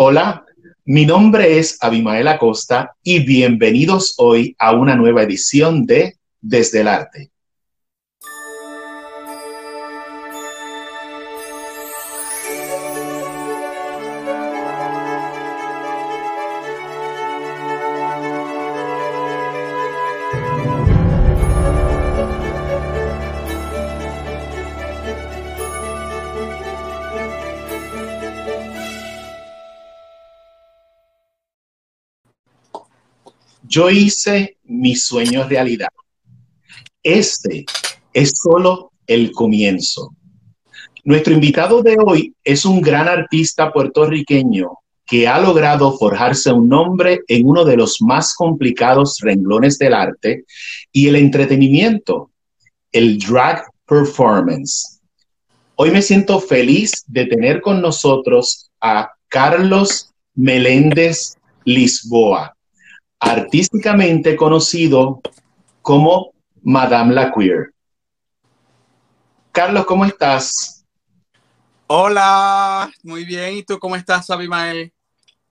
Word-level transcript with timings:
Hola, 0.00 0.44
mi 0.84 1.04
nombre 1.06 1.58
es 1.58 1.76
Abimael 1.80 2.28
Acosta 2.28 2.94
y 3.02 3.18
bienvenidos 3.26 4.14
hoy 4.18 4.54
a 4.56 4.72
una 4.72 4.94
nueva 4.94 5.24
edición 5.24 5.86
de 5.86 6.18
Desde 6.40 6.82
el 6.82 6.86
Arte. 6.86 7.32
Yo 33.68 33.90
hice 33.90 34.56
mi 34.64 34.96
sueño 34.96 35.46
realidad. 35.46 35.90
Este 37.02 37.66
es 38.14 38.32
solo 38.42 38.92
el 39.06 39.30
comienzo. 39.32 40.14
Nuestro 41.04 41.34
invitado 41.34 41.82
de 41.82 41.98
hoy 42.02 42.34
es 42.42 42.64
un 42.64 42.80
gran 42.80 43.08
artista 43.08 43.70
puertorriqueño 43.70 44.70
que 45.04 45.28
ha 45.28 45.38
logrado 45.38 45.98
forjarse 45.98 46.50
un 46.50 46.66
nombre 46.70 47.20
en 47.28 47.46
uno 47.46 47.66
de 47.66 47.76
los 47.76 48.00
más 48.00 48.32
complicados 48.34 49.18
renglones 49.20 49.76
del 49.76 49.92
arte 49.92 50.44
y 50.90 51.08
el 51.08 51.16
entretenimiento, 51.16 52.30
el 52.90 53.18
drag 53.18 53.64
performance. 53.86 54.98
Hoy 55.74 55.90
me 55.90 56.00
siento 56.00 56.40
feliz 56.40 57.04
de 57.06 57.26
tener 57.26 57.60
con 57.60 57.82
nosotros 57.82 58.70
a 58.80 59.10
Carlos 59.28 60.10
Meléndez 60.34 61.36
Lisboa 61.66 62.54
artísticamente 63.20 64.36
conocido 64.36 65.20
como 65.82 66.32
Madame 66.62 67.14
la 67.14 67.32
Queer. 67.32 67.72
Carlos, 69.52 69.86
¿cómo 69.86 70.04
estás? 70.04 70.84
Hola, 71.86 72.90
muy 73.02 73.24
bien. 73.24 73.56
¿Y 73.56 73.62
tú 73.62 73.78
cómo 73.78 73.96
estás, 73.96 74.28
Abimael? 74.30 74.92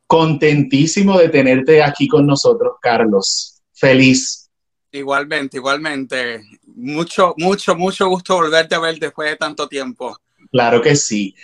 Contentísimo 0.06 1.18
de 1.18 1.30
tenerte 1.30 1.84
aquí 1.84 2.08
con 2.08 2.26
nosotros, 2.26 2.76
Carlos. 2.82 3.62
Feliz. 3.74 4.50
Igualmente, 4.92 5.58
igualmente. 5.58 6.44
Mucho, 6.76 7.34
mucho, 7.38 7.76
mucho 7.76 8.08
gusto 8.08 8.36
volverte 8.36 8.76
a 8.76 8.80
ver 8.80 8.98
después 9.00 9.32
de 9.32 9.36
tanto 9.36 9.68
tiempo. 9.68 10.18
Claro 10.52 10.82
que 10.82 10.96
sí. 10.96 11.36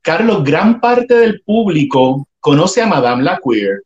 Carlos, 0.00 0.44
gran 0.44 0.80
parte 0.80 1.14
del 1.14 1.42
público 1.42 2.28
conoce 2.40 2.80
a 2.80 2.86
Madame 2.86 3.24
la 3.24 3.40
Queer 3.44 3.82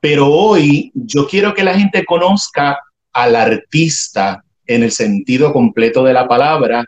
pero 0.00 0.28
hoy 0.28 0.90
yo 0.94 1.28
quiero 1.28 1.54
que 1.54 1.62
la 1.62 1.78
gente 1.78 2.04
conozca 2.04 2.78
al 3.12 3.36
artista 3.36 4.42
en 4.66 4.82
el 4.82 4.90
sentido 4.90 5.52
completo 5.52 6.02
de 6.02 6.14
la 6.14 6.26
palabra 6.26 6.84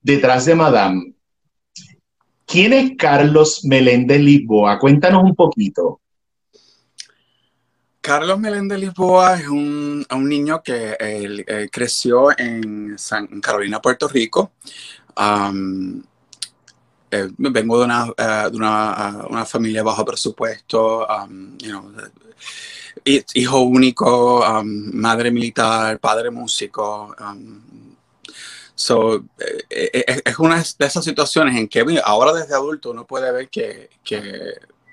detrás 0.00 0.46
de 0.46 0.54
Madame. 0.54 1.12
¿Quién 2.46 2.72
es 2.72 2.92
Carlos 2.96 3.64
Meléndez 3.64 4.20
Lisboa? 4.20 4.78
Cuéntanos 4.78 5.22
un 5.22 5.34
poquito. 5.34 6.00
Carlos 8.00 8.38
Meléndez 8.38 8.78
Lisboa 8.78 9.38
es 9.38 9.48
un, 9.48 10.06
niño 10.10 10.62
que 10.62 10.96
eh, 10.98 11.68
creció 11.70 12.30
en 12.38 12.98
San 12.98 13.40
Carolina, 13.42 13.82
Puerto 13.82 14.08
Rico. 14.08 14.52
Eh, 17.10 17.28
vengo 17.36 17.78
de 17.78 17.84
una, 17.84 18.06
eh, 18.16 18.48
de 18.50 18.56
una, 18.56 19.26
una, 19.28 19.44
familia 19.44 19.82
bajo 19.82 20.04
presupuesto, 20.04 21.06
hijo 23.34 23.60
único, 23.60 24.40
um, 24.40 24.90
madre 24.94 25.30
militar, 25.30 25.98
padre 25.98 26.30
músico. 26.30 27.14
Um, 27.20 27.94
so, 28.74 29.16
eh, 29.38 29.64
eh, 29.70 30.04
eh, 30.06 30.22
es 30.24 30.38
una 30.38 30.56
de 30.56 30.86
esas 30.86 31.04
situaciones 31.04 31.56
en 31.56 31.68
que 31.68 31.84
ahora 32.04 32.32
desde 32.32 32.54
adulto 32.54 32.90
uno 32.90 33.06
puede 33.06 33.30
ver 33.32 33.48
que, 33.48 33.90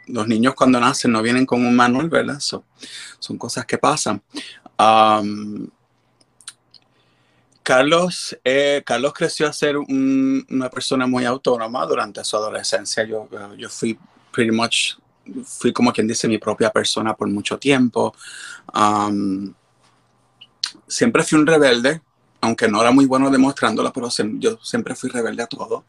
los 0.08 0.28
niños 0.28 0.54
cuando 0.54 0.80
nacen 0.80 1.12
no 1.12 1.24
vienen 1.24 1.48
con 1.48 1.66
un 1.66 1.76
manual, 1.76 2.10
¿verdad? 2.10 2.40
son 2.40 3.38
cosas 3.40 3.66
que 3.66 3.80
pasan. 3.80 4.22
Um, 4.78 5.68
Carlos, 7.64 8.38
Carlos 8.86 9.14
creció 9.14 9.48
a 9.48 9.54
ser 9.54 9.78
una 9.78 10.70
persona 10.70 11.08
muy 11.08 11.26
autónoma 11.26 11.84
durante 11.88 12.24
su 12.24 12.38
adolescencia. 12.38 13.04
Yo, 13.04 13.28
yo 13.58 13.68
fui 13.68 13.98
pretty 14.32 14.52
much 14.52 14.94
fui 15.44 15.74
como 15.74 15.92
quien 15.92 16.08
dice 16.08 16.28
mi 16.28 16.38
propia 16.38 16.72
persona 16.72 17.16
por 17.16 17.28
mucho 17.30 17.58
tiempo. 17.58 18.16
siempre 20.88 21.24
fui 21.24 21.40
un 21.40 21.48
rebelde, 21.48 22.02
aunque 22.42 22.68
no 22.68 22.82
era 22.82 22.92
muy 22.92 23.06
bueno 23.06 23.30
demostrándolo, 23.32 23.92
pero 23.92 24.10
yo 24.40 24.60
siempre 24.62 24.96
fui 24.96 25.10
rebelde 25.10 25.44
a 25.44 25.48
todo. 25.48 25.86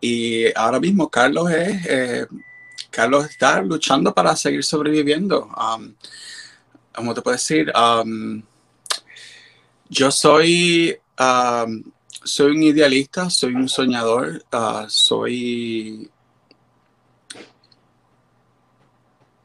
y 0.00 0.46
ahora 0.56 0.78
mismo 0.80 1.08
Carlos 1.08 1.50
es, 1.50 1.86
eh, 1.86 2.26
Carlos 2.90 3.26
está 3.28 3.60
luchando 3.62 4.14
para 4.14 4.36
seguir 4.36 4.64
sobreviviendo. 4.64 5.48
¿Cómo 6.94 7.14
te 7.14 7.22
puedo 7.22 7.36
decir? 7.36 7.72
yo 9.88 10.10
soy, 10.10 10.98
soy 12.24 12.50
un 12.50 12.62
idealista, 12.62 13.30
soy 13.30 13.54
un 13.54 13.68
soñador, 13.68 14.44
ah, 14.50 14.86
soy 14.88 16.10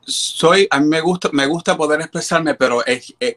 soy, 0.06 0.68
a 0.70 0.80
mí 0.80 0.88
me 0.88 1.02
gusta, 1.02 1.30
me 1.32 1.46
gusta 1.46 1.78
poder 1.78 2.02
expresarme, 2.02 2.56
pero 2.56 2.84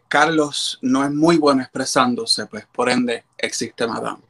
Carlos 0.08 0.78
no 0.82 1.04
es 1.04 1.10
muy 1.10 1.36
bueno 1.36 1.62
expresándose, 1.62 2.46
pues 2.46 2.66
por 2.72 2.88
ende 2.88 3.24
existe 3.38 3.86
Madame. 3.86 4.22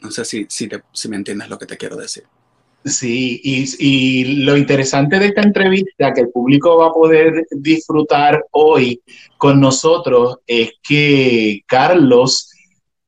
No 0.00 0.10
sé 0.10 0.24
si, 0.24 0.46
si, 0.48 1.08
me 1.08 1.16
entiendes 1.16 1.48
lo 1.48 1.58
que 1.58 1.66
te 1.66 1.76
quiero 1.76 1.96
decir. 1.96 2.24
Sí, 2.84 3.40
y, 3.42 4.24
lo 4.44 4.56
interesante 4.56 5.18
de 5.18 5.26
esta 5.26 5.42
entrevista 5.42 6.12
que 6.14 6.20
el 6.20 6.28
público 6.28 6.78
va 6.78 6.88
a 6.88 6.92
poder 6.92 7.44
disfrutar 7.50 8.44
hoy 8.52 9.02
con 9.38 9.60
nosotros 9.60 10.36
es 10.46 10.70
que 10.82 11.64
Carlos 11.66 12.48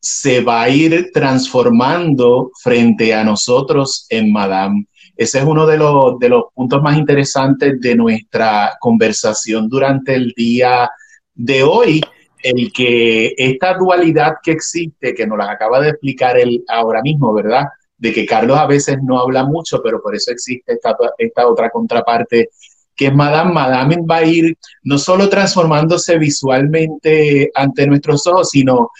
se 0.01 0.41
va 0.41 0.63
a 0.63 0.69
ir 0.69 1.11
transformando 1.13 2.51
frente 2.61 3.15
a 3.15 3.23
nosotros 3.23 4.07
en 4.09 4.33
Madame. 4.33 4.87
Ese 5.19 5.39
es 5.39 5.45
uno 5.45 5.67
de 5.67 5.77
los, 5.77 6.17
de 6.21 6.29
los 6.29 6.45
puntos 6.55 6.81
más 6.81 6.97
interesantes 6.97 7.81
de 7.81 7.97
nuestra 7.97 8.77
conversación 8.79 9.69
durante 9.69 10.15
el 10.15 10.33
día 10.37 10.89
de 11.35 11.65
hoy, 11.65 12.01
el 12.41 12.73
que 12.73 13.35
esta 13.37 13.75
dualidad 13.75 14.35
que 14.41 14.53
existe, 14.53 15.15
que 15.15 15.27
nos 15.27 15.37
la 15.37 15.51
acaba 15.51 15.81
de 15.81 15.89
explicar 15.89 16.39
él 16.39 16.63
ahora 16.69 17.03
mismo, 17.03 17.35
¿verdad? 17.35 17.65
De 17.97 18.13
que 18.13 18.25
Carlos 18.25 18.57
a 18.57 18.67
veces 18.69 18.99
no 19.03 19.19
habla 19.19 19.45
mucho, 19.45 19.81
pero 19.83 20.01
por 20.01 20.15
eso 20.15 20.31
existe 20.31 20.75
esta, 20.75 20.97
esta 21.19 21.49
otra 21.49 21.69
contraparte 21.71 22.51
que 22.95 23.07
es 23.07 23.15
Madame. 23.15 23.53
Madame 23.53 23.97
va 24.09 24.19
a 24.19 24.25
ir 24.25 24.57
no 24.85 24.99
solo 24.99 25.29
transformándose 25.29 26.17
visualmente 26.17 27.51
ante 27.57 27.89
nuestros 27.89 28.25
ojos, 28.29 28.51
sino 28.51 28.91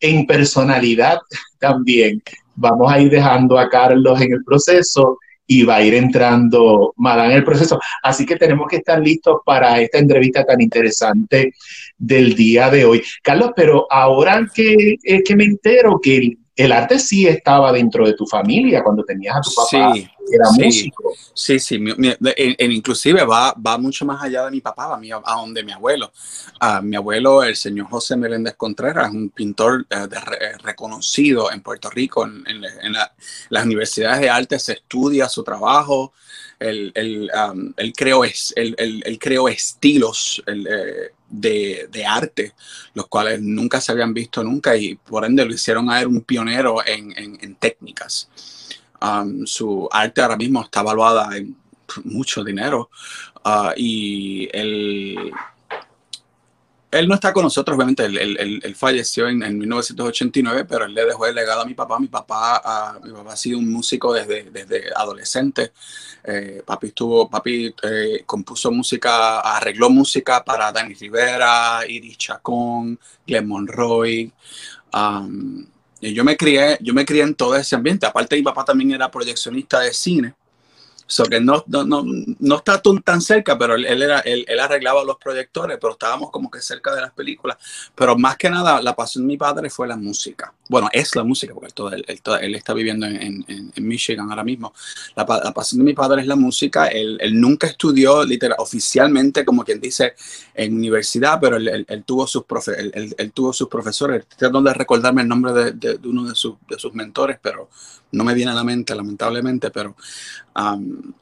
en 0.00 0.26
personalidad 0.26 1.18
también. 1.58 2.22
Vamos 2.54 2.90
a 2.90 2.98
ir 2.98 3.10
dejando 3.10 3.58
a 3.58 3.68
Carlos 3.68 4.18
en 4.22 4.32
el 4.32 4.42
proceso 4.42 5.18
y 5.46 5.62
va 5.62 5.76
a 5.76 5.82
ir 5.82 5.94
entrando 5.94 6.92
Madame 6.96 7.32
en 7.32 7.36
el 7.38 7.44
proceso. 7.44 7.78
Así 8.02 8.26
que 8.26 8.36
tenemos 8.36 8.66
que 8.68 8.76
estar 8.76 9.00
listos 9.00 9.38
para 9.44 9.80
esta 9.80 9.98
entrevista 9.98 10.44
tan 10.44 10.60
interesante 10.60 11.52
del 11.96 12.34
día 12.34 12.70
de 12.70 12.84
hoy. 12.84 13.02
Carlos, 13.22 13.52
pero 13.54 13.86
ahora 13.90 14.46
que, 14.52 14.96
que 15.24 15.36
me 15.36 15.44
entero 15.44 16.00
que 16.02 16.36
arte 16.72 16.98
sí 16.98 17.26
estaba 17.26 17.70
dentro 17.70 18.06
de 18.06 18.14
tu 18.14 18.26
familia 18.26 18.82
cuando 18.82 19.04
tenías 19.04 19.36
a 19.36 19.40
tu 19.42 19.50
papá, 19.54 19.92
sí, 19.94 20.08
era 20.32 20.50
músico. 20.52 21.12
Sí, 21.34 21.58
sí, 21.58 21.78
inclusive 22.58 23.24
va, 23.24 23.54
va 23.54 23.76
mucho 23.76 24.06
más 24.06 24.22
allá 24.22 24.46
de 24.46 24.50
mi 24.52 24.60
papá, 24.60 24.94
a, 24.94 24.96
mi, 24.96 25.10
a 25.12 25.20
donde 25.20 25.62
mi 25.62 25.72
abuelo. 25.72 26.10
a 26.58 26.80
mi 26.80 26.96
abuelo, 26.96 27.42
el 27.42 27.56
señor 27.56 27.88
José 27.88 28.16
Meléndez 28.16 28.54
Contreras, 28.56 29.10
un 29.10 29.28
pintor 29.28 29.86
eh, 29.90 30.08
reconocido 30.62 31.52
en 31.52 31.60
Puerto 31.60 31.90
Rico, 31.90 32.24
en, 32.24 32.62
las 33.50 33.64
universidades 33.64 34.20
de 34.20 34.30
arte 34.30 34.58
se 34.58 34.72
estudia 34.74 35.28
su 35.28 35.44
trabajo, 35.44 36.14
él, 36.58 37.30
um, 37.52 37.74
creó, 37.94 38.24
estilos, 39.48 40.42
eh, 40.46 41.12
de, 41.28 42.04
arte, 42.06 42.54
los 42.94 43.06
cuales 43.08 43.40
nunca 43.40 43.80
se 43.80 43.92
habían 43.92 44.14
visto 44.14 44.42
nunca 44.42 44.76
y 44.76 44.94
por 44.94 45.24
ende 45.24 45.44
lo 45.44 45.52
hicieron 45.54 45.90
a 45.90 46.00
él 46.00 46.06
un 46.06 46.22
pionero 46.22 46.78
en, 46.86 47.56
técnicas. 47.56 48.28
Um, 49.00 49.44
su 49.46 49.88
arte 49.92 50.22
ahora 50.22 50.36
mismo 50.36 50.62
está 50.62 50.80
evaluada 50.80 51.36
en 51.36 51.54
mucho 52.04 52.42
dinero 52.42 52.90
uh, 53.44 53.70
y 53.76 54.48
él, 54.52 55.30
él 56.90 57.08
no 57.08 57.14
está 57.14 57.32
con 57.32 57.42
nosotros, 57.42 57.74
obviamente, 57.76 58.04
él, 58.04 58.74
falleció 58.76 59.28
en, 59.28 59.58
1989, 59.58 60.64
pero 60.68 60.84
él 60.84 60.94
le 60.94 61.04
dejó 61.04 61.26
el 61.26 61.34
legado 61.34 61.62
a 61.62 61.66
mi 61.66 61.74
papá. 61.74 61.98
Mi 61.98 62.06
papá, 62.06 63.00
mi 63.04 63.12
papá 63.12 63.32
ha 63.32 63.36
sido 63.36 63.58
un 63.58 63.70
músico 63.70 64.12
desde, 64.12 64.44
desde 64.50 64.90
adolescente. 64.94 65.72
Eh, 66.24 66.62
papi 66.64 66.88
estuvo, 66.88 67.28
papi 67.28 67.74
eh, 67.82 68.22
compuso 68.24 68.70
música, 68.70 69.40
arregló 69.40 69.90
música 69.90 70.44
para 70.44 70.72
Danny 70.72 70.94
Rivera, 70.94 71.80
Iris 71.86 72.18
Chacón, 72.18 72.98
Glenn 73.26 73.46
Monroy. 73.46 74.32
Y 76.00 76.12
yo 76.14 76.24
me 76.24 76.36
crié, 76.36 76.78
yo 76.80 76.94
me 76.94 77.04
crié 77.04 77.22
en 77.22 77.34
todo 77.34 77.56
ese 77.56 77.74
ambiente. 77.74 78.06
Aparte, 78.06 78.36
mi 78.36 78.42
papá 78.42 78.64
también 78.64 78.92
era 78.92 79.10
proyeccionista 79.10 79.80
de 79.80 79.92
cine. 79.92 80.34
So 81.06 81.24
que 81.24 81.40
no, 81.40 81.62
no, 81.68 81.84
no, 81.84 82.04
no 82.40 82.56
está 82.56 82.82
tan 82.82 83.20
cerca, 83.20 83.56
pero 83.56 83.76
él, 83.76 84.02
era, 84.02 84.20
él, 84.20 84.44
él, 84.48 84.58
arreglaba 84.58 85.04
los 85.04 85.16
proyectores, 85.18 85.78
pero 85.80 85.92
estábamos 85.92 86.30
como 86.30 86.50
que 86.50 86.60
cerca 86.60 86.94
de 86.94 87.00
las 87.00 87.12
películas. 87.12 87.56
Pero 87.94 88.16
más 88.18 88.36
que 88.36 88.50
nada, 88.50 88.82
la 88.82 88.96
pasión 88.96 89.24
de 89.24 89.28
mi 89.28 89.36
padre 89.36 89.70
fue 89.70 89.86
la 89.86 89.96
música. 89.96 90.52
Bueno, 90.68 90.88
es 90.92 91.14
la 91.14 91.22
música, 91.22 91.54
porque 91.54 91.72
él, 91.94 92.04
él, 92.08 92.20
él 92.40 92.54
está 92.56 92.74
viviendo 92.74 93.06
en, 93.06 93.16
en, 93.22 93.72
en, 93.74 93.86
Michigan 93.86 94.28
ahora 94.28 94.42
mismo. 94.42 94.74
La, 95.14 95.24
la, 95.44 95.52
pasión 95.52 95.78
de 95.78 95.84
mi 95.84 95.94
padre 95.94 96.22
es 96.22 96.26
la 96.26 96.34
música. 96.34 96.88
Él, 96.88 97.18
nunca 97.34 97.68
estudió 97.68 98.24
literal, 98.24 98.56
oficialmente, 98.58 99.44
como 99.44 99.64
quien 99.64 99.80
dice, 99.80 100.14
en 100.54 100.74
universidad, 100.74 101.38
pero 101.40 101.56
él, 101.56 102.04
tuvo, 102.04 102.26
sus 102.26 102.44
profe 102.44 102.72
él, 102.78 103.32
tuvo 103.32 103.52
sus 103.52 103.68
profesores. 103.68 104.22
Estoy 104.22 104.38
tratando 104.38 104.68
de 104.70 104.74
recordarme 104.74 105.22
el 105.22 105.28
nombre 105.28 105.52
de, 105.52 105.72
de, 105.72 105.98
de 105.98 106.08
uno 106.08 106.28
de, 106.28 106.34
sus 106.34 106.54
de 106.68 106.78
sus 106.78 106.92
mentores, 106.94 107.38
pero 107.40 107.68
no 108.12 108.24
me 108.24 108.34
viene 108.34 108.52
a 108.52 108.54
la 108.54 108.64
mente, 108.64 108.94
lamentablemente, 108.94 109.70
pero 109.70 109.96
um, 110.54 111.12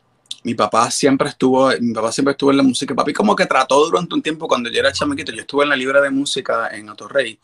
mi 0.45 0.55
papá 0.55 0.91
siempre 0.91 1.31
estuvo, 1.31 1.71
mi 1.81 1.93
papá 1.95 2.13
siempre 2.13 2.33
estuvo 2.33 2.51
en 2.51 2.59
la 2.59 2.63
música. 2.63 2.95
Papi 2.95 3.13
como 3.13 3.35
que 3.35 3.47
trató 3.47 3.87
durante 3.87 4.15
un 4.15 4.23
tiempo 4.23 4.47
cuando 4.47 4.71
yo 4.71 4.79
era 4.79 4.93
chamaquito, 4.93 5.33
yo 5.33 5.41
estuve 5.41 5.65
en 5.65 5.71
la 5.71 5.77
libra 5.77 6.01
de 6.01 6.11
música 6.11 6.69
en 6.69 6.89
Atorrey. 6.91 7.39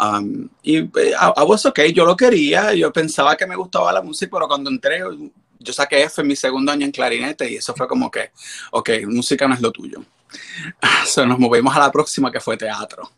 Um, 0.00 0.48
y 0.62 0.78
eh, 0.78 1.12
a 1.18 1.42
vos 1.44 1.66
ok, 1.66 1.80
yo 1.94 2.04
lo 2.04 2.16
quería, 2.16 2.72
yo 2.72 2.92
pensaba 2.92 3.36
que 3.36 3.46
me 3.46 3.56
gustaba 3.56 3.92
la 3.92 4.00
música, 4.00 4.30
pero 4.32 4.48
cuando 4.48 4.70
entré, 4.70 5.00
yo 5.58 5.72
saqué 5.72 6.04
F 6.04 6.22
en 6.22 6.28
mi 6.28 6.36
segundo 6.36 6.72
año 6.72 6.86
en 6.86 6.92
clarinete 6.92 7.50
y 7.50 7.56
eso 7.56 7.74
fue 7.74 7.86
como 7.86 8.10
que, 8.10 8.30
ok, 8.70 8.90
música 9.06 9.46
no 9.46 9.54
es 9.54 9.60
lo 9.60 9.70
tuyo. 9.70 10.02
So, 11.06 11.26
nos 11.26 11.38
movimos 11.38 11.74
a 11.74 11.80
la 11.80 11.90
próxima 11.90 12.30
que 12.30 12.40
fue 12.40 12.56
teatro. 12.56 13.10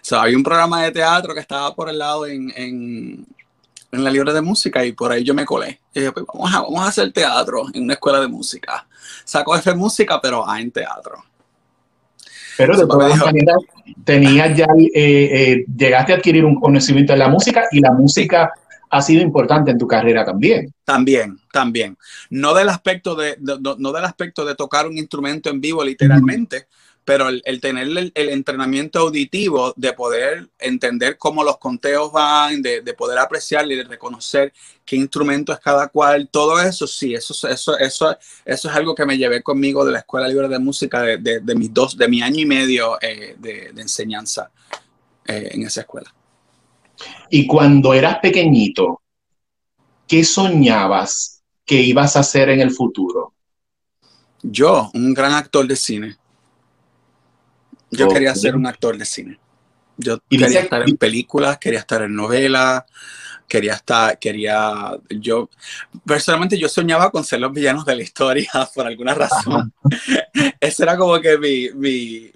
So, 0.00 0.18
había 0.18 0.36
un 0.36 0.42
programa 0.42 0.82
de 0.82 0.92
teatro 0.92 1.34
que 1.34 1.40
estaba 1.40 1.74
por 1.74 1.88
el 1.88 1.98
lado 1.98 2.26
en 2.26 3.26
la 3.92 4.10
libre 4.10 4.32
de 4.32 4.40
música 4.40 4.84
y 4.84 4.92
por 4.92 5.12
ahí 5.12 5.22
yo 5.22 5.34
me 5.34 5.44
colé. 5.44 5.80
Y 5.92 6.00
dije, 6.00 6.12
pues 6.12 6.24
vamos 6.32 6.54
a, 6.54 6.60
vamos 6.62 6.80
a 6.80 6.88
hacer 6.88 7.12
teatro 7.12 7.64
en 7.74 7.84
una 7.84 7.94
escuela 7.94 8.20
de 8.20 8.28
música. 8.28 8.86
Sacó 9.24 9.54
F 9.56 9.74
música, 9.74 10.20
pero 10.20 10.48
A 10.48 10.60
en 10.60 10.70
teatro. 10.70 11.22
Pero 12.56 12.76
de 12.76 12.86
todas 12.86 13.18
maneras, 13.18 13.56
tenías 14.04 14.56
ya, 14.56 14.66
eh, 14.76 14.90
eh, 14.94 15.64
llegaste 15.76 16.12
a 16.12 16.16
adquirir 16.16 16.44
un 16.44 16.60
conocimiento 16.60 17.12
de 17.12 17.18
la 17.18 17.28
música 17.28 17.64
y 17.70 17.80
la 17.80 17.92
música 17.92 18.52
ha 18.90 19.00
sido 19.00 19.22
importante 19.22 19.70
en 19.70 19.78
tu 19.78 19.86
carrera 19.86 20.24
también. 20.24 20.72
También, 20.84 21.38
también. 21.50 21.96
No 22.28 22.52
del 22.54 22.68
aspecto 22.68 23.14
de, 23.14 23.36
no, 23.40 23.92
del 23.92 24.04
aspecto 24.04 24.44
de 24.44 24.54
tocar 24.54 24.86
un 24.86 24.98
instrumento 24.98 25.48
en 25.48 25.60
vivo 25.60 25.82
literalmente, 25.82 26.66
pero 27.04 27.28
el, 27.28 27.60
tener 27.60 27.88
el, 27.88 28.12
entrenamiento 28.14 29.00
auditivo 29.00 29.72
de 29.76 29.92
poder 29.92 30.48
entender 30.58 31.18
cómo 31.18 31.42
los 31.42 31.58
conteos 31.58 32.12
van, 32.12 32.62
de, 32.62 32.82
poder 32.96 33.18
apreciar 33.18 33.70
y 33.70 33.74
de 33.74 33.84
reconocer 33.84 34.52
qué 34.84 34.96
instrumento 34.96 35.52
es 35.52 35.58
cada 35.58 35.88
cual, 35.88 36.28
todo 36.30 36.60
eso, 36.60 36.86
sí, 36.86 37.14
eso, 37.14 37.34
eso, 37.48 37.76
eso, 37.78 38.16
eso 38.44 38.68
es 38.68 38.76
algo 38.76 38.94
que 38.94 39.06
me 39.06 39.18
llevé 39.18 39.42
conmigo 39.42 39.84
de 39.84 39.92
la 39.92 39.98
Escuela 39.98 40.28
Libre 40.28 40.48
de 40.48 40.58
Música 40.58 41.02
de, 41.02 41.40
de 41.40 41.54
mis 41.54 41.72
dos, 41.72 41.96
de 41.96 42.08
mi 42.08 42.22
año 42.22 42.40
y 42.40 42.46
medio 42.46 42.98
eh, 43.00 43.34
de, 43.38 43.72
enseñanza 43.76 44.50
eh, 45.26 45.50
en 45.52 45.62
esa 45.62 45.80
escuela. 45.80 46.14
Y 47.30 47.46
cuando 47.46 47.94
eras 47.94 48.18
pequeñito, 48.20 49.02
¿qué 50.06 50.22
soñabas 50.22 51.42
que 51.64 51.80
ibas 51.80 52.16
a 52.16 52.20
hacer 52.20 52.48
en 52.50 52.60
el 52.60 52.70
futuro? 52.70 53.32
Yo, 54.42 54.90
un 54.94 55.14
gran 55.14 55.32
actor 55.32 55.66
de 55.66 55.76
cine. 55.76 56.16
Yo 57.92 58.08
quería 58.08 58.34
ser 58.34 58.56
un 58.56 58.66
actor 58.66 58.96
de 58.96 59.04
cine. 59.04 59.38
Yo 59.98 60.18
quería 60.28 60.60
estar 60.60 60.88
en 60.88 60.96
películas, 60.96 61.58
quería 61.58 61.80
estar 61.80 62.02
en 62.02 62.14
novelas, 62.16 62.84
quería 63.46 63.74
estar, 63.74 64.18
quería, 64.18 64.92
yo, 65.10 65.50
personalmente 66.06 66.58
yo 66.58 66.68
soñaba 66.68 67.10
con 67.10 67.22
ser 67.22 67.40
los 67.40 67.52
villanos 67.52 67.84
de 67.84 67.96
la 67.96 68.02
historia 68.02 68.50
por 68.74 68.86
alguna 68.86 69.14
razón. 69.14 69.72
Ese 70.60 70.82
era 70.82 70.96
como 70.96 71.20
que 71.20 71.36
mi, 71.36 71.68
mi, 71.74 72.30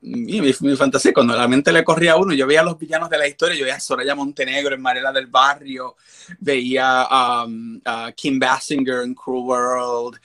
mi, 0.00 0.40
mi, 0.40 0.76
fantasía. 0.76 1.12
Cuando 1.12 1.36
la 1.36 1.46
mente 1.46 1.70
le 1.70 1.84
corría 1.84 2.12
a 2.12 2.16
uno, 2.16 2.32
yo 2.32 2.46
veía 2.46 2.60
a 2.60 2.64
los 2.64 2.78
villanos 2.78 3.10
de 3.10 3.18
la 3.18 3.28
historia, 3.28 3.56
yo 3.56 3.64
veía 3.64 3.76
a 3.76 3.80
Soraya 3.80 4.14
Montenegro 4.14 4.74
en 4.74 4.80
Marela 4.80 5.12
del 5.12 5.26
Barrio, 5.26 5.96
veía 6.40 7.06
um, 7.46 7.78
a 7.84 8.10
Kim 8.12 8.38
Basinger 8.38 9.02
en 9.02 9.14
Cruel 9.14 9.44
World, 9.44 10.20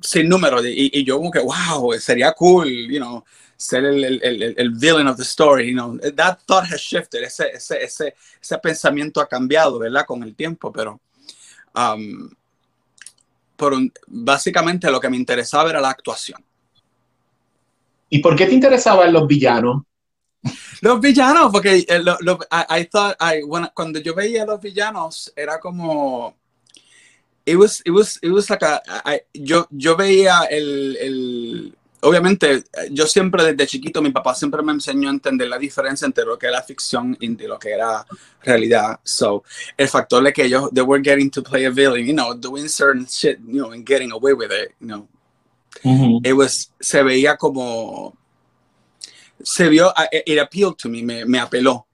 sin 0.00 0.28
número, 0.30 0.66
y, 0.66 0.90
y 0.98 1.04
yo 1.04 1.18
como 1.18 1.30
que, 1.30 1.40
wow, 1.40 1.92
sería 1.98 2.32
cool, 2.32 2.66
you 2.66 2.98
know 2.98 3.22
ser 3.56 3.84
el, 3.84 4.04
el, 4.04 4.54
el, 4.56 4.70
villain 4.70 5.06
of 5.08 5.16
the 5.16 5.24
story. 5.24 5.68
You 5.68 5.74
know, 5.74 5.98
that 5.98 6.40
thought 6.46 6.66
has 6.66 6.80
shifted. 6.80 7.22
Ese, 7.22 7.50
ese, 7.54 7.82
ese, 7.82 8.14
ese 8.40 8.58
pensamiento 8.58 9.20
ha 9.20 9.28
cambiado, 9.28 9.78
¿verdad? 9.78 10.04
Con 10.06 10.22
el 10.22 10.34
tiempo, 10.34 10.72
pero 10.72 11.00
um, 11.74 12.30
por 13.56 13.74
básicamente 14.06 14.90
lo 14.90 15.00
que 15.00 15.08
me 15.08 15.16
interesaba 15.16 15.70
era 15.70 15.80
la 15.80 15.90
actuación. 15.90 16.44
¿Y 18.08 18.18
por 18.18 18.36
qué 18.36 18.46
te 18.46 18.54
interesaban 18.54 19.12
los 19.12 19.26
villanos? 19.26 19.82
Los 20.80 21.00
villanos, 21.00 21.50
porque 21.50 21.84
eh, 21.88 21.98
lo, 21.98 22.16
lo, 22.20 22.38
I, 22.52 22.84
thought, 22.84 23.16
I, 23.20 23.42
cuando 23.74 23.98
yo 23.98 24.14
veía 24.14 24.44
los 24.44 24.60
villanos, 24.60 25.32
era 25.34 25.58
como. 25.58 26.36
It 27.44 27.56
was, 27.56 27.80
it 27.84 27.90
was, 27.90 28.18
it 28.22 28.30
was 28.30 28.50
like 28.50 28.64
a, 28.64 28.82
yo, 29.32 29.66
yo 29.70 29.96
veía 29.96 30.46
el, 30.50 30.96
el 31.00 31.75
obviamente, 32.00 32.64
yo 32.90 33.06
siempre 33.06 33.44
desde 33.44 33.66
chiquito, 33.66 34.02
mi 34.02 34.10
papá 34.10 34.34
siempre 34.34 34.62
me 34.62 34.72
enseñó 34.72 35.08
a 35.08 35.12
entender 35.12 35.48
la 35.48 35.58
diferencia 35.58 36.06
entre 36.06 36.24
lo 36.24 36.38
que 36.38 36.46
era 36.46 36.62
ficción 36.62 37.16
y 37.20 37.28
lo 37.46 37.58
que 37.58 37.72
era 37.72 38.06
realidad. 38.42 39.00
So, 39.04 39.44
el 39.76 39.88
factor 39.88 40.22
de 40.22 40.32
que 40.32 40.44
ellos, 40.44 40.70
they 40.72 40.82
were 40.82 41.02
getting 41.02 41.30
to 41.30 41.42
play 41.42 41.64
a 41.64 41.70
villain, 41.70 42.06
you 42.06 42.12
know, 42.12 42.34
doing 42.34 42.68
certain 42.68 43.06
shit, 43.06 43.38
you 43.46 43.60
know, 43.60 43.72
and 43.72 43.86
getting 43.86 44.12
away 44.12 44.32
with 44.32 44.50
it, 44.52 44.72
you 44.80 44.88
know. 44.88 45.08
It 46.24 46.32
was, 46.32 46.72
se 46.80 47.02
veía 47.02 47.36
como, 47.36 48.16
se 49.42 49.68
vio, 49.68 49.92
it 50.12 50.38
appealed 50.38 50.78
to 50.78 50.88
me, 50.88 51.02
me, 51.02 51.24
me 51.24 51.38
apeló. 51.38 51.86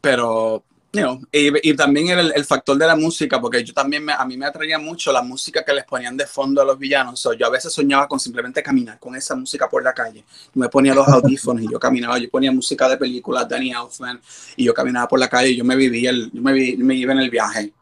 Pero 0.00 0.64
y, 0.92 1.74
también 1.74 2.08
el, 2.08 2.32
el, 2.34 2.44
factor 2.44 2.76
de 2.76 2.84
la 2.84 2.96
música, 2.96 3.40
porque 3.40 3.62
yo 3.62 3.72
también 3.72 4.04
me, 4.04 4.12
a 4.12 4.24
mí 4.24 4.36
me 4.36 4.46
atraía 4.46 4.76
mucho 4.76 5.12
la 5.12 5.22
música 5.22 5.64
que 5.64 5.72
les 5.72 5.84
ponían 5.84 6.16
de 6.16 6.26
fondo 6.26 6.60
a 6.60 6.64
los 6.64 6.76
villanos. 6.78 7.28
yo 7.38 7.46
a 7.46 7.50
veces 7.50 7.72
soñaba 7.72 8.08
con 8.08 8.18
simplemente 8.18 8.60
caminar 8.60 8.98
con 8.98 9.14
esa 9.14 9.36
música 9.36 9.68
por 9.68 9.84
la 9.84 9.92
calle. 9.92 10.24
me 10.54 10.68
ponía 10.68 10.92
los 10.92 11.06
audífonos 11.06 11.62
y 11.62 11.70
yo 11.70 11.78
caminaba. 11.78 12.18
Yo 12.18 12.28
ponía 12.28 12.50
música 12.50 12.88
de 12.88 12.96
películas, 12.96 13.48
Danny 13.48 13.70
Elfman, 13.70 14.20
y 14.56 14.64
yo 14.64 14.74
caminaba 14.74 15.06
por 15.06 15.20
la 15.20 15.28
calle 15.28 15.50
y 15.50 15.56
yo 15.58 15.64
me 15.64 15.76
vivía, 15.76 16.10
el, 16.10 16.30
yo 16.32 16.42
me, 16.42 16.52
me 16.52 16.94
iba 16.96 17.12
en 17.12 17.20
el 17.20 17.30
viaje 17.30 17.72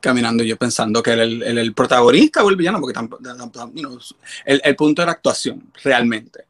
caminando 0.00 0.42
yo 0.42 0.56
pensando 0.56 1.02
que 1.02 1.10
era 1.10 1.24
el, 1.24 1.42
el, 1.42 1.74
protagonista 1.74 2.42
o 2.42 2.48
el 2.48 2.56
villano, 2.56 2.80
porque 2.80 2.94
tampoco, 2.94 3.22
el, 4.46 4.60
el, 4.64 4.76
punto 4.76 5.02
era 5.02 5.12
actuación, 5.12 5.70
realmente. 5.84 6.46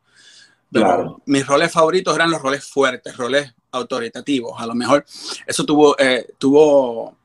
Pero 0.71 1.21
mis 1.27 1.45
roles 1.45 1.73
favoritos 1.73 2.15
eran 2.15 2.31
los 2.31 2.41
roles 2.41 2.65
fuertes, 2.65 3.17
roles 3.17 3.53
autoritativos. 3.73 4.61
A 4.61 4.67
lo 4.67 4.75
mejor 4.75 5.05
eso 5.47 5.65
tuvo, 5.65 5.99
eh, 5.99 6.35
tuvo 6.39 7.17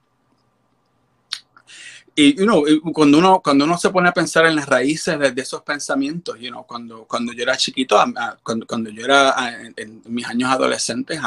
y 2.17 2.33
you 2.35 2.45
know, 2.45 2.63
cuando, 2.93 3.17
uno, 3.17 3.41
cuando 3.43 3.65
uno 3.65 3.77
se 3.77 3.89
pone 3.89 4.07
a 4.07 4.13
pensar 4.13 4.45
en 4.45 4.55
las 4.55 4.67
raíces 4.67 5.19
de, 5.19 5.41
esos 5.41 5.61
pensamientos, 5.63 6.39
you 6.39 6.49
know, 6.49 6.65
cuando, 6.65 7.03
cuando 7.03 7.33
yo 7.33 7.43
era 7.43 7.57
chiquito, 7.57 7.97
cuando, 8.41 8.65
cuando, 8.65 8.89
yo 8.89 9.03
era 9.03 9.35
en, 9.75 10.01
mis 10.05 10.25
años 10.25 10.49
adolescentes, 10.49 11.19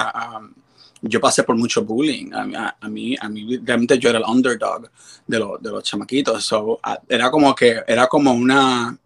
yo 1.03 1.21
pasé 1.21 1.43
por 1.43 1.57
mucho 1.57 1.85
bullying. 1.85 2.33
A, 2.33 2.89
mí, 2.89 3.15
a 3.21 3.29
mí 3.29 3.59
realmente 3.59 3.99
yo 3.99 4.09
era 4.09 4.19
el 4.19 4.25
underdog 4.25 4.91
de, 5.27 5.39
de 5.61 5.71
los 5.71 5.83
chamaquitos. 5.85 6.43
So, 6.43 6.81
era 7.07 7.31
como 7.31 7.55
que, 7.55 7.83
era 7.87 8.07
como 8.07 8.33
una, 8.33 8.97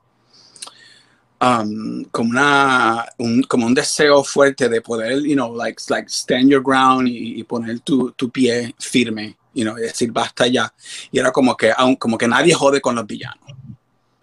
um, 1.43 2.05
como, 2.13 2.31
una, 2.31 3.05
un, 3.19 3.43
como 3.43 3.67
un 3.67 3.75
deseo 3.75 4.23
fuerte 4.23 4.69
de 4.69 4.81
poder, 4.81 5.23
you 5.23 5.35
know, 5.35 5.55
like, 5.55 5.83
like 5.89 6.09
stand 6.09 6.49
your 6.49 6.63
ground 6.63 7.09
y, 7.09 7.43
poner 7.43 7.81
tu, 7.81 8.13
tu, 8.13 8.31
pie 8.31 8.75
firme, 8.79 9.37
you 9.53 9.65
know, 9.65 9.77
y 9.77 9.83
decir 9.83 10.13
basta 10.13 10.47
ya. 10.47 10.73
Y 11.11 11.19
era 11.19 11.33
como 11.33 11.57
que, 11.57 11.73
como 11.99 12.17
que 12.17 12.29
nadie 12.29 12.55
jode 12.55 12.81
con 12.81 12.95
los 12.95 13.07
villanos. 13.07 13.57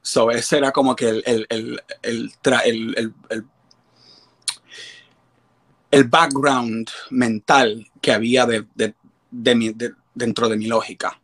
So 0.01 0.31
ese 0.31 0.57
era 0.57 0.71
como 0.71 0.95
que 0.95 1.09
el, 1.09 1.23
el, 1.25 1.45
el, 1.49 1.81
el, 2.01 2.31
el, 2.63 3.13
el, 3.29 3.45
el 5.91 6.03
background 6.05 6.89
mental 7.09 7.85
que 8.01 8.13
había 8.13 8.45
de, 8.45 8.65
de, 8.73 8.93
de 9.29 9.55
mi, 9.55 9.75
dentro 10.15 10.47
de 10.47 10.57
mi 10.57 10.67
lógica. 10.67 11.19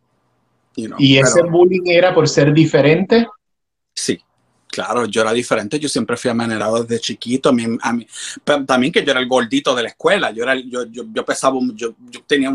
You 0.75 0.87
know, 0.87 0.97
¿Y 0.99 1.17
ese 1.17 1.41
bullying 1.43 1.85
era 1.85 2.13
por 2.13 2.27
ser 2.27 2.53
diferente? 2.53 3.25
Sí, 3.95 4.21
Claro, 4.75 5.05
yo 5.05 5.21
era 5.21 5.31
diferente, 5.31 5.79
yo 5.79 5.87
siempre 5.87 6.17
fui 6.17 6.29
amanerado 6.29 6.83
desde 6.83 6.99
chiquito, 6.99 7.47
a 7.47 7.53
mí, 7.53 7.65
a 7.81 7.93
mí, 7.93 8.05
también 8.67 8.91
que 8.91 9.05
yo 9.05 9.11
era 9.11 9.21
el 9.21 9.27
gordito 9.29 9.73
de 9.73 9.83
la 9.83 9.87
escuela, 9.87 10.31
yo, 10.31 10.43
era, 10.43 10.53
yo, 10.55 10.83
yo, 10.87 11.05
yo 11.13 11.23
pesaba, 11.23 11.57
yo, 11.73 11.93
yo 12.11 12.21
tenía 12.27 12.53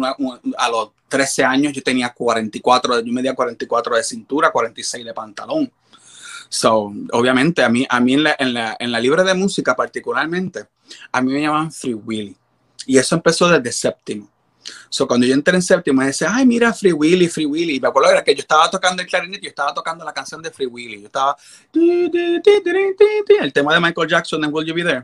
a 0.59 0.69
los 0.69 0.91
13 1.09 1.45
años 1.45 1.73
yo 1.73 1.83
tenía 1.83 2.11
44, 2.11 3.01
yo 3.01 3.11
medía 3.11 3.35
44 3.35 3.97
de 3.97 4.05
cintura, 4.05 4.53
46 4.53 5.03
de 5.03 5.15
pantalón. 5.15 5.73
So, 6.51 6.93
obviamente, 7.13 7.63
a 7.63 7.71
mí, 7.71 7.87
a 7.89 7.99
mí 8.01 8.13
en, 8.13 8.25
la, 8.25 8.37
en, 8.39 8.53
la, 8.53 8.77
en 8.79 8.93
la 8.93 9.01
libre 9.01 9.25
de 9.25 9.33
música 9.33 9.75
particularmente, 9.75 10.67
a 11.11 11.23
mí 11.23 11.33
me 11.33 11.41
llamaban 11.41 11.73
Free 11.73 11.95
Willy. 11.95 12.37
Y 12.85 12.99
eso 12.99 13.15
empezó 13.15 13.49
desde 13.49 13.73
séptimo. 13.73 14.29
So, 14.89 15.07
cuando 15.07 15.27
yo 15.27 15.35
entré 15.35 15.55
en 15.55 15.63
séptimo, 15.63 16.01
me 16.01 16.07
decía, 16.07 16.29
ay, 16.33 16.47
mira, 16.47 16.73
Free 16.73 16.93
Willy, 16.93 17.29
Free 17.29 17.47
Willy. 17.47 17.77
Y 17.77 17.81
me 17.81 17.89
acuerdo 17.89 18.11
era 18.11 18.25
que 18.25 18.35
yo 18.35 18.41
estaba 18.41 18.71
tocando 18.71 19.03
el 19.03 19.09
clarinete, 19.09 19.45
yo 19.45 19.49
estaba 19.49 19.73
tocando 19.75 20.05
la 20.05 20.13
canción 20.13 20.43
de 20.43 20.51
Free 20.51 20.67
Willy. 20.67 21.01
Yo 21.01 21.07
estaba, 21.07 21.37
el 23.41 23.53
tema 23.53 23.75
de 23.75 23.81
Michael 23.81 24.09
Jackson 24.09 24.45
en 24.45 24.53
Will 24.53 24.67
You 24.67 24.75
Be 24.75 24.85
There. 24.85 25.03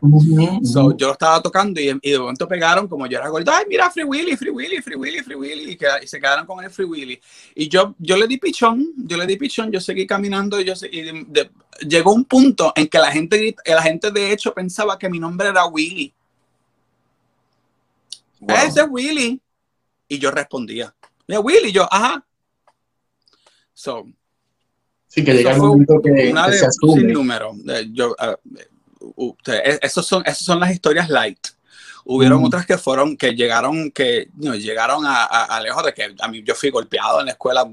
so, 0.64 0.96
yo 0.96 1.06
lo 1.08 1.12
estaba 1.12 1.40
tocando 1.42 1.80
y, 1.80 1.96
y, 2.02 2.11
de 2.11 2.18
momento 2.18 2.49
pegaron, 2.49 2.88
como 2.88 3.06
yo 3.06 3.18
era 3.18 3.28
gordo, 3.28 3.52
ay, 3.52 3.64
mira, 3.68 3.90
Free 3.90 4.04
Willy, 4.04 4.37
Free 4.37 4.50
Willy, 4.50 4.82
Free 4.82 4.96
Willy, 4.96 5.20
Free 5.20 5.37
Willy. 5.37 5.73
Y, 5.73 5.76
que, 5.76 5.87
y, 6.02 6.06
se 6.06 6.18
quedaron 6.18 6.46
con 6.46 6.64
el 6.64 6.70
Free 6.70 6.87
Willy. 6.87 7.20
Y 7.54 7.68
yo, 7.68 7.94
yo 7.99 8.16
le 8.16 8.26
di 8.26 8.38
pichón, 8.38 8.92
yo 8.96 9.16
le 9.16 9.26
di 9.26 9.37
pichón, 9.37 9.70
yo 9.70 9.80
seguí 9.80 10.06
caminando 10.06 10.61
y, 10.61 10.64
de, 10.64 11.25
de, 11.28 11.50
llegó 11.80 12.12
un 12.12 12.25
punto 12.25 12.73
en 12.75 12.88
que 12.88 12.99
la 12.99 13.11
gente, 13.11 13.54
la 13.64 13.82
gente 13.82 14.11
de 14.11 14.32
hecho 14.32 14.52
pensaba 14.54 14.99
que 14.99 15.08
mi 15.08 15.18
nombre 15.18 15.49
era 15.49 15.66
Willy. 15.66 16.12
Wow. 18.40 18.56
Ese 18.56 18.80
es 18.80 18.87
Willy. 18.88 19.40
Y 20.08 20.18
yo 20.18 20.30
respondía, 20.30 20.94
mira, 21.26 21.40
Willy, 21.40 21.72
yo, 21.72 21.88
ajá. 21.90 22.25
So, 23.72 24.06
sí, 25.06 25.25
que 25.25 25.34
llega 25.34 25.54
un 25.54 25.68
momento 25.68 26.00
que, 26.02 26.30
una 26.30 26.46
que 26.46 26.52
de, 26.52 26.58
se 26.58 26.66
asume. 26.66 27.00
sin 27.00 27.12
número. 27.12 27.52
Yo, 27.92 28.14
uh, 29.00 29.12
uh, 29.16 29.36
esos 29.82 30.06
son, 30.06 30.22
esas 30.25 30.44
son 30.44 30.60
las 30.60 30.70
historias 30.70 31.08
light. 31.08 31.48
Hubieron 32.04 32.40
mm. 32.40 32.44
otras 32.44 32.66
que 32.66 32.78
fueron, 32.78 33.16
que 33.16 33.34
llegaron, 33.34 33.90
que 33.90 34.28
know, 34.36 34.54
llegaron 34.54 35.04
a, 35.04 35.25
a, 35.25 35.44
a, 35.56 35.60
lejos 35.60 35.84
de 35.84 35.92
que 35.92 36.14
a 36.20 36.28
mí 36.28 36.42
yo 36.44 36.54
fui 36.54 36.70
golpeado 36.70 37.18
en 37.18 37.26
la 37.26 37.32
escuela 37.32 37.68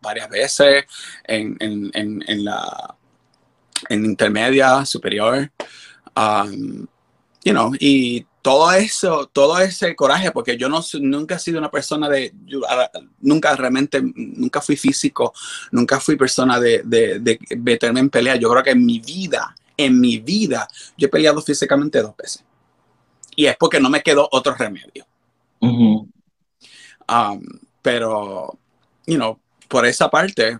varias 0.00 0.30
veces, 0.30 0.86
en, 1.24 1.56
en, 1.60 1.90
en, 1.92 2.24
en 2.26 2.44
la 2.44 2.96
en 3.90 4.04
intermedia, 4.04 4.84
superior. 4.86 5.50
Um, 6.16 6.86
you 7.44 7.52
know, 7.52 7.72
y 7.78 8.26
todo 8.44 8.70
eso, 8.72 9.26
todo 9.32 9.58
ese 9.58 9.96
coraje, 9.96 10.30
porque 10.30 10.58
yo 10.58 10.68
no 10.68 10.82
nunca 11.00 11.36
he 11.36 11.38
sido 11.38 11.58
una 11.58 11.70
persona 11.70 12.10
de, 12.10 12.30
yo, 12.44 12.60
nunca 13.20 13.56
realmente, 13.56 14.02
nunca 14.02 14.60
fui 14.60 14.76
físico, 14.76 15.32
nunca 15.70 15.98
fui 15.98 16.14
persona 16.14 16.60
de, 16.60 16.82
de, 16.84 17.20
de, 17.20 17.38
meterme 17.56 18.00
en 18.00 18.10
pelea. 18.10 18.36
Yo 18.36 18.50
creo 18.50 18.62
que 18.62 18.72
en 18.72 18.84
mi 18.84 18.98
vida, 18.98 19.56
en 19.78 19.98
mi 19.98 20.18
vida, 20.18 20.68
yo 20.94 21.06
he 21.06 21.10
peleado 21.10 21.40
físicamente 21.40 22.02
dos 22.02 22.14
veces. 22.18 22.44
Y 23.34 23.46
es 23.46 23.56
porque 23.56 23.80
no 23.80 23.88
me 23.88 24.02
quedó 24.02 24.28
otro 24.30 24.54
remedio. 24.54 25.06
Uh 25.60 25.68
-huh. 25.68 27.32
um, 27.32 27.42
pero, 27.80 28.58
you 29.06 29.16
know, 29.16 29.40
por 29.68 29.86
esa 29.86 30.10
parte, 30.10 30.58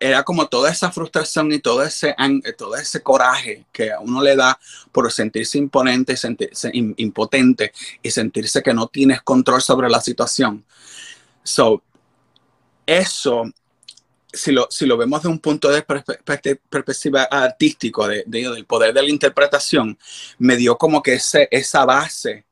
era 0.00 0.22
como 0.22 0.48
toda 0.48 0.70
esa 0.70 0.90
frustración 0.92 1.52
y 1.52 1.58
todo 1.58 1.82
ese, 1.82 2.14
todo 2.56 2.76
ese 2.76 3.02
coraje 3.02 3.64
que 3.72 3.92
a 3.92 4.00
uno 4.00 4.22
le 4.22 4.36
da 4.36 4.58
por 4.92 5.10
sentirse 5.10 5.58
imponente, 5.58 6.16
sentirse 6.16 6.70
impotente 6.72 7.72
y 8.02 8.10
sentirse 8.10 8.62
que 8.62 8.74
no 8.74 8.86
tienes 8.86 9.22
control 9.22 9.60
sobre 9.60 9.88
la 9.88 10.00
situación. 10.00 10.64
So, 11.42 11.82
eso, 12.86 13.44
si 14.32 14.52
lo, 14.52 14.68
si 14.70 14.86
lo 14.86 14.96
vemos 14.96 15.22
de 15.22 15.28
un 15.28 15.40
punto 15.40 15.68
de 15.68 15.82
perspectiva 15.82 17.24
artístico, 17.24 18.06
de, 18.06 18.22
de, 18.26 18.50
del 18.50 18.66
poder 18.66 18.94
de 18.94 19.02
la 19.02 19.08
interpretación, 19.08 19.98
me 20.38 20.56
dio 20.56 20.78
como 20.78 21.02
que 21.02 21.14
ese, 21.14 21.48
esa 21.50 21.84
base 21.84 22.44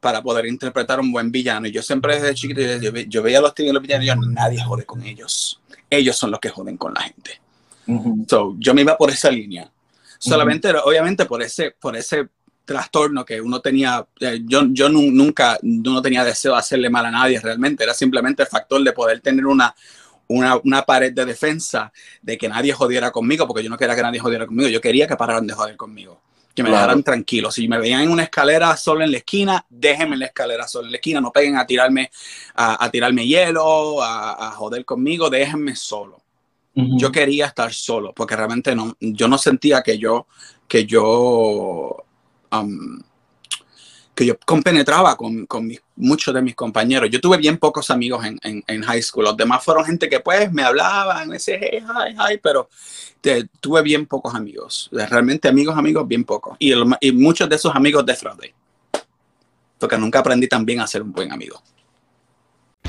para 0.00 0.22
poder 0.22 0.46
interpretar 0.46 1.00
un 1.00 1.12
buen 1.12 1.30
villano. 1.30 1.68
Y 1.68 1.72
yo 1.72 1.82
siempre 1.82 2.16
desde 2.16 2.34
chiquito, 2.34 2.60
yo, 2.60 2.92
yo 2.92 3.22
veía 3.22 3.38
a 3.38 3.42
los 3.42 3.52
y 3.56 3.72
los 3.72 3.82
villanos 3.82 4.04
y 4.04 4.08
yo, 4.08 4.16
nadie 4.16 4.62
jode 4.62 4.84
con 4.84 5.02
ellos 5.02 5.60
ellos 5.90 6.16
son 6.16 6.30
los 6.30 6.40
que 6.40 6.50
joden 6.50 6.76
con 6.76 6.94
la 6.94 7.02
gente. 7.02 7.40
Uh 7.86 8.04
-huh. 8.04 8.28
so, 8.28 8.56
yo 8.58 8.74
me 8.74 8.82
iba 8.82 8.96
por 8.96 9.10
esa 9.10 9.30
línea. 9.30 9.70
Solamente, 10.18 10.68
uh 10.70 10.74
-huh. 10.74 10.82
obviamente, 10.84 11.24
por 11.26 11.42
ese, 11.42 11.70
por 11.72 11.96
ese 11.96 12.28
trastorno 12.68 13.24
que 13.24 13.40
uno 13.40 13.60
tenía, 13.60 14.06
eh, 14.20 14.42
yo, 14.44 14.66
yo 14.70 14.90
nunca, 14.90 15.58
no 15.62 16.02
tenía 16.02 16.22
deseo 16.22 16.52
de 16.52 16.58
hacerle 16.58 16.90
mal 16.90 17.06
a 17.06 17.10
nadie 17.10 17.40
realmente, 17.40 17.82
era 17.82 17.94
simplemente 17.94 18.42
el 18.42 18.48
factor 18.48 18.84
de 18.84 18.92
poder 18.92 19.20
tener 19.20 19.46
una, 19.46 19.74
una, 20.26 20.60
una, 20.62 20.82
pared 20.82 21.14
de 21.14 21.24
defensa 21.24 21.90
de 22.20 22.36
que 22.36 22.46
nadie 22.46 22.74
jodiera 22.74 23.10
conmigo, 23.10 23.46
porque 23.46 23.64
yo 23.64 23.70
no 23.70 23.78
quería 23.78 23.96
que 23.96 24.02
nadie 24.02 24.20
jodiera 24.20 24.46
conmigo, 24.46 24.68
yo 24.68 24.82
quería 24.82 25.06
que 25.06 25.16
pararan 25.16 25.46
de 25.46 25.54
joder 25.54 25.78
conmigo, 25.78 26.20
que 26.58 26.64
me 26.64 26.70
claro. 26.70 26.82
dejaran 26.82 27.02
tranquilo. 27.04 27.52
Si 27.52 27.68
me 27.68 27.78
veían 27.78 28.02
en 28.02 28.10
una 28.10 28.24
escalera 28.24 28.76
solo 28.76 29.04
en 29.04 29.12
la 29.12 29.18
esquina, 29.18 29.64
déjenme 29.68 30.14
en 30.14 30.20
la 30.20 30.26
escalera 30.26 30.66
solo 30.66 30.86
en 30.86 30.92
la 30.92 30.96
esquina, 30.96 31.20
no 31.20 31.30
peguen 31.30 31.56
a 31.56 31.64
tirarme, 31.64 32.10
a, 32.56 32.84
a 32.84 32.90
tirarme 32.90 33.24
hielo, 33.24 34.02
a, 34.02 34.48
a, 34.48 34.50
joder 34.50 34.84
conmigo, 34.84 35.30
déjenme 35.30 35.76
solo. 35.76 36.20
Uh 36.74 36.82
-huh. 36.82 36.98
Yo 36.98 37.12
quería 37.12 37.46
estar 37.46 37.72
solo, 37.72 38.12
porque 38.12 38.34
realmente 38.34 38.74
no, 38.74 38.96
yo 38.98 39.28
no 39.28 39.38
sentía 39.38 39.82
que 39.82 39.98
yo, 39.98 40.26
que 40.66 40.84
yo, 40.84 42.04
um, 42.50 43.02
que 44.18 44.26
yo 44.26 44.36
compenetraba 44.44 45.16
con, 45.16 45.46
con 45.46 45.64
mis, 45.64 45.80
muchos 45.94 46.34
de 46.34 46.42
mis 46.42 46.56
compañeros. 46.56 47.08
Yo 47.08 47.20
tuve 47.20 47.36
bien 47.36 47.56
pocos 47.56 47.88
amigos 47.88 48.24
en, 48.24 48.36
en, 48.42 48.64
en, 48.66 48.82
high 48.82 49.00
school. 49.00 49.22
Los 49.22 49.36
demás 49.36 49.62
fueron 49.62 49.84
gente 49.84 50.08
que 50.08 50.18
pues 50.18 50.52
me 50.52 50.64
hablaban, 50.64 51.28
decían, 51.28 51.60
hey, 51.62 51.78
hi, 51.80 52.16
hi, 52.18 52.38
pero 52.42 52.68
te, 53.20 53.48
tuve 53.60 53.80
bien 53.80 54.06
pocos 54.06 54.34
amigos. 54.34 54.88
Realmente 54.90 55.46
amigos, 55.46 55.78
amigos, 55.78 56.08
bien 56.08 56.24
pocos. 56.24 56.56
Y, 56.58 56.72
el, 56.72 56.84
y 57.00 57.12
muchos 57.12 57.48
de 57.48 57.54
esos 57.54 57.72
amigos 57.76 58.04
defraudé. 58.04 58.52
Porque 59.78 59.96
nunca 59.96 60.18
aprendí 60.18 60.48
también 60.48 60.80
a 60.80 60.88
ser 60.88 61.02
un 61.02 61.12
buen 61.12 61.30
amigo. 61.30 61.62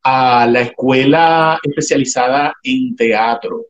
a 0.02 0.48
la 0.48 0.62
escuela 0.62 1.60
especializada 1.62 2.54
en 2.64 2.96
teatro 2.96 3.68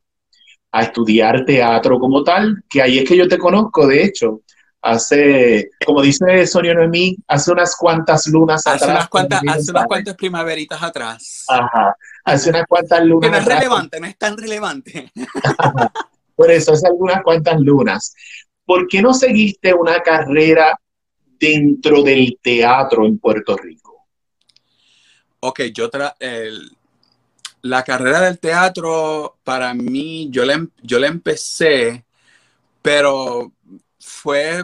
a 0.71 0.83
estudiar 0.83 1.45
teatro 1.45 1.99
como 1.99 2.23
tal, 2.23 2.63
que 2.69 2.81
ahí 2.81 2.99
es 2.99 3.07
que 3.07 3.17
yo 3.17 3.27
te 3.27 3.37
conozco, 3.37 3.87
de 3.87 4.03
hecho, 4.03 4.41
hace, 4.81 5.69
como 5.85 6.01
dice 6.01 6.45
Sonia 6.45 6.73
Noemí, 6.73 7.15
hace 7.27 7.51
unas 7.51 7.75
cuantas 7.75 8.27
lunas 8.27 8.65
hace 8.65 8.83
atrás. 8.85 8.97
Unas 8.97 9.09
cuantas, 9.09 9.41
hace 9.47 9.71
unas 9.71 9.85
cuantas 9.85 10.15
primaveritas 10.15 10.81
atrás. 10.81 11.45
Ajá, 11.47 11.95
hace 12.23 12.49
unas 12.49 12.65
cuantas 12.67 13.03
lunas 13.05 13.27
Que 13.27 13.31
no 13.31 13.37
es 13.37 13.43
atrás. 13.43 13.59
relevante, 13.59 13.99
no 13.99 14.07
es 14.07 14.17
tan 14.17 14.37
relevante. 14.37 15.11
Por 16.35 16.51
eso, 16.51 16.73
hace 16.73 16.87
algunas 16.87 17.23
cuantas 17.23 17.59
lunas. 17.59 18.13
¿Por 18.63 18.87
qué 18.87 19.01
no 19.01 19.13
seguiste 19.13 19.73
una 19.73 20.01
carrera 20.01 20.79
dentro 21.39 22.03
del 22.03 22.37
teatro 22.41 23.05
en 23.05 23.17
Puerto 23.17 23.55
Rico? 23.57 24.07
Ok, 25.39 25.61
yo 25.73 25.89
tra 25.89 26.15
el, 26.19 26.76
la 27.69 27.83
carrera 27.83 28.21
del 28.21 28.39
teatro, 28.39 29.37
para 29.43 29.73
mí, 29.73 30.29
yo 30.31 30.45
la, 30.45 30.65
yo 30.81 30.99
la 30.99 31.07
empecé, 31.07 32.05
pero 32.81 33.51
fue 33.99 34.63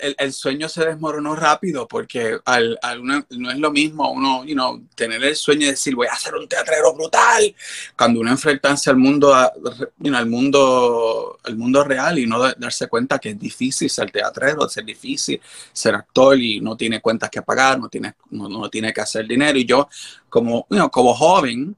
el, 0.00 0.32
sueño 0.32 0.68
se 0.68 0.84
desmoronó 0.84 1.36
rápido 1.36 1.86
porque 1.86 2.38
al, 2.44 2.78
no 3.02 3.50
es 3.50 3.58
lo 3.58 3.70
mismo 3.70 4.10
uno, 4.10 4.44
you 4.44 4.54
know, 4.54 4.82
tener 4.94 5.22
el 5.22 5.36
sueño 5.36 5.66
de 5.66 5.72
decir 5.72 5.94
voy 5.94 6.06
a 6.08 6.12
hacer 6.12 6.34
un 6.34 6.48
teatrero 6.48 6.94
brutal 6.94 7.54
cuando 7.96 8.20
uno 8.20 8.30
enfrentarse 8.30 8.90
al 8.90 8.96
mundo, 8.96 9.34
al 9.34 10.26
mundo, 10.26 11.38
al 11.44 11.56
mundo 11.56 11.84
real 11.84 12.18
y 12.18 12.26
no 12.26 12.38
darse 12.38 12.88
cuenta 12.88 13.18
que 13.18 13.30
es 13.30 13.38
difícil 13.38 13.88
ser 13.88 14.10
teatrero, 14.10 14.66
es 14.66 14.86
difícil 14.86 15.40
ser 15.72 15.94
actor 15.94 16.38
y 16.38 16.60
no 16.60 16.76
tiene 16.76 17.00
cuentas 17.00 17.30
que 17.30 17.42
pagar, 17.42 17.78
no 17.78 17.88
tiene, 17.88 18.14
no, 18.30 18.68
tiene 18.70 18.92
que 18.92 19.00
hacer 19.00 19.26
dinero. 19.26 19.58
Y 19.58 19.64
yo 19.64 19.88
como, 20.28 20.66
como 20.90 21.14
joven, 21.14 21.76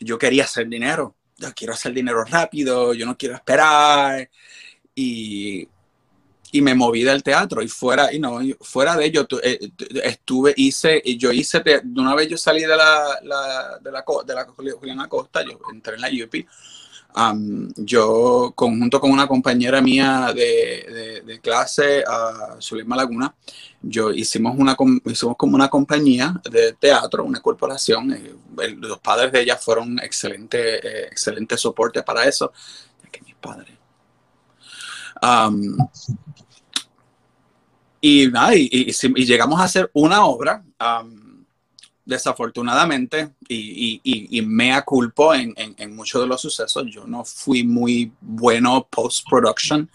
yo 0.00 0.18
quería 0.18 0.44
hacer 0.44 0.68
dinero. 0.68 1.14
Yo 1.36 1.48
quiero 1.54 1.72
hacer 1.72 1.92
dinero 1.92 2.24
rápido, 2.24 2.92
yo 2.92 3.06
no 3.06 3.16
quiero 3.16 3.34
esperar. 3.34 4.28
Y 4.94 5.68
y 6.52 6.62
me 6.62 6.74
moví 6.74 7.02
del 7.02 7.22
teatro 7.22 7.62
y 7.62 7.68
fuera 7.68 8.12
y 8.12 8.18
no 8.18 8.40
fuera 8.60 8.96
de 8.96 9.04
ello 9.04 9.26
eh, 9.42 9.70
estuve 10.02 10.52
hice 10.56 11.02
yo 11.16 11.32
hice 11.32 11.60
de 11.60 11.82
una 11.96 12.14
vez 12.14 12.28
yo 12.28 12.36
salí 12.36 12.62
de 12.62 12.76
la, 12.76 13.18
la 13.22 13.78
de 13.80 13.92
la 13.92 14.04
de 14.26 14.34
la 14.34 14.44
Juliana 14.44 15.08
Costa 15.08 15.44
yo 15.44 15.58
entré 15.72 15.94
en 15.94 16.00
la 16.00 16.08
UP 16.08 16.34
yo 17.76 18.52
conjunto 18.54 19.00
con 19.00 19.10
una 19.10 19.26
compañera 19.26 19.80
mía 19.80 20.32
de, 20.34 21.40
clase 21.42 22.04
a 22.06 22.56
Zulema 22.60 22.96
Laguna 22.96 23.34
yo 23.80 24.12
hicimos 24.12 24.54
una 24.58 24.76
hicimos 25.06 25.36
como 25.36 25.54
una 25.54 25.68
compañía 25.68 26.34
de 26.50 26.74
teatro 26.74 27.24
una 27.24 27.40
corporación 27.40 28.14
los 28.68 28.98
padres 28.98 29.32
de 29.32 29.40
ella 29.42 29.56
fueron 29.56 29.98
excelente 30.00 30.76
eh, 30.76 31.06
excelente 31.06 31.56
soporte 31.56 32.02
para 32.02 32.24
eso. 32.24 32.52
Que 33.10 33.20
mis 33.22 33.34
padres. 33.34 33.76
Y, 38.00 38.28
y, 38.28 39.24
llegamos 39.26 39.60
a 39.60 39.64
hacer 39.64 39.90
una 39.92 40.24
obra, 40.24 40.64
desafortunadamente, 42.10 43.30
y, 43.48 44.00
y, 44.02 44.42
mea 44.42 44.82
culpo 44.82 45.32
en, 45.32 45.54
muchos 45.94 46.20
de 46.20 46.26
los 46.26 46.40
sucesos. 46.40 46.84
Yo 46.90 47.06
no 47.06 47.24
fui 47.24 47.62
muy 47.62 48.12
bueno 48.20 48.86
post-production 48.90 49.88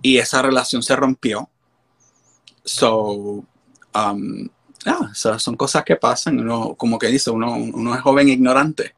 y 0.00 0.16
esa 0.18 0.40
relación 0.42 0.82
se 0.82 0.94
rompió. 0.94 1.50
So, 2.64 3.44
um, 3.94 4.48
son 5.12 5.56
cosas 5.56 5.84
que 5.84 5.96
pasan. 5.96 6.38
Uno, 6.38 6.74
como 6.76 6.98
que 6.98 7.08
dice, 7.08 7.30
uno, 7.30 7.54
uno 7.54 7.94
es 7.94 8.00
joven 8.00 8.28
ignorante. 8.28 8.94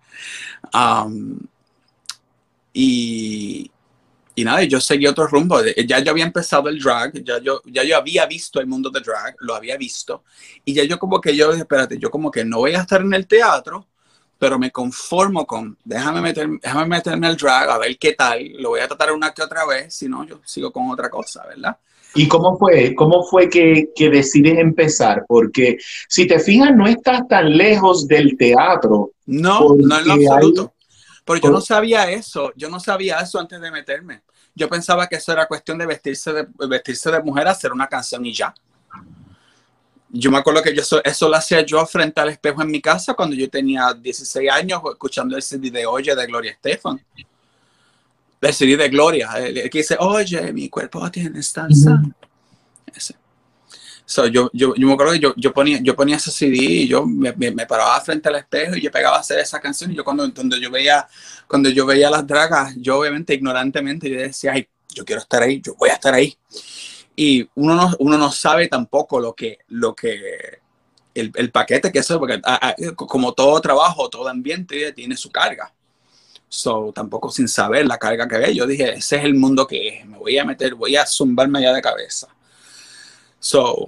y, 2.75 3.71
y 4.39 4.45
nada, 4.45 4.63
yo 4.63 4.81
seguí 4.81 5.05
otro 5.09 5.27
rumbo. 5.27 5.61
Ya 5.85 5.99
yo 5.99 6.13
había 6.13 6.25
empezado 6.25 6.69
el 6.69 6.79
drag, 6.79 7.25
ya 7.25 7.39
yo, 7.39 7.61
ya 7.65 7.83
yo 7.83 7.97
había 7.97 8.25
visto 8.25 8.61
el 8.61 8.69
mundo 8.69 8.89
de 8.89 9.01
drag, 9.01 9.35
lo 9.41 9.53
había 9.53 9.77
visto. 9.77 10.23
Y 10.65 10.75
ya 10.75 10.85
yo 10.85 10.97
como 10.97 11.21
que 11.21 11.35
yo, 11.35 11.51
espérate, 11.53 11.99
yo 11.99 12.09
como 12.09 12.31
que 12.31 12.45
no 12.45 12.59
voy 12.59 12.75
a 12.75 12.83
estar 12.83 13.01
en 13.01 13.13
el 13.15 13.27
teatro, 13.27 13.85
pero 14.39 14.57
me 14.57 14.71
conformo 14.71 15.45
con, 15.45 15.77
déjame, 15.85 16.21
meter, 16.21 16.49
déjame 16.63 16.87
meterme 16.87 17.27
al 17.27 17.37
drag, 17.37 17.69
a 17.69 17.79
ver 17.79 17.99
qué 17.99 18.13
tal, 18.13 18.39
lo 18.61 18.69
voy 18.71 18.81
a 18.81 18.87
tratar 18.87 19.11
una 19.11 19.33
que 19.33 19.43
otra 19.43 19.67
vez, 19.67 19.93
si 19.93 20.09
no, 20.09 20.25
yo 20.25 20.41
sigo 20.45 20.71
con 20.71 20.89
otra 20.89 21.11
cosa, 21.11 21.45
¿verdad? 21.45 21.77
¿Y 22.15 22.29
cómo 22.29 22.57
fue? 22.57 22.95
¿Cómo 22.95 23.25
fue 23.25 23.51
que, 23.51 23.89
que 23.93 24.09
decides 24.09 24.57
empezar? 24.59 25.25
Porque 25.27 25.79
si 26.09 26.29
te 26.29 26.39
fijas, 26.39 26.73
no 26.77 26.87
estás 26.87 27.27
tan 27.27 27.57
lejos 27.57 28.07
del 28.07 28.37
teatro. 28.37 29.11
No, 29.27 29.75
no 29.77 29.99
en 29.99 30.07
lo 30.07 30.13
absoluto. 30.13 30.75
Pero 31.25 31.41
yo 31.41 31.51
no 31.51 31.61
sabía 31.61 32.11
eso, 32.11 32.53
yo 32.57 32.71
no 32.71 32.81
sabía 32.81 33.19
eso 33.19 33.39
antes 33.39 33.61
de 33.61 33.71
meterme. 33.71 34.23
Yo 34.59 34.69
pensaba 34.69 35.07
que 35.07 35.15
eso 35.17 35.33
era 35.33 35.47
cuestión 35.47 35.79
de 35.79 35.87
vestirse 35.87 36.33
de, 36.33 36.49
vestirse 36.69 37.13
de 37.13 37.23
mujer, 37.23 37.47
hacer 37.47 37.73
una 37.73 37.87
canción 37.87 38.27
y 38.27 38.33
ya. 38.33 38.53
Yo 40.11 40.33
me 40.33 40.39
acuerdo 40.39 40.63
que 40.63 40.75
yo 40.75 40.83
eso, 41.05 41.29
lo 41.29 41.37
hacía 41.37 41.61
yo 41.65 41.85
frente 41.87 42.21
al 42.21 42.31
espejo 42.31 42.63
en 42.63 42.71
mi 42.71 42.81
casa 42.81 43.15
cuando 43.15 43.37
yo 43.37 43.49
tenía 43.49 43.95
16 43.95 44.51
años 44.51 44.83
escuchando 44.91 45.37
el 45.37 45.43
CD 45.43 45.71
de 45.71 45.87
Oye 45.87 46.17
de 46.17 46.27
Gloria 46.27 46.51
Estefan. 46.53 47.01
El 48.41 48.55
CD 48.55 48.77
de 48.77 48.89
Gloria, 48.89 49.31
el, 49.39 49.71
que 49.71 49.79
dice, 49.79 49.97
oye, 50.01 50.53
mi 50.53 50.69
cuerpo 50.69 51.09
tiene 51.11 51.39
estanza. 51.39 52.03
Ese. 52.93 53.15
So, 54.11 54.27
yo, 54.27 54.49
yo, 54.55 54.75
yo, 54.75 54.87
me 54.87 54.95
acuerdo 54.95 55.13
que 55.13 55.19
yo, 55.19 55.35
yo, 55.37 55.53
ponía, 55.53 55.81
yo 55.83 55.95
ponía 55.95 56.17
ese 56.17 56.31
CD 56.31 56.57
y 56.57 56.89
yo 56.89 57.05
me, 57.05 57.35
paraba 57.67 58.01
frente 58.01 58.31
al 58.31 58.37
espejo 58.37 58.75
y 58.75 58.81
yo 58.81 58.91
pegaba 58.91 59.19
a 59.19 59.21
hacer 59.21 59.39
esa 59.39 59.61
canción. 59.61 59.93
Y 59.93 59.97
yo 59.97 60.03
cuando, 60.03 60.33
cuando, 60.33 60.57
yo 60.57 60.71
veía, 60.71 61.07
cuando 61.47 61.69
yo 61.69 61.85
veía 61.85 62.09
las 62.09 62.27
dragas, 62.27 62.75
yo 62.79 62.99
obviamente 62.99 63.35
ignorantemente 63.35 64.09
yo 64.09 64.19
decía, 64.19 64.53
ay, 64.53 64.67
yo 64.95 65.05
quiero 65.05 65.21
estar 65.21 65.43
ahí, 65.43 65.61
yo 65.61 65.75
voy 65.75 65.91
a 65.91 65.93
estar 65.93 66.15
ahí. 66.15 66.35
Y 67.15 67.51
uno 67.55 67.75
no, 67.75 67.91
uno 67.99 68.17
no 68.17 68.33
sabe 68.33 68.69
tampoco 68.69 69.21
lo 69.21 69.35
que, 69.35 69.59
lo 69.69 69.95
que 69.95 70.63
el, 71.15 71.31
el 71.35 71.51
paquete 71.51 71.93
que 71.93 71.99
eso, 71.99 72.19
porque 72.19 72.41
como 72.97 73.35
todo 73.35 73.61
trabajo, 73.61 74.09
todo 74.09 74.27
ambiente 74.27 74.91
tiene 74.95 75.19
su 75.19 75.31
carga. 75.31 75.71
So, 76.49 76.93
tampoco 76.95 77.31
sin 77.31 77.47
saber 77.47 77.87
la 77.87 77.99
carga 77.99 78.27
que 78.27 78.39
ve, 78.39 78.55
yo 78.55 78.67
dije, 78.67 78.95
ese 78.95 79.17
es 79.17 79.25
el 79.25 79.35
mundo 79.35 79.67
que 79.67 79.89
es, 79.89 80.07
me 80.07 80.17
voy 80.17 80.39
a 80.39 80.47
meter, 80.47 80.75
voy 80.75 80.97
a 80.97 81.05
zumbarme 81.05 81.59
allá 81.59 81.75
de 81.75 81.83
cabeza. 81.83 82.29
So, 83.39 83.87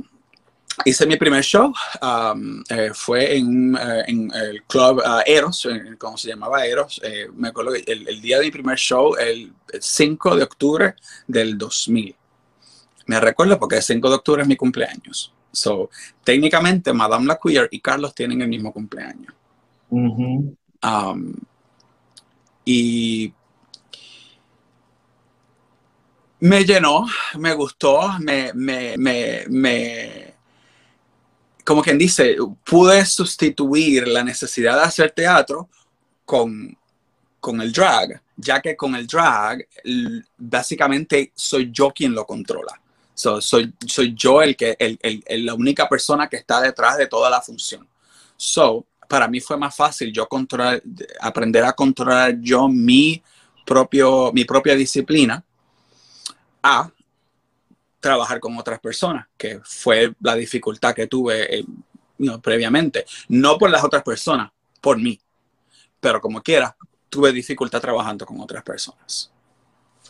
hice 0.84 1.06
mi 1.06 1.16
primer 1.16 1.42
show, 1.42 1.72
um, 2.02 2.62
eh, 2.68 2.90
fue 2.94 3.36
en, 3.36 3.76
eh, 3.76 4.04
en, 4.06 4.30
el 4.34 4.62
club 4.64 4.98
uh, 4.98 5.20
Eros, 5.26 5.66
como 5.98 6.16
se 6.16 6.28
llamaba 6.28 6.64
Eros. 6.64 7.00
Eh, 7.04 7.28
me 7.34 7.48
acuerdo 7.48 7.72
que 7.72 7.84
el, 7.86 8.20
día 8.20 8.38
de 8.38 8.44
mi 8.44 8.50
primer 8.50 8.78
show, 8.78 9.14
el 9.16 9.52
5 9.78 10.36
de 10.36 10.42
octubre 10.42 10.94
del 11.26 11.56
2000. 11.58 12.14
Me 13.06 13.20
recuerdo 13.20 13.58
porque 13.58 13.76
el 13.76 13.82
5 13.82 14.08
de 14.08 14.14
octubre 14.14 14.42
es 14.42 14.48
mi 14.48 14.56
cumpleaños. 14.56 15.32
So, 15.52 15.90
técnicamente, 16.22 16.92
Madame 16.92 17.26
La 17.26 17.38
Queer 17.42 17.68
y 17.70 17.80
Carlos 17.80 18.14
tienen 18.14 18.40
el 18.40 18.48
mismo 18.48 18.72
cumpleaños. 18.72 19.34
Um, 19.90 21.34
y 22.64 23.32
me 26.40 26.64
llenó, 26.64 27.06
me 27.38 27.52
gustó, 27.54 28.18
me, 28.20 28.52
me, 28.54 28.96
me, 28.96 29.44
me, 29.48 30.29
como 31.70 31.82
quien 31.82 31.98
dice, 31.98 32.36
pude 32.64 33.06
sustituir 33.06 34.08
la 34.08 34.24
necesidad 34.24 34.74
de 34.74 34.82
hacer 34.82 35.12
teatro 35.12 35.68
con, 36.24 36.76
con 37.38 37.60
el 37.60 37.70
drag, 37.70 38.20
ya 38.36 38.60
que 38.60 38.76
con 38.76 38.96
el 38.96 39.06
drag 39.06 39.64
básicamente 40.36 41.30
soy 41.32 41.70
yo 41.72 41.92
quien 41.92 42.12
lo 42.12 42.26
controla. 42.26 42.72
soy, 43.14 43.72
soy 43.86 44.14
yo 44.16 44.42
el 44.42 44.56
que, 44.56 44.74
el, 44.80 44.98
el, 45.00 45.46
la 45.46 45.54
única 45.54 45.88
persona 45.88 46.28
que 46.28 46.38
está 46.38 46.60
detrás 46.60 46.98
de 46.98 47.06
toda 47.06 47.30
la 47.30 47.40
función. 47.40 47.86
So, 48.36 48.84
para 49.08 49.28
mí 49.28 49.38
fue 49.38 49.56
más 49.56 49.76
fácil 49.76 50.12
yo 50.12 50.26
controlar, 50.26 50.82
aprender 51.20 51.62
a 51.62 51.72
controlar 51.72 52.36
yo 52.40 52.66
mi, 52.66 53.22
propio, 53.64 54.32
mi 54.32 54.44
propia 54.44 54.74
disciplina 54.74 55.44
a 56.64 56.90
trabajar 58.00 58.40
con 58.40 58.56
otras 58.58 58.80
personas, 58.80 59.26
que 59.36 59.60
fue 59.62 60.12
la 60.20 60.34
dificultad 60.34 60.94
que 60.94 61.06
tuve 61.06 61.58
eh, 61.58 61.64
previamente. 62.42 63.04
No 63.28 63.58
por 63.58 63.70
las 63.70 63.84
otras 63.84 64.02
personas, 64.02 64.50
por 64.80 64.98
mí. 64.98 65.18
Pero 66.00 66.20
como 66.20 66.42
quiera, 66.42 66.74
tuve 67.08 67.32
dificultad 67.32 67.80
trabajando 67.80 68.24
con 68.24 68.40
otras 68.40 68.62
personas. 68.62 69.30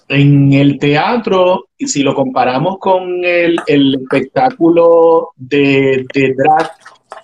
En 0.09 0.53
el 0.53 0.79
teatro, 0.79 1.69
si 1.79 2.03
lo 2.03 2.15
comparamos 2.15 2.79
con 2.79 3.25
el, 3.25 3.61
espectáculo 3.67 5.31
de, 5.37 6.05
de 6.13 6.35
drag, 6.35 6.73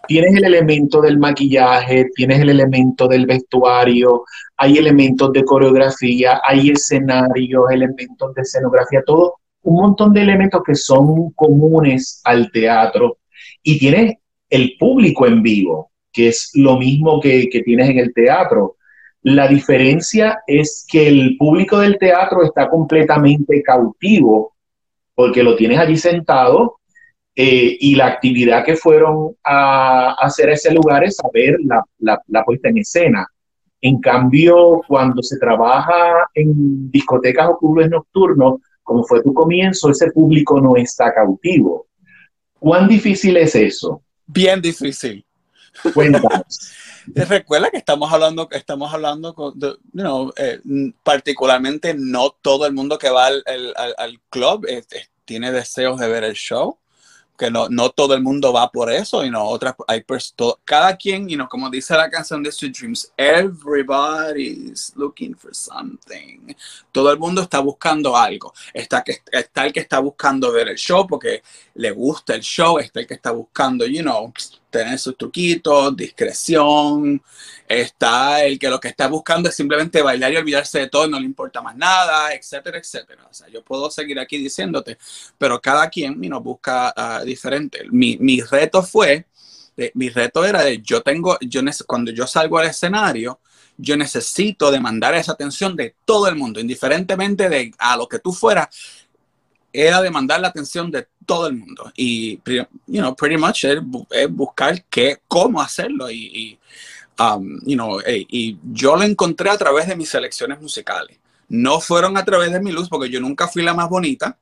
tienes 0.07 0.37
el 0.37 0.45
elemento 0.45 1.01
del 1.01 1.19
maquillaje, 1.19 2.11
tienes 2.15 2.41
el 2.41 2.51
elemento 2.51 3.09
del 3.09 3.27
vestuario, 3.27 4.25
hay 4.57 4.79
elementos 4.79 5.33
de 5.33 5.45
coreografía, 5.45 6.41
hay 6.45 6.71
escenarios, 6.71 7.65
elementos 7.71 8.35
de 8.35 8.43
escenografía, 8.43 9.03
todo, 9.05 9.35
un 9.67 9.83
montón 9.83 10.13
de 10.13 10.23
elementos 10.23 10.63
que 10.65 10.77
son 10.77 11.33
comunes 11.33 12.21
al 12.25 12.51
teatro. 12.53 13.19
Y 13.63 13.79
tienes 13.79 14.15
el 14.49 14.77
público 14.79 15.27
en 15.27 15.43
vivo, 15.43 15.91
que 16.13 16.29
es 16.29 16.53
lo 16.55 16.79
mismo 16.79 17.21
que, 17.21 17.49
tienes 17.65 17.91
en 17.91 17.99
el 17.99 18.15
teatro. 18.15 18.77
La 19.23 19.49
diferencia 19.49 20.39
es 20.47 20.87
que 20.89 21.09
el 21.09 21.37
público 21.37 21.81
del 21.81 21.99
teatro 21.99 22.45
está 22.45 22.69
completamente 22.69 23.61
cautivo, 23.63 24.55
porque 25.17 25.43
lo 25.43 25.57
tienes 25.57 25.79
allí 25.81 25.97
sentado 25.97 26.77
eh, 27.35 27.77
y 27.81 27.97
la 27.97 28.07
actividad 28.07 28.65
que 28.65 28.77
fueron 28.77 29.35
a, 29.43 30.13
hacer 30.13 30.51
a 30.51 30.55
ese 30.55 30.73
lugar 30.73 31.03
es 31.03 31.17
saber 31.17 31.57
la, 31.65 32.23
la 32.29 32.45
puesta 32.45 32.69
en 32.69 32.79
escena. 32.79 33.27
En 33.81 34.01
cambio, 34.01 34.81
cuando 34.87 35.23
se 35.25 35.39
trabaja 35.39 36.29
en 36.35 36.89
discotecas 36.91 37.49
o 37.49 37.59
clubes 37.59 37.91
nocturnos, 37.91 38.61
como 38.87 39.05
fue 39.05 39.21
tu 39.21 39.35
comienzo, 39.35 39.91
ese 39.91 40.13
público 40.13 40.61
no 40.61 40.77
está 40.77 41.13
cautivo. 41.13 41.89
¿Cuán 42.61 42.87
difícil 42.87 43.37
es 43.37 43.57
eso? 43.57 44.01
Bien 44.27 44.63
difícil. 44.63 45.27
Cuéntanos. 45.93 46.73
Recuerda 47.15 47.71
que 47.71 47.79
estamos 47.79 48.13
hablando, 48.13 48.49
estamos 48.53 48.95
hablando 48.95 49.35
con, 49.35 49.59
you 49.61 50.33
eh, 50.37 50.61
particularmente 51.03 51.95
no 51.95 52.31
todo 52.41 52.65
el 52.65 52.75
mundo 52.75 52.97
que 52.97 53.11
va 53.11 53.27
al, 53.27 54.21
club 54.31 54.67
tiene 55.25 55.51
deseos 55.51 55.99
de 55.99 56.09
ver 56.09 56.23
el 56.23 56.35
show, 56.35 56.79
que 57.37 57.51
no, 57.51 57.69
no 57.69 57.91
todo 57.91 58.15
el 58.15 58.23
mundo 58.23 58.53
va 58.53 58.71
por 58.71 58.91
eso, 58.91 59.25
y 59.25 59.31
no 59.31 59.45
otras, 59.45 59.75
hay 59.87 60.05
cada 60.65 60.97
quien, 60.97 61.29
you 61.29 61.37
know, 61.37 61.49
como 61.49 61.71
dice 61.71 61.95
la 61.95 62.11
canción 62.11 62.43
de 62.43 62.51
Sweet 62.51 62.77
Dreams, 62.77 63.13
everybody's 63.17 64.93
looking 64.97 65.35
for 65.35 65.55
something. 65.55 66.55
Todo 66.93 67.13
el 67.13 67.19
mundo 67.19 67.43
está 67.43 67.61
buscando 67.61 68.17
algo. 68.17 68.53
Está, 68.73 69.03
que, 69.03 69.23
está 69.31 69.67
el 69.67 69.73
que 69.73 69.81
está 69.81 69.99
buscando 69.99 70.53
ver 70.53 70.69
el 70.69 70.77
show 70.77 71.07
porque 71.07 71.43
le 71.75 71.91
gusta 71.91 72.35
el 72.35 72.43
show, 72.43 72.79
está 72.79 73.01
el 73.01 73.07
que 73.07 73.15
está 73.15 73.31
buscando, 73.31 73.87
you 73.87 74.03
know, 74.03 74.33
tener 74.71 74.99
sus 74.99 75.17
truquitos, 75.17 75.97
discreción. 75.97 77.23
Está 77.69 78.45
el 78.45 78.59
que 78.59 78.69
lo 78.69 78.79
que 78.79 78.89
está 78.89 79.09
buscando 79.09 79.49
es 79.49 79.55
simplemente 79.55 80.03
bailar 80.03 80.33
y 80.33 80.37
olvidarse 80.37 80.81
de 80.81 80.89
todo, 80.89 81.09
no 81.09 81.19
le 81.19 81.27
importa 81.27 81.61
más 81.63 81.77
nada, 81.77 82.33
etcétera, 82.33 82.79
etcétera. 82.79 83.27
O 83.29 83.35
sea, 83.35 83.49
yo 83.49 83.63
puedo 83.63 83.91
seguir 83.91 84.19
aquí 84.21 84.39
diciéndote, 84.39 84.99
pero 85.39 85.61
cada 85.61 85.89
quien 85.89 86.21
nos 86.21 86.43
busca 86.43 86.95
uh, 86.97 87.25
diferente. 87.25 87.85
Mi, 87.91 88.17
mi, 88.19 88.41
reto 88.41 88.83
fue, 88.83 89.27
mi 89.95 90.09
reto 90.11 90.45
era 90.45 90.63
de 90.63 90.81
yo 90.81 91.03
tengo, 91.03 91.39
yo 91.41 91.61
cuando 91.87 92.13
yo 92.13 92.27
salgo 92.27 92.59
al 92.59 92.67
escenario, 92.67 93.41
yo 93.79 93.97
necesito 93.97 94.71
demandar 94.71 95.15
esa 95.15 95.33
atención 95.33 95.77
de 95.77 95.95
todo 96.05 96.29
el 96.29 96.37
mundo, 96.37 96.61
indiferentemente 96.61 97.49
de 97.49 97.73
a 97.79 97.97
lo 97.97 98.09
que 98.09 98.19
tú 98.19 98.33
fueras, 98.33 98.69
era 99.77 100.01
demandar 100.01 100.41
la 100.41 100.49
atención 100.49 100.91
de 100.91 101.07
todo 101.25 101.49
el 101.49 101.57
mundo. 101.57 101.93
Y, 101.97 102.41
you 102.87 103.01
know, 103.01 103.15
pretty 103.15 103.37
much 103.37 103.65
es, 103.65 103.79
buscar 104.31 104.83
qué, 104.85 105.19
cómo 105.29 105.61
hacerlo. 105.61 106.11
Y, 106.11 106.17
y 106.17 106.59
um, 107.23 107.61
you 107.65 107.75
know, 107.75 108.01
y 108.07 108.59
yo 108.73 108.97
lo 108.97 109.03
encontré 109.03 109.51
a 109.51 109.59
través 109.59 109.87
de 109.87 109.97
mis 109.97 110.09
selecciones 110.09 110.61
musicales. 110.61 111.19
No 111.49 111.81
fueron 111.81 112.17
a 112.17 112.25
través 112.25 112.53
de 112.53 112.61
mi 112.61 112.73
luz, 112.73 112.89
porque 112.89 113.11
yo 113.11 113.21
nunca 113.21 113.47
fui 113.49 113.63
la 113.63 113.75
más 113.75 113.89
bonita. 113.89 114.37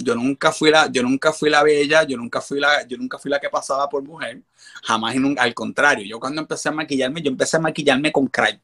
Yo 0.00 0.14
nunca 0.14 0.52
fui 0.52 0.70
la, 0.70 0.88
yo 0.90 1.02
nunca 1.02 1.32
fui 1.32 1.50
la 1.50 1.62
bella, 1.64 2.04
yo 2.04 2.16
nunca 2.16 2.40
fui 2.40 2.60
la, 2.60 2.86
yo 2.86 2.96
nunca 2.96 3.18
fui 3.18 3.30
la 3.30 3.40
que 3.40 3.50
pasaba 3.50 3.88
por 3.88 4.02
mujer, 4.04 4.40
jamás 4.84 5.16
al 5.38 5.54
contrario. 5.54 6.06
Yo 6.06 6.20
cuando 6.20 6.40
empecé 6.40 6.68
a 6.68 6.72
maquillarme, 6.72 7.20
yo 7.20 7.30
empecé 7.30 7.56
a 7.56 7.60
maquillarme 7.60 8.12
con 8.12 8.28
cray, 8.28 8.60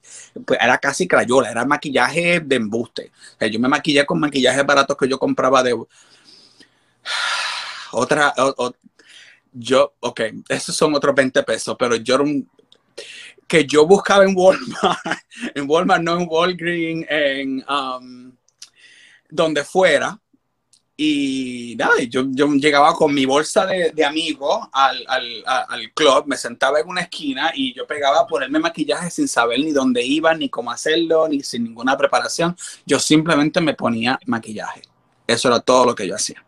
pues 0.46 0.60
era 0.62 0.78
casi 0.78 1.08
crayola, 1.08 1.50
era 1.50 1.64
maquillaje 1.64 2.40
de 2.40 2.56
embuste. 2.56 3.10
yo 3.50 3.58
me 3.58 3.68
maquillé 3.68 4.06
con 4.06 4.20
maquillajes 4.20 4.64
baratos 4.64 4.96
que 4.96 5.08
yo 5.08 5.18
compraba 5.18 5.62
de, 5.64 5.74
otra, 7.92 8.32
yo, 9.52 9.94
ok, 10.00 10.20
esos 10.48 10.76
son 10.76 10.94
otros 10.94 11.14
20 11.14 11.42
pesos, 11.42 11.76
pero 11.78 11.96
yo 11.96 12.18
que 13.46 13.66
yo 13.66 13.86
buscaba 13.86 14.24
en 14.24 14.34
Walmart, 14.36 14.98
en 15.54 15.68
Walmart, 15.68 16.02
no 16.02 16.18
en 16.18 16.26
Walgreens, 16.28 17.06
en 17.08 17.64
um, 17.68 18.32
donde 19.28 19.64
fuera. 19.64 20.18
Y 20.96 21.74
nada, 21.76 21.94
yo, 22.08 22.24
yo 22.30 22.46
llegaba 22.54 22.94
con 22.94 23.12
mi 23.12 23.24
bolsa 23.24 23.66
de, 23.66 23.90
de 23.90 24.04
amigos 24.04 24.68
al, 24.72 25.04
al, 25.08 25.42
al, 25.44 25.92
club, 25.92 26.24
me 26.26 26.36
sentaba 26.36 26.78
en 26.78 26.88
una 26.88 27.00
esquina 27.00 27.50
y 27.52 27.74
yo 27.74 27.84
pegaba 27.84 28.20
a 28.20 28.26
ponerme 28.28 28.60
maquillaje 28.60 29.10
sin 29.10 29.26
saber 29.26 29.58
ni 29.58 29.72
dónde 29.72 30.04
iba, 30.04 30.32
ni 30.34 30.48
cómo 30.48 30.70
hacerlo, 30.70 31.26
ni 31.26 31.42
sin 31.42 31.64
ninguna 31.64 31.96
preparación. 31.96 32.56
Yo 32.86 33.00
simplemente 33.00 33.60
me 33.60 33.74
ponía 33.74 34.20
maquillaje. 34.26 34.82
Eso 35.26 35.48
era 35.48 35.58
todo 35.58 35.86
lo 35.86 35.94
que 35.96 36.06
yo 36.06 36.14
hacía. 36.14 36.44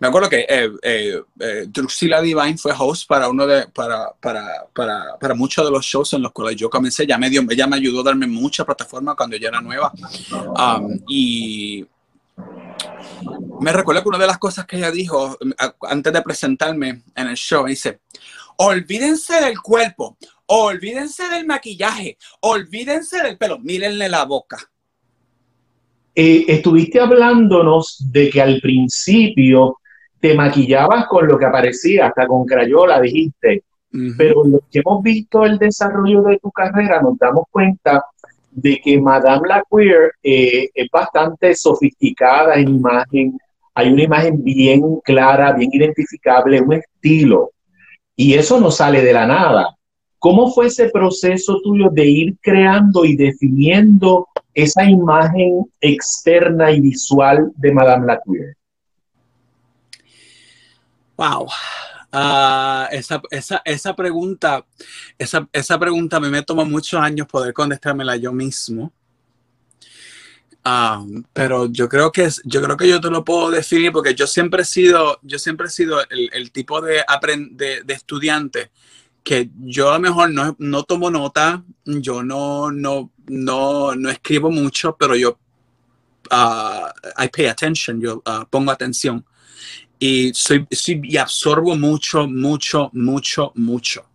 Me 0.00 0.08
acuerdo 0.08 0.30
que 0.30 0.46
eh, 0.48 0.70
eh, 0.82 1.22
eh 1.40 1.66
Divine 1.68 2.56
fue 2.56 2.72
host 2.78 3.06
para 3.06 3.28
uno 3.28 3.46
de, 3.46 3.66
para, 3.68 4.12
para, 4.20 4.66
para, 4.72 5.18
para, 5.18 5.34
muchos 5.34 5.64
de 5.64 5.70
los 5.70 5.84
shows 5.84 6.12
en 6.14 6.22
los 6.22 6.32
cuales 6.32 6.56
yo 6.56 6.70
comencé. 6.70 7.06
Ya 7.06 7.18
me 7.18 7.28
dio, 7.28 7.42
ella 7.48 7.66
me 7.66 7.76
ayudó 7.76 8.00
a 8.00 8.04
darme 8.04 8.26
mucha 8.26 8.64
plataforma 8.64 9.14
cuando 9.14 9.36
yo 9.36 9.48
era 9.48 9.60
nueva. 9.60 9.92
Um, 10.32 11.00
y 11.08 11.86
me 13.60 13.72
recuerdo 13.72 14.02
que 14.02 14.08
una 14.08 14.18
de 14.18 14.26
las 14.26 14.38
cosas 14.38 14.66
que 14.66 14.76
ella 14.76 14.90
dijo 14.90 15.36
antes 15.82 16.12
de 16.12 16.22
presentarme 16.22 17.02
en 17.14 17.26
el 17.26 17.36
show, 17.36 17.66
dice, 17.66 18.00
olvídense 18.56 19.40
del 19.40 19.60
cuerpo, 19.60 20.16
olvídense 20.46 21.28
del 21.28 21.46
maquillaje, 21.46 22.16
olvídense 22.40 23.22
del 23.22 23.36
pelo, 23.36 23.58
mírenle 23.58 24.08
la 24.08 24.24
boca. 24.24 24.58
Eh, 26.14 26.44
estuviste 26.48 27.00
hablándonos 27.00 28.04
de 28.10 28.28
que 28.30 28.42
al 28.42 28.60
principio 28.60 29.78
te 30.20 30.34
maquillabas 30.34 31.06
con 31.06 31.28
lo 31.28 31.38
que 31.38 31.44
aparecía, 31.44 32.06
hasta 32.06 32.26
con 32.26 32.44
crayola, 32.44 33.00
dijiste. 33.00 33.64
Pero 34.18 34.44
lo 34.44 34.60
que 34.70 34.80
hemos 34.80 35.02
visto 35.02 35.46
el 35.46 35.58
desarrollo 35.58 36.20
de 36.22 36.38
tu 36.38 36.50
carrera, 36.50 37.00
nos 37.00 37.16
damos 37.16 37.44
cuenta 37.50 38.04
de 38.60 38.80
que 38.82 39.00
Madame 39.00 39.48
la 39.48 39.62
Queer 39.70 40.12
eh, 40.22 40.68
es 40.74 40.88
bastante 40.90 41.54
sofisticada 41.54 42.54
en 42.54 42.68
imagen. 42.68 43.38
Hay 43.74 43.92
una 43.92 44.02
imagen 44.02 44.42
bien 44.42 45.00
clara, 45.04 45.52
bien 45.52 45.70
identificable, 45.72 46.60
un 46.60 46.74
estilo. 46.74 47.50
Y 48.16 48.34
eso 48.34 48.60
no 48.60 48.70
sale 48.70 49.02
de 49.02 49.12
la 49.12 49.26
nada. 49.26 49.76
¿Cómo 50.18 50.50
fue 50.50 50.66
ese 50.66 50.88
proceso 50.90 51.60
tuyo 51.62 51.88
de 51.90 52.04
ir 52.04 52.36
creando 52.40 53.04
y 53.04 53.14
definiendo 53.14 54.26
esa 54.52 54.84
imagen 54.84 55.64
externa 55.80 56.72
y 56.72 56.80
visual 56.80 57.52
de 57.54 57.72
Madame 57.72 58.06
Lacouille? 58.06 58.54
Wow. 61.16 61.46
Uh, 62.10 62.88
esa, 62.90 63.20
esa, 63.30 63.60
esa, 63.66 63.94
pregunta, 63.94 64.64
esa, 65.18 65.46
esa, 65.52 65.78
pregunta 65.78 66.16
a 66.16 66.20
mí 66.20 66.30
me 66.30 66.42
toma 66.42 66.64
muchos 66.64 66.98
años 66.98 67.26
poder 67.26 67.52
contestármela 67.52 68.16
yo 68.16 68.32
mismo. 68.32 68.92
Um, 70.64 71.22
pero 71.32 71.66
yo 71.66 71.88
creo 71.88 72.10
que 72.10 72.28
yo 72.44 72.62
creo 72.62 72.76
que 72.76 72.88
yo 72.88 73.00
te 73.00 73.10
lo 73.10 73.24
puedo 73.24 73.50
definir 73.50 73.92
porque 73.92 74.14
yo 74.14 74.26
siempre 74.26 74.62
he 74.62 74.64
sido, 74.64 75.18
yo 75.22 75.38
siempre 75.38 75.66
he 75.66 75.70
sido 75.70 76.00
el, 76.08 76.30
el 76.32 76.50
tipo 76.50 76.80
de, 76.80 77.04
de, 77.50 77.82
de 77.82 77.94
estudiante 77.94 78.70
que 79.22 79.50
yo 79.62 79.90
a 79.90 79.94
lo 79.94 80.00
mejor 80.00 80.30
no, 80.30 80.56
no 80.58 80.84
tomo 80.84 81.10
nota, 81.10 81.62
yo 81.84 82.22
no, 82.22 82.70
no, 82.70 83.12
no, 83.26 83.94
no 83.94 84.10
escribo 84.10 84.50
mucho, 84.50 84.96
pero 84.98 85.14
yo 85.16 85.38
uh, 86.30 86.88
I 87.22 87.28
pay 87.28 87.46
attention, 87.46 88.00
yo 88.00 88.22
uh, 88.26 88.46
pongo 88.48 88.70
atención 88.70 89.24
y 89.98 90.32
soy, 90.34 90.66
y 90.70 91.16
absorbo 91.16 91.76
mucho, 91.76 92.26
mucho, 92.28 92.90
mucho, 92.92 93.52
mucho. 93.54 94.06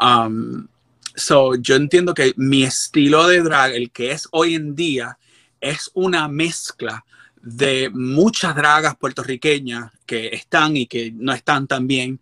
Um, 0.00 0.68
so 1.14 1.54
yo 1.56 1.76
entiendo 1.76 2.14
que 2.14 2.34
mi 2.36 2.62
estilo 2.62 3.26
de 3.26 3.42
drag, 3.42 3.72
el 3.72 3.90
que 3.90 4.12
es 4.12 4.28
hoy 4.30 4.54
en 4.54 4.74
día, 4.74 5.18
es 5.60 5.90
una 5.94 6.28
mezcla 6.28 7.04
de 7.42 7.90
muchas 7.90 8.54
dragas 8.54 8.96
puertorriqueñas 8.96 9.92
que 10.04 10.28
están 10.28 10.76
y 10.76 10.86
que 10.86 11.12
no 11.12 11.32
están 11.32 11.66
tan 11.66 11.86
bien. 11.86 12.20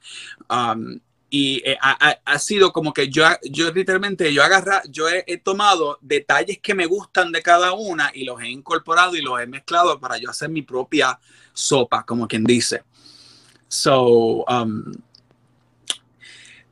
Um, 0.49 0.99
y 1.31 1.61
eh, 1.65 1.77
ha, 1.81 2.39
sido 2.39 2.73
como 2.73 2.93
que 2.93 3.09
yo, 3.09 3.25
yo 3.43 3.73
literalmente, 3.73 4.33
yo 4.33 4.45
agarra, 4.45 4.83
yo 4.89 5.09
he, 5.09 5.39
tomado 5.39 5.99
detalles 6.01 6.61
que 6.61 6.75
me 6.75 6.87
gustan 6.87 7.33
de 7.33 7.43
cada 7.43 7.73
una 7.73 8.13
y 8.15 8.23
los 8.23 8.41
he 8.41 8.49
incorporado 8.49 9.17
y 9.17 9.21
los 9.21 9.41
he 9.41 9.47
mezclado 9.49 9.99
para 9.99 10.17
yo 10.17 10.31
hacer 10.31 10.49
mi 10.49 10.63
propia 10.63 11.19
sopa, 11.53 12.05
como 12.05 12.29
quien 12.29 12.45
dice. 12.45 12.85
So, 13.75 14.45
um, 14.47 14.93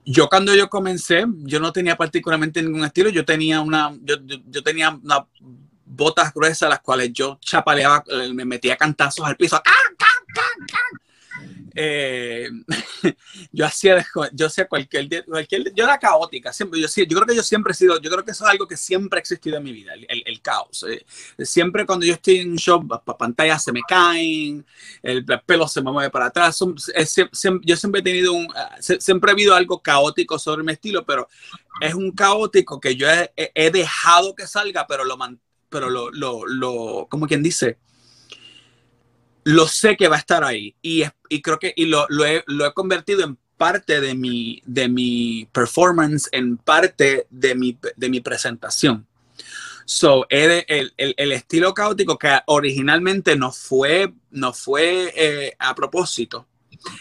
yo 0.05 0.29
cuando 0.29 0.55
yo 0.55 0.71
comencé, 0.71 1.25
yo 1.39 1.59
no 1.59 1.73
tenía 1.73 1.97
particularmente 1.97 2.63
ningún 2.63 2.85
estilo, 2.85 3.11
yo 3.11 3.25
tenía 3.25 3.61
una, 3.61 3.93
yo, 4.03 4.15
yo, 4.49 4.63
tenía 4.63 4.91
una 4.91 5.27
botas 5.85 6.33
gruesas 6.33 6.71
las 6.71 6.81
cuales 6.81 7.13
yo 7.13 7.39
chapaleaba, 7.41 8.05
eh, 8.07 8.33
me 8.33 8.45
metía 8.45 8.77
cantazos 8.77 9.27
al 9.27 9.37
piso. 9.37 9.61
Eh, 11.75 12.49
yo 13.53 13.67
hacía, 13.67 14.05
yo 14.33 14.49
sé 14.49 14.67
cualquier, 14.67 15.25
cualquier, 15.25 15.73
yo 15.75 15.85
era 15.85 15.99
caótica, 15.99 16.53
siempre, 16.53 16.81
yo, 16.81 16.87
yo 16.87 17.17
creo 17.17 17.27
que 17.27 17.37
yo 17.37 17.43
siempre 17.43 17.73
he 17.73 17.75
sido, 17.75 18.01
yo 18.01 18.11
creo 18.11 18.25
que 18.25 18.33
eso 18.33 18.45
es 18.45 18.51
algo 18.51 18.67
que 18.67 18.77
siempre 18.77 19.19
ha 19.19 19.21
existido 19.21 19.57
en 19.57 19.63
mi 19.65 19.73
vida, 19.73 19.95
el, 19.95 20.23
el, 20.27 20.43
caos. 20.43 20.85
Eh, 20.89 21.05
siempre 21.45 21.87
cuando 21.87 22.05
yo 22.05 22.15
estoy 22.15 22.39
en 22.39 22.53
un 22.53 22.59
show, 22.59 22.87
pantallas 23.19 23.65
se 23.65 23.73
me 23.73 23.81
caen, 23.87 24.65
el, 25.03 25.25
pelo 25.47 25.67
se 25.69 25.83
me 25.83 25.93
mueve 25.93 26.11
para 26.11 26.27
atrás, 26.27 26.59
yo 26.59 27.77
siempre 27.77 28.01
he 28.01 28.05
tenido 28.05 28.33
un, 28.33 28.49
ah, 28.55 28.77
siempre 28.81 29.31
he 29.31 29.33
habido 29.33 29.55
algo 29.55 29.81
caótico 29.81 30.39
sobre 30.39 30.63
mi 30.63 30.73
estilo, 30.73 31.05
pero 31.05 31.29
es 31.81 31.95
un 31.95 32.13
caótico 32.13 32.81
que 32.81 32.97
yo 32.97 33.09
he, 33.09 33.33
he 33.37 33.71
dejado 33.71 34.35
que 34.35 34.47
salga, 34.47 34.87
pero 34.87 35.05
lo, 35.05 35.17
pero 35.69 35.91
lo, 35.91 36.11
lo, 36.11 36.47
lo 36.47 37.07
como 37.09 37.27
quien 37.27 37.43
dice, 37.43 37.79
lo 39.45 39.67
sé 39.67 39.97
que 39.97 40.09
va 40.09 40.17
a 40.17 40.21
estar 40.21 40.45
ahí 40.45 40.75
y, 40.83 41.05
y 41.29 41.43
creo 41.43 41.59
que 41.59 41.73
y 41.77 41.87
lo, 41.87 42.07
lo, 42.09 42.25
he, 42.25 42.45
lo, 42.47 42.67
he, 42.67 42.73
convertido 42.73 43.25
en 43.25 43.39
parte 43.57 44.01
de 44.01 44.15
mi, 44.15 44.63
de 44.67 44.89
mi 44.89 45.49
performance, 45.53 46.29
en 46.33 46.57
parte 46.57 47.27
de 47.31 47.55
mi, 47.55 47.79
de 47.97 48.09
mi 48.09 48.21
presentación. 48.21 49.07
So, 49.85 50.27
el, 50.29 50.65
el, 50.69 50.93
el, 50.97 51.33
estilo 51.33 51.75
caótico 51.75 52.17
que 52.17 52.39
originalmente 52.47 53.37
no 53.37 53.51
fue, 53.51 54.13
no 54.31 54.53
fue 54.53 55.13
eh, 55.17 55.57
a 55.59 55.75
propósito. 55.75 56.47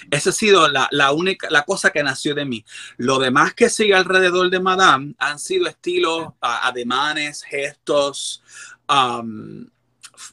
Esa 0.10 0.30
ha 0.30 0.34
sido 0.34 0.68
la, 0.68 0.88
la, 0.92 1.12
única, 1.12 1.48
la 1.50 1.64
cosa 1.64 1.92
que 1.92 2.04
nació 2.04 2.36
de 2.36 2.46
mí. 2.46 2.66
Lo 2.98 3.20
demás 3.20 3.54
que 3.54 3.70
sigue 3.70 3.96
alrededor 3.96 4.50
de 4.50 4.60
Madame 4.60 5.16
han 5.18 5.40
sido 5.40 5.68
estilos, 5.68 6.28
uh, 6.28 6.36
ademanes, 6.42 7.44
gestos, 7.44 8.44
um, 8.90 9.66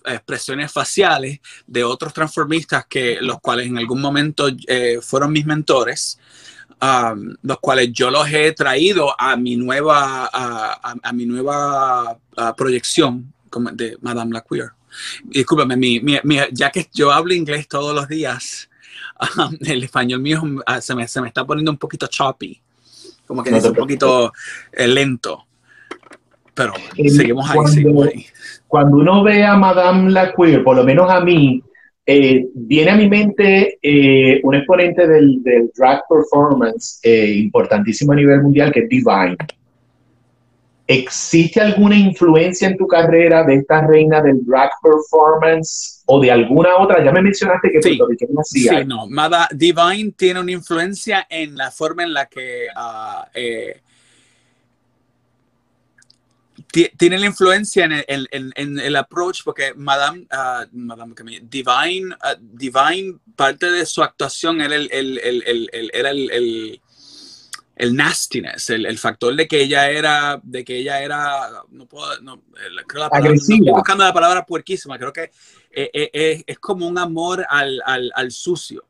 expresiones 0.04 0.72
faciales 0.72 1.40
de 1.66 1.84
otros 1.84 2.12
transformistas 2.12 2.86
que 2.86 3.18
los 3.20 3.40
cuales 3.40 3.66
en 3.66 3.78
algún 3.78 4.00
momento 4.00 4.48
eh, 4.66 4.98
fueron 5.02 5.32
mis 5.32 5.46
mentores. 5.46 6.18
Um, 6.80 7.34
los 7.42 7.58
cuales 7.58 7.92
yo 7.92 8.08
los 8.08 8.30
he 8.30 8.52
traído 8.52 9.12
a 9.20 9.36
mi 9.36 9.56
nueva, 9.56 10.30
a, 10.32 11.12
mi 11.12 11.26
nueva 11.26 12.16
proyección 12.56 13.32
de 13.72 13.98
Madame 14.00 14.32
la 14.32 14.42
Queer. 14.42 14.70
Discúlpame, 15.24 15.76
mi, 15.76 16.00
ya 16.52 16.70
que 16.70 16.88
yo 16.94 17.10
hablo 17.10 17.34
inglés 17.34 17.66
todos 17.66 17.94
los 17.94 18.06
días, 18.06 18.68
um, 19.38 19.56
el 19.60 19.82
español 19.82 20.20
mío 20.20 20.40
uh, 20.42 20.80
se, 20.80 20.94
me, 20.94 21.08
se, 21.08 21.20
me, 21.20 21.28
está 21.28 21.44
poniendo 21.44 21.72
un 21.72 21.78
poquito 21.78 22.06
choppy, 22.06 22.60
como 23.26 23.42
que 23.42 23.56
es 23.56 23.64
un 23.64 23.74
poquito 23.74 24.32
eh, 24.72 24.86
lento. 24.86 25.46
Pero 26.54 26.74
seguimos 26.94 27.48
ahí, 27.50 27.58
seguimos 27.72 28.06
ahí 28.06 28.26
cuando 28.68 28.98
uno 28.98 29.22
ve 29.22 29.44
a 29.44 29.56
Madame 29.56 30.10
la 30.10 30.32
Queer, 30.32 30.62
por 30.62 30.76
lo 30.76 30.84
menos 30.84 31.10
a 31.10 31.20
mí, 31.20 31.62
eh, 32.06 32.46
viene 32.54 32.90
a 32.90 32.96
mi 32.96 33.08
mente 33.08 33.78
eh, 33.82 34.40
un 34.42 34.54
exponente 34.54 35.06
del, 35.06 35.42
drag 35.74 36.02
performance 36.08 37.00
eh, 37.02 37.32
importantísimo 37.32 38.12
a 38.12 38.16
nivel 38.16 38.42
mundial, 38.42 38.70
que 38.70 38.80
es 38.80 38.88
Divine. 38.88 39.36
¿Existe 40.86 41.60
alguna 41.60 41.96
influencia 41.96 42.68
en 42.68 42.78
tu 42.78 42.86
carrera 42.86 43.44
de 43.44 43.56
esta 43.56 43.86
reina 43.86 44.22
del 44.22 44.42
drag 44.46 44.70
performance 44.82 46.02
o 46.06 46.18
de 46.18 46.30
alguna 46.30 46.78
otra? 46.78 47.04
Ya 47.04 47.12
me 47.12 47.20
mencionaste 47.20 47.70
que 47.70 47.82
sí, 47.82 47.98
sí, 48.44 48.68
no. 48.86 49.06
Divine 49.50 50.12
tiene 50.16 50.40
una 50.40 50.52
influencia 50.52 51.26
en 51.28 51.56
la 51.56 51.70
forma 51.70 52.04
en 52.04 52.14
la 52.14 52.24
que 52.24 52.68
uh, 52.74 53.38
tiene 56.96 57.18
la 57.18 57.26
influencia 57.26 57.84
en 57.84 57.92
el, 57.92 58.28
en, 58.30 58.78
el 58.78 58.96
approach 58.96 59.42
porque 59.44 59.72
Madame, 59.74 60.26
uh, 60.30 60.66
Madame 60.72 61.14
Divine, 61.42 62.14
uh, 62.14 62.36
Divine, 62.38 63.18
parte 63.34 63.70
de 63.70 63.86
su 63.86 64.02
actuación 64.02 64.60
era 64.60 64.76
el, 64.76 64.90
era 64.92 66.10
el, 66.10 66.80
el 67.78 67.94
nastiness, 67.94 68.70
el, 68.70 68.98
factor 68.98 69.36
de 69.36 69.46
que 69.46 69.62
ella 69.62 69.88
era, 69.88 70.40
de 70.42 70.64
que 70.64 70.78
ella 70.78 71.00
era, 71.00 71.62
no 71.70 71.86
puedo, 71.86 72.20
no, 72.20 72.42
creo 72.88 73.04
la 73.04 73.08
palabra, 73.08 73.34
estoy 73.34 73.60
buscando 73.60 74.04
la 74.04 74.12
palabra 74.12 74.44
puerquísima, 74.44 74.98
creo 74.98 75.12
que 75.12 75.30
eh, 75.70 75.90
eh, 75.92 76.10
eh, 76.12 76.44
es 76.44 76.58
como 76.58 76.88
un 76.88 76.98
amor 76.98 77.46
al, 77.48 77.80
al, 77.86 78.10
al 78.14 78.32
sucio. 78.32 78.84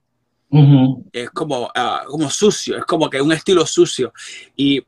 Es 1.12 1.28
como, 1.30 1.64
uh, 1.64 2.06
como 2.08 2.30
sucio, 2.30 2.78
es 2.78 2.84
como 2.86 3.10
que 3.10 3.20
un 3.20 3.32
estilo 3.32 3.66
sucio. 3.66 4.14
Y 4.56 4.82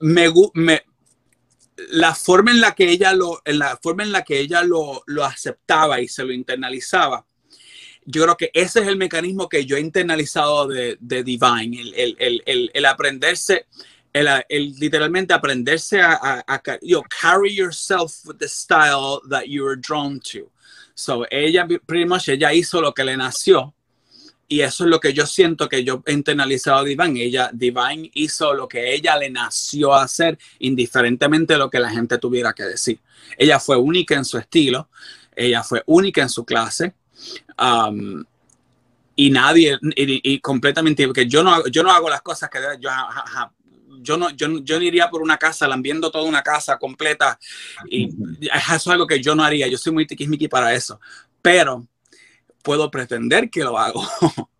me, 0.00 0.28
me, 0.52 0.82
la 1.88 2.14
forma 2.14 2.50
en 2.50 2.60
la 2.60 2.74
que 2.74 2.88
ella 2.90 3.12
lo, 3.12 3.40
en 3.44 3.58
la 3.58 3.78
forma 3.82 4.02
en 4.02 4.12
la 4.12 4.22
que 4.22 4.38
ella 4.38 4.62
lo, 4.62 5.02
lo, 5.06 5.24
aceptaba 5.24 6.00
y 6.00 6.08
se 6.08 6.24
lo 6.24 6.32
internalizaba, 6.32 7.26
yo 8.04 8.22
creo 8.22 8.36
que 8.36 8.50
ese 8.54 8.80
es 8.80 8.88
el 8.88 8.96
mecanismo 8.96 9.48
que 9.48 9.64
yo 9.64 9.76
he 9.76 9.80
internalizado 9.80 10.66
de, 10.66 10.96
de 11.00 11.22
Divine, 11.22 11.80
el, 11.80 12.16
el, 12.18 12.42
el, 12.46 12.70
el 12.72 12.86
aprenderse, 12.86 13.66
el, 14.12 14.74
literalmente 14.78 15.34
aprenderse 15.34 16.00
a, 16.00 16.18
a, 16.22 16.44
a 16.46 16.62
carry 17.08 17.54
yourself 17.54 18.24
with 18.24 18.38
the 18.38 18.48
style 18.48 19.20
that 19.28 19.46
you 19.46 19.64
were 19.64 19.76
drawn 19.76 20.20
to. 20.20 20.50
So 20.94 21.24
ella, 21.30 21.66
pretty 21.86 22.04
much, 22.04 22.28
ella 22.28 22.52
hizo 22.52 22.80
lo 22.80 22.92
que 22.92 23.04
le 23.04 23.16
nació 23.16 23.74
y 24.50 24.62
eso 24.62 24.82
es 24.82 24.90
lo 24.90 24.98
que 24.98 25.12
yo 25.12 25.26
siento 25.26 25.68
que 25.68 25.84
yo 25.84 26.02
he 26.04 26.12
internalizado 26.12 26.78
a 26.78 26.84
Divine. 26.84 27.22
Ella, 27.22 27.50
Divine 27.52 28.10
hizo 28.14 28.52
lo 28.52 28.66
que 28.66 28.92
ella 28.92 29.16
le 29.16 29.30
nació 29.30 29.94
a 29.94 30.02
hacer, 30.02 30.36
indiferentemente 30.58 31.52
de 31.52 31.60
lo 31.60 31.70
que 31.70 31.78
la 31.78 31.88
gente 31.88 32.18
tuviera 32.18 32.52
que 32.52 32.64
decir. 32.64 32.98
Ella 33.38 33.60
fue 33.60 33.76
única 33.76 34.16
en 34.16 34.24
su 34.24 34.38
estilo, 34.38 34.88
ella 35.36 35.62
fue 35.62 35.84
única 35.86 36.22
en 36.22 36.28
su 36.28 36.44
clase. 36.44 36.94
Um, 37.56 38.24
y 39.14 39.30
nadie, 39.30 39.78
y, 39.94 40.40
completamente, 40.40 41.06
porque 41.06 41.28
yo 41.28 41.44
no, 41.44 41.64
yo 41.68 41.84
no 41.84 41.92
hago 41.92 42.10
las 42.10 42.22
cosas 42.22 42.50
que 42.50 42.58
yo, 42.80 42.90
yo 44.00 44.16
no, 44.16 44.30
yo, 44.30 44.58
yo 44.64 44.78
no 44.78 44.84
iría 44.84 45.08
por 45.08 45.22
una 45.22 45.36
casa 45.36 45.68
lambiendo 45.68 46.10
toda 46.10 46.24
una 46.24 46.42
casa 46.42 46.76
completa. 46.76 47.38
Y 47.88 48.06
eso 48.42 48.74
es 48.74 48.86
algo 48.88 49.06
que 49.06 49.22
yo 49.22 49.36
no 49.36 49.44
haría. 49.44 49.68
Yo 49.68 49.78
soy 49.78 49.92
muy 49.92 50.08
tiquismiqui 50.08 50.48
para 50.48 50.74
eso. 50.74 51.00
Pero 51.40 51.86
puedo 52.62 52.90
pretender 52.90 53.50
que 53.50 53.64
lo 53.64 53.78
hago. 53.78 54.04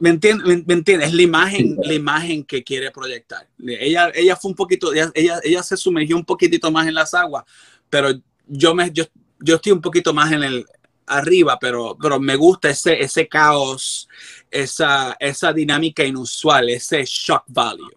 ¿Me 0.00 0.10
entiendes? 0.10 0.64
¿Me, 0.66 0.74
entiendes? 0.74 1.08
Es 1.08 1.14
la 1.14 1.22
imagen, 1.22 1.76
la 1.82 1.94
imagen 1.94 2.44
que 2.44 2.62
quiere 2.62 2.90
proyectar. 2.90 3.48
Ella, 3.58 4.10
ella 4.14 4.36
fue 4.36 4.50
un 4.50 4.54
poquito, 4.54 4.92
ella, 4.92 5.10
ella, 5.14 5.62
se 5.62 5.76
sumergió 5.76 6.16
un 6.16 6.24
poquitito 6.24 6.70
más 6.70 6.86
en 6.86 6.94
las 6.94 7.14
aguas, 7.14 7.44
pero 7.88 8.10
yo, 8.46 8.74
me, 8.74 8.90
yo, 8.92 9.04
yo 9.40 9.56
estoy 9.56 9.72
un 9.72 9.80
poquito 9.80 10.14
más 10.14 10.30
en 10.32 10.42
el 10.44 10.66
arriba, 11.06 11.58
pero, 11.58 11.96
pero 12.00 12.20
me 12.20 12.36
gusta 12.36 12.70
ese, 12.70 13.02
ese 13.02 13.26
caos, 13.26 14.08
esa, 14.50 15.16
esa 15.18 15.52
dinámica 15.52 16.04
inusual, 16.04 16.70
ese 16.70 17.02
shock 17.04 17.44
value, 17.48 17.90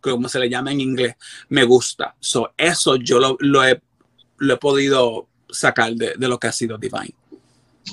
como 0.00 0.28
se 0.28 0.38
le 0.38 0.48
llama 0.48 0.70
en 0.70 0.80
inglés, 0.80 1.16
me 1.48 1.64
gusta. 1.64 2.14
So, 2.20 2.52
eso 2.56 2.96
yo 2.96 3.18
lo, 3.18 3.36
lo, 3.40 3.64
he, 3.64 3.80
lo 4.38 4.54
he 4.54 4.56
podido 4.58 5.28
sacar 5.50 5.92
de, 5.94 6.14
de 6.16 6.28
lo 6.28 6.38
que 6.38 6.46
ha 6.46 6.52
sido 6.52 6.78
Divine. 6.78 7.14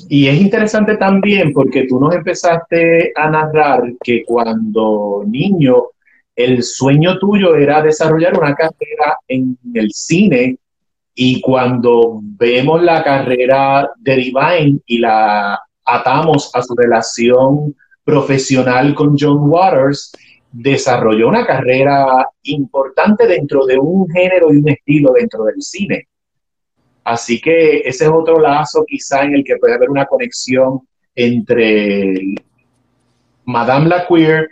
Y 0.07 0.27
es 0.27 0.39
interesante 0.39 0.97
también 0.97 1.51
porque 1.53 1.85
tú 1.87 1.99
nos 1.99 2.15
empezaste 2.15 3.11
a 3.15 3.29
narrar 3.29 3.93
que 4.03 4.23
cuando 4.23 5.23
niño 5.27 5.87
el 6.35 6.63
sueño 6.63 7.19
tuyo 7.19 7.55
era 7.55 7.81
desarrollar 7.81 8.37
una 8.37 8.55
carrera 8.55 9.17
en 9.27 9.57
el 9.73 9.91
cine 9.91 10.57
y 11.13 11.41
cuando 11.41 12.19
vemos 12.21 12.81
la 12.81 13.03
carrera 13.03 13.89
de 13.97 14.15
Divine 14.15 14.79
y 14.85 14.99
la 14.99 15.59
atamos 15.85 16.49
a 16.55 16.61
su 16.61 16.73
relación 16.75 17.75
profesional 18.03 18.95
con 18.95 19.15
John 19.19 19.49
Waters, 19.49 20.13
desarrolló 20.51 21.27
una 21.27 21.45
carrera 21.45 22.27
importante 22.43 23.27
dentro 23.27 23.65
de 23.65 23.77
un 23.77 24.09
género 24.09 24.53
y 24.53 24.57
un 24.57 24.69
estilo 24.69 25.13
dentro 25.13 25.43
del 25.45 25.61
cine. 25.61 26.07
Así 27.03 27.41
que 27.41 27.79
ese 27.79 28.05
es 28.05 28.11
otro 28.11 28.39
lazo 28.39 28.85
quizá 28.87 29.23
en 29.23 29.35
el 29.35 29.43
que 29.43 29.57
puede 29.57 29.73
haber 29.73 29.89
una 29.89 30.05
conexión 30.05 30.81
entre 31.15 32.35
Madame 33.45 33.89
la 33.89 34.07
Queer, 34.07 34.49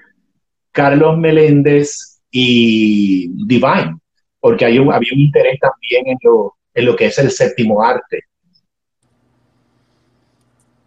Carlos 0.71 1.17
Meléndez 1.17 2.21
y 2.31 3.27
Divine, 3.45 3.97
porque 4.39 4.65
hay 4.65 4.79
un, 4.79 4.91
había 4.91 5.13
un 5.13 5.19
interés 5.19 5.59
también 5.59 6.07
en 6.07 6.17
lo, 6.23 6.55
en 6.73 6.85
lo 6.85 6.95
que 6.95 7.05
es 7.07 7.17
el 7.19 7.31
séptimo 7.31 7.83
arte. 7.83 8.23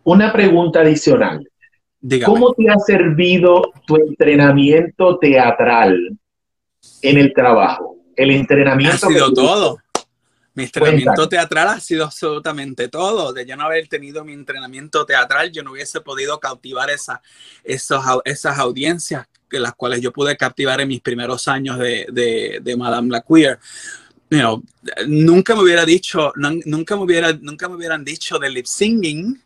Una 0.04 0.32
pregunta 0.32 0.80
adicional. 0.80 1.48
¿Cómo 2.24 2.52
te 2.54 2.68
ha 2.68 2.78
servido 2.78 3.72
tu 3.86 3.94
entrenamiento 3.96 5.18
teatral 5.18 6.18
en 7.00 7.18
el 7.18 7.32
trabajo? 7.32 7.96
El 8.16 8.32
entrenamiento. 8.32 9.06
Ha 9.06 9.10
sido 9.10 9.32
todo. 9.32 9.78
Mi 10.54 10.64
entrenamiento 10.64 11.28
teatral 11.28 11.68
ha 11.68 11.80
sido 11.80 12.04
absolutamente 12.04 12.88
todo. 12.88 13.32
De 13.32 13.46
yo 13.46 13.56
no 13.56 13.64
haber 13.64 13.88
tenido 13.88 14.24
mi 14.24 14.32
entrenamiento 14.32 15.06
teatral, 15.06 15.50
yo 15.50 15.62
no 15.62 15.72
hubiese 15.72 16.00
podido 16.00 16.38
cautivar 16.40 16.90
esa, 16.90 17.22
esos, 17.64 18.04
esas 18.24 18.58
audiencias 18.58 19.26
que 19.48 19.60
las 19.60 19.74
cuales 19.74 20.00
yo 20.00 20.12
pude 20.12 20.36
captivar 20.36 20.80
en 20.80 20.88
mis 20.88 21.00
primeros 21.00 21.48
años 21.48 21.78
de, 21.78 22.06
de, 22.10 22.60
de 22.62 22.76
Madame 22.76 23.10
la 23.10 23.22
Queer. 23.22 23.58
nunca 25.06 25.54
me 25.54 25.62
hubiera 25.62 25.84
dicho, 25.84 26.32
nunca 26.36 26.96
me 26.96 27.02
hubiera, 27.02 27.32
nunca 27.34 27.68
me 27.68 27.76
hubieran 27.76 28.04
dicho 28.04 28.38
de 28.38 28.50
lip 28.50 28.66
singing. 28.66 29.42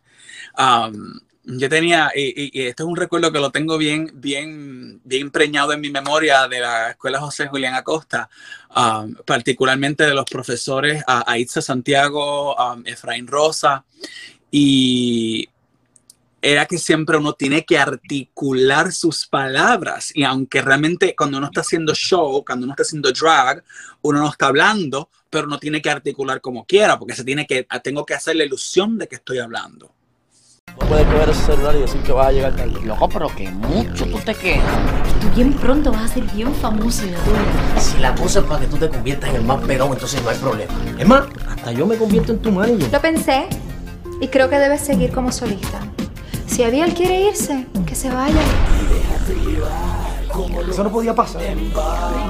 Um, 0.59 1.21
yo 1.47 1.69
tenía, 1.69 2.11
y, 2.15 2.51
este 2.67 2.83
es 2.83 2.89
un 2.89 2.97
recuerdo 2.97 3.31
que 3.31 3.39
lo 3.39 3.51
tengo 3.51 3.79
bien, 3.79 4.11
bien, 4.15 5.01
bien 5.05 5.23
empreñado 5.23 5.73
en 5.73 5.81
mi 5.81 5.91
memoria 5.91 6.49
de 6.49 6.59
la 6.59 6.91
Escuela 6.91 7.21
José 7.21 7.47
Julián 7.47 7.75
Acosta, 7.75 8.29
um, 8.75 9.15
particularmente 9.25 10.05
de 10.05 10.15
los 10.15 10.25
profesores 10.25 11.03
uh, 11.03 11.23
Aitza 11.25 11.63
Santiago, 11.63 12.57
um, 12.57 12.83
Efraín 12.85 13.29
Rosa, 13.29 13.85
y 14.51 15.49
era 16.43 16.67
que 16.67 16.79
siempre 16.79 17.17
uno 17.17 17.33
tiene 17.35 17.65
que 17.65 17.79
articular 17.79 18.91
sus 18.93 19.27
palabras, 19.27 20.11
y 20.15 20.25
aunque 20.25 20.63
realmente 20.63 21.15
cuando 21.15 21.39
uno 21.39 21.47
está 21.47 21.61
haciendo 21.61 21.95
show, 21.95 22.45
cuando 22.45 22.65
uno 22.65 22.73
está 22.73 22.83
haciendo 22.83 23.13
drag, 23.13 23.63
uno 24.03 24.19
no 24.19 24.31
está 24.31 24.49
hablando, 24.49 25.11
pero 25.31 25.47
no 25.47 25.61
tiene 25.61 25.81
que 25.81 25.91
articular 25.91 26.41
como 26.41 26.65
quiera, 26.67 26.99
porque 26.99 27.15
se 27.15 27.25
tiene 27.25 27.47
que, 27.47 27.69
tengo 27.85 28.05
que 28.05 28.15
hacer 28.15 28.35
la 28.35 28.45
ilusión 28.45 28.99
de 28.99 29.07
que 29.07 29.17
estoy 29.17 29.39
hablando. 29.39 29.96
No 30.81 30.87
puedes 30.87 31.07
coger 31.07 31.31
ese 31.31 31.43
celular 31.47 31.75
y 31.75 31.81
decir 31.81 32.03
que 32.03 32.13
vas 32.13 32.29
a 32.29 32.33
llegar 32.33 32.55
tarde. 32.55 32.81
Loco, 32.85 33.09
pero 33.09 33.29
que 33.35 33.51
mucho 33.51 34.05
tú 34.07 34.19
te 34.19 34.35
quejas. 34.35 34.65
Tú 35.21 35.29
bien 35.35 35.55
pronto 35.55 35.91
vas 35.91 36.11
a 36.11 36.15
ser 36.15 36.25
bien 36.25 36.55
famoso 36.55 37.03
en 37.05 37.13
la 37.13 37.81
Si 37.81 37.99
la 37.99 38.15
cosa 38.15 38.41
es 38.41 38.45
para 38.45 38.61
que 38.61 38.67
tú 38.67 38.77
te 38.77 38.89
conviertas 38.89 39.31
en 39.31 39.37
el 39.37 39.45
más 39.45 39.63
perón, 39.63 39.93
entonces 39.93 40.23
no 40.23 40.29
hay 40.29 40.37
problema. 40.37 40.73
Es 40.99 41.07
más, 41.07 41.25
hasta 41.49 41.73
yo 41.73 41.87
me 41.87 41.97
convierto 41.97 42.33
en 42.33 42.41
tu 42.41 42.53
manager. 42.53 42.93
Lo 42.93 43.01
pensé 43.01 43.47
y 44.21 44.29
creo 44.29 44.51
que 44.51 44.59
debes 44.59 44.83
seguir 44.83 45.13
como 45.13 45.33
solista. 45.33 45.81
Si 46.47 46.63
Abiel 46.63 46.93
quiere 46.95 47.23
irse, 47.23 47.67
que 47.87 47.95
se 47.95 48.11
vaya. 48.11 48.41
Eso 50.71 50.85
no 50.85 50.91
podía 50.91 51.15
pasar. 51.15 51.43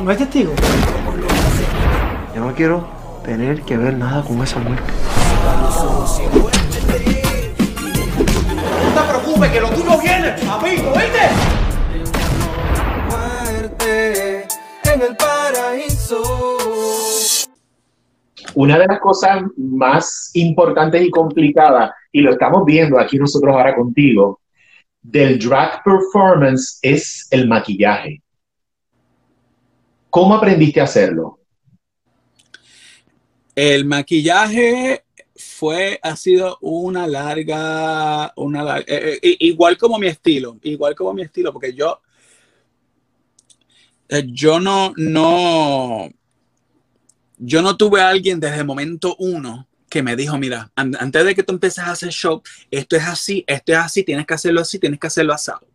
No 0.03 0.11
hay 0.11 0.17
testigo. 0.17 0.53
Yo 2.35 2.41
no 2.41 2.55
quiero 2.55 2.87
tener 3.25 3.63
que 3.63 3.77
ver 3.77 3.95
nada 3.95 4.23
con 4.23 4.41
esa 4.43 4.61
muerte. 4.61 4.93
Te 8.97 9.03
preocupes, 9.03 9.51
que 9.51 9.61
lo 9.61 9.69
tuyo 9.69 10.01
viene, 10.01 10.31
papito, 10.47 10.91
¿viste? 10.95 11.29
Muerte 13.11 14.49
en 14.85 15.03
el 15.03 15.17
paraíso. 15.17 16.23
Una 18.55 18.79
de 18.79 18.87
las 18.87 18.99
cosas 19.01 19.43
más 19.59 20.31
importantes 20.33 21.03
y 21.03 21.11
complicadas, 21.11 21.91
y 22.11 22.23
lo 22.23 22.33
estamos 22.33 22.65
viendo 22.65 22.99
aquí 22.99 23.19
nosotros 23.19 23.55
ahora 23.55 23.77
contigo, 23.77 24.41
del 25.03 25.39
drag 25.39 25.83
performance 25.85 26.79
es 26.81 27.29
el 27.31 27.47
maquillaje. 27.47 28.23
¿Cómo 30.09 30.37
aprendiste 30.37 30.81
a 30.81 30.85
hacerlo? 30.85 31.39
El 33.55 33.85
maquillaje 33.85 35.05
fue, 35.59 35.99
ha 36.03 36.17
sido 36.17 36.59
una 36.61 37.07
larga, 37.07 38.33
una 38.37 38.63
lar- 38.63 38.85
eh, 38.87 39.19
eh, 39.23 39.37
igual 39.41 39.79
como 39.79 39.99
mi 39.99 40.07
estilo, 40.07 40.59
igual 40.63 40.95
como 40.95 41.15
mi 41.15 41.23
estilo, 41.23 41.51
porque 41.53 41.73
yo, 41.73 42.01
eh, 44.09 44.25
yo 44.27 44.61
no, 44.61 44.93
no, 44.97 46.11
yo 47.39 47.63
no 47.63 47.77
tuve 47.77 48.01
a 48.03 48.09
alguien 48.11 48.39
desde 48.39 48.59
el 48.59 48.65
momento 48.67 49.17
uno 49.19 49.67
que 49.89 50.03
me 50.03 50.15
dijo, 50.15 50.37
mira, 50.37 50.71
an- 50.77 50.97
antes 51.01 51.25
de 51.25 51.35
que 51.35 51.43
tú 51.43 51.55
empieces 51.55 51.79
a 51.85 51.93
hacer 51.93 52.11
show, 52.11 52.43
esto 52.71 52.97
es 52.97 53.05
así, 53.05 53.45
esto 53.47 53.73
es 53.73 53.79
así, 53.79 54.03
tienes 54.03 54.27
que 54.27 54.35
hacerlo 54.35 54.61
así, 54.61 54.79
tienes 54.79 55.01
que 55.01 55.07
hacerlo 55.07 55.33
asado. 55.33 55.67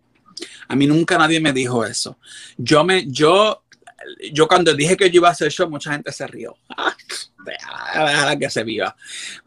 A 0.68 0.76
mí 0.76 0.86
nunca 0.86 1.18
nadie 1.18 1.40
me 1.40 1.54
dijo 1.54 1.84
eso. 1.86 2.18
Yo 2.58 2.84
me, 2.84 3.06
yo, 3.08 3.64
yo 4.34 4.48
cuando 4.48 4.74
dije 4.74 4.96
que 4.98 5.10
yo 5.10 5.18
iba 5.18 5.30
a 5.30 5.32
hacer 5.32 5.52
show, 5.52 5.70
mucha 5.70 5.92
gente 5.92 6.12
se 6.12 6.26
rió. 6.28 6.56
Ah, 7.94 8.06
déjala 8.06 8.38
que 8.38 8.50
se 8.52 8.64
viva. 8.64 8.96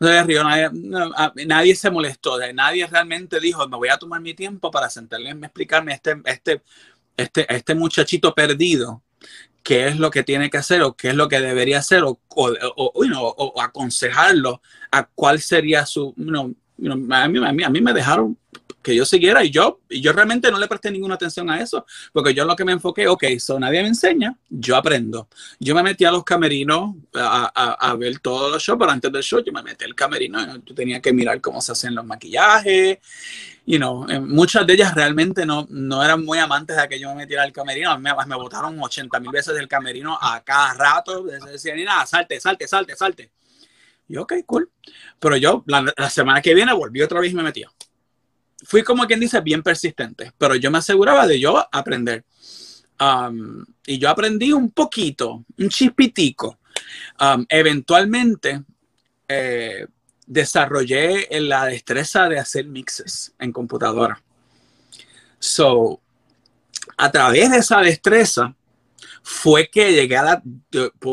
No 0.00 0.08
se 0.08 0.24
rió, 0.24 0.42
nadie, 0.42 0.68
no, 0.72 1.12
a- 1.16 1.32
nadie 1.46 1.76
se 1.76 1.90
molestó, 1.92 2.38
nadie 2.52 2.86
realmente 2.88 3.38
dijo, 3.38 3.68
me 3.68 3.76
voy 3.76 3.88
a 3.88 3.96
tomar 3.96 4.20
mi 4.20 4.34
tiempo 4.34 4.68
para 4.72 4.90
sentarme 4.90 5.30
a 5.30 5.32
explicarme 5.46 5.92
a 5.92 5.94
este, 5.94 6.16
este, 6.24 6.62
este, 7.16 7.54
este 7.54 7.74
muchachito 7.76 8.34
perdido 8.34 9.00
qué 9.62 9.86
es 9.86 9.98
lo 9.98 10.10
que 10.10 10.24
tiene 10.24 10.50
que 10.50 10.58
hacer 10.58 10.82
o 10.82 10.94
qué 10.96 11.10
es 11.10 11.14
lo 11.14 11.28
que 11.28 11.40
debería 11.40 11.78
hacer 11.78 12.02
o, 12.02 12.18
o, 12.28 12.48
o, 12.76 12.92
o- 13.54 13.62
aconsejarlo 13.62 14.60
a 14.90 15.04
cuál 15.06 15.40
sería 15.40 15.86
su... 15.86 16.12
you 16.16 16.24
know, 16.24 16.52
a, 17.12 17.28
mí, 17.28 17.38
a, 17.46 17.52
mí, 17.52 17.62
a 17.62 17.70
mí 17.70 17.80
me 17.80 17.92
dejaron 17.92 18.36
que 18.84 18.94
yo 18.94 19.04
siguiera 19.04 19.42
y 19.42 19.50
yo, 19.50 19.80
y 19.88 20.00
yo 20.00 20.12
realmente 20.12 20.50
no 20.50 20.58
le 20.58 20.68
presté 20.68 20.92
ninguna 20.92 21.16
atención 21.16 21.50
a 21.50 21.60
eso, 21.60 21.84
porque 22.12 22.32
yo 22.32 22.44
lo 22.44 22.54
que 22.54 22.64
me 22.64 22.72
enfoqué, 22.72 23.08
ok, 23.08 23.24
so 23.38 23.58
nadie 23.58 23.82
me 23.82 23.88
enseña, 23.88 24.38
yo 24.48 24.76
aprendo. 24.76 25.28
Yo 25.58 25.74
me 25.74 25.82
metí 25.82 26.04
a 26.04 26.12
los 26.12 26.22
camerinos 26.22 26.94
a, 27.14 27.50
a, 27.52 27.90
a 27.90 27.96
ver 27.96 28.20
todos 28.20 28.52
los 28.52 28.62
shows, 28.62 28.78
pero 28.78 28.92
antes 28.92 29.10
del 29.10 29.22
show 29.22 29.42
yo 29.44 29.52
me 29.52 29.62
metí 29.62 29.84
al 29.84 29.94
camerino, 29.94 30.58
yo 30.64 30.74
tenía 30.74 31.00
que 31.00 31.12
mirar 31.12 31.40
cómo 31.40 31.60
se 31.60 31.72
hacen 31.72 31.94
los 31.94 32.04
maquillajes, 32.04 32.98
you 33.66 33.78
know, 33.78 34.06
eh, 34.08 34.20
muchas 34.20 34.66
de 34.66 34.74
ellas 34.74 34.94
realmente 34.94 35.46
no, 35.46 35.66
no 35.70 36.02
eran 36.02 36.24
muy 36.24 36.38
amantes 36.38 36.76
de 36.76 36.88
que 36.88 36.98
yo 36.98 37.08
me 37.10 37.16
metiera 37.16 37.42
al 37.42 37.52
camerino. 37.52 37.98
Me, 37.98 38.12
me 38.26 38.36
botaron 38.36 38.78
80 38.80 39.20
mil 39.20 39.30
veces 39.30 39.54
del 39.54 39.68
camerino 39.68 40.18
a 40.20 40.42
cada 40.44 40.74
rato. 40.74 41.24
Decían, 41.24 41.82
nada, 41.84 42.06
salte, 42.06 42.38
salte, 42.40 42.68
salte, 42.68 42.96
salte. 42.96 43.30
Y 44.08 44.16
ok, 44.16 44.34
cool. 44.44 44.70
Pero 45.18 45.36
yo 45.36 45.64
la, 45.66 45.92
la 45.96 46.10
semana 46.10 46.42
que 46.42 46.54
viene 46.54 46.72
volví 46.72 47.00
otra 47.02 47.20
vez 47.20 47.32
y 47.32 47.34
me 47.34 47.42
metí. 47.42 47.64
Fui 48.64 48.82
como 48.82 49.06
quien 49.06 49.20
dice 49.20 49.40
bien 49.40 49.62
persistente, 49.62 50.32
pero 50.38 50.54
yo 50.54 50.70
me 50.70 50.78
aseguraba 50.78 51.26
de 51.26 51.38
yo 51.38 51.64
aprender. 51.70 52.24
Um, 53.00 53.64
y 53.86 53.98
yo 53.98 54.08
aprendí 54.08 54.52
un 54.52 54.70
poquito, 54.70 55.44
un 55.58 55.68
chispitico. 55.68 56.58
Um, 57.20 57.44
eventualmente, 57.48 58.62
eh, 59.28 59.86
desarrollé 60.26 61.28
la 61.40 61.66
destreza 61.66 62.28
de 62.28 62.38
hacer 62.38 62.66
mixes 62.66 63.34
en 63.38 63.52
computadora. 63.52 64.22
So, 65.38 66.00
a 66.96 67.10
través 67.10 67.50
de 67.50 67.58
esa 67.58 67.80
destreza 67.80 68.54
fue 69.22 69.68
que 69.68 69.92
llegué 69.92 70.16
a 70.16 70.22
la, 70.22 70.42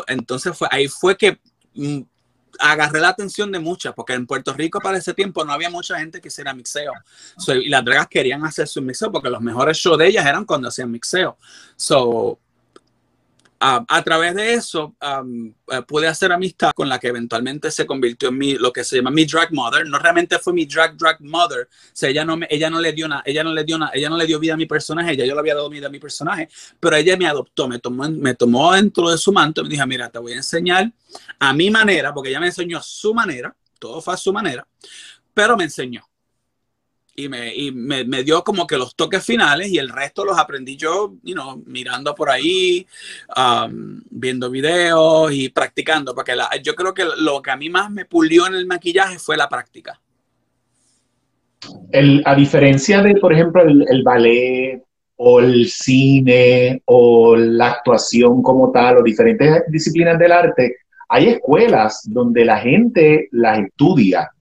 entonces 0.08 0.58
fue, 0.58 0.68
ahí 0.72 0.88
fue 0.88 1.18
que 1.18 1.40
mm, 1.74 2.02
agarré 2.62 3.00
la 3.02 3.10
atención 3.10 3.52
de 3.52 3.60
muchas, 3.60 3.94
porque 3.94 4.14
en 4.14 4.26
Puerto 4.26 4.54
Rico 4.54 4.80
para 4.80 4.98
ese 4.98 5.14
tiempo 5.14 5.44
no 5.44 5.52
había 5.52 5.70
mucha 5.70 6.00
gente 6.00 6.22
que 6.22 6.28
hiciera 6.28 6.54
mixeo. 6.54 6.94
So, 7.38 7.54
y 7.54 7.70
las 7.70 7.84
dragas 7.84 8.08
querían 8.08 8.46
hacer 8.46 8.68
su 8.68 8.82
mixeo 8.82 9.12
porque 9.12 9.30
los 9.30 9.42
mejores 9.42 9.78
shows 9.78 9.98
de 9.98 10.08
ellas 10.08 10.26
eran 10.26 10.46
cuando 10.46 10.68
hacían 10.68 10.92
mixeo. 10.92 11.38
So, 11.76 12.40
A 13.64 14.02
través 14.04 14.34
de 14.34 14.54
eso 14.54 14.96
um, 15.22 15.54
uh, 15.68 15.84
pude 15.86 16.08
hacer 16.08 16.32
amistad 16.32 16.72
con 16.74 16.90
la 16.90 16.98
que 16.98 17.10
eventualmente 17.10 17.70
se 17.70 17.86
convirtió 17.86 18.30
en 18.30 18.38
mi 18.40 18.56
lo 18.56 18.74
que 18.74 18.84
se 18.84 18.96
llama 18.96 19.12
mi 19.12 19.26
drag 19.26 19.54
mother. 19.54 19.88
No 19.88 20.00
realmente 20.00 20.40
fue 20.40 20.52
mi 20.52 20.66
drag 20.66 20.98
drag 20.98 21.22
mother. 21.22 21.70
O 21.70 21.90
sea 21.94 22.10
ella 22.10 22.26
no 22.26 22.38
me, 22.38 22.48
ella 22.50 22.72
no 22.72 22.80
le 22.80 22.92
dio 22.92 23.06
una 23.06 23.22
ella 23.24 23.44
no 23.44 23.54
le 23.54 23.64
dio 23.64 23.76
una 23.76 23.92
ella 23.94 24.10
no 24.10 24.18
le 24.18 24.26
dio 24.26 24.40
vida 24.40 24.56
a 24.56 24.58
mi 24.58 24.66
personaje. 24.66 25.12
Ella 25.12 25.26
yo 25.26 25.36
le 25.36 25.40
había 25.42 25.54
dado 25.54 25.70
vida 25.70 25.88
a 25.88 25.90
mi 25.92 26.00
personaje 26.00 26.50
pero 26.80 26.96
ella 26.96 27.16
me 27.18 27.28
adoptó 27.28 27.68
me 27.68 27.78
tomó 27.78 28.10
me 28.10 28.34
tomó 28.34 28.74
dentro 28.74 29.12
de 29.12 29.18
su 29.20 29.32
manto 29.32 29.62
me 29.62 29.70
dijo 29.70 29.86
mira 29.86 30.10
te 30.10 30.18
voy 30.18 30.34
a 30.34 30.38
enseñar 30.38 30.92
a 31.38 31.54
mi 31.54 31.70
manera 31.70 32.14
porque 32.14 32.30
ella 32.30 32.40
me 32.40 32.48
enseñó 32.48 32.80
a 32.80 32.84
su 32.84 33.14
manera 33.14 33.56
todo 33.78 34.02
fue 34.02 34.16
a 34.16 34.18
su 34.18 34.34
manera 34.34 34.68
pero 35.34 35.56
me 35.56 35.66
enseñó 35.66 36.11
y, 37.16 37.30
me, 37.30 37.54
y 37.54 37.72
me, 37.72 38.04
me, 38.06 38.24
dio 38.24 38.44
como 38.44 38.66
que 38.66 38.78
los 38.78 38.96
toques 38.96 39.24
finales 39.24 39.70
y 39.70 39.78
el 39.78 39.90
resto 39.90 40.24
los 40.24 40.38
aprendí 40.38 40.78
yo, 40.78 41.14
you 41.24 41.34
know, 41.34 41.62
mirando 41.66 42.16
por 42.16 42.30
ahí, 42.30 42.86
um, 43.36 44.02
viendo 44.10 44.50
videos 44.50 45.32
y 45.34 45.50
practicando, 45.50 46.16
porque 46.16 46.36
la, 46.36 46.50
yo 46.64 46.74
creo 46.76 46.94
que 46.94 47.06
lo 47.18 47.42
que 47.42 47.52
a 47.52 47.58
mí 47.58 47.70
más 47.70 47.92
me 47.92 48.06
pulió 48.06 48.48
en 48.48 48.56
el 48.56 48.66
maquillaje 48.66 49.20
fue 49.20 49.38
la 49.38 49.50
práctica. 49.50 50.00
El, 51.92 52.24
a 52.26 52.34
diferencia 52.34 53.02
de, 53.02 53.16
por 53.16 53.34
ejemplo, 53.34 53.62
el, 53.62 53.86
el, 53.88 54.04
ballet 54.04 54.82
o 55.18 55.40
el 55.40 55.68
cine 55.70 56.82
o 56.86 57.36
la 57.36 57.72
actuación 57.72 58.42
como 58.42 58.72
tal 58.72 58.98
o 58.98 59.04
diferentes 59.04 59.64
disciplinas 59.68 60.18
del 60.18 60.32
arte, 60.32 60.78
hay 61.10 61.28
escuelas 61.28 62.02
donde 62.06 62.46
la 62.46 62.58
gente 62.58 63.28
las 63.32 63.60
estudia 63.60 64.32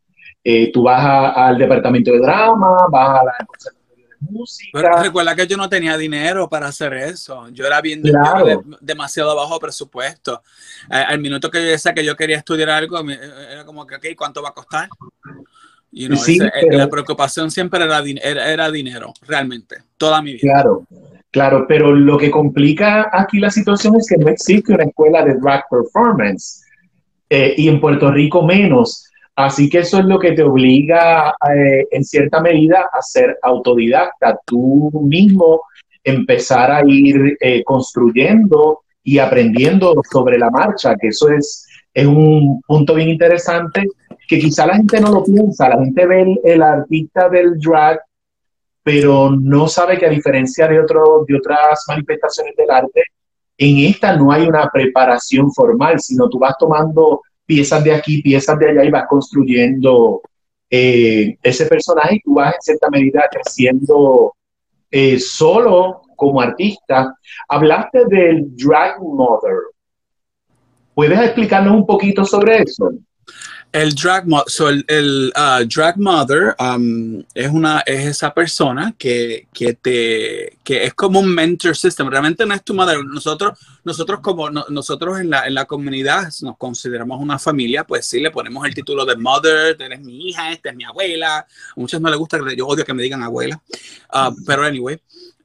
eh, 0.43 0.71
tú 0.73 0.85
vas 0.85 1.05
a, 1.05 1.49
al 1.49 1.59
departamento 1.59 2.13
de 2.13 2.19
drama, 2.19 2.87
vas 2.91 3.21
a 3.21 3.25
la 3.25 3.33
de 3.39 3.71
música. 4.21 4.71
Pero 4.73 5.03
recuerda 5.03 5.35
que 5.35 5.47
yo 5.47 5.57
no 5.57 5.69
tenía 5.69 5.97
dinero 5.97 6.49
para 6.49 6.69
hacer 6.69 6.93
eso. 6.95 7.49
Yo 7.51 7.67
era 7.67 7.81
bien 7.81 8.03
claro. 8.03 8.45
de, 8.45 8.59
demasiado 8.81 9.35
bajo 9.35 9.59
presupuesto. 9.59 10.43
Eh, 10.91 10.95
al 10.95 11.19
minuto 11.19 11.51
que 11.51 11.63
yo 11.63 11.71
decía 11.71 11.95
que 11.95 12.05
yo 12.05 12.17
quería 12.17 12.39
estudiar 12.39 12.71
algo, 12.71 12.99
era 13.01 13.65
como 13.65 13.87
que, 13.87 13.97
ok, 13.97 14.07
¿cuánto 14.17 14.43
va 14.43 14.51
a 14.51 14.55
costar? 14.55 14.89
You 15.93 16.07
know, 16.07 16.19
sí, 16.19 16.37
ese, 16.37 16.51
pero, 16.53 16.79
la 16.79 16.89
preocupación 16.89 17.51
siempre 17.51 17.83
era, 17.83 18.01
era, 18.23 18.53
era, 18.53 18.71
dinero, 18.71 19.13
realmente, 19.27 19.79
toda 19.97 20.23
mi 20.23 20.35
vida. 20.35 20.41
Claro, 20.41 20.87
claro, 21.33 21.67
pero 21.67 21.93
lo 21.93 22.17
que 22.17 22.31
complica 22.31 23.11
aquí 23.13 23.41
la 23.41 23.51
situación 23.51 23.97
es 23.97 24.07
que 24.09 24.17
no 24.17 24.29
existe 24.29 24.73
una 24.73 24.85
escuela 24.85 25.25
de 25.25 25.35
drag 25.35 25.65
performance 25.69 26.63
eh, 27.29 27.55
y 27.57 27.69
en 27.69 27.81
Puerto 27.81 28.11
Rico 28.13 28.45
menos. 28.45 29.10
Así 29.37 29.71
que 29.71 29.79
eso 29.79 29.99
es 29.99 30.05
lo 30.05 30.19
que 30.19 30.33
te 30.33 30.43
obliga 30.43 31.35
eh, 31.55 31.87
en 31.91 32.05
cierta 32.05 32.41
medida 32.41 32.91
a 32.93 33.01
ser 33.01 33.39
autodidacta, 33.43 34.39
tú 34.45 34.91
mismo 35.03 35.63
empezar 36.05 36.71
a 36.71 36.83
ir 36.87 37.37
eh, 37.41 37.63
construyendo 37.65 38.81
y 39.03 39.19
aprendiendo 39.19 39.95
sobre 40.11 40.39
la 40.39 40.51
marcha, 40.51 40.95
que 40.97 41.09
eso 41.09 41.31
es, 41.31 41.67
es 41.95 42.07
un 42.07 42.61
punto 42.67 42.95
bien 42.95 43.09
interesante 43.09 43.87
que 44.31 44.39
quizá 44.39 44.67
la 44.67 44.77
gente 44.77 45.01
no 45.01 45.11
lo 45.11 45.25
piensa, 45.25 45.69
la 45.69 45.79
gente 45.79 46.07
ve 46.07 46.37
el, 46.45 46.63
artista 46.63 47.29
del 47.29 47.59
drag, 47.59 47.99
pero 48.83 49.31
no 49.31 49.67
sabe 49.67 49.99
que 49.99 50.07
a 50.07 50.11
diferencia 50.11 50.69
de, 50.69 50.79
otro, 50.79 51.25
de 51.27 51.37
otras 51.37 51.85
manifestaciones 51.89 52.55
del 52.57 52.71
arte, 52.71 53.03
en 53.59 53.79
esta 53.91 54.17
no 54.17 54.31
hay 54.31 54.47
una 54.47 54.71
preparación 54.73 55.53
formal, 55.53 55.99
sino 55.99 56.29
tú 56.29 56.39
vas 56.39 56.55
tomando 56.59 57.23
piezas 57.51 57.83
de 57.83 57.93
aquí, 57.93 58.23
piezas 58.23 58.57
de 58.61 58.71
allá 58.71 58.85
y 58.85 58.91
vas 58.91 59.09
construyendo 59.09 60.23
eh, 60.71 61.37
ese 61.43 61.67
personaje 61.67 62.15
y 62.15 62.21
tú 62.21 62.35
vas 62.35 62.55
en 62.55 62.61
cierta 62.61 62.89
medida 62.89 63.25
creciendo 63.29 64.37
eh, 64.89 65.19
solo 65.19 66.03
como 66.15 66.41
artista. 66.41 67.13
Hablaste 67.49 68.05
del 68.07 68.55
Drag 68.55 69.03
Mother. 69.03 69.57
¿Puedes 70.95 71.19
explicarnos 71.19 71.75
un 71.75 71.85
poquito 71.85 72.25
sobre 72.25 72.63
eso? 72.63 72.93
El 73.73 73.95
drag, 73.95 74.27
so 74.49 74.69
el, 74.69 74.85
el 74.89 75.33
uh, 75.37 75.65
drag 75.65 75.97
mother 75.97 76.57
um, 76.59 77.23
es, 77.35 77.49
una, 77.49 77.81
es 77.87 78.05
esa 78.05 78.35
persona 78.35 78.93
que, 78.99 79.47
que, 79.53 79.75
te, 79.75 80.57
que 80.65 80.85
es 80.87 80.95
como 80.95 81.21
un 81.21 81.33
mentor 81.33 81.77
system. 81.77 82.09
Realmente 82.09 82.45
no 82.45 82.55
es 82.55 82.65
tu 82.65 82.75
madre. 82.75 82.97
Nosotros, 83.05 83.57
nosotros 83.85 84.19
como 84.21 84.51
no, 84.51 84.65
nosotros 84.71 85.21
en 85.21 85.31
la, 85.31 85.47
en 85.47 85.55
la 85.55 85.67
comunidad 85.67 86.33
nos 86.43 86.57
consideramos 86.57 87.21
una 87.21 87.39
familia, 87.39 87.85
pues 87.85 88.07
sí 88.07 88.19
le 88.19 88.33
ponemos 88.33 88.67
el 88.67 88.75
título 88.75 89.05
de 89.05 89.17
mother, 89.17 89.77
eres 89.81 90.01
mi 90.01 90.29
hija, 90.29 90.51
esta 90.51 90.71
es 90.71 90.77
mi 90.77 90.83
abuela. 90.83 91.39
A 91.39 91.47
muchos 91.77 92.01
no 92.01 92.11
les 92.11 92.19
gusta, 92.19 92.39
yo 92.57 92.67
odio 92.67 92.85
que 92.85 92.95
me 92.95 93.05
digan 93.05 93.23
abuela. 93.23 93.61
Uh, 94.13 94.35
pero 94.45 94.65
anyway, 94.65 94.99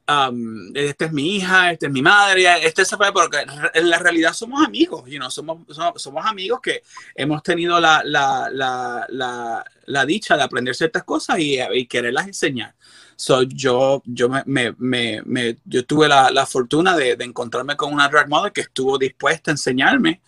um, 0.08 0.70
esta 0.74 1.06
es 1.06 1.12
mi 1.12 1.36
hija, 1.36 1.72
esta 1.72 1.86
es 1.86 1.92
mi 1.92 2.02
madre, 2.02 2.44
este 2.66 2.84
se 2.84 2.96
fue, 2.96 3.12
porque 3.12 3.44
en 3.74 3.90
la 3.90 3.98
realidad 3.98 4.32
somos 4.32 4.64
amigos, 4.64 5.04
you 5.06 5.18
know, 5.18 5.30
somos, 5.30 5.58
somos, 5.74 6.00
somos 6.00 6.24
amigos 6.26 6.60
que 6.62 6.82
hemos 7.14 7.42
tenido 7.42 7.80
la, 7.80 8.02
la, 8.04 8.48
la, 8.50 9.64
la, 9.86 10.06
dicha 10.06 10.36
de 10.36 10.42
aprender 10.42 10.74
ciertas 10.74 11.04
cosas 11.04 11.38
y, 11.38 11.58
y 11.72 11.86
quererlas 11.86 12.26
enseñar. 12.26 12.74
So, 13.16 13.42
yo, 13.42 14.02
yo, 14.04 14.28
me, 14.28 14.74
me, 14.76 15.22
me, 15.24 15.56
yo 15.64 15.84
tuve 15.86 16.06
la, 16.06 16.30
la 16.30 16.44
fortuna 16.44 16.96
de, 16.96 17.16
de, 17.16 17.24
encontrarme 17.24 17.76
con 17.76 17.92
una 17.92 18.08
drag 18.08 18.28
mother 18.28 18.52
que 18.52 18.60
estuvo 18.60 18.98
dispuesta 18.98 19.50
a 19.50 19.54
enseñarme. 19.54 20.20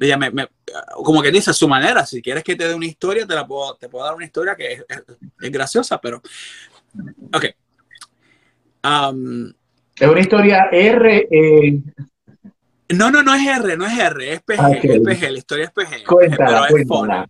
Ella 0.00 0.16
me, 0.16 0.30
me, 0.30 0.48
como 1.04 1.22
que 1.22 1.30
dice 1.30 1.50
a 1.50 1.54
su 1.54 1.68
manera, 1.68 2.04
si 2.04 2.20
quieres 2.20 2.42
que 2.42 2.56
te 2.56 2.66
dé 2.66 2.74
una 2.74 2.86
historia, 2.86 3.26
te, 3.26 3.34
la 3.34 3.46
puedo, 3.46 3.76
te 3.76 3.88
puedo 3.88 4.04
dar 4.04 4.14
una 4.14 4.24
historia 4.24 4.56
que 4.56 4.72
es, 4.72 4.84
es, 4.88 5.02
es 5.40 5.52
graciosa, 5.52 6.00
pero... 6.00 6.20
Ok. 7.32 7.46
Um, 8.84 9.52
es 9.98 10.08
una 10.08 10.20
historia 10.20 10.68
R. 10.72 11.28
Eh... 11.30 11.80
No, 12.90 13.10
no, 13.10 13.22
no 13.22 13.34
es 13.34 13.46
R, 13.46 13.76
no 13.76 13.86
es 13.86 13.98
R, 13.98 14.32
es 14.32 14.42
PG, 14.42 14.60
okay. 14.60 14.90
es 14.90 15.00
PG, 15.00 15.30
la 15.30 15.38
historia 15.38 15.64
es 15.66 15.70
PG. 15.70 16.04
Cuéntala, 16.06 16.66
cuéntala. 16.68 17.28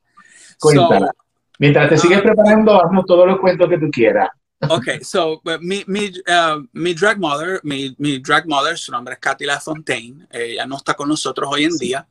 cuéntala. 0.58 1.06
So, 1.06 1.12
Mientras 1.58 1.88
te 1.90 1.98
sigues 1.98 2.18
uh, 2.18 2.22
preparando, 2.22 2.84
haznos 2.84 3.04
todos 3.06 3.26
los 3.26 3.38
cuentos 3.38 3.68
que 3.68 3.78
tú 3.78 3.88
quieras. 3.90 4.28
Ok, 4.68 5.02
so 5.02 5.40
mi, 5.60 5.82
mi, 5.88 6.06
uh, 6.06 6.64
mi 6.72 6.94
drag 6.94 7.18
mother, 7.18 7.60
mi, 7.64 7.94
mi, 7.98 8.20
drag 8.20 8.46
mother, 8.46 8.78
su 8.78 8.92
nombre 8.92 9.14
es 9.14 9.20
Katy 9.20 9.44
LaFontaine, 9.44 10.26
ella 10.30 10.66
no 10.66 10.76
está 10.76 10.94
con 10.94 11.08
nosotros 11.08 11.48
hoy 11.52 11.64
en 11.64 11.76
día. 11.76 12.06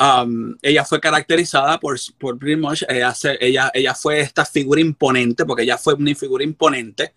Um, 0.00 0.56
ella 0.62 0.84
fue 0.84 1.00
caracterizada 1.00 1.78
por, 1.78 1.98
por 2.18 2.38
pretty 2.38 2.60
much, 2.60 2.82
ella, 2.88 3.14
ella, 3.40 3.70
ella 3.74 3.94
fue 3.94 4.20
esta 4.20 4.44
figura 4.46 4.80
imponente, 4.80 5.44
porque 5.44 5.64
ella 5.64 5.76
fue 5.76 5.94
una 5.94 6.14
figura 6.14 6.42
imponente. 6.42 7.14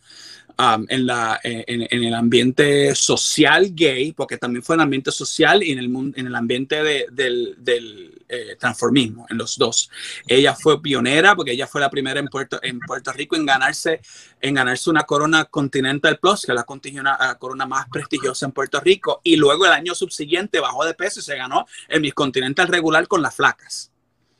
Um, 0.57 0.85
en, 0.87 1.05
la, 1.05 1.37
en, 1.43 1.85
en, 1.89 2.03
el 2.05 2.13
ambiente 2.13 2.95
social 2.95 3.71
gay, 3.73 4.13
porque 4.13 4.37
también 4.37 4.63
fue 4.63 4.75
en 4.75 4.79
el 4.79 4.83
ambiente 4.85 5.11
social 5.11 5.61
y 5.61 5.73
en 5.73 5.79
el, 5.79 6.13
en 6.15 6.27
el 6.27 6.33
ambiente 6.33 6.81
de, 6.81 7.07
del, 7.11 7.55
del 7.57 8.23
eh, 8.29 8.55
transformismo, 8.57 9.25
en 9.29 9.37
los 9.37 9.57
dos. 9.57 9.89
Ella 10.25 10.55
fue 10.55 10.81
pionera 10.81 11.35
porque 11.35 11.51
ella 11.51 11.67
fue 11.67 11.81
la 11.81 11.89
primera 11.89 12.21
en 12.21 12.27
Puerto, 12.27 12.57
en 12.63 12.79
Puerto 12.79 13.11
Rico 13.11 13.35
en 13.35 13.45
ganarse, 13.45 13.99
en 14.39 14.53
ganarse 14.53 14.89
una 14.89 15.03
corona 15.03 15.43
Continental 15.43 16.19
Plus, 16.19 16.45
que 16.45 16.53
es 16.53 16.55
la, 16.55 17.17
la 17.19 17.35
corona 17.37 17.65
más 17.65 17.89
prestigiosa 17.89 18.45
en 18.45 18.53
Puerto 18.53 18.79
Rico, 18.79 19.19
y 19.25 19.35
luego 19.35 19.65
el 19.65 19.73
año 19.73 19.93
subsiguiente 19.93 20.61
bajó 20.61 20.85
de 20.85 20.93
peso 20.93 21.19
y 21.19 21.23
se 21.23 21.35
ganó 21.35 21.65
el 21.89 21.99
Miss 21.99 22.13
Continental 22.13 22.69
regular 22.69 23.09
con 23.09 23.21
las 23.21 23.35
flacas. 23.35 23.91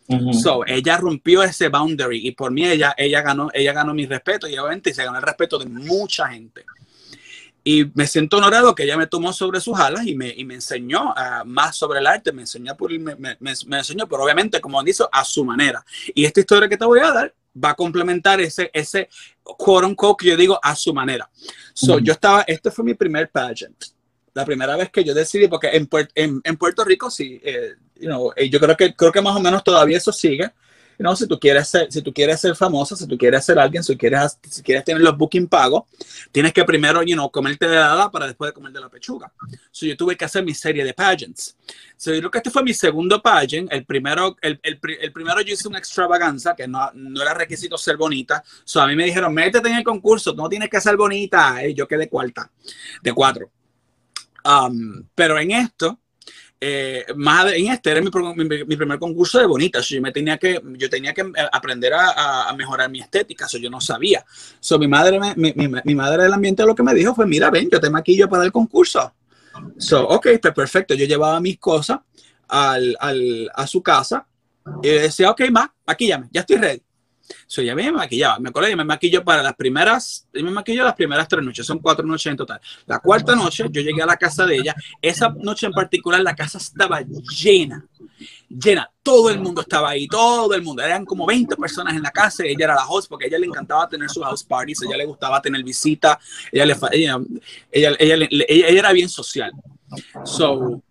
Uh 0.07 0.15
-huh. 0.17 0.33
So, 0.33 0.65
ella 0.65 0.97
rompió 0.97 1.41
ese 1.43 1.69
boundary 1.69 2.27
y 2.27 2.31
por 2.31 2.51
mí 2.51 2.65
ella, 2.65 2.93
ella, 2.97 3.21
ganó, 3.21 3.49
ella 3.53 3.73
ganó 3.73 3.93
mi 3.93 4.05
respeto 4.05 4.47
y 4.47 4.57
obviamente 4.57 4.93
se 4.93 5.03
ganó 5.03 5.17
el 5.17 5.23
respeto 5.23 5.57
de 5.57 5.65
mucha 5.65 6.27
gente. 6.27 6.63
Y 7.63 7.85
me 7.95 8.05
siento 8.05 8.37
honorado 8.37 8.75
que 8.75 8.83
ella 8.83 8.95
me 8.95 9.07
tomó 9.07 9.33
sobre 9.33 9.59
sus 9.59 9.79
alas 9.79 10.05
y 10.05 10.13
me, 10.13 10.29
y 10.29 10.45
me 10.45 10.53
enseñó 10.53 11.13
uh, 11.13 11.45
más 11.45 11.75
sobre 11.75 11.97
el 11.99 12.05
arte, 12.05 12.31
me 12.31 12.43
enseñó, 12.43 12.77
por, 12.77 12.91
me, 12.99 13.15
me, 13.15 13.35
me, 13.39 13.77
enseñó, 13.77 14.07
pero 14.07 14.23
obviamente, 14.23 14.61
como 14.61 14.83
dice, 14.83 15.05
a 15.11 15.25
su 15.25 15.43
manera. 15.43 15.83
Y 16.13 16.25
esta 16.25 16.41
historia 16.41 16.69
que 16.69 16.77
te 16.77 16.85
voy 16.85 16.99
a 16.99 17.11
dar 17.11 17.33
va 17.63 17.71
a 17.71 17.75
complementar 17.75 18.39
ese, 18.39 18.69
ese 18.71 19.09
quote 19.41 19.87
unquote 19.87 20.23
que 20.23 20.29
yo 20.29 20.37
digo 20.37 20.59
a 20.61 20.75
su 20.75 20.93
manera. 20.93 21.27
So, 21.73 21.93
uh 21.93 21.97
-huh. 21.97 22.03
yo 22.03 22.13
estaba, 22.13 22.43
este 22.45 22.69
fue 22.69 22.85
mi 22.85 22.93
primer 22.93 23.31
pageant 23.31 23.95
la 24.35 24.45
primera 24.45 24.75
vez 24.75 24.91
que 24.91 25.03
yo 25.03 25.13
decidí, 25.13 25.47
porque 25.47 25.69
en, 25.69 25.87
en, 26.13 26.41
en 26.43 26.57
Puerto 26.57 26.83
Rico 26.83 27.09
sí, 27.09 27.39
eh, 27.41 27.75
you 27.99 28.07
know, 28.07 28.33
yo 28.35 28.59
creo 28.59 28.77
que, 28.77 28.95
creo 28.95 29.11
que 29.11 29.21
más 29.21 29.35
o 29.35 29.39
menos 29.39 29.63
todavía 29.63 29.97
eso 29.97 30.11
sigue. 30.11 30.51
Si, 31.15 31.27
tú 31.27 31.39
quieres 31.39 31.67
ser, 31.67 31.91
si 31.91 32.01
tú 32.01 32.13
quieres 32.13 32.39
ser 32.39 32.55
famosa, 32.55 32.95
si 32.95 33.05
tú 33.05 33.17
quieres 33.17 33.43
ser 33.43 33.59
alguien, 33.59 33.83
si 33.83 33.97
quieres, 33.97 34.39
si 34.49 34.61
quieres 34.61 34.83
tener 34.85 35.01
los 35.01 35.17
booking 35.17 35.47
pagos, 35.47 35.83
tienes 36.31 36.53
que 36.53 36.63
primero 36.63 37.03
you 37.03 37.15
know, 37.15 37.29
comerte 37.29 37.67
de 37.67 37.75
la 37.75 37.87
dada 37.87 38.11
para 38.11 38.27
después 38.27 38.49
de 38.49 38.53
comer 38.53 38.71
de 38.71 38.79
la 38.79 38.89
pechuga. 38.89 39.31
So, 39.71 39.85
yo 39.85 39.97
tuve 39.97 40.15
que 40.15 40.23
hacer 40.23 40.43
mi 40.43 40.53
serie 40.53 40.83
de 40.83 40.93
pageants. 40.93 41.57
So, 41.97 42.13
yo 42.13 42.19
creo 42.19 42.31
que 42.31 42.37
este 42.37 42.49
fue 42.49 42.63
mi 42.63 42.73
segundo 42.73 43.21
pageant. 43.21 43.71
El 43.73 43.85
primero, 43.85 44.37
el, 44.41 44.59
el, 44.63 44.79
el 45.01 45.11
primero 45.11 45.41
yo 45.41 45.53
hice 45.53 45.67
una 45.67 45.79
extravaganza, 45.79 46.55
que 46.55 46.67
no, 46.67 46.89
no 46.93 47.21
era 47.21 47.33
requisito 47.33 47.77
ser 47.77 47.97
bonita. 47.97 48.41
So, 48.63 48.79
a 48.79 48.87
mí 48.87 48.95
me 48.95 49.05
dijeron, 49.05 49.33
métete 49.33 49.67
en 49.67 49.75
el 49.75 49.83
concurso, 49.83 50.33
no 50.33 50.47
tienes 50.47 50.69
que 50.69 50.79
ser 50.79 50.95
bonita. 50.95 51.65
Y 51.65 51.73
yo 51.73 51.87
quedé 51.87 52.07
cuarta, 52.07 52.49
de 53.03 53.13
cuatro. 53.13 53.51
Um, 54.45 55.07
pero 55.13 55.37
en 55.39 55.51
esto, 55.51 55.99
eh, 56.59 57.05
más 57.15 57.51
en 57.53 57.67
este 57.67 57.91
era 57.91 58.01
mi, 58.01 58.09
mi, 58.45 58.75
primer 58.75 58.97
concurso 58.97 59.39
de 59.39 59.45
bonitas. 59.45 59.87
Yo 59.87 60.01
me 60.01 60.11
tenía 60.11 60.37
que, 60.37 60.61
yo 60.77 60.89
tenía 60.89 61.13
que 61.13 61.23
aprender 61.51 61.93
a, 61.93 62.53
mejorar 62.57 62.89
mi 62.89 63.01
estética, 63.01 63.45
eso 63.45 63.57
yo 63.57 63.69
no 63.69 63.81
sabía. 63.81 64.25
So, 64.59 64.79
mi 64.79 64.87
madre, 64.87 65.19
mi, 65.35 65.51
mi, 65.53 65.95
madre 65.95 66.23
del 66.23 66.33
ambiente 66.33 66.65
lo 66.65 66.75
que 66.75 66.83
me 66.83 66.93
dijo 66.93 67.13
fue, 67.13 67.25
mira, 67.25 67.49
ven, 67.49 67.69
yo 67.69 67.79
te 67.79 67.89
maquillo 67.89 68.29
para 68.29 68.43
el 68.43 68.51
concurso. 68.51 69.13
So, 69.77 70.07
ok, 70.07 70.27
pues 70.41 70.53
perfecto. 70.53 70.93
Yo 70.93 71.05
llevaba 71.05 71.39
mis 71.39 71.59
cosas 71.59 71.99
al, 72.47 72.95
al, 72.99 73.51
a 73.53 73.67
su 73.67 73.81
casa 73.83 74.25
y 74.81 74.89
decía, 74.89 75.31
ok, 75.31 75.41
ma, 75.51 75.73
maquillame, 75.85 76.29
ya 76.31 76.41
estoy 76.41 76.57
ready. 76.57 76.84
So, 77.47 77.61
ya 77.61 77.75
me 77.75 77.91
maquillaba, 77.91 78.39
me 78.39 78.49
acuerdo 78.49 78.69
que 78.69 78.75
me 78.75 78.83
maquillo 78.83 79.23
para 79.23 79.41
las 79.41 79.55
primeras, 79.55 80.27
me 80.33 80.43
maquillo 80.43 80.83
las 80.83 80.95
primeras 80.95 81.27
tres 81.27 81.43
noches, 81.43 81.65
son 81.65 81.79
cuatro 81.79 82.05
noches 82.05 82.31
en 82.31 82.37
total. 82.37 82.59
La 82.85 82.99
cuarta 82.99 83.35
noche 83.35 83.65
yo 83.69 83.81
llegué 83.81 84.01
a 84.01 84.05
la 84.05 84.17
casa 84.17 84.45
de 84.45 84.57
ella, 84.57 84.75
esa 85.01 85.29
noche 85.29 85.65
en 85.67 85.73
particular 85.73 86.21
la 86.21 86.35
casa 86.35 86.57
estaba 86.57 87.01
llena, 87.01 87.85
llena, 88.49 88.89
todo 89.01 89.29
el 89.29 89.39
mundo 89.39 89.61
estaba 89.61 89.89
ahí, 89.89 90.07
todo 90.07 90.53
el 90.53 90.61
mundo, 90.61 90.83
eran 90.83 91.05
como 91.05 91.25
20 91.25 91.55
personas 91.55 91.95
en 91.95 92.03
la 92.03 92.11
casa, 92.11 92.43
ella 92.43 92.65
era 92.65 92.75
la 92.75 92.87
host 92.87 93.09
porque 93.09 93.25
a 93.25 93.27
ella 93.27 93.39
le 93.39 93.47
encantaba 93.47 93.87
tener 93.87 94.09
sus 94.09 94.23
house 94.23 94.43
parties, 94.43 94.81
a 94.81 94.85
ella 94.85 94.97
le 94.97 95.05
gustaba 95.05 95.41
tener 95.41 95.63
visita, 95.63 96.19
ella, 96.51 96.65
le, 96.65 96.75
ella, 96.91 97.19
ella, 97.71 97.95
ella, 97.99 98.15
ella, 98.29 98.45
ella 98.47 98.79
era 98.79 98.91
bien 98.91 99.09
social. 99.09 99.51
So, 100.23 100.81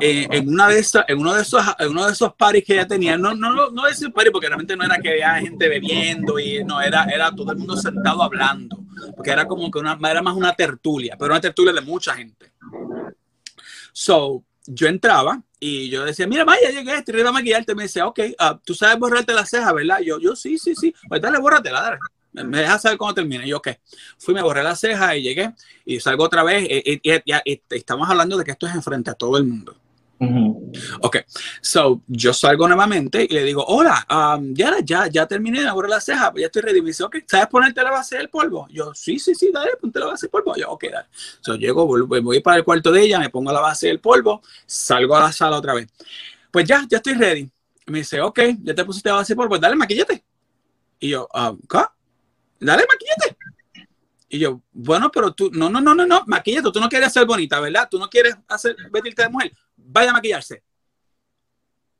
eh, 0.00 0.26
en 0.30 0.48
una 0.48 0.68
de 0.68 0.80
esas, 0.80 1.04
en 1.06 1.18
uno 1.18 1.34
de 1.34 1.42
esos, 1.42 1.62
en 1.78 1.90
uno 1.90 2.06
de 2.06 2.12
esos 2.12 2.34
parties 2.34 2.64
que 2.64 2.74
ella 2.74 2.88
tenía, 2.88 3.16
no, 3.16 3.34
no, 3.34 3.52
no, 3.52 3.70
no 3.70 3.84
decir 3.84 4.12
party 4.12 4.30
porque 4.30 4.48
realmente 4.48 4.76
no 4.76 4.84
era 4.84 4.98
que 4.98 5.10
había 5.10 5.34
gente 5.36 5.68
bebiendo 5.68 6.38
y 6.38 6.64
no 6.64 6.80
era, 6.80 7.04
era 7.04 7.30
todo 7.32 7.52
el 7.52 7.58
mundo 7.58 7.76
sentado 7.76 8.22
hablando, 8.22 8.84
porque 9.14 9.30
era 9.30 9.46
como 9.46 9.70
que 9.70 9.78
una, 9.78 9.96
era 10.10 10.20
más 10.20 10.34
una 10.34 10.52
tertulia, 10.52 11.16
pero 11.18 11.32
una 11.32 11.40
tertulia 11.40 11.72
de 11.72 11.80
mucha 11.80 12.14
gente. 12.14 12.52
So, 13.92 14.44
yo 14.66 14.88
entraba 14.88 15.42
y 15.60 15.88
yo 15.88 16.04
decía, 16.04 16.26
mira, 16.26 16.44
vaya, 16.44 16.70
llegué, 16.70 17.02
te 17.02 17.18
iba 17.18 17.30
a 17.30 17.32
maquillarte. 17.32 17.74
Me 17.74 17.84
decía, 17.84 18.06
ok, 18.06 18.20
uh, 18.38 18.58
tú 18.64 18.74
sabes 18.74 18.98
borrarte 18.98 19.32
la 19.32 19.44
ceja, 19.44 19.72
¿verdad? 19.72 19.98
Yo, 20.00 20.20
yo, 20.20 20.36
sí, 20.36 20.58
sí, 20.58 20.74
sí. 20.74 20.94
Pues 21.08 21.20
dale, 21.20 21.38
bórratela, 21.38 21.80
dale 21.80 21.98
me 22.32 22.58
deja 22.58 22.78
saber 22.78 22.98
cuando 22.98 23.14
termine. 23.14 23.46
Yo, 23.46 23.60
¿qué? 23.60 23.80
Fui, 24.18 24.34
me 24.34 24.42
borré 24.42 24.62
la 24.62 24.76
ceja 24.76 25.16
y 25.16 25.22
llegué 25.22 25.54
y 25.84 26.00
salgo 26.00 26.24
otra 26.24 26.42
vez. 26.42 26.66
Y, 26.68 27.00
y, 27.02 27.12
y, 27.14 27.22
y, 27.44 27.62
estamos 27.70 28.08
hablando 28.08 28.36
de 28.36 28.44
que 28.44 28.52
esto 28.52 28.66
es 28.66 28.74
enfrente 28.74 29.10
a 29.10 29.14
todo 29.14 29.36
el 29.38 29.44
mundo. 29.44 29.76
Uh 30.20 30.26
-huh. 30.26 30.98
Ok, 31.02 31.18
so 31.60 32.02
yo 32.08 32.32
salgo 32.32 32.66
nuevamente 32.66 33.24
y 33.28 33.32
le 33.32 33.44
digo, 33.44 33.64
hola, 33.64 34.04
um, 34.10 34.52
ya, 34.52 34.78
ya, 34.84 35.06
ya 35.06 35.26
terminé 35.26 35.62
de 35.62 35.70
borrar 35.70 35.90
la 35.90 36.00
ceja, 36.00 36.32
ya 36.36 36.46
estoy 36.46 36.62
ready. 36.62 36.80
Me 36.80 36.88
dice, 36.88 37.04
ok, 37.04 37.18
¿sabes 37.24 37.46
ponerte 37.46 37.82
la 37.82 37.92
base 37.92 38.16
del 38.16 38.28
polvo? 38.28 38.66
Yo, 38.70 38.92
sí, 38.94 39.20
sí, 39.20 39.34
sí, 39.36 39.50
dale, 39.52 39.76
ponte 39.80 40.00
la 40.00 40.06
base 40.06 40.26
del 40.26 40.30
polvo. 40.30 40.56
Yo, 40.56 40.70
ok, 40.70 40.84
dale. 40.90 41.06
So 41.40 41.54
llego, 41.54 41.86
voy, 41.86 42.20
voy 42.20 42.40
para 42.40 42.56
el 42.56 42.64
cuarto 42.64 42.90
de 42.90 43.02
ella, 43.02 43.20
me 43.20 43.30
pongo 43.30 43.52
la 43.52 43.60
base 43.60 43.86
del 43.86 44.00
polvo, 44.00 44.42
salgo 44.66 45.14
a 45.14 45.20
la 45.20 45.32
sala 45.32 45.56
otra 45.56 45.74
vez. 45.74 45.86
Pues 46.50 46.66
ya, 46.66 46.84
ya 46.90 46.96
estoy 46.96 47.14
ready. 47.14 47.48
Me 47.86 47.98
dice, 47.98 48.20
ok, 48.20 48.40
ya 48.62 48.74
te 48.74 48.84
pusiste 48.84 49.08
la 49.08 49.16
base 49.16 49.34
del 49.34 49.36
polvo, 49.36 49.56
dale, 49.56 49.76
maquillate. 49.76 50.24
Y 50.98 51.10
yo, 51.10 51.28
um, 51.32 51.60
¿qué? 51.68 51.78
Dale, 52.60 52.84
maquillate. 52.88 53.36
Y 54.30 54.38
yo, 54.38 54.60
bueno, 54.72 55.10
pero 55.10 55.32
tú, 55.32 55.50
no, 55.52 55.70
no, 55.70 55.80
no, 55.80 55.94
no, 55.94 56.06
no, 56.06 56.22
maquillate, 56.26 56.70
tú 56.72 56.80
no 56.80 56.88
quieres 56.88 57.12
ser 57.12 57.24
bonita, 57.24 57.60
¿verdad? 57.60 57.88
Tú 57.90 57.98
no 57.98 58.08
quieres 58.10 58.36
hacer 58.46 58.76
vestirte 58.90 59.22
de 59.22 59.28
mujer, 59.30 59.52
vaya 59.76 60.10
a 60.10 60.14
maquillarse. 60.14 60.62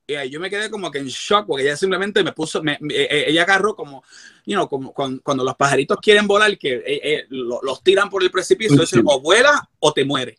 Y 0.07 0.15
ahí 0.15 0.31
yo 0.31 0.41
me 0.41 0.49
quedé 0.49 0.71
como 0.71 0.91
que 0.91 0.99
en 0.99 1.07
shock, 1.07 1.47
porque 1.47 1.65
ella 1.65 1.77
simplemente 1.77 2.25
me 2.25 2.33
puso, 2.33 2.63
me, 2.63 2.79
me, 2.81 2.95
ella 3.29 3.43
agarró 3.43 3.77
como, 3.77 4.03
you 4.47 4.55
know, 4.55 4.67
como 4.67 4.95
cuando, 4.95 5.23
cuando 5.23 5.45
los 5.45 5.55
pajaritos 5.55 5.99
quieren 6.01 6.27
volar, 6.27 6.57
que 6.57 6.77
eh, 6.77 6.83
eh, 6.87 7.27
los, 7.29 7.61
los 7.63 7.83
tiran 7.83 8.09
por 8.09 8.23
el 8.23 8.31
precipicio, 8.31 8.77
uh 8.77 8.85
-huh. 8.85 9.03
o 9.05 9.21
vuela 9.21 9.69
o 9.79 9.93
te 9.93 10.07
muere. 10.07 10.39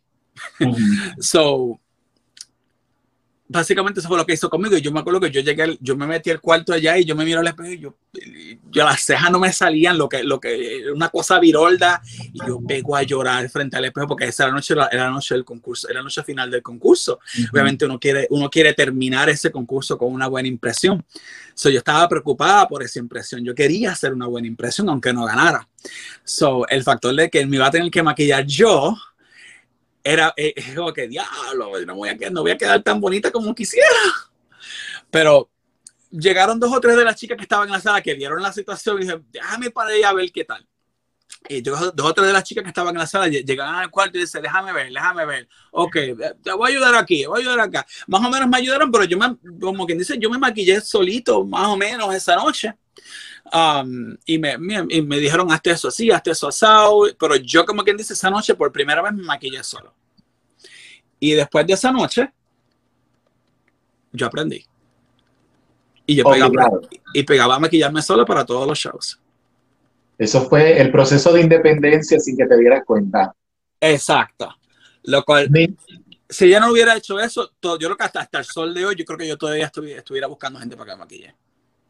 Uh 0.59 0.63
-huh. 0.65 1.21
so, 1.21 1.79
básicamente 3.49 3.99
eso 3.99 4.07
fue 4.07 4.17
lo 4.17 4.25
que 4.25 4.33
hizo 4.33 4.49
conmigo. 4.49 4.77
Y 4.77 4.81
yo 4.81 4.91
me 4.91 4.99
acuerdo 4.99 5.19
que 5.19 5.31
yo 5.31 5.41
llegué, 5.41 5.77
yo 5.81 5.97
me 5.97 6.07
metí 6.07 6.29
al 6.29 6.39
cuarto 6.39 6.71
allá 6.71 6.97
y 6.97 7.03
yo 7.03 7.15
me 7.15 7.25
miro 7.25 7.39
al 7.39 7.47
espejo 7.47 7.71
y 7.71 7.79
yo, 7.79 7.95
yo 8.71 8.85
las 8.85 9.01
cejas 9.01 9.31
no 9.31 9.39
me 9.39 9.51
salían, 9.51 9.97
lo 9.97 10.07
que, 10.07 10.23
lo 10.23 10.39
que, 10.39 10.83
una 10.93 11.09
cosa 11.09 11.39
virolda. 11.39 12.01
Y 12.31 12.39
yo 12.47 12.61
pego 12.65 12.95
a 12.95 13.03
llorar 13.03 13.49
frente 13.49 13.75
al 13.75 13.85
espejo 13.85 14.07
porque 14.07 14.25
esa 14.25 14.43
era 14.43 14.51
la 14.51 14.55
noche, 14.55 14.73
era 14.73 15.05
la 15.05 15.09
noche 15.09 15.33
del 15.33 15.43
concurso, 15.43 15.89
era 15.89 15.99
la 15.99 16.03
noche 16.03 16.23
final 16.23 16.49
del 16.49 16.61
concurso. 16.61 17.19
Uh 17.19 17.41
-huh. 17.41 17.49
Obviamente 17.51 17.85
uno 17.85 17.99
quiere, 17.99 18.27
uno 18.29 18.49
quiere 18.49 18.73
terminar 18.73 19.29
ese 19.29 19.51
concurso 19.51 19.97
con 19.97 20.13
una 20.13 20.27
buena 20.27 20.47
impresión. 20.47 21.03
So, 21.55 21.69
yo 21.69 21.79
estaba 21.79 22.07
preocupada 22.07 22.67
por 22.67 22.83
esa 22.83 22.99
impresión. 22.99 23.43
Yo 23.43 23.53
quería 23.53 23.91
hacer 23.91 24.13
una 24.13 24.27
buena 24.27 24.47
impresión, 24.47 24.87
aunque 24.87 25.11
no 25.11 25.25
ganara. 25.25 25.67
So, 26.23 26.65
el 26.69 26.83
factor 26.83 27.13
de 27.13 27.29
que 27.29 27.45
me 27.45 27.57
iba 27.57 27.67
a 27.67 27.71
tener 27.71 27.91
que 27.91 28.01
maquillar 28.01 28.45
yo, 28.45 28.95
era 30.03 30.33
eh, 30.37 30.53
como 30.75 30.93
que 30.93 31.07
diablo, 31.07 31.71
no 31.85 31.95
voy, 31.95 32.09
a 32.09 32.17
quedar, 32.17 32.31
no 32.31 32.41
voy 32.41 32.51
a 32.51 32.57
quedar 32.57 32.81
tan 32.83 32.99
bonita 32.99 33.31
como 33.31 33.53
quisiera. 33.55 33.87
Pero 35.11 35.49
llegaron 36.11 36.59
dos 36.59 36.73
o 36.73 36.79
tres 36.79 36.95
de 36.97 37.03
las 37.05 37.15
chicas 37.15 37.37
que 37.37 37.43
estaban 37.43 37.67
en 37.67 37.73
la 37.73 37.81
sala 37.81 38.01
que 38.01 38.13
vieron 38.15 38.41
la 38.41 38.53
situación 38.53 38.97
y 38.99 39.05
dije, 39.05 39.19
déjame 39.31 39.71
para 39.71 39.93
ella 39.93 40.09
a 40.09 40.13
ver 40.13 40.31
qué 40.31 40.43
tal. 40.45 40.65
y 41.49 41.61
dos, 41.61 41.95
dos 41.95 42.07
o 42.07 42.13
tres 42.13 42.27
de 42.27 42.33
las 42.33 42.43
chicas 42.43 42.63
que 42.63 42.69
estaban 42.69 42.95
en 42.95 42.99
la 42.99 43.07
sala 43.07 43.27
lle- 43.27 43.45
llegaban 43.45 43.75
al 43.75 43.91
cuarto 43.91 44.17
y 44.17 44.21
dicen, 44.21 44.41
déjame 44.43 44.73
ver, 44.73 44.91
déjame 44.91 45.25
ver. 45.25 45.49
Ok, 45.71 45.95
eh, 45.97 46.15
te 46.43 46.53
voy 46.53 46.71
a 46.71 46.75
ayudar 46.75 46.95
aquí, 46.95 47.25
voy 47.25 47.39
a 47.39 47.41
ayudar 47.43 47.59
acá. 47.61 47.87
Más 48.07 48.25
o 48.25 48.29
menos 48.29 48.49
me 48.49 48.57
ayudaron, 48.57 48.91
pero 48.91 49.05
yo 49.05 49.17
me, 49.17 49.37
como 49.61 49.85
quien 49.85 49.99
dice, 49.99 50.17
yo 50.19 50.29
me 50.29 50.37
maquillé 50.39 50.81
solito, 50.81 51.45
más 51.45 51.67
o 51.67 51.77
menos 51.77 52.13
esa 52.15 52.35
noche. 52.35 52.73
Um, 53.51 54.15
y, 54.25 54.37
me, 54.37 54.57
me- 54.57 54.85
y 54.89 55.01
me 55.01 55.17
dijeron, 55.17 55.51
hazte 55.51 55.71
eso 55.71 55.87
así, 55.87 56.11
hazte 56.11 56.31
eso 56.31 56.47
asado. 56.47 57.07
Pero 57.19 57.35
yo, 57.37 57.65
como 57.65 57.83
quien 57.83 57.97
dice, 57.97 58.13
esa 58.13 58.29
noche 58.29 58.53
por 58.55 58.71
primera 58.71 59.01
vez 59.01 59.13
me 59.13 59.23
maquillé 59.23 59.63
solo. 59.63 59.93
Y 61.19 61.33
después 61.33 61.65
de 61.65 61.73
esa 61.73 61.91
noche, 61.91 62.31
yo 64.11 64.27
aprendí. 64.27 64.65
Y 66.05 66.15
yo 66.15 66.23
pegaba, 66.23 66.69
y 67.13 67.23
pegaba 67.23 67.55
a 67.55 67.59
maquillarme 67.59 68.01
solo 68.01 68.25
para 68.25 68.45
todos 68.45 68.67
los 68.67 68.77
shows. 68.77 69.19
Eso 70.17 70.49
fue 70.49 70.79
el 70.81 70.91
proceso 70.91 71.31
de 71.31 71.41
independencia 71.41 72.19
sin 72.19 72.35
que 72.35 72.45
te 72.45 72.57
dieras 72.57 72.83
cuenta. 72.85 73.33
Exacto. 73.79 74.53
Lo 75.03 75.23
cual, 75.23 75.49
si 76.27 76.45
ella 76.45 76.59
no 76.59 76.71
hubiera 76.71 76.95
hecho 76.95 77.19
eso, 77.19 77.51
todo, 77.59 77.79
yo 77.79 77.87
creo 77.87 77.97
que 77.97 78.03
hasta, 78.03 78.19
hasta 78.21 78.39
el 78.39 78.45
sol 78.45 78.73
de 78.73 78.85
hoy, 78.85 78.95
yo 78.95 79.05
creo 79.05 79.17
que 79.17 79.27
yo 79.27 79.37
todavía 79.37 79.71
estuvi- 79.71 79.95
estuviera 79.95 80.27
buscando 80.27 80.59
gente 80.59 80.75
para 80.75 80.91
que 80.91 80.95
me 80.97 80.99
maquille. 81.03 81.35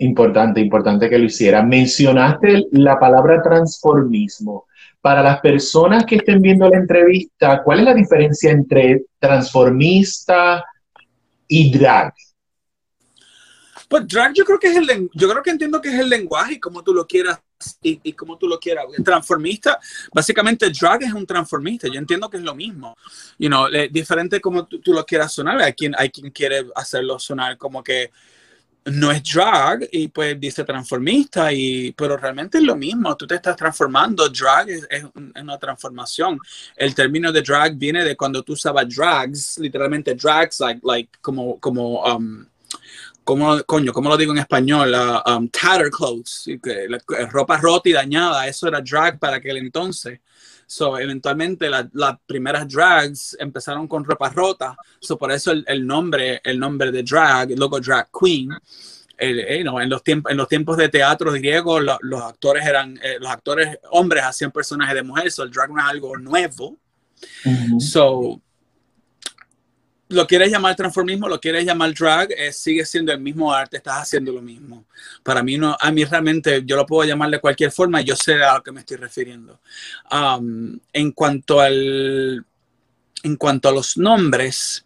Importante, 0.02 0.62
importante 0.62 1.10
que 1.10 1.18
lo 1.18 1.26
hiciera. 1.26 1.62
Mencionaste 1.62 2.68
la 2.72 2.97
palabra 2.97 3.41
transformismo. 3.41 4.66
Para 5.02 5.22
las 5.22 5.41
personas 5.41 6.06
que 6.06 6.16
estén 6.16 6.41
viendo 6.41 6.70
la 6.70 6.78
entrevista, 6.78 7.62
¿cuál 7.64 7.80
es 7.80 7.86
la 7.86 7.93
diferencia 7.93 8.52
entre 8.52 9.06
transformista 9.20 10.64
y 11.47 11.78
drag? 11.78 12.14
Pues 13.89 14.08
drag 14.08 14.34
yo 14.34 14.45
creo 14.45 14.60
que 14.60 14.68
es 14.68 14.78
el 14.78 15.10
yo 15.14 15.30
creo 15.30 15.43
que 15.43 15.50
entiendo 15.50 15.82
que 15.82 15.89
es 15.89 16.00
el 16.00 16.10
lenguaje 16.10 16.54
y 16.54 16.60
cómo 16.60 16.82
tú 16.84 16.93
lo 16.93 17.06
quieras 17.06 17.41
y, 17.82 18.00
y 18.04 18.14
cómo 18.14 18.38
tú 18.38 18.47
lo 18.47 18.58
quieras. 18.58 18.86
Transformista, 19.04 19.80
básicamente 20.14 20.70
drag 20.70 21.04
es 21.04 21.14
un 21.14 21.26
transformista. 21.26 21.89
Yo 21.89 22.00
entiendo 22.00 22.30
que 22.30 22.38
es 22.38 22.43
lo 22.43 22.56
mismo. 22.56 22.95
You 23.38 23.50
know, 23.50 23.68
diferente 23.91 24.39
como 24.39 24.66
tú, 24.66 24.80
tú 24.80 24.93
lo 24.93 25.06
quieras 25.06 25.34
sonar. 25.34 25.60
Hay 25.62 25.74
quien, 25.74 25.93
hay 25.97 26.10
quien 26.10 26.32
quiere 26.32 26.68
hacerlo 26.76 27.20
sonar 27.20 27.58
como 27.58 27.84
que 27.84 28.12
no 28.86 29.12
es 29.12 29.22
drag 29.24 29.88
y 29.92 30.08
pues 30.08 30.40
dice 30.40 30.64
transformista 30.64 31.52
y 31.54 31.92
pero 31.94 32.18
realmente 32.18 32.58
es 32.58 32.64
lo 32.64 32.76
mismo. 32.76 33.16
Tú 33.16 33.28
te 33.28 33.36
estás 33.36 33.56
transformando. 33.56 34.28
Drag 34.30 34.70
es, 34.70 34.88
es 34.90 35.04
un- 35.04 35.32
es 35.36 35.42
una 35.44 35.58
transformación. 35.58 36.40
El 36.76 36.96
término 36.96 37.32
de 37.32 37.42
drag 37.42 37.76
viene 37.76 38.04
de 38.04 38.16
cuando 38.16 38.42
tú 38.44 38.54
usabas 38.54 38.88
drags, 38.96 39.58
literalmente 39.60 40.16
drags, 40.16 40.60
like, 40.60 40.82
like 40.84 41.10
como 41.22 41.60
como 41.60 42.04
um, 42.04 42.46
¿cómo, 43.24 43.62
coño, 43.64 43.94
¿cómo 43.94 44.10
lo 44.10 44.18
digo 44.18 44.32
en 44.32 44.40
español? 44.40 44.94
Uh, 44.94 45.30
um, 45.32 45.50
tattered 45.50 45.92
clothes, 45.92 46.46
ropa 47.32 47.58
rota 47.58 47.90
y 47.90 47.94
dañada, 47.94 48.48
eso 48.48 48.68
era 48.68 48.82
drag 48.82 49.20
para 49.20 49.38
aquel 49.38 49.58
entonces. 49.58 50.20
So, 50.72 50.99
eventualmente 50.99 51.67
la- 51.67 51.89
las 51.93 52.15
primeras 52.28 52.67
drags 52.67 53.36
empezaron 53.39 53.88
con 53.88 54.05
ropa 54.05 54.30
rota, 54.30 54.78
so, 54.99 55.17
por 55.17 55.32
eso 55.32 55.51
el, 55.51 55.65
el 55.67 55.86
nombre, 55.86 56.39
el 56.43 56.59
nombre 56.59 56.91
de 56.91 57.01
drag, 57.01 57.57
luego 57.57 57.80
drag 57.80 58.07
queen. 58.11 58.51
El- 59.17 59.39
eh, 59.39 59.63
no, 59.63 59.82
en, 59.82 59.89
los 59.89 60.03
tiempos, 60.03 60.32
en 60.32 60.38
los 60.38 60.47
tiempos 60.47 60.78
de 60.78 60.89
teatro 60.89 61.32
griego, 61.32 61.80
lo- 61.80 61.97
los 62.01 62.22
actores 62.22 62.63
eran, 62.67 62.97
eh, 63.01 63.17
los 63.20 63.32
actores 63.32 63.80
hombres 63.89 64.24
hacían 64.24 64.51
personajes 64.51 64.93
de 64.93 65.01
mujeres, 65.01 65.34
so 65.34 65.41
el 65.41 65.49
drag 65.49 65.72
no 65.72 65.80
es 65.80 65.86
algo 65.88 66.15
nuevo. 66.17 66.78
So, 67.80 68.39
lo 70.10 70.26
quieres 70.26 70.51
llamar 70.51 70.76
transformismo, 70.76 71.30
lo 71.30 71.39
quieres 71.39 71.64
llamar 71.64 71.93
drag, 71.93 72.32
eh, 72.32 72.51
sigue 72.51 72.84
siendo 72.84 73.12
el 73.12 73.20
mismo 73.20 73.53
arte, 73.53 73.78
estás 73.78 74.01
haciendo 74.01 74.32
lo 74.32 74.41
mismo. 74.41 74.86
Para 75.24 75.43
mí, 75.43 75.57
no, 75.57 75.78
a 75.80 75.91
mí 75.91 76.03
realmente, 76.03 76.64
yo 76.66 76.76
lo 76.76 76.86
puedo 76.86 77.07
llamar 77.07 77.30
de 77.30 77.39
cualquier 77.39 77.72
forma, 77.72 78.01
yo 78.01 78.16
sé 78.16 78.34
a 78.43 78.55
lo 78.55 78.64
que 78.64 78.72
me 78.72 78.80
estoy 78.80 78.97
refiriendo. 78.97 79.62
En 80.12 81.12
cuanto 81.12 81.62
al, 81.62 82.43
en 83.24 83.36
cuanto 83.36 83.70
a 83.70 83.72
los 83.72 83.97
nombres, 83.97 84.84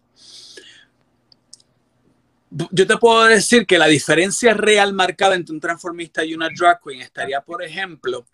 yo 2.50 2.86
te 2.86 2.96
puedo 2.98 3.24
decir 3.24 3.66
que 3.66 3.78
la 3.78 3.86
diferencia 3.86 4.52
real 4.52 4.92
marcada 4.92 5.34
entre 5.34 5.54
un 5.54 5.60
transformista 5.60 6.22
y 6.24 6.34
una 6.34 6.50
drag 6.54 6.80
queen 6.82 7.00
estaría, 7.00 7.40
por 7.40 7.62
ejemplo, 7.62 8.26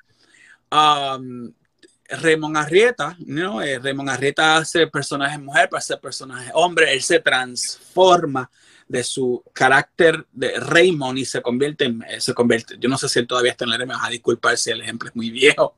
Raymond 2.11 2.57
Arrieta, 2.57 3.17
¿no? 3.27 3.63
Eh, 3.63 3.79
Raymond 3.79 4.11
Arrieta 4.11 4.57
hace 4.57 4.87
personajes 4.87 5.41
mujer 5.41 5.69
para 5.69 5.79
hacer 5.79 6.01
personajes 6.01 6.51
hombre, 6.55 6.93
él 6.93 7.03
se 7.03 7.21
transforma 7.21 8.51
de 8.89 9.05
su 9.05 9.45
carácter 9.53 10.27
de 10.33 10.59
Raymond 10.59 11.17
y 11.19 11.25
se 11.25 11.41
convierte 11.41 11.85
en, 11.85 12.03
eh, 12.09 12.21
se 12.21 12.35
convierte, 12.35 12.77
yo 12.79 12.89
no 12.89 12.99
sé 12.99 13.09
si 13.09 13.21
él 13.21 13.27
todavía 13.27 13.53
está 13.53 13.65
en 13.65 13.73
el 13.73 13.79
me 13.79 13.95
vas 13.95 14.05
a 14.05 14.11
disculpar 14.11 14.57
si 14.57 14.71
el 14.71 14.81
ejemplo 14.81 15.09
es 15.09 15.15
muy 15.15 15.31
viejo, 15.31 15.77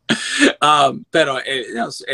pero 1.11 1.39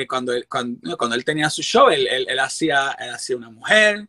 cuando, 0.08 0.32
él, 0.34 1.24
tenía 1.24 1.50
su 1.50 1.62
show, 1.62 1.88
él, 1.88 2.06
él, 2.08 2.26
él 2.28 2.38
hacía, 2.40 2.88
hacía 2.88 3.36
una 3.36 3.50
mujer, 3.50 4.08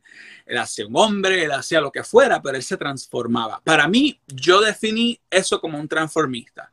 él 0.49 0.57
hacía 0.57 0.87
un 0.87 0.97
hombre, 0.97 1.43
él 1.43 1.51
hacía 1.51 1.79
lo 1.79 1.91
que 1.91 2.03
fuera, 2.03 2.41
pero 2.41 2.57
él 2.57 2.63
se 2.63 2.75
transformaba. 2.75 3.61
Para 3.63 3.87
mí, 3.87 4.19
yo 4.25 4.61
definí 4.61 5.21
eso 5.29 5.61
como 5.61 5.79
un 5.79 5.87
transformista. 5.87 6.71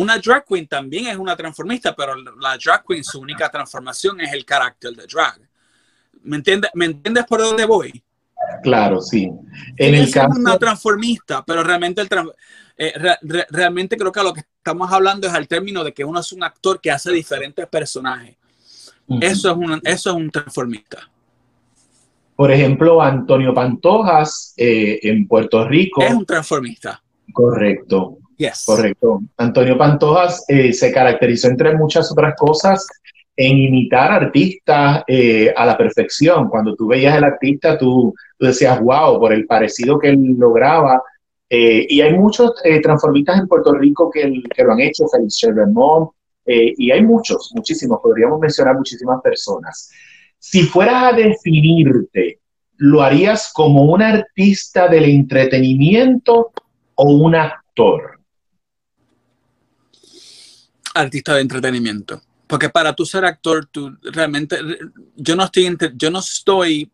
Una 0.00 0.18
drag 0.18 0.44
queen 0.46 0.66
también 0.68 1.06
es 1.08 1.16
una 1.16 1.34
transformista, 1.36 1.94
pero 1.96 2.14
la 2.16 2.56
drag 2.62 2.84
queen, 2.86 3.02
su 3.02 3.18
única 3.20 3.48
transformación 3.50 4.20
es 4.20 4.32
el 4.32 4.44
carácter 4.44 4.92
de 4.94 5.06
drag. 5.06 5.40
¿Me 6.22 6.36
entiendes, 6.36 6.70
¿Me 6.74 6.84
entiendes 6.84 7.24
por 7.26 7.40
dónde 7.40 7.64
voy? 7.64 8.02
Claro, 8.62 9.00
sí. 9.00 9.28
En 9.76 9.94
el 9.94 10.04
es 10.04 10.14
caso, 10.14 10.38
una 10.38 10.56
transformista, 10.58 11.44
pero 11.44 11.62
realmente, 11.64 12.00
el 12.00 12.08
eh, 12.76 12.92
re- 12.96 13.18
re- 13.22 13.46
realmente 13.50 13.96
creo 13.96 14.12
que 14.12 14.22
lo 14.22 14.32
que 14.32 14.40
estamos 14.40 14.90
hablando 14.92 15.26
es 15.26 15.34
al 15.34 15.48
término 15.48 15.82
de 15.82 15.92
que 15.92 16.04
uno 16.04 16.20
es 16.20 16.32
un 16.32 16.42
actor 16.44 16.80
que 16.80 16.90
hace 16.90 17.10
diferentes 17.10 17.66
personajes. 17.66 18.36
Eso 19.20 19.50
es 19.50 19.56
un, 19.56 19.80
eso 19.84 20.10
es 20.10 20.16
un 20.16 20.30
transformista. 20.30 21.10
por 22.36 22.52
ejemplo, 22.52 23.02
Antonio 23.02 23.52
Pantojas 23.52 24.54
eh, 24.56 25.00
en 25.02 25.26
Puerto 25.26 25.66
Rico, 25.66 26.02
Es 26.02 26.14
un 26.14 26.24
transformista. 26.24 27.02
correcto. 27.32 28.18
Yes. 28.38 28.64
Correcto. 28.64 29.20
Antonio 29.36 29.76
Pantojas 29.76 30.44
eh, 30.48 30.72
se 30.72 30.90
caracterizó, 30.92 31.48
entre 31.48 31.76
muchas 31.76 32.10
otras 32.10 32.34
cosas, 32.36 32.86
en 33.36 33.58
imitar 33.58 34.10
artistas 34.10 35.04
eh, 35.06 35.52
a 35.54 35.66
la 35.66 35.76
perfección. 35.76 36.48
Cuando 36.48 36.74
tú 36.74 36.86
veías 36.86 37.14
al 37.14 37.24
artista, 37.24 37.76
tú, 37.76 38.14
decías, 38.38 38.80
wow, 38.80 39.18
por 39.18 39.32
el 39.32 39.46
parecido 39.46 39.98
que 39.98 40.08
él 40.08 40.36
lograba. 40.38 41.02
Eh, 41.50 41.86
y 41.88 42.00
hay 42.00 42.14
muchos 42.14 42.54
transformistas 42.82 43.40
en 43.40 43.48
Puerto 43.48 43.72
Rico 43.74 44.10
que, 44.10 44.42
que 44.54 44.64
lo 44.64 44.72
han 44.72 44.80
hecho, 44.80 45.04
Ramón, 45.54 46.10
eh, 46.50 46.74
y 46.78 46.90
hay 46.90 47.02
muchos, 47.02 47.52
muchísimos, 47.54 48.00
podríamos 48.02 48.40
mencionar 48.40 48.74
muchísimas 48.74 49.20
personas. 49.20 49.90
Si 50.38 50.62
fueras 50.62 51.12
a 51.12 51.16
definirte, 51.16 52.40
¿lo 52.78 53.02
harías 53.02 53.52
como 53.52 53.84
un 53.84 54.00
artista 54.00 54.88
del 54.88 55.04
entretenimiento 55.04 56.52
o 56.94 57.04
un 57.04 57.34
actor? 57.34 58.17
Artista 61.00 61.34
de 61.34 61.42
entretenimiento. 61.42 62.20
Porque 62.46 62.68
para 62.68 62.94
tú 62.94 63.04
ser 63.04 63.24
actor, 63.24 63.66
tú 63.66 63.96
realmente, 64.02 64.58
yo 65.16 65.36
no 65.36 65.44
estoy, 65.44 65.76
yo 65.94 66.10
no 66.10 66.20
estoy, 66.20 66.90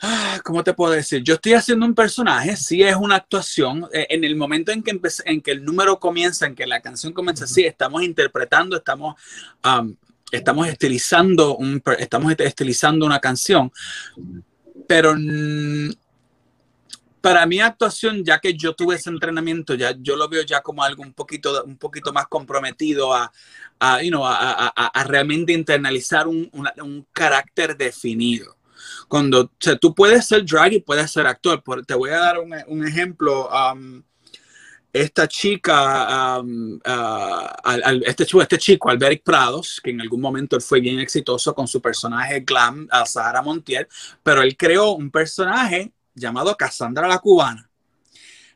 ah, 0.00 0.38
¿cómo 0.44 0.62
te 0.62 0.74
puedo 0.74 0.92
decir? 0.92 1.22
Yo 1.22 1.34
estoy 1.34 1.54
haciendo 1.54 1.86
un 1.86 1.94
personaje, 1.94 2.54
sí 2.56 2.82
es 2.82 2.94
una 2.94 3.16
actuación. 3.16 3.88
eh, 3.92 4.06
En 4.10 4.24
el 4.24 4.36
momento 4.36 4.70
en 4.70 4.82
que, 4.82 4.98
en 5.24 5.40
que 5.40 5.50
el 5.52 5.64
número 5.64 5.98
comienza, 5.98 6.46
en 6.46 6.54
que 6.54 6.66
la 6.66 6.80
canción 6.80 7.14
comienza, 7.14 7.46
sí, 7.46 7.64
estamos 7.64 8.02
interpretando, 8.02 8.76
estamos, 8.76 9.14
um, 9.64 9.94
estamos 10.30 10.68
estilizando, 10.68 11.56
un, 11.56 11.82
estamos 11.98 12.34
estilizando 12.38 13.06
una 13.06 13.18
canción. 13.18 13.72
Pero 14.86 15.14
para 17.22 17.46
mi 17.46 17.60
actuación, 17.60 18.24
ya 18.24 18.40
que 18.40 18.52
yo 18.54 18.74
tuve 18.74 18.96
ese 18.96 19.08
entrenamiento, 19.08 19.74
ya 19.74 19.94
yo 19.98 20.16
lo 20.16 20.28
veo 20.28 20.42
ya 20.42 20.60
como 20.60 20.82
algo 20.82 21.02
un 21.02 21.14
poquito, 21.14 21.64
un 21.64 21.78
poquito 21.78 22.12
más 22.12 22.26
comprometido 22.26 23.14
a, 23.14 23.32
a, 23.78 24.90
a, 24.92 25.04
realmente 25.04 25.52
internalizar 25.52 26.26
un, 26.26 26.50
carácter 27.12 27.76
definido. 27.76 28.56
Cuando 29.08 29.42
o 29.42 29.50
sea, 29.60 29.76
tú 29.76 29.94
puedes 29.94 30.26
ser 30.26 30.44
drag 30.44 30.72
y 30.72 30.80
puedes 30.80 31.10
ser 31.10 31.26
actor. 31.26 31.62
Por- 31.62 31.86
te 31.86 31.94
voy 31.94 32.10
a 32.10 32.18
dar 32.18 32.38
un, 32.40 32.86
ejemplo. 32.86 33.48
um, 33.48 34.02
esta 34.92 35.26
chica, 35.26 36.38
um, 36.40 36.78
al- 36.84 38.02
este, 38.04 38.26
chico- 38.26 38.42
este 38.42 38.58
chico, 38.58 38.90
Alberic 38.90 39.22
Prados, 39.22 39.80
que 39.82 39.90
en 39.90 40.00
algún 40.02 40.20
momento 40.20 40.56
él 40.56 40.62
fue 40.62 40.80
bien 40.80 40.98
exitoso 40.98 41.54
con 41.54 41.66
su 41.66 41.80
personaje 41.80 42.40
glam, 42.40 42.86
Sahara 43.06 43.40
Montiel, 43.40 43.86
pero 44.22 44.42
él 44.42 44.54
creó 44.54 44.90
un 44.92 45.10
personaje 45.10 45.92
llamado 46.14 46.56
Cassandra 46.56 47.08
la 47.08 47.18
Cubana. 47.18 47.68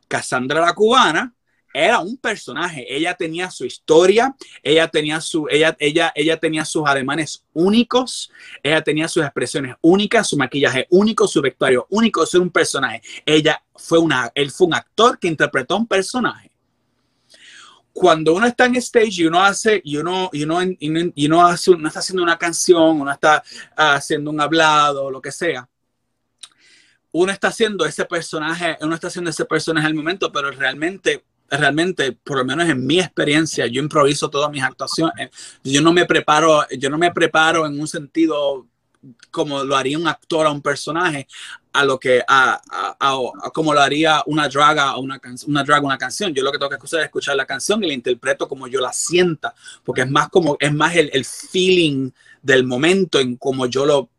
Cassandra 0.09 0.61
la 0.61 0.75
Cubana 0.75 1.33
era 1.79 1.99
un 1.99 2.17
personaje, 2.17 2.87
ella 2.89 3.13
tenía 3.13 3.51
su 3.51 3.67
historia, 3.67 4.35
ella 4.63 4.89
tenía, 4.89 5.21
su, 5.21 5.47
ella, 5.51 5.77
ella, 5.79 6.11
ella 6.15 6.39
tenía 6.39 6.65
sus 6.65 6.85
ademanes 6.87 7.45
únicos, 7.53 8.33
ella 8.63 8.81
tenía 8.83 9.09
sus 9.09 9.23
expresiones 9.23 9.77
únicas, 9.83 10.27
su 10.27 10.39
maquillaje 10.39 10.87
único, 10.89 11.29
su 11.29 11.43
vestuario 11.43 11.87
único, 11.91 12.25
eso 12.25 12.39
era 12.39 12.45
un 12.45 12.51
personaje. 12.51 13.03
Ella 13.27 13.63
fue 13.75 13.99
una, 13.99 14.33
él 14.35 14.51
fue 14.51 14.69
un 14.69 14.75
actor 14.75 15.19
que 15.19 15.29
interpretó 15.29 15.77
un 15.77 15.87
personaje. 15.87 16.51
cuando 17.93 18.35
uno 18.35 18.47
está 18.47 18.67
en 18.67 18.77
stage 18.77 19.23
y 19.23 19.27
uno 19.27 19.43
hace, 19.43 19.81
y 19.85 19.97
uno, 19.97 20.31
y 20.33 20.45
uno, 20.45 20.61
y 20.63 21.27
uno, 21.27 21.47
hace, 21.47 21.71
uno 21.71 21.89
está 21.89 22.01
haciendo 22.01 22.23
una 22.23 22.39
canción, 22.39 23.01
uno 23.01 23.11
está 23.11 23.43
haciendo 23.75 24.31
un 24.31 24.41
hablado, 24.41 25.11
lo 25.11 25.21
que 25.21 25.33
sea, 25.33 25.69
uno 27.17 27.33
está 27.33 27.49
haciendo 27.49 27.87
ese 27.87 28.05
personaje, 28.05 28.77
uno 28.83 28.95
está 28.95 29.07
haciendo 29.07 29.31
ese 29.31 29.47
personaje 29.47 29.87
al 29.87 29.95
momento, 29.95 30.31
pero 30.31 30.51
realmente, 30.51 31.25
realmente, 31.49 32.13
por 32.13 32.39
lo 32.39 32.45
menos 32.45 32.69
en 32.69 32.87
mi 32.87 33.01
experiencia, 33.01 33.67
yo 33.67 33.83
improviso 33.83 34.29
todas 34.29 34.51
mis 34.51 34.63
actuaciones. 34.63 35.31
Yo 35.65 35.81
no 35.81 35.93
me 35.93 36.05
preparo, 36.05 36.67
yo 36.79 36.91
no 36.91 36.99
me 36.99 37.11
preparo 37.13 37.67
en 37.67 37.81
un 37.81 37.89
sentido 37.89 38.67
como 39.31 39.63
lo 39.63 39.77
haría 39.77 39.99
un 39.99 40.09
actor 40.09 40.47
a 40.47 40.51
un 40.51 40.61
personaje, 40.61 41.29
a 41.73 41.85
lo 41.85 41.99
que 41.99 42.23
a, 42.27 42.61
a, 42.99 43.51
como 43.53 43.73
lo 43.73 43.81
haría 43.81 44.23
una 44.27 44.49
draga 44.49 44.91
a 44.91 44.99
una, 44.99 45.21
una 45.47 45.65
drag 45.65 45.85
una 45.85 45.97
canción. 45.97 46.35
Yo 46.35 46.43
lo 46.43 46.51
que 46.51 46.59
tengo 46.59 46.71
que 46.71 46.77
hacer 46.77 47.01
es 47.01 47.07
escuchar 47.07 47.37
la 47.37 47.47
canción 47.47 47.83
y 47.83 47.87
la 47.87 47.95
interpreto 47.95 48.49
como 48.49 48.67
yo 48.67 48.81
la 48.81 48.93
sienta, 48.93 49.55
porque 49.85 50.03
es 50.03 50.11
más 50.11 50.29
como 50.29 50.57
es 50.59 50.73
más 50.75 50.97
el, 50.97 51.11
el 51.13 51.25
feeling 51.25 52.11
del 52.43 52.65
momento 52.65 53.21
en 53.21 53.37
como 53.37 53.67
yo 53.67 53.87
lo, 53.87 54.11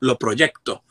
lo 0.00 0.18
proyecto. 0.18 0.83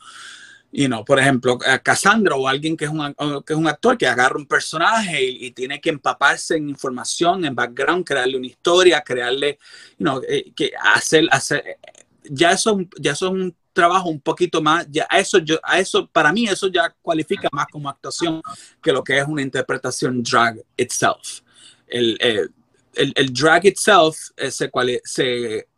You 0.76 0.88
know, 0.88 1.04
por 1.04 1.20
ejemplo, 1.20 1.56
Cassandra 1.84 2.34
o 2.34 2.48
alguien 2.48 2.76
que 2.76 2.86
es, 2.86 2.90
un, 2.90 3.14
que 3.46 3.52
es 3.52 3.56
un 3.56 3.68
actor 3.68 3.96
que 3.96 4.08
agarra 4.08 4.36
un 4.36 4.46
personaje 4.46 5.22
y, 5.22 5.52
tiene 5.52 5.80
que 5.80 5.90
empaparse 5.90 6.56
en 6.56 6.68
información, 6.68 7.44
en 7.44 7.54
background, 7.54 8.04
crearle 8.04 8.36
una 8.36 8.48
historia, 8.48 9.00
crearle, 9.00 9.60
you 9.98 10.04
know, 10.04 10.20
eh, 10.28 10.52
que 10.52 10.72
hacer, 10.82 11.28
hacer, 11.30 11.78
ya 12.24 12.50
eso, 12.50 12.80
ya 12.98 13.12
eso 13.12 13.26
es 13.26 13.32
un 13.32 13.56
trabajo 13.72 14.08
un 14.08 14.20
poquito 14.20 14.60
más, 14.60 14.88
ya 14.90 15.04
eso, 15.12 15.38
yo, 15.38 15.60
a 15.62 15.78
eso, 15.78 16.08
para 16.08 16.32
mí 16.32 16.46
eso 16.46 16.66
ya 16.66 16.92
cualifica 17.02 17.48
más 17.52 17.66
como 17.70 17.88
actuación 17.88 18.42
que 18.82 18.90
lo 18.90 19.04
que 19.04 19.18
es 19.18 19.28
una 19.28 19.42
interpretación 19.42 20.24
drag 20.24 20.60
itself. 20.76 21.42
El, 21.86 22.18
eh, 22.20 22.48
el, 22.94 23.32
drag 23.32 23.66
itself 23.66 24.16
eh, 24.36 24.50
se, 24.50 24.68
se, 25.04 25.68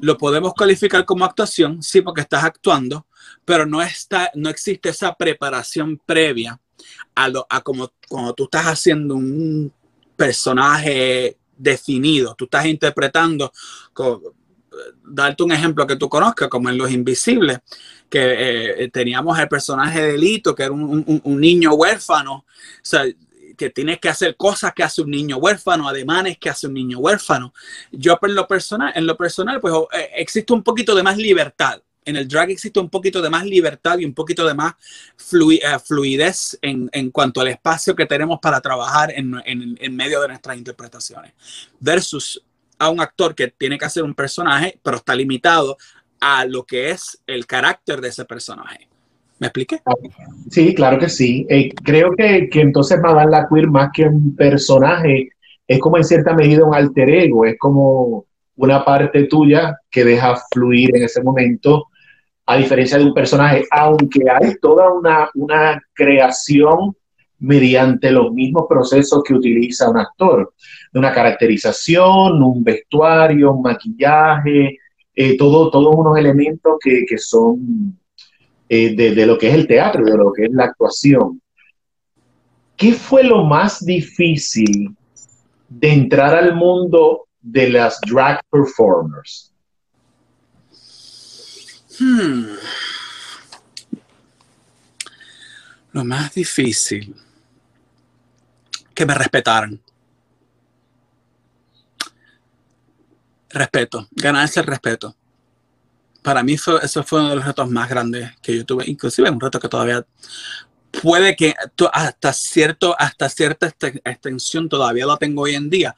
lo 0.00 0.16
podemos 0.16 0.54
calificar 0.54 1.04
como 1.04 1.26
actuación, 1.26 1.82
sí, 1.82 2.00
porque 2.00 2.22
estás 2.22 2.44
actuando, 2.44 3.07
pero 3.48 3.64
no, 3.64 3.80
está, 3.80 4.30
no 4.34 4.50
existe 4.50 4.90
esa 4.90 5.14
preparación 5.14 5.98
previa 6.04 6.60
a, 7.14 7.30
lo, 7.30 7.46
a 7.48 7.62
como 7.62 7.90
cuando 8.06 8.34
tú 8.34 8.44
estás 8.44 8.66
haciendo 8.66 9.14
un 9.14 9.72
personaje 10.14 11.38
definido, 11.56 12.34
tú 12.34 12.44
estás 12.44 12.66
interpretando, 12.66 13.50
darte 15.02 15.42
un 15.42 15.52
ejemplo 15.52 15.86
que 15.86 15.96
tú 15.96 16.10
conozcas, 16.10 16.48
como 16.48 16.68
en 16.68 16.76
Los 16.76 16.90
Invisibles, 16.90 17.60
que 18.10 18.82
eh, 18.84 18.90
teníamos 18.90 19.38
el 19.38 19.48
personaje 19.48 20.02
de 20.02 20.18
Lito, 20.18 20.54
que 20.54 20.64
era 20.64 20.72
un, 20.72 20.82
un, 20.82 21.20
un, 21.24 21.40
niño 21.40 21.72
huérfano, 21.72 22.34
o 22.34 22.44
sea, 22.82 23.04
que 23.56 23.70
tienes 23.70 23.98
que 23.98 24.10
hacer 24.10 24.36
cosas 24.36 24.74
que 24.74 24.82
hace 24.82 25.00
un 25.00 25.10
niño 25.10 25.38
huérfano, 25.38 25.88
ademanes 25.88 26.36
que 26.36 26.50
hace 26.50 26.66
un 26.66 26.74
niño 26.74 26.98
huérfano. 26.98 27.54
Yo 27.92 28.18
en 28.20 28.34
lo 28.34 28.46
personal, 28.46 28.92
en 28.94 29.06
lo 29.06 29.16
personal 29.16 29.58
pues 29.58 29.72
eh, 29.94 30.10
existe 30.16 30.52
un 30.52 30.62
poquito 30.62 30.94
de 30.94 31.02
más 31.02 31.16
libertad. 31.16 31.80
En 32.08 32.16
el 32.16 32.26
drag 32.26 32.50
existe 32.50 32.80
un 32.80 32.88
poquito 32.88 33.20
de 33.20 33.30
más 33.30 33.44
libertad 33.44 33.98
y 33.98 34.04
un 34.04 34.14
poquito 34.14 34.46
de 34.46 34.54
más 34.54 34.72
uh, 34.72 35.78
fluidez 35.78 36.58
en, 36.62 37.10
cuanto 37.10 37.40
al 37.40 37.48
espacio 37.48 37.94
que 37.94 38.06
tenemos 38.06 38.38
para 38.40 38.60
trabajar 38.60 39.12
en 39.14 39.96
medio 39.96 40.20
de 40.22 40.28
nuestras 40.28 40.56
interpretaciones. 40.56 41.32
Versus 41.78 42.42
a 42.78 42.90
un 42.90 43.00
actor 43.00 43.34
que 43.34 43.48
tiene 43.48 43.76
que 43.76 43.84
hacer 43.84 44.02
un 44.02 44.14
personaje, 44.14 44.78
pero 44.82 44.98
está 44.98 45.14
limitado 45.14 45.76
a 46.20 46.44
lo 46.44 46.64
que 46.64 46.90
es 46.90 47.20
el 47.26 47.46
carácter 47.46 48.00
de 48.00 48.08
ese 48.08 48.24
personaje. 48.24 48.88
¿Me 49.38 49.48
expliqué? 49.48 49.80
Sí, 50.50 50.74
claro 50.74 50.98
que 50.98 51.08
sí. 51.08 51.46
Eh, 51.48 51.72
creo 51.84 52.10
que, 52.16 52.48
que 52.50 52.60
entonces 52.60 52.98
Madame 53.00 53.30
la 53.30 53.48
Queer, 53.48 53.68
más 53.68 53.90
que 53.92 54.04
un 54.04 54.34
personaje, 54.34 55.30
es 55.66 55.78
como 55.78 55.96
en 55.96 56.04
cierta 56.04 56.34
medida 56.34 56.64
un 56.64 56.74
alter 56.74 57.08
ego, 57.08 57.44
es 57.44 57.56
como 57.58 58.26
una 58.56 58.84
parte 58.84 59.24
tuya 59.24 59.76
que 59.90 60.04
deja 60.04 60.36
fluir 60.52 60.90
en 60.96 61.04
ese 61.04 61.22
momento, 61.22 61.86
a 62.50 62.56
diferencia 62.56 62.96
de 62.96 63.04
un 63.04 63.12
personaje, 63.12 63.66
aunque 63.70 64.22
hay 64.30 64.58
toda 64.58 64.90
una, 64.90 65.28
una 65.34 65.82
creación 65.92 66.96
mediante 67.40 68.10
los 68.10 68.32
mismos 68.32 68.64
procesos 68.66 69.22
que 69.22 69.34
utiliza 69.34 69.90
un 69.90 69.98
actor, 69.98 70.54
una 70.94 71.12
caracterización, 71.12 72.42
un 72.42 72.64
vestuario, 72.64 73.52
un 73.52 73.60
maquillaje, 73.60 74.78
eh, 75.14 75.36
todo, 75.36 75.70
todos 75.70 75.94
unos 75.94 76.16
elementos 76.16 76.78
que, 76.80 77.04
que 77.06 77.18
son 77.18 77.98
eh, 78.66 78.96
de, 78.96 79.14
de, 79.14 79.26
lo 79.26 79.36
que 79.36 79.48
es 79.48 79.54
el 79.54 79.66
teatro, 79.66 80.02
de 80.02 80.16
lo 80.16 80.32
que 80.32 80.46
es 80.46 80.50
la 80.50 80.64
actuación. 80.64 81.42
¿Qué 82.78 82.92
fue 82.92 83.24
lo 83.24 83.44
más 83.44 83.84
difícil 83.84 84.96
de 85.68 85.92
entrar 85.92 86.34
al 86.34 86.54
mundo 86.54 87.26
de 87.42 87.68
las 87.68 88.00
drag 88.10 88.40
performers? 88.50 89.52
Hmm. 91.98 92.56
Lo 95.92 96.04
más 96.04 96.34
difícil 96.34 97.14
que 98.94 99.06
me 99.06 99.14
respetaran. 99.14 99.80
Respeto, 103.50 104.06
ganarse 104.10 104.60
el 104.60 104.66
respeto. 104.66 105.16
Para 106.22 106.42
mí 106.42 106.58
fue, 106.58 106.78
eso 106.82 107.02
fue 107.02 107.20
uno 107.20 107.30
de 107.30 107.36
los 107.36 107.44
retos 107.44 107.70
más 107.70 107.88
grandes 107.88 108.36
que 108.42 108.56
yo 108.56 108.66
tuve, 108.66 108.84
inclusive 108.86 109.30
un 109.30 109.40
reto 109.40 109.58
que 109.58 109.68
todavía 109.68 110.04
puede 111.02 111.36
que 111.36 111.54
hasta, 111.92 112.32
cierto, 112.32 112.94
hasta 112.98 113.28
cierta 113.28 113.68
extensión 114.04 114.68
todavía 114.68 115.06
lo 115.06 115.16
tengo 115.16 115.42
hoy 115.42 115.54
en 115.54 115.70
día, 115.70 115.96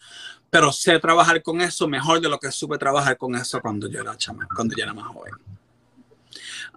pero 0.50 0.72
sé 0.72 0.98
trabajar 0.98 1.42
con 1.42 1.60
eso 1.60 1.88
mejor 1.88 2.20
de 2.20 2.28
lo 2.28 2.38
que 2.38 2.52
supe 2.52 2.78
trabajar 2.78 3.16
con 3.16 3.34
eso 3.34 3.60
cuando 3.60 3.88
yo 3.88 4.00
era, 4.00 4.16
chama, 4.16 4.46
cuando 4.54 4.76
yo 4.76 4.84
era 4.84 4.94
más 4.94 5.06
joven. 5.06 5.59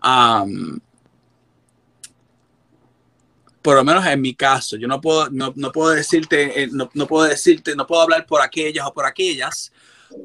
Um, 0.03 0.79
por 3.61 3.77
lo 3.77 3.83
menos 3.85 4.05
en 4.05 4.19
mi 4.19 4.35
caso, 4.35 4.75
yo 4.75 4.87
no 4.87 4.99
puedo, 4.99 5.29
no, 5.29 5.53
no 5.55 5.71
puedo 5.71 5.91
decirte, 5.91 6.63
eh, 6.63 6.69
no, 6.71 6.89
no, 6.93 7.07
puedo 7.07 7.29
decirte, 7.29 7.75
no 7.75 7.87
puedo 7.87 8.01
hablar 8.01 8.25
por 8.25 8.41
aquellas 8.41 8.85
o 8.85 8.93
por 8.93 9.05
aquellas, 9.05 9.71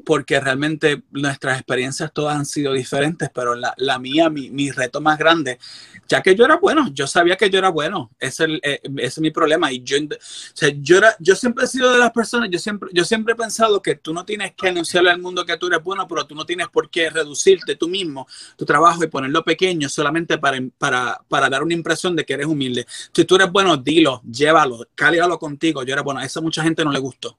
porque 0.05 0.39
realmente 0.39 1.03
nuestras 1.11 1.57
experiencias 1.57 2.11
todas 2.13 2.35
han 2.35 2.45
sido 2.45 2.73
diferentes, 2.73 3.29
pero 3.33 3.55
la, 3.55 3.73
la 3.77 3.99
mía, 3.99 4.29
mi, 4.29 4.49
mi, 4.49 4.71
reto 4.71 5.01
más 5.01 5.17
grande, 5.17 5.59
ya 6.07 6.21
que 6.21 6.35
yo 6.35 6.45
era 6.45 6.57
bueno, 6.57 6.89
yo 6.93 7.07
sabía 7.07 7.35
que 7.35 7.49
yo 7.49 7.59
era 7.59 7.69
bueno, 7.69 8.11
eh, 8.19 8.29
ese 8.29 8.59
es 8.97 9.19
mi 9.19 9.31
problema. 9.31 9.71
Y 9.71 9.83
yo, 9.83 9.97
o 9.97 10.17
sea, 10.53 10.69
yo, 10.69 10.97
era, 10.97 11.15
yo 11.19 11.35
siempre 11.35 11.65
he 11.65 11.67
sido 11.67 11.91
de 11.91 11.99
las 11.99 12.11
personas, 12.11 12.49
yo 12.49 12.59
siempre, 12.59 12.89
yo 12.93 13.03
siempre 13.03 13.33
he 13.33 13.37
pensado 13.37 13.81
que 13.81 13.95
tú 13.95 14.13
no 14.13 14.25
tienes 14.25 14.53
que 14.55 14.69
anunciarle 14.69 15.11
al 15.11 15.19
mundo 15.19 15.45
que 15.45 15.57
tú 15.57 15.67
eres 15.67 15.83
bueno, 15.83 16.07
pero 16.07 16.25
tú 16.25 16.35
no 16.35 16.45
tienes 16.45 16.67
por 16.69 16.89
qué 16.89 17.09
reducirte 17.09 17.75
tú 17.75 17.87
mismo, 17.87 18.27
tu 18.55 18.65
trabajo 18.65 19.03
y 19.03 19.07
ponerlo 19.07 19.43
pequeño 19.43 19.89
solamente 19.89 20.37
para, 20.37 20.59
para, 20.77 21.21
para 21.27 21.49
dar 21.49 21.63
una 21.63 21.73
impresión 21.73 22.15
de 22.15 22.25
que 22.25 22.33
eres 22.33 22.47
humilde. 22.47 22.85
Si 23.13 23.25
tú 23.25 23.35
eres 23.35 23.51
bueno, 23.51 23.77
dilo, 23.77 24.21
llévalo, 24.29 24.87
cálgalo 24.95 25.37
contigo. 25.39 25.83
Yo 25.83 25.93
era 25.93 26.01
bueno, 26.01 26.19
a 26.19 26.25
esa 26.25 26.41
mucha 26.41 26.63
gente 26.63 26.83
no 26.83 26.91
le 26.91 26.99
gustó 26.99 27.37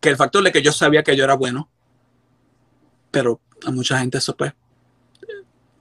que 0.00 0.08
el 0.08 0.16
factor 0.16 0.42
de 0.42 0.52
que 0.52 0.62
yo 0.62 0.72
sabía 0.72 1.02
que 1.02 1.16
yo 1.16 1.24
era 1.24 1.34
bueno, 1.34 1.68
pero 3.10 3.40
a 3.64 3.70
mucha 3.70 3.98
gente 3.98 4.18
eso 4.18 4.36
pues. 4.36 4.52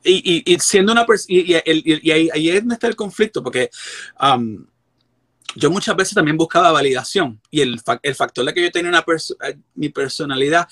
Y, 0.03 0.43
y, 0.47 0.53
y 0.53 0.59
siendo 0.59 0.93
una 0.93 1.05
persona, 1.05 1.35
y, 1.37 1.51
y, 1.51 2.11
ahí, 2.11 2.29
ahí, 2.33 2.49
es 2.49 2.61
donde 2.61 2.75
está 2.75 2.87
el 2.87 2.95
conflicto, 2.95 3.43
porque 3.43 3.69
um, 4.21 4.65
yo 5.55 5.69
muchas 5.69 5.95
veces 5.95 6.13
también 6.13 6.37
buscaba 6.37 6.71
validación 6.71 7.41
y 7.49 7.61
el, 7.61 7.81
el 8.03 8.15
factor 8.15 8.45
de 8.45 8.53
que 8.53 8.61
yo 8.61 8.71
tenía 8.71 8.89
una 8.89 9.03
perso 9.03 9.35
mi 9.75 9.89
personalidad 9.89 10.67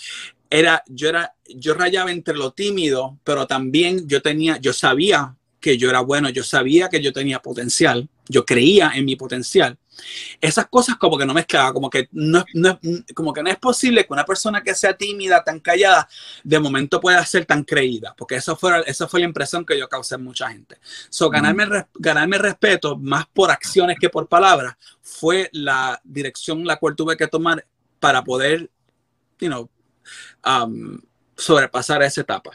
era, 0.50 0.84
yo 0.88 1.10
era, 1.10 1.34
yo 1.48 1.74
rayaba 1.74 2.12
entre 2.12 2.36
lo 2.36 2.52
tímido, 2.52 3.20
pero 3.24 3.48
también 3.48 4.08
yo 4.08 4.22
tenía, 4.22 4.58
yo 4.58 4.74
sabía 4.74 5.36
que 5.60 5.78
yo 5.78 5.90
era 5.90 6.02
bueno, 6.02 6.30
yo 6.30 6.44
sabía 6.44 6.88
que 6.88 7.02
yo 7.02 7.12
tenía 7.12 7.42
potencial, 7.42 8.08
yo 8.28 8.46
creía 8.46 8.92
en 8.96 9.06
mi 9.06 9.16
potencial. 9.16 9.78
Esas 10.42 10.68
cosas 10.68 10.98
como 10.98 11.18
que 11.18 11.26
no 11.26 11.34
mezclaba, 11.34 11.72
como 11.72 11.90
que 11.90 12.10
no, 12.12 12.44
no, 12.54 12.80
como 13.14 13.32
que 13.32 13.42
no 13.42 13.50
es 13.50 13.58
posible 13.58 14.06
que 14.06 14.12
una 14.12 14.26
persona 14.26 14.62
que 14.62 14.76
sea 14.76 14.96
tímida, 14.96 15.44
tan 15.44 15.60
callada, 15.60 16.08
de 16.44 16.60
momento 16.60 17.00
pueda 17.00 17.26
ser 17.26 17.46
tan 17.46 17.64
creída, 17.64 18.14
porque 18.18 18.36
eso 18.36 18.56
fue, 18.58 18.84
esa 18.88 19.08
fue 19.08 19.22
la 19.22 19.28
impresión 19.28 19.66
que 19.66 19.80
yo 19.80 19.88
causé 19.88 20.16
en 20.16 20.24
mucha 20.24 20.50
gente. 20.50 20.78
So, 21.10 21.30
ganarme, 21.30 21.66
mm. 21.66 21.84
ganarme 21.96 22.38
respeto 22.38 22.98
más 22.98 23.26
por 23.28 23.52
acciones 23.52 23.98
que 24.00 24.10
por 24.10 24.28
palabras 24.28 24.76
fue 25.02 25.50
la 25.54 26.00
dirección 26.04 26.66
la 26.66 26.78
cual 26.78 26.96
tuve 26.96 27.16
que 27.16 27.28
tomar 27.28 27.66
para 28.00 28.24
poder, 28.24 28.70
you 29.40 29.48
know, 29.48 29.70
um, 30.46 31.00
sobrepasar 31.38 32.02
esa 32.04 32.22
etapa. 32.22 32.52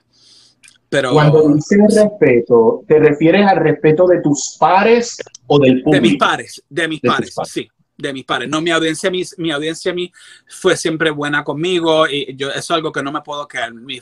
Pero, 0.90 1.12
Cuando 1.12 1.54
dices 1.54 1.78
respeto, 1.94 2.82
¿te 2.86 2.98
refieres 2.98 3.46
al 3.46 3.58
respeto 3.58 4.08
de 4.08 4.20
tus 4.20 4.56
pares 4.58 5.18
o 5.46 5.58
del 5.60 5.84
público? 5.84 5.90
De 5.92 6.00
mis 6.00 6.16
pares, 6.18 6.62
de 6.68 6.88
mis 6.88 7.00
de 7.00 7.08
pares, 7.08 7.32
pares, 7.32 7.52
sí, 7.52 7.70
de 7.96 8.12
mis 8.12 8.24
pares. 8.24 8.48
No, 8.48 8.60
mi 8.60 8.70
audiencia, 8.70 9.08
mi, 9.08 9.22
mi 9.38 9.52
audiencia 9.52 9.92
a 9.92 9.94
mí 9.94 10.12
fue 10.48 10.76
siempre 10.76 11.10
buena 11.12 11.44
conmigo 11.44 12.08
y 12.08 12.34
yo, 12.34 12.48
eso 12.50 12.58
es 12.58 12.70
algo 12.72 12.90
que 12.90 13.04
no 13.04 13.12
me 13.12 13.20
puedo 13.20 13.46
quedar. 13.46 13.72
Mi, 13.72 14.00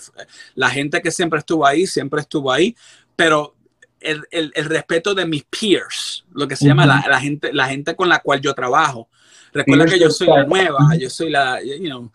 la 0.54 0.70
gente 0.70 1.02
que 1.02 1.10
siempre 1.10 1.40
estuvo 1.40 1.66
ahí, 1.66 1.86
siempre 1.86 2.22
estuvo 2.22 2.50
ahí, 2.50 2.74
pero 3.14 3.54
el, 4.00 4.24
el, 4.30 4.50
el 4.54 4.64
respeto 4.64 5.14
de 5.14 5.26
mis 5.26 5.44
peers, 5.44 6.24
lo 6.32 6.48
que 6.48 6.56
se 6.56 6.66
llama 6.66 6.86
la, 6.86 7.04
la, 7.06 7.20
gente, 7.20 7.52
la 7.52 7.68
gente 7.68 7.94
con 7.94 8.08
la 8.08 8.20
cual 8.20 8.40
yo 8.40 8.54
trabajo. 8.54 9.10
Recuerda 9.52 9.84
que 9.84 9.98
yo 9.98 10.10
soy 10.10 10.28
la 10.28 10.44
nueva, 10.44 10.96
yo 10.98 11.10
soy 11.10 11.28
la, 11.28 11.62
you 11.62 11.90
know, 11.90 12.10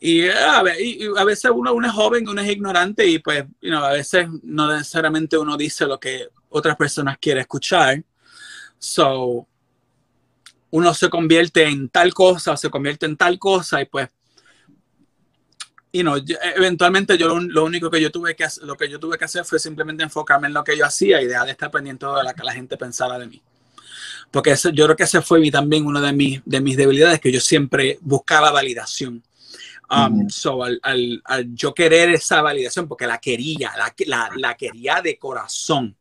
y 0.00 0.28
a, 0.28 0.62
y 0.78 1.06
a, 1.16 1.24
veces 1.24 1.50
uno, 1.54 1.74
uno 1.74 1.86
es 1.86 1.92
joven, 1.92 2.26
uno 2.26 2.40
es 2.40 2.50
ignorante 2.50 3.06
y 3.06 3.18
pues, 3.18 3.44
you 3.60 3.68
know, 3.68 3.84
a 3.84 3.92
veces 3.92 4.26
no 4.42 4.72
necesariamente 4.72 5.36
uno 5.36 5.56
dice 5.56 5.86
lo 5.86 6.00
que 6.00 6.28
otras 6.48 6.76
personas 6.76 7.18
quieren 7.18 7.42
escuchar. 7.42 8.02
So, 8.78 9.46
uno 10.70 10.94
se 10.94 11.10
convierte 11.10 11.64
en 11.64 11.88
tal 11.88 12.14
cosa 12.14 12.56
se 12.56 12.70
convierte 12.70 13.04
en 13.04 13.16
tal 13.16 13.38
cosa 13.38 13.82
y 13.82 13.86
pues 13.86 14.08
y 15.92 16.04
no, 16.04 16.14
eventualmente 16.56 17.18
yo 17.18 17.26
lo, 17.26 17.40
lo, 17.40 17.64
único 17.64 17.90
que 17.90 18.00
yo 18.00 18.12
tuve 18.12 18.36
que 18.36 18.46
lo 18.62 18.76
que 18.76 18.88
yo 18.88 19.00
tuve 19.00 19.18
que 19.18 19.24
hacer 19.24 19.44
fue 19.44 19.58
simplemente 19.58 20.04
enfocarme 20.04 20.46
en 20.46 20.54
lo 20.54 20.62
que 20.62 20.76
yo 20.76 20.86
hacía 20.86 21.20
y 21.20 21.26
dejar 21.26 21.46
de 21.46 21.52
estar 21.52 21.70
pendiente 21.70 22.06
de 22.06 22.12
lo 22.12 22.32
que 22.32 22.44
la 22.44 22.52
gente 22.52 22.76
pensara 22.76 23.18
de 23.18 23.26
mí. 23.26 23.42
Porque 24.30 24.52
ese, 24.52 24.72
yo 24.72 24.84
creo 24.84 24.96
que 24.96 25.02
ese 25.02 25.20
fue 25.20 25.50
también 25.50 25.86
una 25.86 26.00
de 26.00 26.12
mis, 26.12 26.40
de 26.44 26.60
mis 26.60 26.76
debilidades, 26.76 27.18
que 27.18 27.32
yo 27.32 27.40
siempre 27.40 27.98
buscaba 28.02 28.52
validación. 28.52 29.22
Um, 29.90 30.24
mm. 30.24 30.30
So, 30.30 30.62
al, 30.62 30.78
al, 30.82 31.20
al, 31.24 31.54
yo 31.54 31.74
querer 31.74 32.10
esa 32.10 32.42
validación, 32.42 32.86
porque 32.86 33.06
la 33.06 33.18
quería, 33.18 33.72
la, 33.76 33.92
la, 34.06 34.30
la 34.36 34.56
quería 34.56 35.00
de 35.02 35.18
corazón 35.18 35.96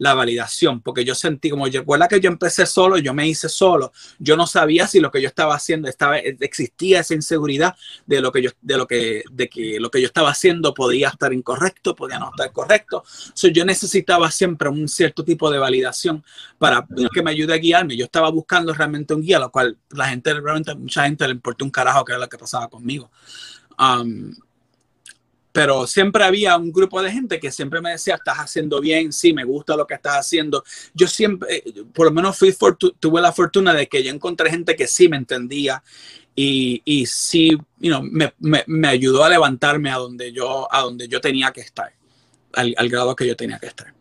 la 0.00 0.14
validación, 0.14 0.80
porque 0.80 1.04
yo 1.04 1.14
sentí 1.14 1.50
como 1.50 1.68
yo 1.68 1.80
recuerda 1.80 2.08
que 2.08 2.20
yo 2.20 2.30
empecé 2.30 2.64
solo, 2.64 2.96
yo 2.96 3.12
me 3.12 3.28
hice 3.28 3.50
solo, 3.50 3.92
yo 4.18 4.34
no 4.34 4.46
sabía 4.46 4.86
si 4.86 4.98
lo 4.98 5.10
que 5.10 5.20
yo 5.20 5.28
estaba 5.28 5.54
haciendo 5.54 5.90
estaba 5.90 6.18
existía 6.18 7.00
esa 7.00 7.12
inseguridad 7.12 7.76
de 8.06 8.22
lo 8.22 8.32
que 8.32 8.40
yo 8.42 8.50
de 8.62 8.78
lo 8.78 8.86
que 8.86 9.22
de 9.30 9.50
que 9.50 9.78
lo 9.78 9.90
que 9.90 10.00
yo 10.00 10.06
estaba 10.06 10.30
haciendo 10.30 10.72
podía 10.72 11.08
estar 11.08 11.34
incorrecto, 11.34 11.94
podía 11.94 12.18
no 12.18 12.30
estar 12.30 12.50
correcto. 12.50 13.04
So, 13.34 13.48
yo 13.48 13.66
necesitaba 13.66 14.30
siempre 14.30 14.70
un 14.70 14.88
cierto 14.88 15.22
tipo 15.22 15.50
de 15.50 15.58
validación 15.58 16.24
para 16.56 16.86
que 17.12 17.22
me 17.22 17.32
ayude 17.32 17.52
a 17.52 17.58
guiarme. 17.58 17.94
Yo 17.94 18.06
estaba 18.06 18.30
buscando 18.30 18.72
realmente 18.72 19.12
un 19.12 19.20
guía, 19.20 19.38
lo 19.38 19.50
cual 19.50 19.76
la 19.90 20.08
gente 20.08 20.32
realmente 20.32 20.74
mucha 20.74 21.04
gente 21.04 21.26
le 21.26 21.34
importó 21.34 21.62
un 21.66 21.70
carajo 21.70 22.06
que 22.06 22.12
era 22.12 22.20
lo 22.20 22.28
que 22.28 22.38
pasaba 22.38 22.68
conmigo. 22.68 23.10
Um, 23.78 24.32
pero 25.52 25.86
siempre 25.86 26.24
había 26.24 26.56
un 26.56 26.72
grupo 26.72 27.02
de 27.02 27.10
gente 27.10 27.40
que 27.40 27.50
siempre 27.50 27.80
me 27.80 27.90
decía, 27.90 28.14
estás 28.14 28.38
haciendo 28.38 28.80
bien, 28.80 29.12
sí, 29.12 29.32
me 29.32 29.44
gusta 29.44 29.76
lo 29.76 29.86
que 29.86 29.94
estás 29.94 30.18
haciendo. 30.18 30.62
Yo 30.94 31.06
siempre, 31.06 31.56
eh, 31.56 31.84
por 31.92 32.06
lo 32.06 32.12
menos 32.12 32.38
fui 32.38 32.54
tuve 32.98 33.20
la 33.20 33.32
fortuna 33.32 33.74
de 33.74 33.86
que 33.86 34.02
yo 34.02 34.10
encontré 34.10 34.50
gente 34.50 34.76
que 34.76 34.86
sí 34.86 35.08
me 35.08 35.16
entendía 35.16 35.82
y, 36.34 36.82
y 36.84 37.06
sí 37.06 37.50
you 37.78 37.90
know, 37.90 38.02
me, 38.02 38.32
me, 38.38 38.62
me, 38.66 38.88
ayudó 38.88 39.24
a 39.24 39.28
levantarme 39.28 39.90
a 39.90 39.96
donde 39.96 40.32
yo, 40.32 40.68
a 40.72 40.82
donde 40.82 41.08
yo 41.08 41.20
tenía 41.20 41.50
que 41.50 41.60
estar, 41.60 41.92
al, 42.52 42.74
al 42.76 42.88
grado 42.88 43.16
que 43.16 43.26
yo 43.26 43.36
tenía 43.36 43.58
que 43.58 43.66
estar. 43.66 43.92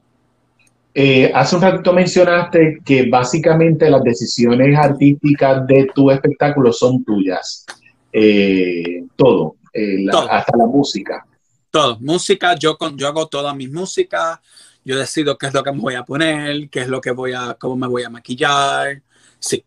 Eh, 0.93 1.31
hace 1.33 1.55
un 1.55 1.61
rato 1.61 1.93
mencionaste 1.93 2.79
que 2.83 3.07
básicamente 3.09 3.89
las 3.89 4.03
decisiones 4.03 4.77
artísticas 4.77 5.65
de 5.67 5.87
tu 5.93 6.09
espectáculo 6.09 6.73
son 6.73 7.03
tuyas. 7.03 7.65
Eh, 8.11 9.03
todo, 9.15 9.55
eh, 9.71 10.03
la, 10.03 10.11
todo, 10.11 10.31
hasta 10.31 10.57
la 10.57 10.65
música. 10.65 11.25
Todo, 11.71 11.97
música, 11.99 12.55
yo, 12.55 12.77
con, 12.77 12.97
yo 12.97 13.07
hago 13.07 13.27
toda 13.27 13.53
mi 13.53 13.67
música, 13.67 14.41
yo 14.83 14.97
decido 14.97 15.37
qué 15.37 15.47
es 15.47 15.53
lo 15.53 15.63
que 15.63 15.71
me 15.71 15.79
voy 15.79 15.95
a 15.95 16.03
poner, 16.03 16.69
qué 16.69 16.81
es 16.81 16.87
lo 16.87 16.99
que 16.99 17.11
voy 17.11 17.33
a, 17.33 17.55
cómo 17.59 17.75
me 17.75 17.87
voy 17.87 18.03
a 18.03 18.09
maquillar. 18.09 19.01
Sí, 19.39 19.63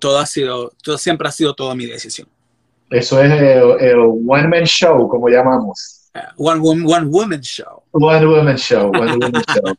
todo 0.00 0.18
ha 0.18 0.26
sido, 0.26 0.72
todo 0.82 0.96
siempre 0.96 1.28
ha 1.28 1.32
sido 1.32 1.54
toda 1.54 1.74
mi 1.74 1.86
decisión. 1.86 2.28
Eso 2.90 3.20
es 3.22 3.30
el, 3.30 3.80
el 3.80 3.98
one 3.98 4.48
man 4.48 4.64
show, 4.64 5.08
como 5.08 5.28
llamamos. 5.28 6.10
Uh, 6.14 6.48
one, 6.48 6.60
one, 6.60 6.84
one 6.86 7.06
woman 7.06 7.40
show. 7.42 7.82
One 7.90 8.26
woman 8.26 8.56
show, 8.56 8.90
one 8.90 9.12
woman 9.12 9.42
show. 9.54 9.74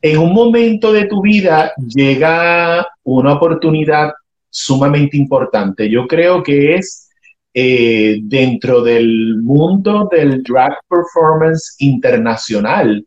En 0.00 0.18
un 0.18 0.32
momento 0.32 0.92
de 0.92 1.06
tu 1.06 1.20
vida 1.20 1.72
llega 1.76 2.86
una 3.02 3.34
oportunidad 3.34 4.12
sumamente 4.48 5.16
importante. 5.16 5.90
Yo 5.90 6.06
creo 6.06 6.42
que 6.42 6.76
es 6.76 7.07
eh, 7.54 8.18
dentro 8.22 8.82
del 8.82 9.36
mundo 9.42 10.08
del 10.10 10.42
drag 10.42 10.78
performance 10.88 11.74
internacional, 11.78 13.04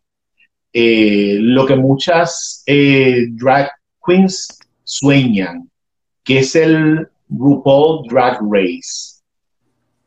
eh, 0.74 1.38
lo 1.40 1.66
que 1.66 1.76
muchas 1.76 2.64
eh, 2.66 3.28
drag 3.32 3.70
queens 4.06 4.48
sueñan, 4.84 5.70
que 6.24 6.40
es 6.40 6.56
el 6.56 7.08
RuPaul 7.30 8.08
Drag 8.10 8.40
Race. 8.50 9.22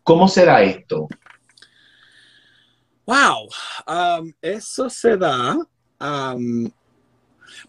¿Cómo 0.02 0.28
será 0.28 0.62
esto? 0.62 1.08
Wow, 3.06 3.48
um, 3.86 4.32
eso 4.40 4.88
se 4.90 5.16
da. 5.16 5.56
Um, 6.00 6.70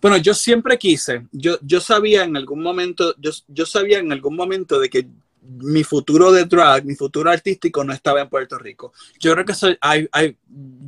bueno, 0.02 0.18
yo 0.18 0.34
siempre 0.34 0.78
quise, 0.78 1.28
yo, 1.32 1.58
yo 1.62 1.80
sabía 1.80 2.24
en 2.24 2.36
algún 2.36 2.62
momento, 2.62 3.16
yo, 3.18 3.32
yo 3.48 3.66
sabía 3.66 4.00
en 4.00 4.12
algún 4.12 4.36
momento 4.36 4.80
de 4.80 4.90
que 4.90 5.08
mi 5.48 5.84
futuro 5.84 6.32
de 6.32 6.46
drag, 6.46 6.86
mi 6.86 6.96
futuro 6.96 7.30
artístico 7.30 7.84
no 7.84 7.94
estaba 7.94 8.22
en 8.22 8.30
Puerto 8.30 8.58
Rico. 8.58 8.94
Yo 9.20 9.34
creo 9.34 9.46
que 9.46 9.52
eso, 9.52 9.70
hay, 9.82 10.08
hay, 10.12 10.38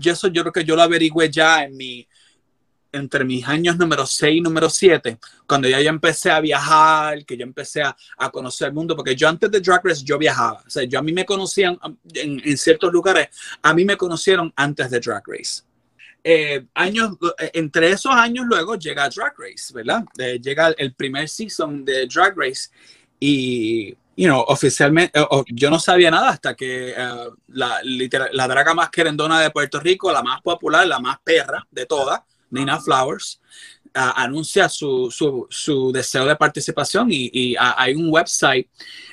eso 0.04 0.28
yo 0.28 0.44
creo 0.44 0.54
que 0.54 0.66
yo 0.66 0.76
lo 0.76 0.82
averigüé 0.82 1.30
ya 1.30 1.64
en 1.64 1.76
mi, 1.76 2.08
entre 2.92 3.24
mis 3.24 3.48
años 3.48 3.78
número 3.78 4.06
6 4.06 4.38
y 4.38 4.42
número 4.42 4.70
7, 4.70 5.20
cuando 5.48 5.68
ya 5.68 5.82
yo 5.82 5.90
empecé 5.90 6.32
a 6.32 6.40
viajar, 6.40 7.26
que 7.26 7.38
yo 7.38 7.44
empecé 7.44 7.82
a, 7.82 7.96
a, 8.18 8.30
conocer 8.30 8.70
el 8.70 8.74
mundo, 8.74 8.96
porque 8.96 9.16
yo 9.16 9.28
antes 9.28 9.52
de 9.52 9.60
Drag 9.60 9.82
Race 9.84 10.04
yo 10.04 10.18
viajaba, 10.18 10.64
o 10.66 10.70
sea, 10.70 10.84
yo 10.84 11.00
a 11.00 11.02
mí 11.02 11.12
me 11.12 11.26
conocían 11.26 11.78
en, 12.14 12.42
en 12.44 12.58
ciertos 12.58 12.92
lugares, 12.92 13.30
a 13.62 13.74
mí 13.74 13.86
me 13.86 13.98
conocieron 13.98 14.52
antes 14.56 14.90
de 14.90 15.00
Drag 15.00 15.24
Race. 15.26 15.64
Eh, 16.24 16.66
años, 16.74 17.18
entre 17.54 17.92
esos 17.92 18.12
años 18.12 18.46
luego 18.48 18.76
llega 18.76 19.08
Drag 19.08 19.34
Race, 19.38 19.74
¿verdad? 19.74 20.04
Eh, 20.18 20.40
llega 20.42 20.74
el 20.78 20.94
primer 20.94 21.30
season 21.30 21.86
de 21.86 22.06
Drag 22.08 22.38
Race 22.38 22.70
y 23.18 23.96
you 24.18 24.28
know, 24.28 24.44
oficialmente, 24.48 25.18
yo 25.48 25.70
no 25.70 25.80
sabía 25.80 26.10
nada 26.10 26.30
hasta 26.30 26.56
que 26.56 26.94
uh, 26.98 27.36
la, 27.50 27.80
la 27.84 28.48
draga 28.48 28.74
más 28.74 28.90
querendona 28.90 29.40
de 29.40 29.52
Puerto 29.52 29.80
Rico, 29.80 30.12
la 30.12 30.24
más 30.24 30.42
popular, 30.42 30.88
la 30.88 31.00
más 31.00 31.20
perra 31.24 31.66
de 31.70 31.86
todas, 31.86 32.22
Nina 32.50 32.80
Flowers, 32.80 33.40
anuncia 33.94 34.70
su, 34.70 35.10
su, 35.12 35.48
su, 35.50 35.92
deseo 35.92 36.26
de 36.26 36.36
participación 36.36 37.08
y, 37.12 37.30
y 37.34 37.56
hay 37.58 37.96
un 37.96 38.10
website 38.12 38.68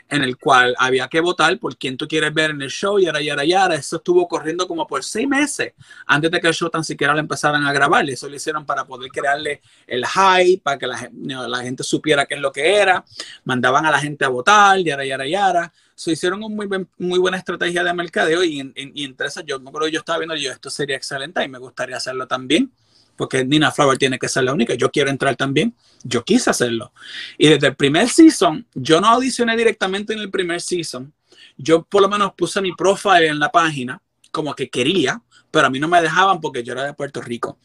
en 0.09 0.23
el 0.23 0.37
cual 0.37 0.75
había 0.79 1.09
que 1.09 1.21
votar 1.21 1.59
por 1.59 1.77
quién 1.77 1.97
tú 1.97 2.07
quieres 2.07 2.33
ver 2.33 2.51
en 2.51 2.63
el 2.63 2.71
show, 2.71 2.99
y 2.99 3.07
ahora, 3.07 3.21
y 3.21 3.31
ahora, 3.31 3.45
y 3.45 3.53
ahora. 3.53 3.75
Eso 3.75 3.97
estuvo 3.97 4.29
corriendo 4.29 4.69
como 4.69 4.87
por 4.87 5.03
seis 5.03 5.27
meses 5.27 5.73
antes 6.07 6.31
de 6.31 6.41
que 6.41 6.49
el 6.49 6.55
show 6.55 6.69
tan 6.69 6.85
siquiera 6.85 7.15
lo 7.15 7.21
empezaran 7.21 7.65
a 7.65 7.73
grabar. 7.73 8.09
Eso 8.09 8.29
lo 8.29 8.37
hicieron 8.37 8.67
para 8.67 8.85
poder 8.85 9.11
crearle 9.11 9.63
el 9.87 10.05
hype, 10.07 10.63
para 10.63 10.79
que 10.79 10.87
la, 10.87 11.11
la 11.49 11.63
gente 11.63 11.83
supiera 11.83 12.27
qué 12.27 12.35
es 12.35 12.41
lo 12.41 12.53
que 12.53 12.77
era. 12.77 13.05
Mandaban 13.45 13.87
a 13.87 13.91
la 13.91 13.99
gente 13.99 14.25
a 14.25 14.29
votar, 14.29 14.79
y 14.81 14.91
ahora, 14.91 15.07
y 15.07 15.11
ahora, 15.11 15.27
y 15.27 15.35
ahora. 15.35 15.73
So, 15.97 16.11
hicieron 16.11 16.43
una 16.43 16.55
muy, 16.55 16.87
muy 16.99 17.19
buena 17.19 17.39
estrategia 17.39 17.85
de 17.85 17.95
mercadeo 17.95 18.43
y, 18.43 18.61
en, 18.61 18.73
en, 18.75 18.91
y 18.95 19.05
entre 19.05 19.29
esas 19.29 19.45
yo 19.47 19.61
me 19.61 19.69
acuerdo 19.69 19.87
yo 19.87 20.01
estaba 20.01 20.19
viendo 20.19 20.35
yo 20.35 20.51
esto 20.51 20.69
sería 20.69 20.97
excelente 20.97 21.45
y 21.45 21.49
me 21.49 21.59
gustaría 21.59 21.97
hacerlo 21.97 22.27
también 22.27 22.73
porque 23.17 23.45
Nina 23.45 23.71
Flower 23.71 23.99
tiene 23.99 24.19
que 24.19 24.29
ser 24.29 24.45
la 24.45 24.53
única. 24.53 24.75
Yo 24.75 24.91
quiero 24.91 25.11
entrar 25.11 25.37
también. 25.37 25.75
Yo 26.03 26.25
quise 26.25 26.51
hacerlo. 26.51 26.93
Y 27.39 27.49
desde 27.49 27.69
el 27.69 27.77
primer 27.77 28.09
season, 28.09 28.67
yo 28.75 29.01
no 29.01 29.09
audicioné 29.09 29.57
directamente 29.57 30.13
en 30.13 30.21
el 30.21 30.31
primer 30.31 30.61
season. 30.61 31.13
Yo 31.57 31.83
por 31.85 32.03
lo 32.03 32.09
menos 32.09 32.33
puse 32.35 32.61
mi 32.61 32.73
profile 32.73 33.29
en 33.29 33.39
la 33.39 33.51
página, 33.51 34.01
como 34.31 34.55
que 34.55 34.69
quería, 34.69 35.23
pero 35.51 35.67
a 35.67 35.71
mí 35.71 35.79
no 35.79 35.89
me 35.89 36.03
dejaban 36.03 36.41
porque 36.41 36.63
yo 36.63 36.73
era 36.73 36.85
de 36.85 36.95
Puerto 36.95 37.21
Rico. 37.21 37.59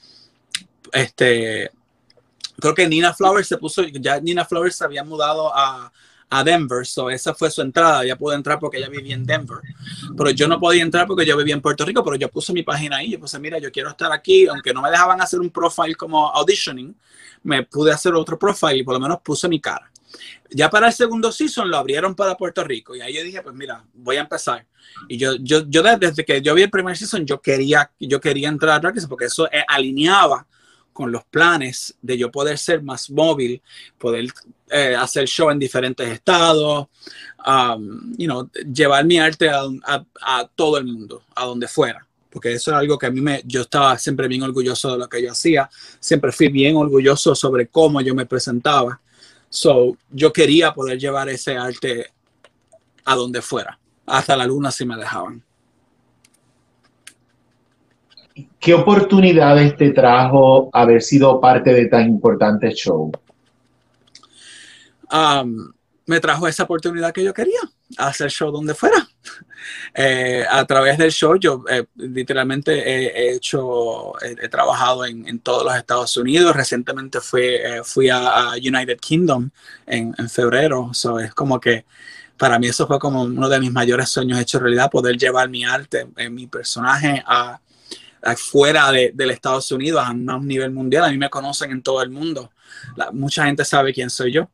Este, 0.91 1.72
creo 2.60 2.76
que 2.76 2.88
Nina 2.88 3.14
Flowers 3.14 3.47
se 3.47 3.58
puso, 3.58 3.84
ya 3.84 4.20
Nina 4.20 4.45
Flowers 4.45 4.76
se 4.76 4.86
había 4.86 5.04
mudado 5.04 5.52
a, 5.56 5.91
a 6.30 6.44
Denver, 6.44 6.86
so 6.86 7.10
esa 7.10 7.34
fue 7.34 7.50
su 7.50 7.62
entrada, 7.62 8.06
ya 8.06 8.16
pude 8.16 8.36
entrar 8.36 8.60
porque 8.60 8.78
ella 8.78 8.90
vivía 8.90 9.16
en 9.16 9.26
Denver, 9.26 9.60
pero 10.16 10.30
yo 10.30 10.48
no 10.48 10.60
podía 10.60 10.84
entrar 10.84 11.08
porque 11.08 11.26
yo 11.26 11.36
vivía 11.36 11.56
en 11.56 11.62
Puerto 11.62 11.86
Rico, 11.86 12.04
pero 12.04 12.16
yo 12.16 12.30
puse 12.30 12.54
mi 12.54 12.64
página 12.64 12.98
ahí, 12.98 13.12
yo 13.12 13.20
puse, 13.20 13.40
mira, 13.40 13.58
yo 13.58 13.72
quiero 13.72 13.90
estar 13.90 14.12
aquí, 14.12 14.48
aunque 14.48 14.74
no 14.74 14.82
me 14.82 14.92
dejaban 14.92 15.22
hacer 15.22 15.40
un 15.40 15.50
profile 15.50 15.96
como 15.96 16.28
auditioning, 16.30 16.96
me 17.44 17.64
pude 17.64 17.92
hacer 17.92 18.14
otro 18.14 18.38
profile 18.38 18.78
y 18.78 18.84
por 18.84 18.94
lo 18.94 19.00
menos 19.00 19.20
puse 19.22 19.48
mi 19.48 19.60
cara. 19.60 19.90
Ya 20.52 20.70
para 20.70 20.88
el 20.88 20.94
segundo 20.94 21.32
season 21.32 21.70
lo 21.70 21.78
abrieron 21.78 22.16
para 22.16 22.36
Puerto 22.36 22.64
Rico 22.64 22.96
y 22.96 23.02
ahí 23.02 23.14
yo 23.14 23.24
dije, 23.24 23.42
pues 23.42 23.56
mira, 23.56 23.84
voy 23.94 24.18
a 24.18 24.22
empezar. 24.22 24.66
Y 25.08 25.18
yo, 25.18 25.36
yo, 25.40 25.66
yo 25.68 25.84
desde 25.84 26.26
que 26.26 26.42
yo 26.42 26.54
vi 26.56 26.64
el 26.64 26.70
primer 26.70 26.98
season, 26.98 27.26
yo 27.26 27.40
quería, 27.42 27.92
yo 28.00 28.20
quería 28.20 28.50
entrar 28.50 28.86
a 28.86 28.94
porque 29.08 29.26
eso 29.26 29.48
eh, 29.52 29.64
alineaba 29.68 30.48
con 31.00 31.14
los 31.14 31.24
planes 31.24 31.95
de 32.02 32.18
yo 32.18 32.30
poder 32.30 32.58
ser 32.58 32.84
más 32.84 33.10
móvil, 33.10 33.62
poder 33.97 34.28
eh, 34.70 34.93
hacer 35.00 35.26
show 35.30 35.50
en 35.50 35.58
diferentes 35.58 36.06
estados, 36.10 36.88
um, 37.47 38.14
you 38.18 38.26
know, 38.28 38.50
llevar 38.74 39.06
mi 39.06 39.18
arte 39.18 39.47
a, 39.50 39.62
a, 39.86 40.04
a, 40.22 40.45
todo 40.54 40.78
el 40.78 40.84
mundo, 40.84 41.24
a 41.34 41.45
donde 41.45 41.70
fuera. 41.70 42.06
Porque 42.30 42.52
eso 42.52 42.72
es 42.72 42.76
algo 42.76 42.97
que 42.97 43.06
a 43.06 43.12
mí 43.12 43.22
me, 43.22 43.41
yo 43.45 43.62
estaba 43.62 43.97
siempre 43.97 44.28
bien 44.28 44.43
orgulloso 44.43 44.91
de 44.91 44.97
lo 44.97 45.08
que 45.08 45.24
yo 45.24 45.32
hacía, 45.32 45.70
siempre 46.02 46.34
fui 46.34 46.50
bien 46.50 46.76
orgulloso 46.76 47.34
sobre 47.34 47.68
cómo 47.68 48.02
yo 48.02 48.14
me 48.14 48.26
presentaba. 48.26 49.00
So, 49.47 49.95
yo 50.10 50.34
quería 50.34 50.74
poder 50.74 51.00
llevar 51.00 51.30
ese 51.30 51.56
arte 51.56 52.12
a 53.06 53.16
donde 53.16 53.41
fuera, 53.41 53.80
hasta 54.06 54.36
la 54.36 54.45
luna 54.45 54.70
si 54.70 54.84
me 54.84 54.97
dejaban. 54.97 55.41
¿Qué 58.60 58.74
oportunidades 58.74 59.76
te 59.78 59.92
trajo 59.92 60.70
haber 60.74 61.02
sido 61.02 61.40
parte 61.40 61.74
de 61.74 61.88
tan 61.88 62.08
importante 62.08 62.70
show? 62.72 63.12
Um, 65.12 65.72
me 66.06 66.20
trajo 66.20 66.48
esa 66.48 66.64
oportunidad 66.64 67.14
que 67.14 67.24
yo 67.24 67.34
quería, 67.34 67.60
hacer 67.98 68.30
show 68.32 68.52
donde 68.52 68.74
fuera. 68.74 69.08
Eh, 69.94 70.46
a 70.50 70.66
través 70.66 70.98
del 70.98 71.12
show 71.12 71.36
yo 71.36 71.64
eh, 71.70 71.84
literalmente 71.96 72.72
he, 72.72 73.34
hecho, 73.36 74.14
he, 74.22 74.48
trabajado 74.48 75.04
en, 75.04 75.28
en, 75.28 75.40
todos 75.40 75.66
los 75.66 75.76
Estados 75.76 76.16
Unidos. 76.16 76.56
Recientemente 76.56 77.20
fui, 77.20 77.42
eh, 77.44 77.82
fui 77.84 78.10
a, 78.10 78.54
United 78.54 78.98
Kingdom 79.00 79.50
en, 79.86 80.16
en 80.18 80.30
febrero. 80.30 80.92
So, 80.94 81.20
es 81.20 81.34
como 81.34 81.60
que 81.60 81.86
para 82.38 82.58
mí 82.58 82.68
eso 82.68 82.88
fue 82.88 83.00
como 83.00 83.24
uno 83.24 83.50
de 83.50 83.60
mis 83.60 83.72
mayores 83.72 84.10
sueños 84.10 84.40
hecho 84.40 84.60
realidad, 84.60 84.90
poder 84.90 85.18
llevar 85.18 85.50
mi 85.50 85.66
arte, 85.66 86.08
mi 86.30 86.48
personaje 86.48 87.22
a, 87.28 87.60
fuera 88.38 88.91
de, 88.91 89.11
del 89.13 89.32
Estados 89.32 89.72
Unidos 89.72 90.03
a 90.05 90.11
un 90.11 90.47
nivel 90.47 90.72
mundial. 90.72 91.05
A 91.05 91.09
mí 91.09 91.17
me 91.17 91.30
conocen 91.30 91.72
en 91.72 91.82
todo 91.82 92.01
el 92.01 92.09
mundo. 92.09 92.51
La, 92.95 93.11
mucha 93.11 93.45
gente 93.45 93.65
sabe 93.65 93.93
quién 93.93 94.09
soy 94.09 94.34
yo. 94.34 94.49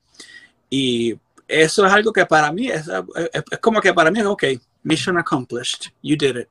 Y 0.70 1.16
eso 1.48 1.86
es 1.86 1.94
algo 1.94 2.12
que 2.12 2.26
para 2.26 2.52
mí 2.52 2.68
es, 2.68 2.86
es, 3.34 3.60
como 3.60 3.82
que 3.82 3.94
para 3.94 4.12
mí 4.12 4.20
es, 4.20 4.26
ok, 4.26 4.44
mission 4.84 5.18
accomplished, 5.18 5.92
you 6.02 6.16
did 6.18 6.38
it. 6.38 6.48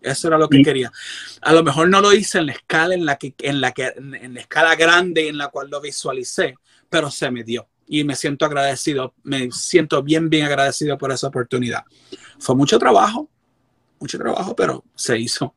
Eso 0.00 0.28
era 0.28 0.38
lo 0.38 0.48
que 0.48 0.62
quería. 0.62 0.92
A 1.42 1.52
lo 1.52 1.62
mejor 1.64 1.88
no 1.88 2.00
lo 2.00 2.12
hice 2.12 2.38
en 2.38 2.46
la 2.46 2.52
escala 2.52 2.94
en 2.94 3.04
la 3.04 3.16
que, 3.16 3.34
en 3.40 3.60
la 3.60 3.72
que, 3.72 3.92
en 3.96 4.34
la 4.34 4.40
escala 4.40 4.76
grande 4.76 5.28
en 5.28 5.36
la 5.36 5.48
cual 5.48 5.68
lo 5.70 5.80
visualicé, 5.80 6.54
pero 6.88 7.10
se 7.10 7.30
me 7.30 7.42
dio 7.42 7.66
y 7.88 8.04
me 8.04 8.14
siento 8.14 8.44
agradecido, 8.44 9.14
me 9.24 9.50
siento 9.50 10.02
bien, 10.02 10.28
bien 10.30 10.46
agradecido 10.46 10.96
por 10.98 11.10
esa 11.10 11.26
oportunidad. 11.28 11.82
Fue 12.38 12.54
mucho 12.54 12.78
trabajo, 12.78 13.28
mucho 13.98 14.18
trabajo, 14.18 14.54
pero 14.54 14.84
se 14.94 15.18
hizo. 15.18 15.54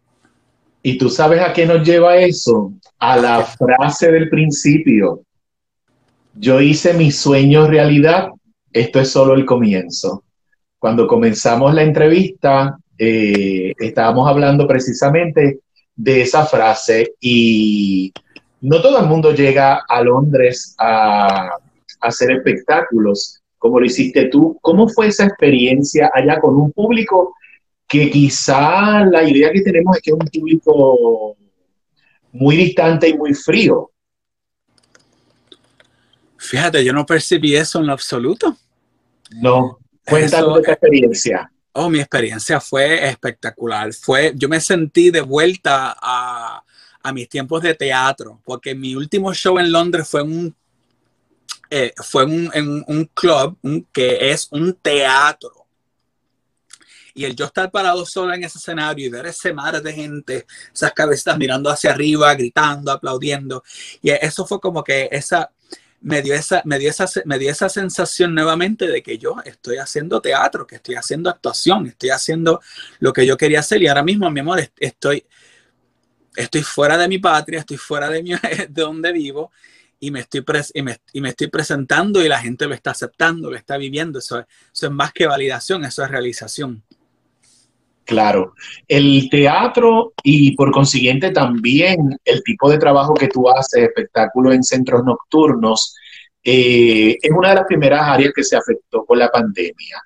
¿Y 0.84 0.98
tú 0.98 1.10
sabes 1.10 1.42
a 1.42 1.54
qué 1.54 1.66
nos 1.66 1.88
lleva 1.88 2.18
eso? 2.18 2.74
A 3.00 3.18
la 3.18 3.44
frase 3.44 4.12
del 4.12 4.30
principio. 4.30 5.22
Yo 6.34 6.62
hice 6.62 6.94
mis 6.94 7.18
sueños 7.18 7.70
realidad 7.70 8.30
esto 8.74 9.00
es 9.00 9.10
solo 9.10 9.34
el 9.34 9.46
comienzo. 9.46 10.24
Cuando 10.80 11.08
comenzamos 11.08 11.74
la 11.74 11.84
entrevista, 11.84 12.78
eh, 12.98 13.74
estábamos 13.78 14.28
hablando 14.28 14.68
precisamente 14.68 15.60
de 15.96 16.22
esa 16.22 16.46
frase 16.46 17.14
y 17.20 18.12
no 18.62 18.82
todo 18.82 19.00
el 19.00 19.08
mundo 19.08 19.34
llega 19.34 19.84
a 19.88 20.02
Londres 20.04 20.76
a, 20.80 21.52
hacer 22.00 22.32
espectáculos 22.32 23.42
como 23.60 23.80
lo 23.80 23.86
hiciste 23.86 24.26
tú. 24.30 24.58
¿Cómo 24.62 24.88
fue 24.88 25.08
esa 25.08 25.26
experiencia 25.26 26.10
allá 26.12 26.40
con 26.40 26.56
un 26.56 26.72
público 26.72 27.36
que 27.92 28.10
quizá 28.10 29.06
la 29.06 29.22
idea 29.24 29.52
que 29.52 29.62
tenemos 29.62 29.98
es 29.98 30.02
que 30.02 30.12
es 30.12 30.18
un 30.18 30.28
público 30.28 31.38
muy 32.32 32.56
distante 32.56 33.10
y 33.10 33.18
muy 33.18 33.34
frío? 33.34 33.92
Fíjate, 36.38 36.84
yo 36.86 36.94
no 36.94 37.06
percibí 37.06 37.56
eso 37.56 37.80
en 37.80 37.88
lo 37.88 37.94
absoluto. 37.94 38.56
No, 39.42 39.78
cuéntanos 40.06 40.56
de 40.56 40.64
tu 40.64 40.72
experiencia. 40.72 41.52
Oh, 41.74 41.90
mi 41.90 42.00
experiencia 42.00 42.62
fue 42.62 43.08
espectacular. 43.08 43.94
Fue, 43.94 44.34
yo 44.36 44.48
me 44.48 44.62
sentí 44.62 45.12
de 45.12 45.22
vuelta 45.22 45.96
a, 46.02 46.64
a 47.04 47.14
mis 47.14 47.28
tiempos 47.28 47.62
de 47.62 47.74
teatro, 47.74 48.42
porque 48.46 48.74
mi 48.74 48.96
último 48.96 49.34
show 49.34 49.60
en 49.60 49.72
Londres 49.72 50.08
fue 50.08 50.22
un 50.22 50.56
eh, 51.70 51.94
fue 51.96 52.26
un, 52.26 52.50
en 52.54 52.84
un 52.86 53.06
club 53.14 53.58
que 53.94 54.32
es 54.32 54.50
un 54.52 54.74
teatro. 54.74 55.61
Y 57.14 57.26
el 57.26 57.36
yo 57.36 57.46
estar 57.46 57.70
parado 57.72 58.06
solo 58.06 58.34
en 58.34 58.44
ese 58.44 58.58
escenario 58.58 59.06
y 59.06 59.10
ver 59.10 59.26
ese 59.28 59.54
mar 59.54 59.82
de 59.82 59.94
gente, 59.94 60.46
esas 60.74 60.94
cabezas 60.94 61.38
mirando 61.38 61.70
hacia 61.70 61.92
arriba, 61.92 62.34
gritando, 62.36 62.92
aplaudiendo. 62.92 63.64
Y 64.02 64.12
eso 64.12 64.46
fue 64.46 64.60
como 64.60 64.84
que 64.84 65.10
esa, 65.12 65.52
me 66.02 66.22
dio 66.22 66.34
esa, 66.34 66.62
me 66.66 66.80
dio 66.80 66.90
esa, 66.90 67.06
me 67.26 67.38
dio 67.38 67.52
esa 67.52 67.70
sensación 67.70 68.34
nuevamente 68.34 68.88
de 68.88 69.04
que 69.04 69.18
yo 69.18 69.36
estoy 69.46 69.78
haciendo 69.78 70.22
teatro, 70.22 70.66
que 70.66 70.76
estoy 70.76 70.96
haciendo 70.96 71.30
actuación, 71.30 71.88
estoy 71.88 72.10
haciendo 72.10 72.60
lo 73.00 73.14
que 73.14 73.26
yo 73.26 73.38
quería 73.38 73.60
hacer 73.60 73.82
y 73.82 73.88
ahora 73.88 74.04
mismo, 74.04 74.30
mi 74.32 74.40
amor, 74.40 74.68
estoy, 74.78 75.26
estoy 76.36 76.64
fuera 76.64 76.98
de 76.98 77.08
mi 77.08 77.20
patria, 77.20 77.60
estoy 77.60 77.78
fuera 77.78 78.10
de, 78.10 78.24
mi, 78.24 78.32
de 78.70 78.82
donde 78.82 79.12
vivo 79.12 79.52
y 80.00 80.10
me, 80.10 80.22
estoy 80.22 80.44
y 80.74 80.82
me, 80.82 81.00
y, 81.14 81.22
me, 81.22 81.30
estoy 81.30 81.48
presentando 81.48 82.26
y 82.26 82.28
la 82.28 82.40
gente 82.40 82.66
lo 82.66 82.74
está 82.74 82.90
aceptando, 82.90 83.52
lo 83.52 83.56
está 83.56 83.78
viviendo. 83.78 84.18
Eso, 84.18 84.40
eso 84.40 84.88
es 84.88 84.92
más 84.92 85.14
que 85.14 85.28
validación, 85.28 85.86
eso 85.86 86.04
es 86.04 86.10
realización. 86.10 86.84
Claro, 88.06 88.54
el 88.88 89.30
teatro 89.30 90.14
y 90.24 90.56
por 90.56 90.72
consiguiente 90.72 91.32
también 91.32 92.18
el 92.26 92.44
tipo 92.44 92.70
de 92.70 92.78
trabajo 92.78 93.14
que 93.14 93.28
tú 93.28 93.50
haces, 93.50 93.84
espectáculo 93.84 94.52
en 94.52 94.64
centros 94.64 95.04
nocturnos, 95.04 95.96
eh, 96.44 97.18
es 97.22 97.32
una 97.32 97.50
de 97.50 97.56
las 97.56 97.66
primeras 97.66 98.02
áreas 98.02 98.34
que 98.36 98.44
se 98.44 98.56
afectó 98.56 99.06
con 99.06 99.20
la 99.20 99.30
pandemia 99.30 100.02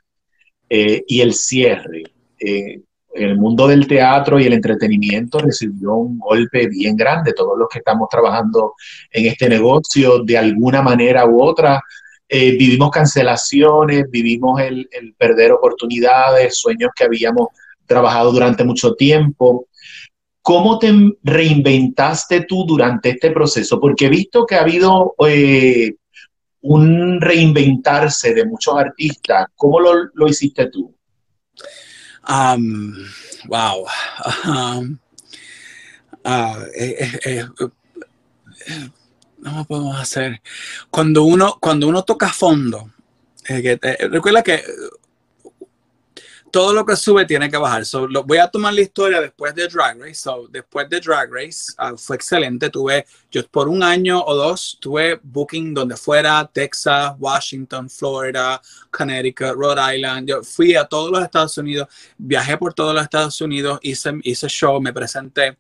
eh, 0.70 1.04
y 1.08 1.22
el 1.22 1.34
cierre. 1.34 2.04
Eh, 2.40 2.82
el 3.14 3.38
mundo 3.38 3.66
del 3.66 3.88
teatro 3.88 4.38
y 4.40 4.46
el 4.46 4.54
entretenimiento 4.54 5.40
recibió 5.40 5.94
un 5.94 6.20
golpe 6.20 6.68
bien 6.68 6.98
grande. 6.98 7.32
Todos 7.32 7.58
los 7.58 7.70
que 7.70 7.80
estamos 7.80 8.10
trabajando 8.10 8.74
en 9.10 9.28
este 9.28 9.48
negocio, 9.48 10.20
de 10.20 10.38
alguna 10.38 10.82
manera 10.82 11.26
u 11.26 11.42
otra, 11.42 11.82
vivimos 12.30 12.92
cancelaciones, 12.92 14.12
vivimos 14.12 14.60
el 14.60 15.16
perder 15.18 15.54
oportunidades, 15.54 16.58
sueños 16.58 16.90
que 16.94 17.06
habíamos 17.06 17.48
trabajado 17.86 18.32
durante 18.32 18.64
mucho 18.64 18.94
tiempo. 18.96 19.68
¿Cómo 20.42 20.78
te 20.78 20.94
reinventaste 21.24 22.42
tú 22.42 22.66
durante 22.68 23.10
este 23.10 23.32
proceso? 23.32 23.80
Porque 23.80 24.06
he 24.06 24.10
visto 24.10 24.46
que 24.46 24.56
ha 24.56 24.62
habido 24.62 25.16
eh, 25.28 25.96
un 26.62 27.20
reinventarse 27.20 28.34
de 28.34 28.46
muchos 28.46 28.76
artistas. 28.78 29.48
¿Cómo 29.56 29.80
lo, 29.80 30.28
hiciste 30.28 30.70
tú? 30.70 30.96
Um, 32.30 32.94
wow. 33.48 33.86
Um, 34.46 35.00
uh, 36.24 36.64
eh, 36.76 37.20
eh, 37.26 37.46
no 39.40 39.66
podemos 39.66 40.00
hacer. 40.00 40.42
Cuando 40.92 41.24
uno, 41.24 41.58
cuando 41.60 41.88
uno 41.88 42.04
toca 42.04 42.30
fondo, 42.30 42.92
recuerda 43.48 44.44
que 44.44 44.62
todo 46.56 46.72
lo 46.72 46.86
que 46.86 46.96
sube 46.96 47.26
tiene 47.26 47.52
que 47.52 47.58
bajar. 47.58 47.86
So, 47.86 48.08
lo, 48.08 48.24
voy 48.24 48.38
a 48.38 48.48
tomar 48.48 48.74
la 48.74 48.80
historia 48.80 49.20
después 49.20 49.54
de 49.54 49.68
Drag 49.68 50.00
Race. 50.00 50.16
So, 50.16 50.48
después 50.50 50.88
de 50.90 51.02
Drag 51.02 51.30
Race 51.30 51.74
uh, 51.78 51.98
fue 51.98 52.16
excelente. 52.16 52.70
Tuve, 52.70 53.06
yo 53.30 53.46
por 53.50 53.68
un 53.68 53.84
año 53.84 54.24
o 54.24 54.34
dos, 54.34 54.78
tuve 54.80 55.20
booking 55.22 55.74
donde 55.74 55.98
fuera, 55.98 56.50
Texas, 56.54 57.14
Washington, 57.20 57.90
Florida, 57.90 58.62
Connecticut, 58.90 59.54
Rhode 59.54 59.98
Island. 59.98 60.30
Yo 60.30 60.44
fui 60.44 60.76
a 60.76 60.86
todos 60.86 61.12
los 61.12 61.22
Estados 61.22 61.58
Unidos, 61.58 61.90
viajé 62.18 62.58
por 62.58 62.74
todos 62.74 62.94
los 62.94 63.04
Estados 63.04 63.42
Unidos, 63.42 63.78
hice, 63.82 64.14
hice 64.24 64.48
show, 64.48 64.80
me 64.80 64.94
presenté. 64.94 65.58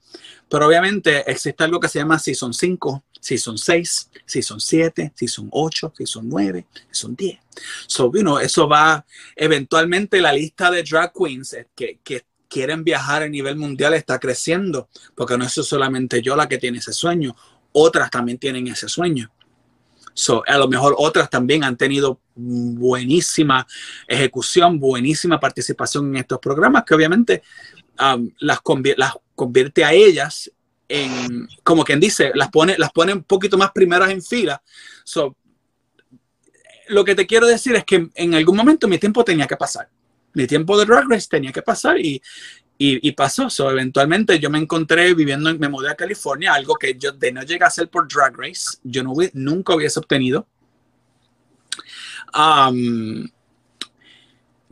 Pero 0.48 0.66
obviamente 0.66 1.30
existe 1.30 1.62
algo 1.66 1.78
que 1.78 1.90
se 1.90 2.00
llama 2.00 2.18
Season 2.18 2.54
5, 2.54 3.04
Season 3.26 3.58
6, 3.58 4.12
Season 4.24 4.60
7, 4.60 5.12
Season 5.16 5.50
8, 5.52 5.94
Season 5.98 6.30
9, 6.30 6.68
Season 6.92 7.16
10. 7.16 7.40
So, 7.88 8.12
you 8.14 8.22
know, 8.22 8.38
eso 8.38 8.68
va, 8.68 9.04
eventualmente 9.36 10.22
la 10.22 10.32
lista 10.32 10.70
de 10.70 10.84
drag 10.84 11.12
queens 11.12 11.58
que, 11.76 11.98
que 12.04 12.24
quieren 12.48 12.84
viajar 12.84 13.24
a 13.24 13.28
nivel 13.28 13.56
mundial 13.56 13.96
está 13.96 14.20
creciendo, 14.20 14.90
porque 15.16 15.40
no 15.40 15.46
es 15.46 15.54
solamente 15.54 16.22
yo 16.22 16.36
la 16.36 16.48
que 16.48 16.60
tiene 16.60 16.78
ese 16.78 16.94
sueño, 16.94 17.36
otras 17.72 18.12
también 18.12 18.38
tienen 18.38 18.68
ese 18.68 18.88
sueño. 18.88 19.32
So, 20.14 20.44
a 20.46 20.60
lo 20.60 20.68
mejor 20.68 20.94
otras 20.96 21.28
también 21.28 21.64
han 21.64 21.78
tenido 21.78 22.20
buenísima 22.36 23.66
ejecución, 24.08 24.80
buenísima 24.80 25.40
participación 25.40 26.10
en 26.10 26.18
estos 26.18 26.38
programas 26.38 26.84
que 26.86 26.94
obviamente 26.94 27.42
um, 28.00 28.30
las, 28.38 28.60
las 28.98 29.14
convierte 29.34 29.84
a 29.84 29.94
ellas 29.94 30.52
en, 31.04 31.48
como 31.64 31.84
quien 31.84 32.00
dice, 32.00 32.32
las 32.36 32.50
pone, 32.50 32.76
las 32.78 32.92
pone 32.92 33.14
un 33.14 33.24
poquito 33.24 33.58
más 33.58 33.72
primeras 33.72 34.10
en 34.10 34.22
fila. 34.22 34.62
So, 35.04 35.36
lo 36.88 37.04
que 37.04 37.16
te 37.16 37.26
quiero 37.26 37.48
decir 37.48 37.76
es 37.76 37.84
que 37.84 38.10
en 38.14 38.36
algún 38.36 38.56
momento 38.56 38.88
mi 38.88 38.98
tiempo 38.98 39.24
tenía 39.24 39.48
que 39.48 39.58
pasar. 39.58 39.90
Mi 40.34 40.48
tiempo 40.48 40.78
de 40.78 40.86
Drag 40.86 41.10
Race 41.10 41.28
tenía 41.30 41.52
que 41.52 41.62
pasar 41.62 41.98
y, 42.00 42.22
y, 42.78 43.12
pasó. 43.14 43.50
So, 43.50 43.70
eventualmente 43.72 44.38
yo 44.40 44.50
me 44.50 44.60
encontré 44.60 45.14
viviendo, 45.14 45.54
me 45.58 45.70
mudé 45.70 45.90
a 45.90 45.96
California, 45.96 46.54
algo 46.54 46.76
que 46.76 46.96
yo 46.98 47.12
de 47.12 47.32
no 47.32 47.44
llegué 47.44 47.64
a 47.64 47.68
hacer 47.68 47.90
por 47.90 48.08
Drag 48.08 48.36
Race, 48.38 48.78
yo 48.84 49.04
no, 49.04 49.14
nunca 49.34 49.76
hubiese 49.76 50.00
obtenido. 50.00 50.48
Um, 52.34 53.28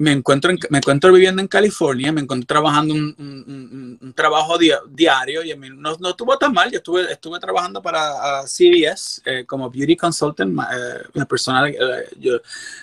me 0.04 0.12
encuentro, 0.12 0.52
en- 0.52 0.60
me 0.70 0.78
encuentro 0.80 1.12
viviendo 1.12 1.42
en 1.42 1.48
California, 1.48 2.12
me 2.12 2.22
encuentro 2.22 2.46
trabajando 2.46 2.94
un, 2.94 3.16
un- 3.18 3.98
un- 4.02 4.14
trabajo 4.14 4.58
dia- 4.58 4.82
diario 4.90 5.44
y 5.44 5.52
a 5.52 5.56
mí 5.56 5.70
no, 5.70 5.96
no 6.00 6.10
estuvo 6.10 6.38
tan 6.38 6.54
mal. 6.54 6.70
Yo 6.70 6.78
estuve, 6.78 7.12
estuve 7.12 7.40
trabajando 7.40 7.82
para 7.82 8.46
CBS 8.46 9.22
eh, 9.26 9.46
como 9.46 9.70
beauty 9.70 9.96
consultant, 9.96 10.60
eh, 10.60 11.26
persona, 11.26 11.68
eh, 11.70 11.76
yo, 12.20 12.40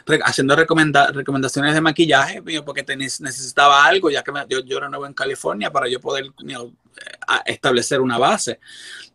re- 0.06 0.20
haciendo 0.24 0.56
recomenda- 0.56 1.12
recomendaciones 1.12 1.74
de 1.74 1.80
maquillaje 1.80 2.42
porque 2.64 2.82
te- 2.82 2.96
necesitaba 2.96 3.84
algo, 3.84 4.10
ya 4.10 4.22
que 4.22 4.32
me- 4.32 4.46
yo, 4.48 4.60
yo 4.64 4.78
era 4.78 4.88
nuevo 4.88 5.06
en 5.06 5.14
California 5.14 5.70
para 5.70 5.88
yo 5.88 6.00
poder 6.00 6.24
you 6.38 6.46
know, 6.46 6.74
eh, 6.96 7.42
establecer 7.46 8.00
una 8.00 8.18
base, 8.18 8.58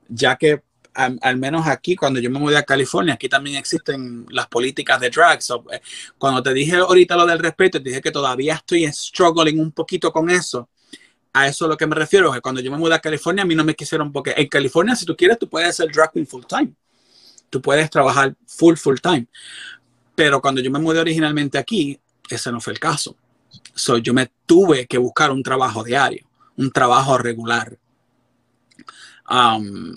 ya 0.08 0.36
que 0.36 0.62
al, 0.96 1.38
menos 1.38 1.68
aquí, 1.68 1.96
cuando 1.96 2.20
yo 2.20 2.30
me 2.30 2.40
mudé 2.40 2.58
a 2.58 2.64
California, 2.64 3.16
aquí 3.16 3.28
también 3.28 3.58
existen 3.58 4.26
las 4.30 4.48
políticas 4.48 5.00
de 5.00 5.10
drag. 5.10 5.42
So, 5.42 5.66
eh, 5.72 5.82
cuando 6.18 6.42
te 6.42 6.54
dije 6.54 6.78
ahorita 6.78 7.16
lo 7.16 7.26
del 7.26 7.40
respeto, 7.40 7.82
te 7.82 7.90
dije 7.90 8.02
que 8.02 8.12
todavía 8.12 8.56
estoy 8.56 8.92
struggling 8.92 9.60
un 9.60 9.72
poquito 9.72 10.12
con 10.12 10.30
eso. 10.30 10.70
A 11.34 11.48
eso 11.48 11.66
a 11.66 11.68
lo 11.68 11.78
que 11.78 11.86
me 11.86 11.96
refiero, 11.96 12.32
que 12.32 12.40
cuando 12.40 12.62
yo 12.62 12.72
me 12.72 12.78
mudé 12.78 12.96
a 12.96 13.00
California, 13.00 13.44
a 13.44 13.46
mí 13.46 13.56
no 13.56 13.66
me 13.66 13.76
quisieron, 13.76 14.12
porque 14.12 14.34
en 14.38 14.48
California, 14.48 14.96
si 14.96 15.06
tú 15.06 15.16
quieres, 15.16 15.38
tú 15.38 15.50
puedes 15.50 15.76
ser 15.76 15.92
drag 15.92 16.12
queen 16.14 16.26
full 16.26 16.44
time. 16.48 16.74
Tú 17.50 17.62
puedes 17.62 17.90
trabajar 17.90 18.34
full, 18.48 18.76
full 18.76 18.98
time. 19.02 19.28
Pero 20.16 20.42
cuando 20.42 20.62
yo 20.62 20.72
me 20.72 20.80
mudé 20.80 21.00
originalmente 21.00 21.58
aquí, 21.58 22.00
ese 22.30 22.52
no 22.52 22.62
fue 22.62 22.74
el 22.74 22.80
caso. 22.80 23.18
So, 23.74 23.98
yo 23.98 24.14
me 24.14 24.32
tuve 24.46 24.88
que 24.88 24.98
buscar 24.98 25.32
un 25.32 25.44
trabajo 25.44 25.84
diario, 25.84 26.26
un 26.56 26.72
trabajo 26.72 27.18
regular. 27.18 27.78
Um, 29.30 29.96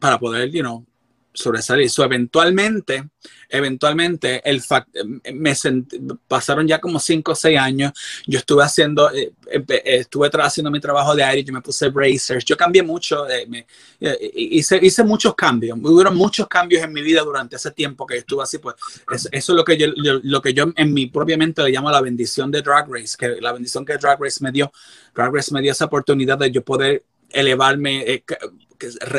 para 0.00 0.18
poder, 0.18 0.50
you 0.50 0.62
know, 0.62 0.84
sobresalir. 1.32 1.88
So, 1.88 2.02
eventualmente, 2.02 3.08
eventualmente, 3.48 4.42
el 4.44 4.60
fac- 4.60 4.88
me 5.32 5.52
sent- 5.52 6.18
pasaron 6.26 6.66
ya 6.66 6.80
como 6.80 6.98
cinco 6.98 7.32
o 7.32 7.34
seis 7.36 7.56
años. 7.56 7.92
Yo 8.26 8.40
estuve 8.40 8.64
haciendo, 8.64 9.12
eh, 9.12 9.32
eh, 9.48 9.82
estuve 9.84 10.28
haciendo 10.32 10.72
mi 10.72 10.80
trabajo 10.80 11.14
de 11.14 11.22
aire, 11.22 11.44
yo 11.44 11.52
me 11.52 11.60
puse 11.60 11.88
bracers, 11.88 12.44
yo 12.44 12.56
cambié 12.56 12.82
mucho, 12.82 13.28
eh, 13.28 13.46
me- 13.46 13.64
eh, 14.00 14.30
hice, 14.34 14.80
hice 14.82 15.04
muchos 15.04 15.34
cambios. 15.36 15.78
Hubo 15.80 16.10
muchos 16.10 16.48
cambios 16.48 16.82
en 16.82 16.92
mi 16.92 17.00
vida 17.00 17.22
durante 17.22 17.54
ese 17.54 17.70
tiempo 17.70 18.04
que 18.06 18.16
estuve 18.16 18.42
así. 18.42 18.58
Pues 18.58 18.74
es- 19.12 19.28
eso 19.30 19.52
es 19.52 19.56
lo 19.56 19.64
que 19.64 19.76
yo, 19.76 19.86
yo- 20.02 20.20
lo 20.24 20.42
que 20.42 20.52
yo 20.52 20.72
en 20.74 20.92
mi 20.92 21.06
propia 21.06 21.36
mente 21.36 21.62
le 21.62 21.70
llamo 21.70 21.92
la 21.92 22.00
bendición 22.00 22.50
de 22.50 22.60
Drag 22.60 22.88
Race, 22.90 23.16
que 23.16 23.40
la 23.40 23.52
bendición 23.52 23.84
que 23.84 23.96
Drag 23.98 24.20
Race 24.20 24.42
me 24.42 24.50
dio. 24.50 24.72
Drag 25.14 25.32
Race 25.32 25.54
me 25.54 25.62
dio 25.62 25.70
esa 25.70 25.84
oportunidad 25.84 26.38
de 26.38 26.50
yo 26.50 26.64
poder 26.64 27.04
elevarme, 27.30 28.02
eh, 28.02 28.24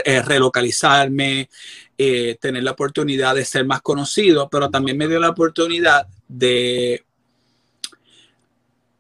eh, 0.06 0.22
relocalizarme, 0.22 1.50
eh, 1.98 2.38
tener 2.40 2.64
la 2.64 2.72
oportunidad 2.72 3.36
de 3.36 3.46
ser 3.46 3.66
más 3.66 3.82
conocido, 3.82 4.50
pero 4.50 4.70
también 4.70 4.98
me 4.98 5.08
dio 5.08 5.20
la 5.20 5.30
oportunidad 5.30 6.08
de, 6.28 7.04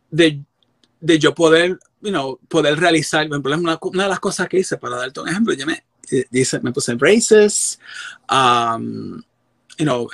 de, 0.09 0.41
de 0.99 1.19
yo 1.19 1.33
poder, 1.33 1.79
you 2.01 2.11
know, 2.11 2.39
poder 2.47 2.79
realizar, 2.79 3.27
por 3.27 3.51
ejemplo, 3.51 3.79
una, 3.81 4.03
de 4.03 4.09
las 4.09 4.19
cosas 4.19 4.47
que 4.47 4.59
hice, 4.59 4.77
para 4.77 4.97
darte 4.97 5.19
un 5.19 5.29
ejemplo, 5.29 5.53
yo 5.53 5.65
me, 5.65 5.83
eh, 6.11 6.25
dice, 6.29 6.59
me 6.59 6.71
puse 6.71 6.93
braces, 6.95 7.79
um, 8.29 9.21
you 9.77 9.85
know, 9.85 10.09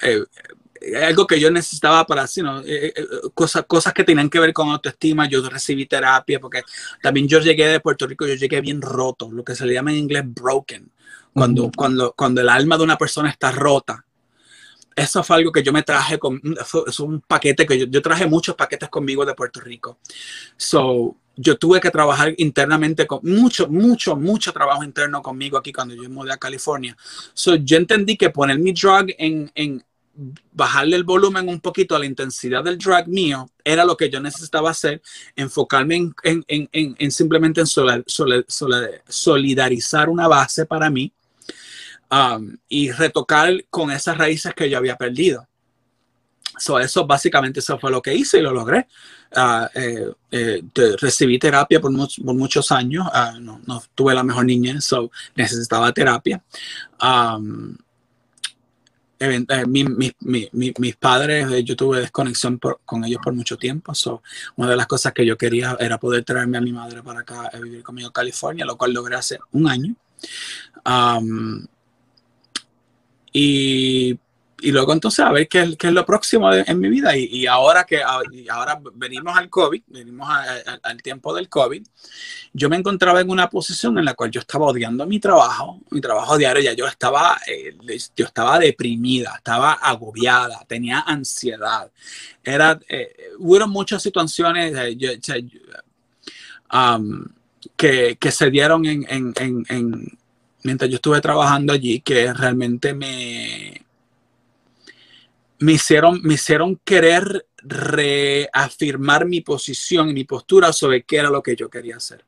algo 1.03 1.28
que 1.28 1.39
yo 1.39 1.51
necesitaba 1.51 2.05
para, 2.05 2.25
you 2.25 2.43
know, 2.43 2.59
eh, 2.59 2.93
eh, 2.95 3.05
cosas, 3.34 3.65
cosas 3.67 3.93
que 3.93 4.03
tenían 4.03 4.30
que 4.30 4.39
ver 4.39 4.53
con 4.53 4.69
autoestima, 4.69 5.28
yo 5.28 5.47
recibí 5.49 5.86
terapia, 5.86 6.39
porque 6.39 6.63
también 7.01 7.28
yo 7.28 7.39
llegué 7.39 7.67
de 7.67 7.80
Puerto 7.80 8.07
Rico, 8.07 8.25
yo 8.25 8.36
llegué 8.36 8.61
bien 8.61 8.82
roto, 8.82 9.32
lo 9.32 9.43
que 9.43 9.55
se 9.55 9.65
le 9.65 9.73
llama 9.73 9.91
en 9.91 9.97
inglés 9.97 10.23
broken, 10.25 10.91
cuando, 11.34 11.63
Ujú. 11.63 11.71
cuando, 11.75 12.13
cuando 12.13 12.41
el 12.41 12.49
alma 12.49 12.78
de 12.78 12.84
una 12.84 12.97
persona 12.97 13.30
está 13.30 13.51
rota. 13.51 14.03
Eso 14.95 15.23
fue 15.23 15.36
algo 15.36 15.51
que 15.51 15.61
yo 15.61 15.71
me 15.71 15.84
traje 15.84 16.17
con, 16.17 16.41
fue, 16.65 16.82
es 16.88 16.99
un 16.99 17.21
paquete 17.21 17.67
que 17.67 17.78
yo, 17.78 17.86
yo 17.86 18.01
traje 18.01 18.25
muchos 18.25 18.55
paquetes 18.55 18.89
conmigo 18.89 19.23
de 19.25 19.36
Puerto 19.36 19.59
Rico. 19.59 19.99
So, 20.57 21.15
yo 21.38 21.55
tuve 21.57 21.80
que 21.80 21.91
trabajar 21.91 22.34
internamente 22.38 23.05
con 23.05 23.19
mucho, 23.21 23.67
mucho, 23.67 24.15
mucho 24.15 24.51
trabajo 24.51 24.84
interno 24.84 25.21
conmigo 25.21 25.57
aquí 25.57 25.71
cuando 25.71 25.93
yo 25.93 26.09
mudé 26.09 26.34
a 26.34 26.38
California. 26.38 26.97
So, 27.34 27.55
yo 27.55 27.78
entendí 27.78 28.17
que 28.17 28.32
poner 28.32 28.57
mi 28.57 28.73
drug 28.73 29.13
en, 29.19 29.51
en 29.53 29.84
bajarle 30.51 30.95
el 30.95 31.03
volumen 31.03 31.47
un 31.47 31.59
poquito 31.59 31.95
a 31.95 31.99
la 31.99 32.05
intensidad 32.05 32.63
del 32.63 32.78
drag 32.78 33.07
mío 33.07 33.49
era 33.63 33.86
lo 33.86 33.95
que 33.95 34.09
yo 34.09 34.20
necesitaba 34.20 34.72
hacer, 34.72 35.01
enfocarme 35.36 35.95
en, 35.95 36.15
en, 36.24 36.45
en, 36.47 36.70
en, 36.72 36.95
en 36.97 37.11
simplemente 37.11 37.61
en 37.61 37.68
sola- 37.68 38.03
sola- 38.07 38.43
sola- 38.47 38.89
solidarizar 39.07 40.09
una 40.09 40.28
base 40.28 40.65
para 40.65 40.89
mí 40.89 41.11
um, 42.09 42.57
y 42.68 42.91
retocar 42.91 43.53
con 43.70 43.91
esas 43.91 44.18
raíces 44.18 44.53
que 44.55 44.70
yo 44.70 44.78
había 44.78 44.95
perdido. 44.95 45.47
So, 46.59 46.80
eso 46.80 47.05
básicamente 47.05 47.59
eso 47.59 47.78
fue 47.78 47.91
lo 47.91 48.01
que 48.01 48.15
hice 48.15 48.39
y 48.39 48.41
lo 48.41 48.51
logré. 48.51 48.88
Ah, 49.36 49.70
eh, 49.76 50.11
eh, 50.32 50.63
recibí 50.99 51.38
terapia 51.38 51.80
por, 51.80 51.91
much- 51.91 52.24
por 52.26 52.34
muchos 52.34 52.72
años. 52.72 53.05
Ah, 53.13 53.38
no, 53.39 53.61
no 53.68 53.84
tuve 53.93 54.15
la 54.15 54.24
mejor 54.24 54.45
niñez, 54.45 54.84
so 54.84 55.11
necesitaba 55.36 55.91
terapia. 55.93 56.43
Um, 56.99 57.78
eh, 59.20 59.65
mi- 59.68 59.84
mi- 59.84 60.11
mi- 60.22 60.49
mi- 60.51 60.74
mis 60.78 60.95
padres, 60.95 61.51
eh, 61.51 61.63
yo 61.63 61.76
tuve 61.76 61.99
desconexión 62.01 62.59
por- 62.59 62.80
con 62.86 63.03
ellos 63.03 63.20
por 63.24 63.34
mucho 63.34 63.57
tiempo. 63.57 63.93
So, 63.95 64.22
una 64.55 64.70
de 64.70 64.76
las 64.76 64.88
cosas 64.88 65.13
que 65.13 65.26
yo 65.26 65.38
quería 65.38 65.76
era 65.80 65.97
poder 65.97 66.24
traerme 66.24 66.57
a 66.57 66.61
mi 66.61 66.72
madre 66.72 67.01
para 67.03 67.22
acá 67.22 67.49
a 67.53 67.59
vivir 67.59 67.84
conmigo 67.84 68.07
en 68.07 68.13
California, 68.13 68.65
lo 68.65 68.78
cual 68.78 68.93
logré 68.93 69.15
hace 69.15 69.39
un 69.51 69.68
año. 69.68 69.95
Um, 70.86 71.65
y, 73.34 74.18
y 74.59 74.71
luego 74.71 74.91
entonces 74.93 75.19
a 75.23 75.31
ver 75.31 75.47
qué, 75.47 75.61
es- 75.61 75.77
qué 75.77 75.87
es 75.87 75.93
lo 75.93 76.05
próximo 76.05 76.51
de- 76.51 76.63
en 76.67 76.79
mi 76.79 76.89
vida. 76.89 77.15
Y, 77.15 77.25
y 77.25 77.45
ahora 77.47 77.83
que 77.85 78.01
ahora 78.49 78.79
venimos 78.95 79.37
al 79.37 79.49
COVID, 79.49 79.83
venimos 79.87 80.27
al 80.83 81.01
tiempo 81.03 81.33
del 81.35 81.47
COVID, 81.47 81.85
yo 82.53 82.69
me 82.69 82.75
encontraba 82.77 83.21
en 83.21 83.29
una 83.29 83.49
posición 83.49 83.97
en 83.99 84.05
la 84.05 84.13
cual 84.15 84.31
yo 84.31 84.39
estaba 84.41 84.65
odiando 84.65 85.05
mi 85.05 85.19
trabajo, 85.19 85.79
mi 85.91 86.01
trabajo 86.01 86.37
diario, 86.37 86.63
ya 86.63 86.73
yo 86.73 86.87
estaba, 86.87 87.39
eh, 87.47 87.75
yo 88.15 88.25
estaba 88.25 88.57
deprimida, 88.57 89.33
estaba 89.37 89.73
agobiada, 89.73 90.63
tenía 90.67 91.01
ansiedad. 91.01 91.91
Era, 92.43 92.79
eh, 92.89 93.15
hubo 93.39 93.67
muchas 93.67 94.01
situaciones 94.01 94.73
eh, 94.75 94.97
um, 96.73 97.25
que, 97.75 98.17
que 98.19 98.31
se 98.31 98.49
dieron 98.49 98.85
en- 98.85 99.05
en- 99.69 100.17
mientras 100.63 100.89
yo 100.89 100.95
estuve 100.95 101.21
trabajando 101.21 101.73
allí 101.73 101.99
que 102.01 102.33
realmente 102.33 102.93
me, 102.93 103.85
me, 105.59 105.73
hicieron, 105.73 106.21
me 106.23 106.35
hicieron 106.35 106.79
querer 106.83 107.47
reafirmar 107.57 109.25
mi 109.25 109.41
posición 109.41 110.09
y 110.09 110.13
mi 110.13 110.23
postura 110.23 110.71
sobre 110.71 111.03
qué 111.03 111.17
era 111.17 111.29
lo 111.29 111.41
que 111.43 111.55
yo 111.55 111.69
quería 111.69 111.97
hacer. 111.97 112.25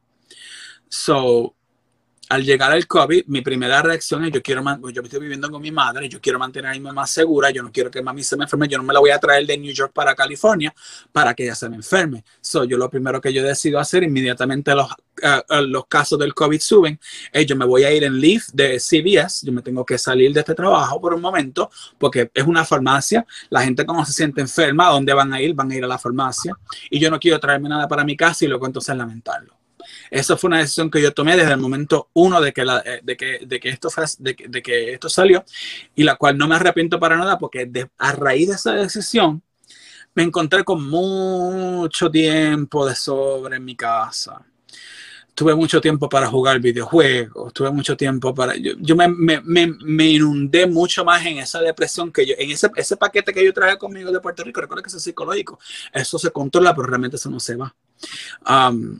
So, 0.88 1.56
al 2.30 2.44
llegar 2.44 2.72
al 2.72 2.86
COVID, 2.86 3.26
mi 3.26 3.42
primera 3.42 3.82
reacción 3.82 4.24
es 4.24 4.32
yo 4.32 4.42
quiero, 4.44 4.64
yo 4.92 5.02
estoy 5.02 5.20
viviendo 5.20 5.50
con 5.50 5.60
mi 5.64 5.72
madre, 5.72 6.08
yo 6.08 6.22
quiero 6.22 6.38
mantener 6.38 6.70
a 6.70 6.74
mi 6.74 6.80
mamá 6.80 7.08
segura, 7.08 7.50
yo 7.50 7.64
no 7.64 7.72
quiero 7.72 7.90
que 7.90 8.04
mami 8.04 8.24
se 8.24 8.38
me 8.38 8.44
enferme, 8.44 8.68
yo 8.68 8.78
no 8.78 8.84
me 8.84 8.94
la 8.94 9.00
voy 9.00 9.10
a 9.10 9.18
traer 9.18 9.48
de 9.48 9.58
New 9.58 9.74
York 9.74 9.92
para 9.94 10.14
California 10.14 10.74
para 11.12 11.34
que 11.34 11.44
ella 11.44 11.56
se 11.56 11.68
me 11.68 11.78
enferme. 11.78 12.24
So, 12.40 12.66
yo 12.66 12.78
lo 12.78 12.88
primero 12.88 13.20
que 13.20 13.34
yo 13.34 13.44
decido 13.44 13.80
hacer, 13.80 14.04
inmediatamente 14.04 14.76
los, 14.76 14.88
ah, 15.24 15.44
los 15.62 15.88
casos 15.88 16.20
del 16.20 16.36
COVID 16.36 16.60
suben, 16.60 17.00
es 17.34 17.48
yo 17.48 17.56
me 17.56 17.66
voy 17.66 17.84
a 17.84 17.92
ir 17.92 18.04
en 18.04 18.20
leave 18.20 18.44
de 18.54 18.80
CVS, 18.80 19.48
yo 19.48 19.52
me 19.52 19.64
tengo 19.64 19.84
que 19.84 19.98
salir 19.98 20.32
de 20.32 20.42
este 20.42 20.54
trabajo 20.54 21.02
por 21.02 21.16
un 21.16 21.22
momento, 21.22 21.72
porque 21.98 22.30
es 22.32 22.46
una 22.46 22.64
farmacia, 22.64 23.26
la 23.50 23.64
gente 23.64 23.88
cuando 23.88 24.06
se 24.06 24.14
siente 24.14 24.40
enferma, 24.40 24.90
¿a 24.90 24.92
dónde 24.92 25.14
van 25.16 25.34
a 25.34 25.42
ir? 25.42 25.56
Van 25.56 25.72
a 25.72 25.76
ir 25.76 25.84
a 25.84 25.88
la 25.88 25.98
farmacia, 25.98 26.54
y 26.92 27.00
yo 27.00 27.10
no 27.10 27.20
quiero 27.20 27.40
traerme 27.40 27.70
nada 27.70 27.88
para 27.88 28.04
mi 28.04 28.16
casa 28.16 28.46
y 28.46 28.48
luego 28.48 28.68
entonces 28.68 28.96
lamentarlo. 28.96 29.59
Esa 30.12 30.38
fue 30.38 30.50
una 30.50 30.60
decisión 30.60 30.90
que 30.92 31.02
yo 31.02 31.14
tomé 31.14 31.38
desde 31.38 31.54
el 31.54 31.60
momento 31.60 32.10
uno 32.14 32.42
de 32.42 32.54
que, 32.54 32.66
la- 32.66 32.82
eh, 32.86 33.02
de 33.04 33.18
que, 33.18 33.40
de 33.46 33.60
que, 33.60 33.70
esto, 33.70 33.90
de, 34.20 34.36
que, 34.36 34.48
de 34.48 34.62
que 34.62 34.94
esto 34.94 35.10
salió 35.10 35.44
y 35.96 36.04
la 36.04 36.16
cual 36.16 36.38
no 36.38 36.48
me 36.48 36.56
arrepiento 36.56 37.00
para 37.00 37.18
nada 37.18 37.38
porque 37.38 37.66
de- 37.66 37.90
a 37.98 38.12
raíz 38.14 38.50
de 38.50 38.56
esa 38.56 38.74
decisión 38.74 39.42
me 40.16 40.24
encontré 40.24 40.64
con 40.64 40.88
mucho 40.90 42.10
tiempo 42.12 42.86
de 42.88 42.96
sobre 42.96 43.58
en 43.58 43.66
mi 43.66 43.76
casa. 43.76 44.42
Tuve 45.36 45.56
mucho 45.56 45.80
tiempo 45.80 46.10
para 46.10 46.28
jugar 46.28 46.60
videojuegos, 46.60 47.54
tuve 47.54 47.72
mucho 47.72 47.96
tiempo 47.96 48.34
para... 48.34 48.58
Yo, 48.58 48.74
yo 48.80 48.96
me, 48.98 49.08
me, 49.08 49.40
me, 49.42 49.68
me 49.68 50.06
inundé 50.08 50.68
mucho 50.68 51.06
más 51.06 51.26
en 51.26 51.38
esa 51.38 51.62
depresión 51.62 52.12
que 52.12 52.26
yo, 52.26 52.36
en 52.38 52.52
ese, 52.52 52.70
ese 52.76 52.98
paquete 52.98 53.34
que 53.34 53.46
yo 53.46 53.54
traje 53.54 53.78
conmigo 53.78 54.12
de 54.12 54.20
Puerto 54.20 54.44
Rico, 54.44 54.60
recuerda 54.60 54.84
que 54.84 54.90
eso 54.90 54.98
es 54.98 55.04
psicológico, 55.04 55.58
eso 55.94 56.20
se 56.20 56.32
controla, 56.32 56.76
pero 56.76 56.88
realmente 56.88 57.16
eso 57.16 57.30
no 57.30 57.40
se 57.40 57.56
va. 57.56 57.74
Um, 58.50 59.00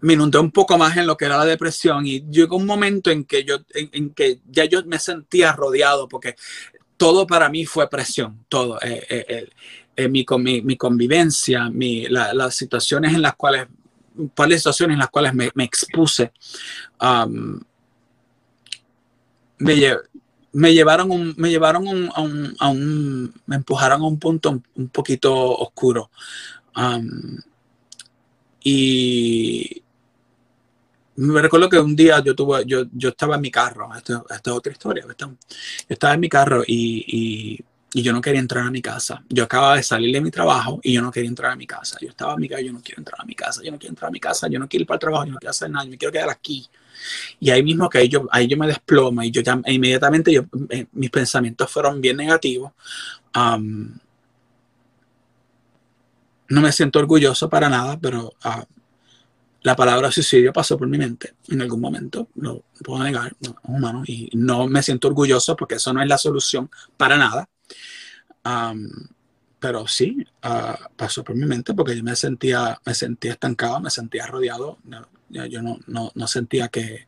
me 0.00 0.14
inundé 0.14 0.38
un 0.38 0.50
poco 0.50 0.76
más 0.78 0.96
en 0.96 1.06
lo 1.06 1.16
que 1.16 1.24
era 1.26 1.36
la 1.38 1.44
depresión 1.44 2.06
y 2.06 2.20
llegó 2.30 2.56
un 2.56 2.66
momento 2.66 3.10
en 3.10 3.24
que 3.24 3.44
yo, 3.44 3.56
en, 3.74 4.10
que 4.10 4.40
ya 4.46 4.64
yo 4.64 4.84
me 4.84 4.98
sentía 4.98 5.52
rodeado 5.52 6.08
porque 6.08 6.34
todo 6.96 7.26
para 7.26 7.48
mí 7.48 7.64
fue 7.64 7.88
presión, 7.88 8.44
todo, 8.48 8.80
eh, 8.80 9.06
eh, 9.08 9.26
eh, 9.28 9.48
eh, 9.96 10.08
mi, 10.08 10.24
mi, 10.38 10.62
mi 10.62 10.76
convivencia, 10.76 11.68
mi, 11.70 12.06
la- 12.08 12.32
las 12.34 12.54
situaciones 12.54 13.14
en 13.14 13.22
las 13.22 13.34
cuales, 13.36 13.66
de 14.14 14.56
situaciones 14.58 14.94
en 14.94 14.98
las 15.00 15.10
cuales 15.10 15.32
me, 15.34 15.50
expuse, 15.64 16.32
um, 17.00 17.60
me, 19.58 19.74
lle- 19.76 20.00
me 20.52 20.72
llevaron, 20.74 21.10
un- 21.10 21.34
me 21.36 21.50
llevaron 21.50 21.86
un- 21.86 22.10
a, 22.14 22.20
un, 22.20 22.56
a 22.58 22.68
un- 22.68 23.32
me 23.46 23.56
empujaron 23.56 24.02
a 24.02 24.06
un 24.06 24.18
punto 24.18 24.50
un, 24.50 24.64
un 24.74 24.88
poquito 24.88 25.32
oscuro. 25.34 26.10
Um, 26.76 27.38
y 28.62 29.82
me 31.26 31.42
recuerdo 31.42 31.68
que 31.68 31.78
un 31.78 31.96
día 31.96 32.20
yo 32.24 32.34
tuve, 32.34 32.64
yo, 32.66 32.84
yo 32.92 33.10
estaba 33.10 33.36
en 33.36 33.40
mi 33.42 33.50
carro, 33.50 33.88
esta, 33.96 34.22
esta 34.30 34.50
es 34.50 34.56
otra 34.56 34.72
historia, 34.72 35.04
esta- 35.08 35.26
yo 35.26 35.36
estaba 35.88 36.14
en 36.14 36.20
mi 36.20 36.28
carro 36.28 36.62
y, 36.66 37.04
y- 37.08 37.64
y 37.94 38.02
yo 38.02 38.12
no 38.12 38.20
quería 38.20 38.40
entrar 38.40 38.66
a 38.66 38.70
mi 38.70 38.82
casa. 38.82 39.24
Yo 39.30 39.44
acababa 39.44 39.76
de 39.76 39.82
salir 39.82 40.12
de 40.12 40.20
mi 40.20 40.30
trabajo 40.30 40.78
y 40.82 40.92
yo 40.92 41.00
no 41.02 41.10
quería 41.10 41.28
entrar 41.30 41.52
a 41.52 41.56
mi 41.56 41.66
casa. 41.66 41.96
Yo 42.02 42.08
estaba 42.10 42.34
en 42.34 42.40
mi 42.40 42.48
casa, 42.48 42.60
yo 42.62 42.72
no 42.72 42.80
quiero 42.82 43.00
entrar 43.00 43.20
a 43.22 43.24
mi 43.24 43.34
casa, 43.34 43.62
yo 43.64 43.70
no 43.72 43.78
quiero 43.78 43.92
entrar 43.92 44.08
a 44.08 44.12
mi 44.12 44.20
casa, 44.20 44.48
yo 44.48 44.58
no 44.58 44.68
quiero 44.68 44.82
ir 44.82 44.86
para 44.86 44.96
el 44.96 45.00
trabajo, 45.00 45.24
yo 45.26 45.32
no 45.32 45.38
quiero 45.38 45.50
hacer 45.50 45.70
nada, 45.70 45.84
yo 45.86 45.90
me 45.92 45.98
quiero 45.98 46.12
quedar 46.12 46.28
aquí. 46.30 46.68
Y 47.40 47.50
ahí 47.50 47.62
mismo 47.62 47.88
que 47.90 47.98
ahí 47.98 48.08
yo, 48.08 48.26
ahí 48.32 48.46
yo 48.48 48.56
me 48.58 48.66
desplomo 48.66 49.22
y 49.22 49.30
yo 49.30 49.42
ya 49.42 49.60
inmediatamente 49.66 50.32
yo, 50.32 50.44
eh, 50.70 50.86
mis 50.92 51.10
pensamientos 51.10 51.70
fueron 51.70 52.00
bien 52.00 52.16
negativos. 52.18 52.72
Am, 53.34 53.98
no 56.48 56.60
me 56.60 56.72
siento 56.72 56.98
orgulloso 56.98 57.48
para 57.48 57.68
nada, 57.68 57.98
pero 58.00 58.32
ah, 58.42 58.64
la 59.68 59.76
palabra 59.76 60.10
suicidio 60.10 60.52
pasó 60.52 60.76
por 60.78 60.88
mi 60.88 60.98
mente 60.98 61.34
en 61.48 61.60
algún 61.60 61.80
momento, 61.80 62.28
no 62.36 62.54
lo 62.54 62.82
puedo 62.82 63.04
negar, 63.04 63.36
no, 63.40 63.56
humano, 63.64 64.02
y 64.06 64.30
no 64.32 64.66
me 64.66 64.82
siento 64.82 65.08
orgulloso 65.08 65.54
porque 65.56 65.76
eso 65.76 65.92
no 65.92 66.00
es 66.02 66.08
la 66.08 66.18
solución 66.18 66.70
para 66.96 67.16
nada. 67.16 67.48
Am, 68.44 68.88
pero 69.60 69.86
sí, 69.86 70.24
ah, 70.42 70.78
pasó 70.96 71.22
por 71.22 71.36
mi 71.36 71.44
mente 71.44 71.74
porque 71.74 71.96
yo 71.96 72.02
me 72.02 72.16
sentía, 72.16 72.80
me 72.86 72.94
sentía 72.94 73.32
estancado, 73.32 73.80
me 73.80 73.90
sentía 73.90 74.26
rodeado. 74.26 74.78
no, 74.84 75.06
yo 75.28 75.60
no, 75.60 75.78
no, 75.86 76.10
no 76.14 76.26
sentía 76.26 76.68
que... 76.68 77.06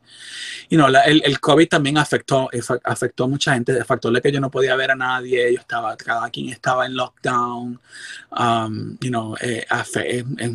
Y 0.68 0.76
no, 0.76 0.88
el, 0.88 1.22
el 1.24 1.40
COVID 1.40 1.68
también 1.68 1.96
afectó, 1.96 2.50
afectó 2.84 3.24
a 3.24 3.28
mucha 3.28 3.54
gente. 3.54 3.72
El 3.72 3.84
factor 3.84 4.12
de 4.12 4.20
que 4.20 4.32
yo 4.32 4.40
no 4.40 4.50
podía 4.50 4.76
ver 4.76 4.90
a 4.90 4.94
nadie, 4.96 5.54
yo 5.54 5.60
estaba, 5.60 5.96
cada 5.96 6.28
quien 6.28 6.50
estaba 6.50 6.84
en 6.84 6.96
lockdown. 6.96 7.80
um, 8.38 8.98
you 9.00 9.08
know, 9.08 9.34
eh, 9.40 9.64
afe- 9.70 10.24
es, 10.38 10.50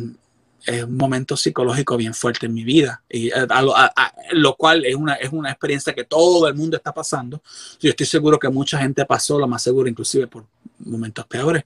es- 0.66 0.84
un 0.84 0.96
momento 0.96 1.36
psicológico 1.36 1.96
bien 1.96 2.12
fuerte 2.14 2.46
en 2.46 2.54
mi 2.54 2.64
vida. 2.64 3.02
Y, 3.08 3.28
eh, 3.28 3.32
a 3.48 3.58
a- 3.58 3.92
a- 3.96 4.12
lo 4.32 4.54
cual 4.56 4.84
es 4.84 4.94
una, 4.94 5.14
es 5.14 5.32
una 5.32 5.50
experiencia 5.50 5.94
que 5.94 6.04
todo 6.04 6.46
el 6.48 6.54
mundo 6.54 6.76
está 6.76 6.92
pasando. 6.92 7.42
Yo 7.80 7.90
estoy 7.90 8.06
seguro 8.06 8.38
que 8.38 8.48
mucha 8.48 8.78
gente 8.78 9.04
pasó, 9.06 9.38
lo 9.38 9.48
más 9.48 9.62
seguro, 9.62 9.88
inclusive 9.88 10.26
por 10.26 10.44
momentos 10.80 11.26
peores. 11.26 11.64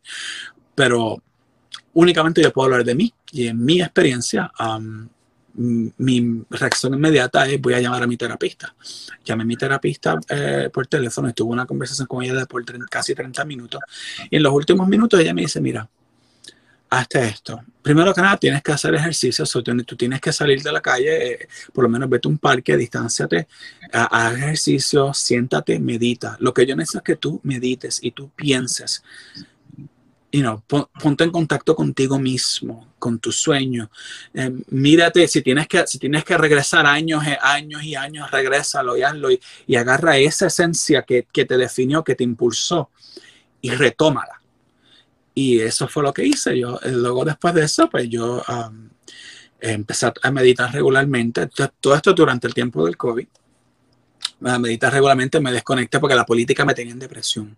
Pero 0.74 1.22
únicamente 1.94 2.42
yo 2.42 2.53
puedo 2.53 2.66
hablar 2.66 2.84
de 2.84 2.94
mí. 2.94 3.12
Y 3.32 3.46
en 3.48 3.64
mi 3.64 3.80
experiencia, 3.80 4.51
um, 4.59 5.09
mi 5.55 6.44
reacción 6.48 6.94
inmediata 6.94 7.46
es 7.48 7.61
voy 7.61 7.74
a 7.74 7.80
llamar 7.80 8.03
a 8.03 8.07
mi 8.07 8.16
terapista. 8.16 8.74
Llamé 9.24 9.42
a 9.42 9.46
mi 9.46 9.57
terapista 9.57 10.18
eh, 10.28 10.70
por 10.72 10.86
teléfono 10.86 11.28
y 11.28 11.32
tuve 11.32 11.51
una 11.53 11.66
conversación 11.66 12.07
con 12.07 12.22
ella 12.22 12.34
de 12.34 12.46
por 12.46 12.64
tre- 12.64 12.86
casi 12.88 13.14
30 13.14 13.44
minutos. 13.44 13.80
Y 14.30 14.36
en 14.36 14.42
los 14.44 14.53
últimos 14.53 14.86
minutos 14.88 15.18
ella 15.20 15.34
me 15.34 15.42
dice, 15.42 15.61
mira, 15.61 15.88
hazte 16.91 17.24
esto. 17.24 17.62
Primero 17.82 18.12
que 18.12 18.20
nada, 18.20 18.36
tienes 18.36 18.62
que 18.62 18.72
hacer 18.72 18.95
ejercicio. 18.95 19.45
tú, 19.86 19.97
tienes 19.97 20.20
que 20.20 20.32
salir 20.32 20.62
de 20.62 20.72
la 20.72 20.80
calle, 20.80 21.32
eh, 21.32 21.49
por 21.72 21.84
lo 21.84 21.88
menos 21.88 22.11
vete 22.11 22.28
a 22.28 22.30
un 22.30 22.38
parque, 22.38 22.76
distánciate, 22.76 23.47
ha- 23.93 24.26
haz 24.26 24.34
ejercicio, 24.36 25.14
siéntate, 25.14 25.78
medita. 25.78 26.36
Lo 26.41 26.53
que 26.53 26.66
yo 26.66 26.76
necesito 26.76 26.99
es 26.99 27.05
que 27.05 27.16
tú 27.16 27.41
medites 27.45 28.01
y 28.03 28.11
tú 28.11 28.30
pienses. 28.36 29.03
You 30.32 30.43
know, 30.43 30.62
pon- 30.66 30.86
ponte 31.03 31.24
en 31.24 31.30
contacto 31.32 31.74
contigo 31.74 32.18
mismo, 32.18 32.93
con 33.01 33.18
tu 33.18 33.32
sueño. 33.32 33.91
Eh, 34.34 34.53
mírate, 34.68 35.26
si 35.26 35.43
tienes, 35.43 35.66
que, 35.66 35.84
si 35.88 35.99
tienes 35.99 36.22
que 36.24 36.38
regresar 36.38 36.86
años, 36.86 37.26
eh, 37.26 37.36
años 37.43 37.82
y 37.82 37.97
años, 37.97 38.30
regrésalo 38.30 38.97
y 38.97 39.03
hazlo 39.03 39.30
y, 39.32 39.41
y 39.66 39.74
agarra 39.76 40.18
esa 40.18 40.47
esencia 40.47 41.03
que, 41.03 41.26
que 41.32 41.45
te 41.47 41.57
definió, 41.57 42.05
que 42.05 42.14
te 42.14 42.22
impulsó 42.22 42.91
y 43.61 43.70
retómala. 43.70 44.39
Y 45.35 45.61
eso 45.61 45.89
fue 45.89 46.03
lo 46.03 46.12
que 46.12 46.24
hice. 46.24 46.59
Yo, 46.59 46.78
eh, 46.83 46.91
luego 46.91 47.24
después 47.24 47.55
de 47.55 47.64
eso, 47.64 47.89
pues 47.89 48.09
yo 48.09 48.43
um, 48.49 48.89
empecé 49.61 50.12
a- 50.22 50.31
meditar 50.31 50.72
regularmente. 50.72 51.49
Todo 51.81 51.95
esto 51.95 52.12
durante 52.12 52.47
el 52.47 52.55
tiempo 52.55 52.85
del 52.85 52.97
COVID. 52.97 53.26
A 54.43 54.59
meditar 54.59 54.93
regularmente, 54.93 55.39
me 55.41 55.53
desconecté 55.53 55.99
porque 56.01 56.14
la 56.14 56.24
política 56.24 56.64
me 56.64 56.74
tenía 56.74 56.93
en 56.93 56.99
depresión. 56.99 57.57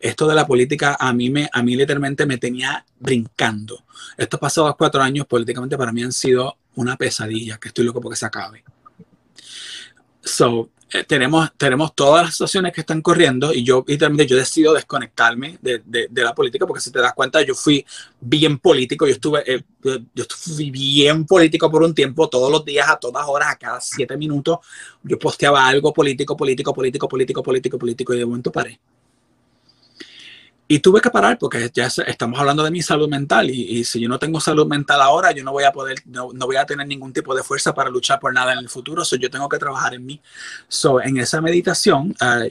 Esto 0.00 0.26
de 0.26 0.34
la 0.34 0.46
política 0.46 0.96
a 0.98 1.12
mí, 1.12 1.30
me, 1.30 1.48
a 1.52 1.62
mí 1.62 1.76
literalmente 1.76 2.26
me 2.26 2.38
tenía 2.38 2.84
brincando. 2.98 3.84
Estos 4.16 4.38
pasados 4.38 4.76
cuatro 4.76 5.00
años 5.02 5.26
políticamente 5.26 5.76
para 5.76 5.92
mí 5.92 6.02
han 6.02 6.12
sido 6.12 6.56
una 6.74 6.96
pesadilla, 6.96 7.58
que 7.58 7.68
estoy 7.68 7.84
loco 7.84 8.00
porque 8.00 8.16
se 8.16 8.26
acabe. 8.26 8.62
So, 10.22 10.70
eh, 10.92 11.04
tenemos, 11.04 11.50
tenemos 11.56 11.94
todas 11.94 12.24
las 12.24 12.34
situaciones 12.34 12.72
que 12.72 12.80
están 12.80 13.02
corriendo 13.02 13.52
y 13.52 13.62
yo 13.64 13.84
literalmente 13.86 14.26
yo 14.26 14.36
decido 14.36 14.72
desconectarme 14.74 15.58
de, 15.60 15.82
de- 15.84 16.08
la 16.22 16.34
política 16.34 16.66
porque 16.66 16.80
si 16.80 16.90
te 16.90 16.98
das 17.00 17.12
cuenta 17.14 17.42
yo 17.42 17.54
fui 17.54 17.84
bien 18.20 18.58
político, 18.58 19.06
yo 19.06 19.12
estuve, 19.12 19.42
eh, 19.46 19.62
yo 20.14 20.24
fui 20.28 20.70
bien 20.70 21.24
político 21.26 21.70
por 21.70 21.82
un 21.82 21.94
tiempo, 21.94 22.28
todos 22.28 22.50
los 22.50 22.64
días, 22.64 22.88
a 22.88 22.96
todas 22.96 23.24
horas, 23.28 23.50
a 23.52 23.56
cada 23.56 23.80
siete 23.80 24.16
minutos, 24.16 24.58
yo 25.02 25.18
posteaba 25.18 25.66
algo 25.66 25.92
político, 25.92 26.36
político, 26.36 26.72
político, 26.74 27.08
político, 27.08 27.42
político, 27.42 27.78
político 27.78 28.14
y 28.14 28.18
de 28.18 28.26
momento 28.26 28.50
paré. 28.52 28.80
Y 30.70 30.80
tuve 30.80 31.00
que 31.00 31.08
parar 31.08 31.38
porque 31.38 31.70
ya 31.72 31.86
estamos 31.86 32.38
hablando 32.38 32.62
de 32.62 32.70
mi 32.70 32.82
salud 32.82 33.08
mental 33.08 33.48
y, 33.48 33.78
y 33.78 33.84
si 33.84 34.00
yo 34.00 34.08
no 34.08 34.18
tengo 34.18 34.38
salud 34.38 34.66
mental 34.66 35.00
ahora, 35.00 35.32
yo 35.32 35.42
no 35.42 35.50
voy 35.50 35.64
a 35.64 35.72
poder, 35.72 36.02
no, 36.04 36.30
no 36.34 36.44
voy 36.44 36.56
a 36.56 36.66
tener 36.66 36.86
ningún 36.86 37.10
tipo 37.10 37.34
de 37.34 37.42
fuerza 37.42 37.72
para 37.72 37.88
luchar 37.88 38.20
por 38.20 38.34
nada 38.34 38.52
en 38.52 38.58
el 38.58 38.68
futuro. 38.68 39.02
So, 39.02 39.16
yo 39.16 39.30
tengo 39.30 39.48
que 39.48 39.56
trabajar 39.56 39.94
en 39.94 40.04
mí. 40.04 40.20
So, 40.68 41.00
en 41.00 41.16
esa 41.16 41.40
meditación, 41.40 42.14
ah, 42.20 42.44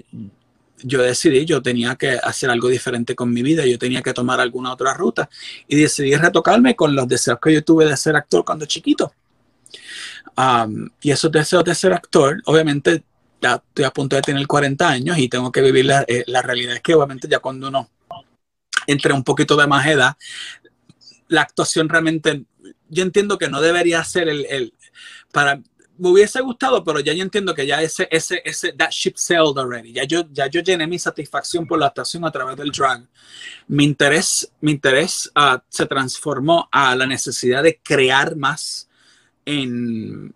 yo 0.84 1.02
decidí, 1.04 1.46
yo 1.46 1.62
tenía 1.62 1.96
que 1.96 2.12
hacer 2.12 2.50
algo 2.50 2.70
diferente 2.70 3.16
con 3.16 3.32
mi 3.32 3.44
vida, 3.44 3.66
yo 3.68 3.78
tenía 3.78 4.02
que 4.02 4.14
tomar 4.14 4.40
alguna 4.40 4.74
otra 4.74 4.96
ruta 4.96 5.30
y 5.68 5.76
decidí 5.76 6.16
retocarme 6.16 6.76
con 6.76 6.96
los 6.96 7.08
deseos 7.08 7.38
que 7.40 7.54
yo 7.54 7.64
tuve 7.64 7.86
de 7.86 7.96
ser 7.98 8.16
actor 8.16 8.44
cuando 8.44 8.66
chiquito. 8.66 9.14
Um, 10.36 10.90
y 11.02 11.12
esos 11.12 11.32
deseos 11.32 11.64
de 11.64 11.74
ser 11.74 11.94
actor, 11.94 12.42
obviamente, 12.46 13.04
ya 13.42 13.56
estoy 13.56 13.86
a 13.86 13.92
punto 13.92 14.16
de 14.16 14.22
tener 14.24 14.46
40 14.46 14.88
años 14.88 15.18
y 15.18 15.30
tengo 15.30 15.52
que 15.52 15.62
vivir 15.62 15.86
la, 15.86 16.04
eh, 16.08 16.24
la 16.28 16.42
realidad 16.42 16.76
es 16.76 16.82
que 16.82 16.96
obviamente 16.96 17.28
ya 17.28 17.40
cuando 17.40 17.68
uno 17.68 17.90
entre 18.88 19.14
un 19.14 19.24
poquito 19.24 19.56
de 19.56 19.68
más 19.68 19.86
edad, 19.86 20.18
la 21.28 21.42
actuación 21.42 21.90
realmente, 21.90 22.46
yo 22.90 23.04
entiendo 23.04 23.38
que 23.38 23.50
no 23.50 23.62
debería 23.62 24.04
ser 24.04 24.30
el, 24.30 24.46
el 24.50 24.74
para, 25.32 25.62
me 25.98 26.10
hubiese 26.10 26.42
gustado, 26.42 26.84
pero 26.84 27.00
ya 27.00 27.14
yo 27.14 27.24
entiendo 27.24 27.54
que 27.54 27.66
ya 27.66 27.82
ese, 27.82 28.08
ese, 28.12 28.42
ese, 28.46 28.72
that 28.74 28.92
ship 28.92 29.14
sailed 29.16 29.58
already. 29.58 29.94
Ya 29.94 30.04
yo, 30.04 30.24
ya 30.32 30.48
yo 30.48 30.62
llené 30.62 30.88
mi 30.88 31.00
satisfacción 31.00 31.68
por 31.68 31.80
la 31.80 31.88
actuación 31.88 32.26
a 32.26 32.32
través 32.32 32.56
del 32.58 32.72
drag. 32.72 33.06
Mi 33.68 33.84
interés, 33.84 34.52
mi 34.62 34.72
interés 34.72 35.30
ah, 35.36 35.62
se 35.70 35.86
transformó 35.86 36.70
a 36.72 36.96
la 36.96 37.06
necesidad 37.06 37.64
de 37.64 37.80
crear 37.84 38.36
más 38.36 38.88
en, 39.46 40.34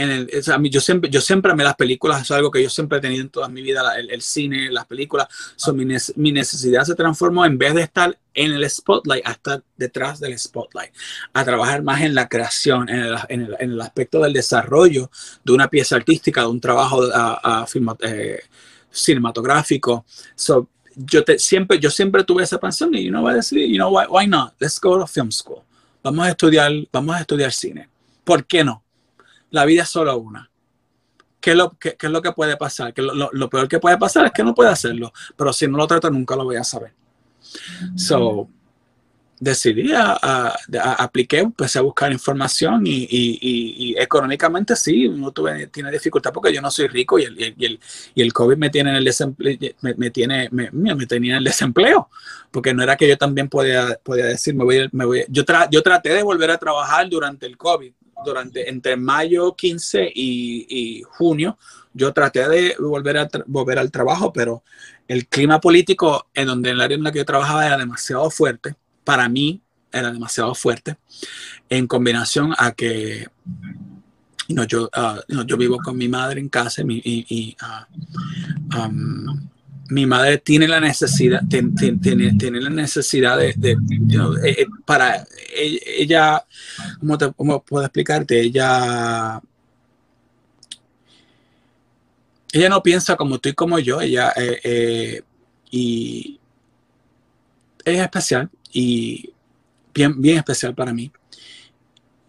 en 0.00 0.10
el, 0.10 0.30
o 0.38 0.42
sea, 0.42 0.58
yo 0.62 0.80
siempre, 0.80 1.10
yo 1.10 1.20
siempre 1.20 1.52
amé 1.52 1.64
las 1.64 1.76
películas, 1.76 2.22
es 2.22 2.30
algo 2.30 2.50
que 2.50 2.62
yo 2.62 2.70
siempre 2.70 2.98
he 2.98 3.00
tenido 3.00 3.22
en 3.22 3.28
toda 3.30 3.48
mi 3.48 3.62
vida, 3.62 3.82
la- 3.82 3.98
el, 3.98 4.10
el 4.10 4.22
cine, 4.22 4.70
las 4.70 4.86
películas. 4.86 5.28
So, 5.56 5.72
mi, 5.72 5.84
mi 6.16 6.32
necesidad 6.32 6.84
se 6.84 6.94
transformó 6.94 7.44
en 7.44 7.58
vez 7.58 7.74
de 7.74 7.82
estar 7.82 8.18
en 8.34 8.52
el 8.52 8.68
spotlight, 8.70 9.26
a 9.26 9.32
estar 9.32 9.62
detrás 9.76 10.20
del 10.20 10.38
spotlight, 10.38 10.92
a 11.32 11.44
trabajar 11.44 11.82
más 11.82 12.00
en 12.02 12.14
la 12.14 12.28
creación, 12.28 12.88
en 12.88 13.00
el, 13.00 13.16
en 13.28 13.40
el- 13.42 13.56
en 13.60 13.80
aspecto 13.80 14.20
del 14.20 14.32
desarrollo 14.32 15.10
de 15.44 15.52
una 15.52 15.68
pieza 15.68 15.96
artística, 15.96 16.42
de 16.42 16.46
un 16.48 16.60
trabajo 16.60 17.02
a, 17.12 17.62
a 17.62 17.66
eh, 18.02 18.40
cinematográfico. 18.90 20.04
So, 20.34 20.68
yo, 20.96 21.24
te, 21.24 21.38
siempre, 21.38 21.78
yo 21.78 21.90
siempre 21.90 22.24
tuve 22.24 22.42
esa 22.42 22.58
pasión 22.58 22.94
y 22.94 23.08
uno 23.08 23.22
va 23.22 23.32
a 23.32 23.34
decir, 23.34 23.66
you 23.68 23.76
know, 23.76 23.90
why, 23.96 24.06
why 24.08 24.26
not? 24.26 24.54
Let's 24.58 24.80
go 24.80 24.98
to 24.98 25.06
film 25.06 25.30
school. 25.30 25.62
Vamos 26.02 26.26
a 26.26 26.30
estudiar, 26.30 26.72
vamos 26.92 27.16
a 27.16 27.20
estudiar 27.20 27.52
cine. 27.52 27.88
¿Por 28.24 28.44
qué 28.46 28.64
no? 28.64 28.82
La 29.50 29.64
vida 29.64 29.82
es 29.82 29.88
solo 29.88 30.16
una. 30.16 30.50
¿Qué 31.40 31.52
es 31.52 31.56
lo, 31.56 31.70
qué, 31.78 31.96
qué 31.96 32.06
es 32.06 32.12
lo 32.12 32.20
que 32.20 32.32
puede 32.32 32.56
pasar? 32.56 32.92
Que 32.92 33.02
lo, 33.02 33.14
lo- 33.14 33.30
lo 33.32 33.48
peor 33.48 33.66
que 33.68 33.78
puede 33.78 33.96
pasar 33.98 34.26
es 34.26 34.32
que 34.32 34.44
no 34.44 34.54
puede 34.54 34.70
hacerlo, 34.70 35.12
pero 35.36 35.52
si 35.52 35.66
no 35.66 35.78
lo 35.78 35.86
trato 35.86 36.10
nunca 36.10 36.36
lo 36.36 36.44
voy 36.44 36.56
a 36.56 36.64
saber. 36.64 36.92
So, 37.96 38.48
decidí, 39.38 39.90
a, 39.92 40.18
a- 40.20 40.48
a- 40.82 40.92
apliqué, 41.02 41.38
empecé 41.38 41.78
a 41.78 41.82
buscar 41.82 42.12
información 42.12 42.86
y, 42.86 42.90
y- 43.10 43.38
y- 43.40 43.74
y 43.92 43.98
económicamente 43.98 44.76
sí, 44.76 45.06
uno 45.06 45.32
tuve, 45.32 45.66
tiene 45.68 45.90
dificultad 45.90 46.30
porque 46.30 46.52
yo 46.52 46.60
no 46.60 46.70
soy 46.70 46.88
rico 46.88 47.18
y 47.18 47.22
el, 47.24 47.40
y 47.40 47.64
el, 47.64 47.80
y 48.14 48.20
el 48.20 48.32
COVID 48.34 48.58
me 48.58 48.68
tiene 48.68 48.90
en 48.90 48.96
el 48.96 49.04
desempleo, 49.04 49.56
me, 49.80 49.94
me 49.94 50.10
tiene, 50.10 50.48
me, 50.52 50.70
me 50.72 51.06
tenía 51.06 51.32
en 51.32 51.38
el 51.38 51.44
desempleo, 51.44 52.10
porque 52.50 52.74
no 52.74 52.82
era 52.82 52.96
que 52.96 53.08
yo 53.08 53.16
también 53.16 53.48
podía, 53.48 53.98
podía 54.02 54.26
decir, 54.26 54.54
me 54.54 54.62
voy, 54.64 54.88
me 54.92 55.06
voy 55.06 55.24
yo, 55.30 55.42
tra- 55.46 55.68
yo 55.70 55.82
traté 55.82 56.10
de 56.12 56.22
volver 56.22 56.50
a 56.50 56.58
trabajar 56.58 57.08
durante 57.08 57.46
el 57.46 57.56
COVID, 57.56 57.92
durante, 58.24 58.68
entre 58.68 58.96
mayo 58.96 59.54
15 59.54 60.10
y, 60.14 61.02
junio, 61.10 61.58
yo 61.92 62.12
traté 62.12 62.48
de 62.48 62.76
volver, 62.78 63.18
a 63.18 63.28
volver 63.46 63.78
al 63.78 63.90
trabajo, 63.90 64.32
pero 64.32 64.62
el 65.08 65.26
clima 65.26 65.60
político 65.60 66.28
en 66.34 66.46
donde 66.46 66.70
el 66.70 66.80
área 66.80 66.96
en 66.96 67.02
la 67.02 67.12
que 67.12 67.18
yo 67.18 67.24
trabajaba 67.24 67.66
era 67.66 67.76
demasiado 67.76 68.30
fuerte, 68.30 68.76
para 69.04 69.28
mí 69.28 69.60
era 69.92 70.12
demasiado 70.12 70.54
fuerte, 70.54 70.96
en 71.68 71.86
combinación 71.86 72.54
a 72.58 72.72
que 72.72 73.26
know, 74.54 74.64
yo, 74.64 74.88
ah, 74.92 75.20
know, 75.28 75.44
yo 75.44 75.56
vivo 75.56 75.78
con 75.78 75.96
mi 75.96 76.08
madre 76.08 76.40
en 76.40 76.48
casa 76.48 76.82
y, 76.86 77.56
ah, 77.60 77.86
mi 79.90 80.06
madre 80.06 80.38
tiene 80.38 80.68
la 80.68 80.80
necesidad, 80.80 81.42
tiene, 81.48 81.72
tiene, 82.00 82.34
tiene 82.34 82.60
la 82.60 82.70
necesidad 82.70 83.36
de, 83.38 83.48
eh, 83.50 83.76
eh, 84.44 84.66
para 84.84 85.16
e, 85.16 85.80
ella, 85.98 86.44
¿cómo, 87.00 87.18
te, 87.18 87.32
¿cómo 87.32 87.62
puedo 87.62 87.84
explicarte? 87.84 88.40
Ella, 88.40 89.40
ella 92.52 92.68
no 92.68 92.82
piensa 92.82 93.16
como 93.16 93.38
tú 93.38 93.48
y 93.48 93.54
como 93.54 93.78
yo, 93.78 94.00
ella, 94.00 94.32
eh, 94.36 95.22
y 95.70 96.38
es 97.84 97.98
especial 97.98 98.48
y 98.72 99.32
bien, 99.92 100.20
bien 100.20 100.38
especial 100.38 100.74
para 100.74 100.92
mí. 100.92 101.10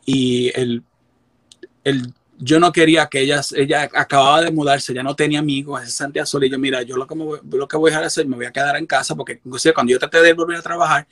Y 0.05 0.51
el, 0.59 0.83
el 1.83 2.13
yo 2.43 2.59
no 2.59 2.71
quería 2.71 3.05
que 3.05 3.21
ella, 3.21 3.41
ella 3.55 3.89
acababa 3.93 4.41
de 4.41 4.51
mudarse, 4.51 4.93
ya 4.93 5.03
no 5.03 5.15
tenía 5.15 5.39
amigos, 5.39 5.83
se 5.83 5.91
sentía 5.91 6.25
sola 6.25 6.47
y 6.47 6.49
yo, 6.49 6.57
mira, 6.57 6.81
yo 6.81 6.97
lo 6.97 7.05
que, 7.05 7.13
voy, 7.13 7.39
lo 7.51 7.67
que 7.67 7.77
voy 7.77 7.91
a 7.91 7.99
hacer, 7.99 8.27
me 8.27 8.35
voy 8.35 8.47
a 8.47 8.51
quedar 8.51 8.75
en 8.77 8.87
casa 8.87 9.15
porque 9.15 9.39
inclusive 9.45 9.73
cuando 9.75 9.91
yo 9.91 9.99
traté 9.99 10.21
de 10.21 10.33
volver 10.33 10.57
a 10.57 10.61
trabajar, 10.61 11.07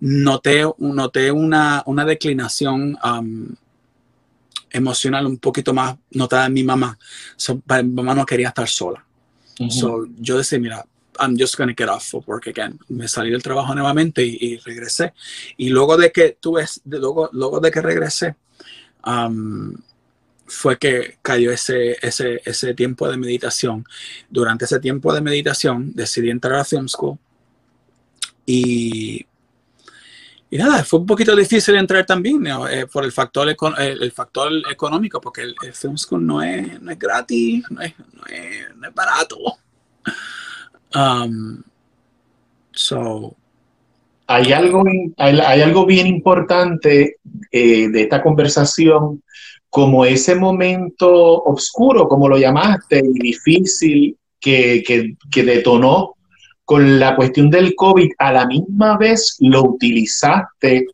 noté, 0.00 0.62
noté 0.78 1.32
una, 1.32 1.82
una 1.86 2.04
declinación 2.04 2.98
um, 3.02 3.54
emocional 4.70 5.26
un 5.26 5.38
poquito 5.38 5.72
más 5.72 5.96
notada 6.10 6.46
en 6.46 6.52
mi 6.52 6.62
mamá. 6.62 6.98
So, 7.36 7.54
mi 7.54 7.82
mamá 7.84 8.14
no 8.14 8.26
quería 8.26 8.48
estar 8.48 8.68
sola. 8.68 9.02
Ujú. 9.58 9.70
So, 9.70 10.06
yo 10.18 10.36
decía, 10.36 10.58
mira, 10.58 10.84
I'm 11.18 11.36
just 11.38 11.56
going 11.56 11.68
to 11.68 11.74
get 11.74 11.88
off 11.88 12.12
of 12.12 12.28
work 12.28 12.46
again. 12.46 12.78
Me 12.88 13.08
salí 13.08 13.30
del 13.30 13.42
trabajo 13.42 13.74
nuevamente 13.74 14.22
y, 14.22 14.36
y 14.40 14.56
regresé. 14.58 15.14
Y 15.56 15.70
luego 15.70 15.96
de 15.96 16.12
que 16.12 16.36
tuve, 16.40 16.66
de, 16.84 16.98
luego, 16.98 17.30
luego 17.32 17.60
de 17.60 17.70
que 17.70 17.80
regresé, 17.80 18.34
um, 19.06 19.72
fue 20.46 20.78
que 20.78 21.18
cayó 21.22 21.50
ese, 21.50 21.96
ese, 22.02 22.40
ese 22.44 22.74
tiempo 22.74 23.08
de 23.08 23.16
meditación. 23.16 23.84
Durante 24.28 24.64
ese 24.64 24.80
tiempo 24.80 25.12
de 25.12 25.20
meditación 25.20 25.92
decidí 25.94 26.30
entrar 26.30 26.60
a 26.60 26.64
Film 26.64 26.88
School 26.88 27.18
y, 28.46 29.26
y 30.50 30.58
nada, 30.58 30.84
fue 30.84 31.00
un 31.00 31.06
poquito 31.06 31.34
difícil 31.34 31.76
entrar 31.76 32.04
también 32.04 32.42
¿no? 32.42 32.68
eh, 32.68 32.86
por 32.86 33.04
el 33.04 33.12
factor, 33.12 33.48
el, 33.48 34.02
el 34.02 34.12
factor 34.12 34.52
económico, 34.70 35.20
porque 35.20 35.42
el, 35.42 35.54
el 35.62 35.72
Film 35.72 35.96
School 35.96 36.26
no 36.26 36.42
es, 36.42 36.80
no 36.80 36.90
es 36.90 36.98
gratis, 36.98 37.64
no 37.70 37.80
es, 37.80 37.94
no 38.12 38.24
es, 38.26 38.76
no 38.76 38.88
es 38.88 38.94
barato. 38.94 39.38
Um, 40.94 41.62
so, 42.72 43.34
Hay 44.26 44.52
algo, 44.52 44.84
hay, 45.18 45.40
hay 45.40 45.60
algo 45.60 45.84
bien 45.84 46.06
importante 46.06 47.16
eh, 47.52 47.88
de 47.88 48.00
esta 48.00 48.22
conversación, 48.22 49.22
como 49.74 50.04
ese 50.04 50.36
momento 50.36 51.42
oscuro, 51.42 52.06
como 52.06 52.28
lo 52.28 52.38
llamaste, 52.38 53.02
y 53.04 53.18
difícil 53.18 54.16
que, 54.38 54.84
que, 54.86 55.16
que 55.32 55.42
detonó 55.42 56.14
con 56.64 57.00
la 57.00 57.16
cuestión 57.16 57.50
del 57.50 57.74
COVID, 57.74 58.12
a 58.18 58.32
la 58.32 58.46
misma 58.46 58.96
vez 58.96 59.34
lo 59.40 59.64
utilizaste 59.64 60.86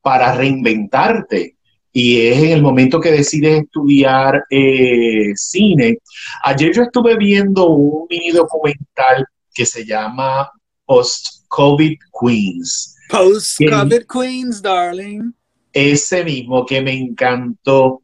para 0.00 0.34
reinventarte. 0.34 1.56
Y 1.92 2.22
es 2.28 2.38
en 2.38 2.52
el 2.52 2.62
momento 2.62 3.02
que 3.02 3.12
decides 3.12 3.64
estudiar 3.64 4.44
eh, 4.48 5.32
cine. 5.34 5.98
Ayer 6.42 6.72
yo 6.74 6.84
estuve 6.84 7.18
viendo 7.18 7.68
un 7.68 8.06
mini 8.08 8.30
documental 8.30 9.26
que 9.52 9.66
se 9.66 9.84
llama 9.84 10.50
Post-COVID 10.86 11.98
Queens. 12.18 12.96
post-COVID 13.10 14.06
Queens, 14.10 14.62
darling. 14.62 15.34
Ese 15.70 16.24
mismo 16.24 16.64
que 16.64 16.80
me 16.80 16.94
encantó. 16.94 18.00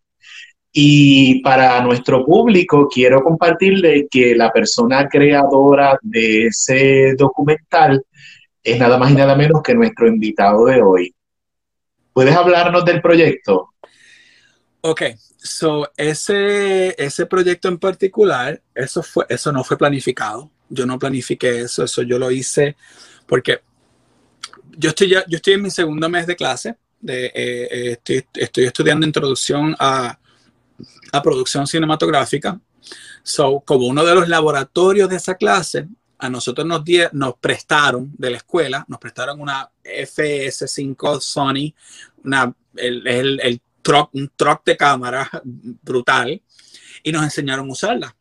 Y 0.73 1.43
para 1.43 1.83
nuestro 1.83 2.25
público 2.25 2.89
quiero 2.89 3.23
compartirle 3.23 4.09
que 4.11 4.35
la 4.35 4.51
persona 4.51 5.07
creadora 5.09 5.99
de 6.01 6.47
ese 6.47 7.15
documental 7.17 8.03
es 8.63 8.79
nada 8.79 8.97
más 8.97 9.11
y 9.11 9.15
nada 9.15 9.35
menos 9.35 9.63
que 9.63 9.75
nuestro 9.75 10.07
invitado 10.07 10.65
de 10.67 10.81
hoy. 10.81 11.15
¿Puedes 12.13 12.35
hablarnos 12.35 12.85
del 12.85 13.03
proyecto? 13.03 13.71
Ok, 14.81 15.03
so 15.37 15.91
ese, 15.97 16.95
ese 16.99 17.27
proyecto 17.27 17.69
en 17.69 17.79
particular, 17.79 18.61
eso, 18.75 19.03
fue, 19.03 19.27
eso 19.29 19.53
no 19.53 19.65
fue 19.65 19.77
planificado. 19.77 20.51
Yo 20.69 20.87
no 20.87 20.99
planifiqué 20.99 21.61
eso, 21.61 21.85
eso 21.85 22.03
yo 22.03 22.19
lo 22.19 22.31
hice 22.31 22.77
porque 23.27 23.61
yo 24.77 24.91
estoy, 24.91 25.11
ya, 25.11 25.25
yo 25.29 25.37
estoy 25.37 25.55
en 25.55 25.63
mi 25.63 25.71
segundo 25.71 26.09
mes 26.09 26.27
de 26.27 26.37
clase, 26.37 26.77
de, 27.01 27.27
eh, 27.27 27.33
eh, 27.35 27.93
estoy, 27.93 28.25
estoy 28.35 28.65
estudiando 28.65 29.07
introducción 29.07 29.77
a, 29.79 30.19
a 31.13 31.23
producción 31.23 31.67
cinematográfica. 31.67 32.59
So, 33.23 33.61
como 33.61 33.87
uno 33.87 34.05
de 34.05 34.15
los 34.15 34.29
laboratorios 34.29 35.09
de 35.09 35.17
esa 35.17 35.37
clase, 35.37 35.87
a 36.19 36.29
nosotros 36.31 36.67
nos, 36.67 36.85
die- 36.85 37.09
nos 37.13 37.35
prestaron 37.37 38.13
de 38.17 38.31
la 38.31 38.37
escuela, 38.39 38.85
nos 38.89 38.99
prestaron 38.99 39.41
una 39.41 39.71
FS5 39.85 41.21
Sony, 41.21 41.75
una, 42.25 42.53
el, 42.77 43.07
el, 43.07 43.41
el 43.41 43.61
truck, 43.83 44.11
un 44.15 44.31
truck 44.35 44.65
de 44.65 44.77
cámara 44.77 45.29
brutal, 45.45 46.41
y 47.03 47.13
nos 47.13 47.23
enseñaron 47.25 47.69
a 47.69 47.73
usarla. 47.73 48.17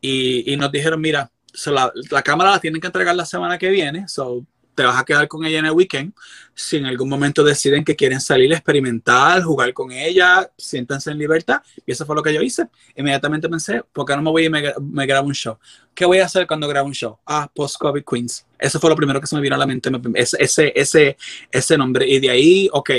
Y, 0.00 0.52
y 0.52 0.56
nos 0.56 0.70
dijeron, 0.70 1.00
mira, 1.00 1.30
so 1.52 1.70
la, 1.72 1.92
la 2.10 2.22
cámara 2.22 2.50
la 2.52 2.60
tienen 2.60 2.80
que 2.80 2.86
entregar 2.86 3.14
la 3.16 3.26
semana 3.26 3.58
que 3.58 3.68
viene, 3.68 4.06
so 4.08 4.44
te 4.78 4.84
vas 4.84 4.96
a 4.96 5.04
quedar 5.04 5.26
con 5.26 5.44
ella 5.44 5.58
en 5.58 5.66
el 5.66 5.72
weekend. 5.72 6.14
Si 6.54 6.76
en 6.76 6.86
algún 6.86 7.08
momento 7.08 7.42
deciden 7.42 7.82
que 7.82 7.96
quieren 7.96 8.20
salir, 8.20 8.52
experimentar, 8.52 9.42
jugar 9.42 9.72
con 9.74 9.90
ella, 9.90 10.48
siéntanse 10.56 11.10
en 11.10 11.18
libertad. 11.18 11.60
Y 11.84 11.90
eso 11.90 12.06
fue 12.06 12.14
lo 12.14 12.22
que 12.22 12.32
yo 12.32 12.40
hice. 12.40 12.68
Inmediatamente 12.94 13.48
pensé, 13.48 13.82
¿por 13.92 14.06
qué 14.06 14.14
no 14.14 14.22
me 14.22 14.30
voy 14.30 14.44
y 14.44 14.48
me, 14.48 14.72
me 14.80 15.04
grabo 15.04 15.26
un 15.26 15.34
show? 15.34 15.58
¿Qué 15.92 16.04
voy 16.04 16.18
a 16.18 16.26
hacer 16.26 16.46
cuando 16.46 16.68
grabo 16.68 16.86
un 16.86 16.94
show? 16.94 17.18
Ah, 17.26 17.50
Post-COVID 17.52 18.04
Queens. 18.08 18.46
Eso 18.56 18.78
fue 18.78 18.88
lo 18.88 18.94
primero 18.94 19.20
que 19.20 19.26
se 19.26 19.34
me 19.34 19.42
vino 19.42 19.56
a 19.56 19.58
la 19.58 19.66
mente, 19.66 19.90
me- 19.90 19.98
ese, 20.14 20.72
ese, 20.76 21.16
ese, 21.50 21.76
nombre. 21.76 22.06
Y 22.06 22.20
de 22.20 22.30
ahí, 22.30 22.68
ok, 22.72 22.90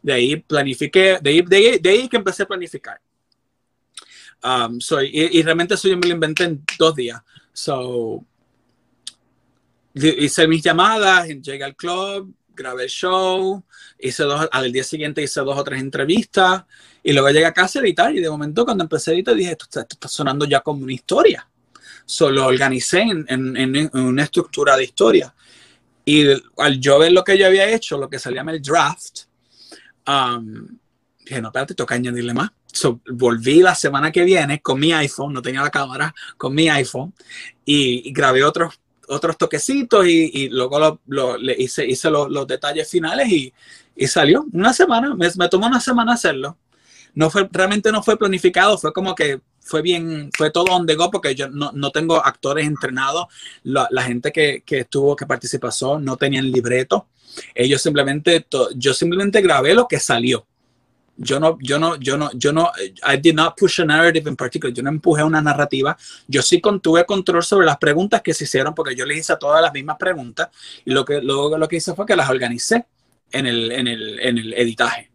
de 0.00 0.12
ahí 0.14 0.36
planifiqué, 0.36 1.18
de 1.20 1.30
ahí, 1.30 1.42
de 1.42 1.56
ahí, 1.56 1.78
de 1.78 1.90
ahí 1.90 2.08
que 2.08 2.16
empecé 2.16 2.44
a 2.44 2.46
planificar. 2.46 2.98
Um, 4.42 4.80
so, 4.80 5.02
y, 5.02 5.10
y 5.32 5.42
realmente 5.42 5.74
eso 5.74 5.86
yo 5.86 5.98
me 5.98 6.06
lo 6.06 6.14
inventé 6.14 6.44
en 6.44 6.64
dos 6.78 6.94
días. 6.94 7.20
So, 7.52 8.24
hice 9.96 10.46
mis 10.46 10.62
llamadas, 10.62 11.26
llegué 11.28 11.64
al 11.64 11.74
club, 11.74 12.34
grabé 12.54 12.84
el 12.84 12.90
show, 12.90 13.64
hice 13.98 14.24
dos, 14.24 14.48
al 14.52 14.72
día 14.72 14.84
siguiente 14.84 15.22
hice 15.22 15.40
dos 15.40 15.58
o 15.58 15.64
tres 15.64 15.80
entrevistas 15.80 16.64
y 17.02 17.12
luego 17.12 17.28
llegué 17.30 17.46
a 17.46 17.52
casa 17.52 17.78
a 17.78 17.82
editar 17.82 18.14
y 18.14 18.20
de 18.20 18.28
momento 18.30 18.64
cuando 18.64 18.84
empecé 18.84 19.10
a 19.10 19.14
editar 19.14 19.34
dije, 19.34 19.52
esto, 19.52 19.66
está- 19.80 20.08
sonando 20.08 20.44
ya 20.44 20.60
como 20.60 20.82
una 20.82 20.92
historia. 20.92 21.48
Solo 22.04 22.46
organicé 22.46 23.00
en, 23.02 23.26
en- 23.28 23.90
una 23.94 24.22
estructura 24.22 24.76
de 24.76 24.84
historia. 24.84 25.34
Y 26.04 26.24
al 26.58 26.78
yo 26.78 26.98
ver 27.00 27.12
lo 27.12 27.24
que 27.24 27.36
yo 27.36 27.46
había 27.46 27.68
hecho, 27.68 27.98
lo 27.98 28.08
que 28.08 28.18
salía 28.18 28.42
en 28.42 28.48
el 28.50 28.62
draft, 28.62 29.22
um, 30.06 30.68
dije, 31.24 31.42
no, 31.42 31.48
espérate, 31.48 31.74
toca 31.74 31.94
añadirle 31.96 32.32
más. 32.32 32.50
So, 32.72 33.00
volví 33.10 33.60
la 33.60 33.74
semana 33.74 34.12
que 34.12 34.22
viene 34.22 34.60
con 34.60 34.78
mi 34.78 34.92
iPhone, 34.92 35.32
no 35.32 35.42
tenía 35.42 35.62
la 35.62 35.70
cámara, 35.70 36.14
con 36.36 36.54
mi 36.54 36.68
iPhone, 36.68 37.12
y, 37.64 38.08
y 38.08 38.12
grabé 38.12 38.44
otros, 38.44 38.78
otros 39.08 39.36
toquecitos 39.38 40.06
y, 40.06 40.30
y 40.34 40.48
luego 40.48 40.78
lo, 40.78 41.00
lo- 41.06 41.36
le 41.38 41.54
hice, 41.58 41.86
hice 41.86 42.10
los, 42.10 42.30
los 42.30 42.46
detalles 42.46 42.88
finales 42.90 43.28
y, 43.30 43.52
y 43.96 44.06
salió. 44.06 44.46
Una 44.52 44.72
semana, 44.72 45.14
me, 45.14 45.28
me 45.36 45.48
tomó 45.48 45.66
una 45.66 45.80
semana 45.80 46.14
hacerlo. 46.14 46.56
No 47.14 47.30
fue, 47.30 47.48
realmente 47.50 47.90
no 47.92 48.02
fue 48.02 48.18
planificado, 48.18 48.76
fue 48.78 48.92
como 48.92 49.14
que 49.14 49.40
fue 49.60 49.82
bien, 49.82 50.30
fue 50.36 50.50
todo 50.50 50.66
on 50.74 50.86
the 50.86 50.94
go 50.94 51.10
porque 51.10 51.34
yo 51.34 51.48
no, 51.48 51.72
no 51.72 51.90
tengo 51.90 52.24
actores 52.24 52.66
entrenados. 52.66 53.26
La, 53.64 53.88
la 53.90 54.02
gente 54.02 54.30
que, 54.32 54.62
que 54.64 54.80
estuvo, 54.80 55.16
que 55.16 55.26
participó, 55.26 55.70
no 56.00 56.16
tenían 56.16 56.50
libreto. 56.50 57.08
Ellos 57.54 57.82
simplemente, 57.82 58.40
to- 58.40 58.70
yo 58.76 58.94
simplemente 58.94 59.40
grabé 59.40 59.74
lo 59.74 59.88
que 59.88 59.98
salió. 59.98 60.46
Yo 61.18 61.40
no, 61.40 61.56
yo 61.60 61.78
no, 61.78 61.96
yo 61.96 62.16
no, 62.18 62.30
yo 62.34 62.52
no, 62.52 62.70
I 63.10 63.16
did 63.16 63.34
not 63.34 63.56
push 63.58 63.80
a 63.80 63.84
narrative 63.86 64.34
particular. 64.36 64.74
Yo 64.74 64.82
no 64.82 64.90
empujé 64.90 65.22
una 65.22 65.40
narrativa. 65.40 65.96
Yo 66.28 66.42
sí 66.42 66.60
con- 66.60 66.80
tuve 66.80 67.06
control 67.06 67.42
sobre 67.42 67.64
las 67.66 67.78
preguntas 67.78 68.20
que 68.22 68.34
se 68.34 68.44
hicieron 68.44 68.74
porque 68.74 68.94
yo 68.94 69.06
les 69.06 69.18
hice 69.18 69.34
todas 69.38 69.62
las 69.62 69.72
mismas 69.72 69.96
preguntas 69.98 70.48
y 70.84 70.90
lo 70.90 71.04
que 71.04 71.20
luego 71.22 71.56
lo 71.56 71.66
que 71.68 71.76
hice 71.76 71.94
fue 71.94 72.04
que 72.04 72.16
las 72.16 72.28
organicé 72.28 72.84
en 73.32 73.46
el, 73.46 73.72
en 73.72 73.88
el, 73.88 74.20
en 74.20 74.38
el 74.38 74.52
editaje 74.54 75.10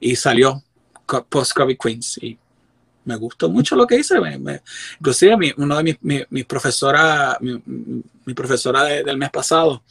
y 0.00 0.14
salió 0.14 0.62
co- 1.06 1.24
Post 1.24 1.52
COVID 1.54 1.78
Queens 1.78 2.18
y 2.22 2.38
me 3.04 3.16
gustó 3.16 3.48
mucho 3.48 3.74
lo 3.76 3.86
que 3.86 3.96
hice. 3.96 4.20
Me- 4.20 4.38
me- 4.38 4.62
inclusive 5.00 5.36
mi, 5.38 5.52
uno 5.56 5.76
de 5.82 5.98
mis, 6.28 6.44
profesoras, 6.44 7.40
mi, 7.40 7.60
mi 8.26 8.34
profesora 8.34 8.84
de- 8.84 9.02
del 9.04 9.16
mes 9.16 9.30
pasado 9.30 9.82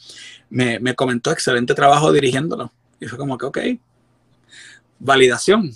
me, 0.50 0.78
me 0.78 0.94
comentó 0.94 1.32
excelente 1.32 1.74
trabajo 1.74 2.12
dirigiéndolo 2.12 2.72
y 3.00 3.06
fue 3.06 3.18
como 3.18 3.36
que 3.36 3.46
ok, 3.46 3.58
validación. 4.98 5.70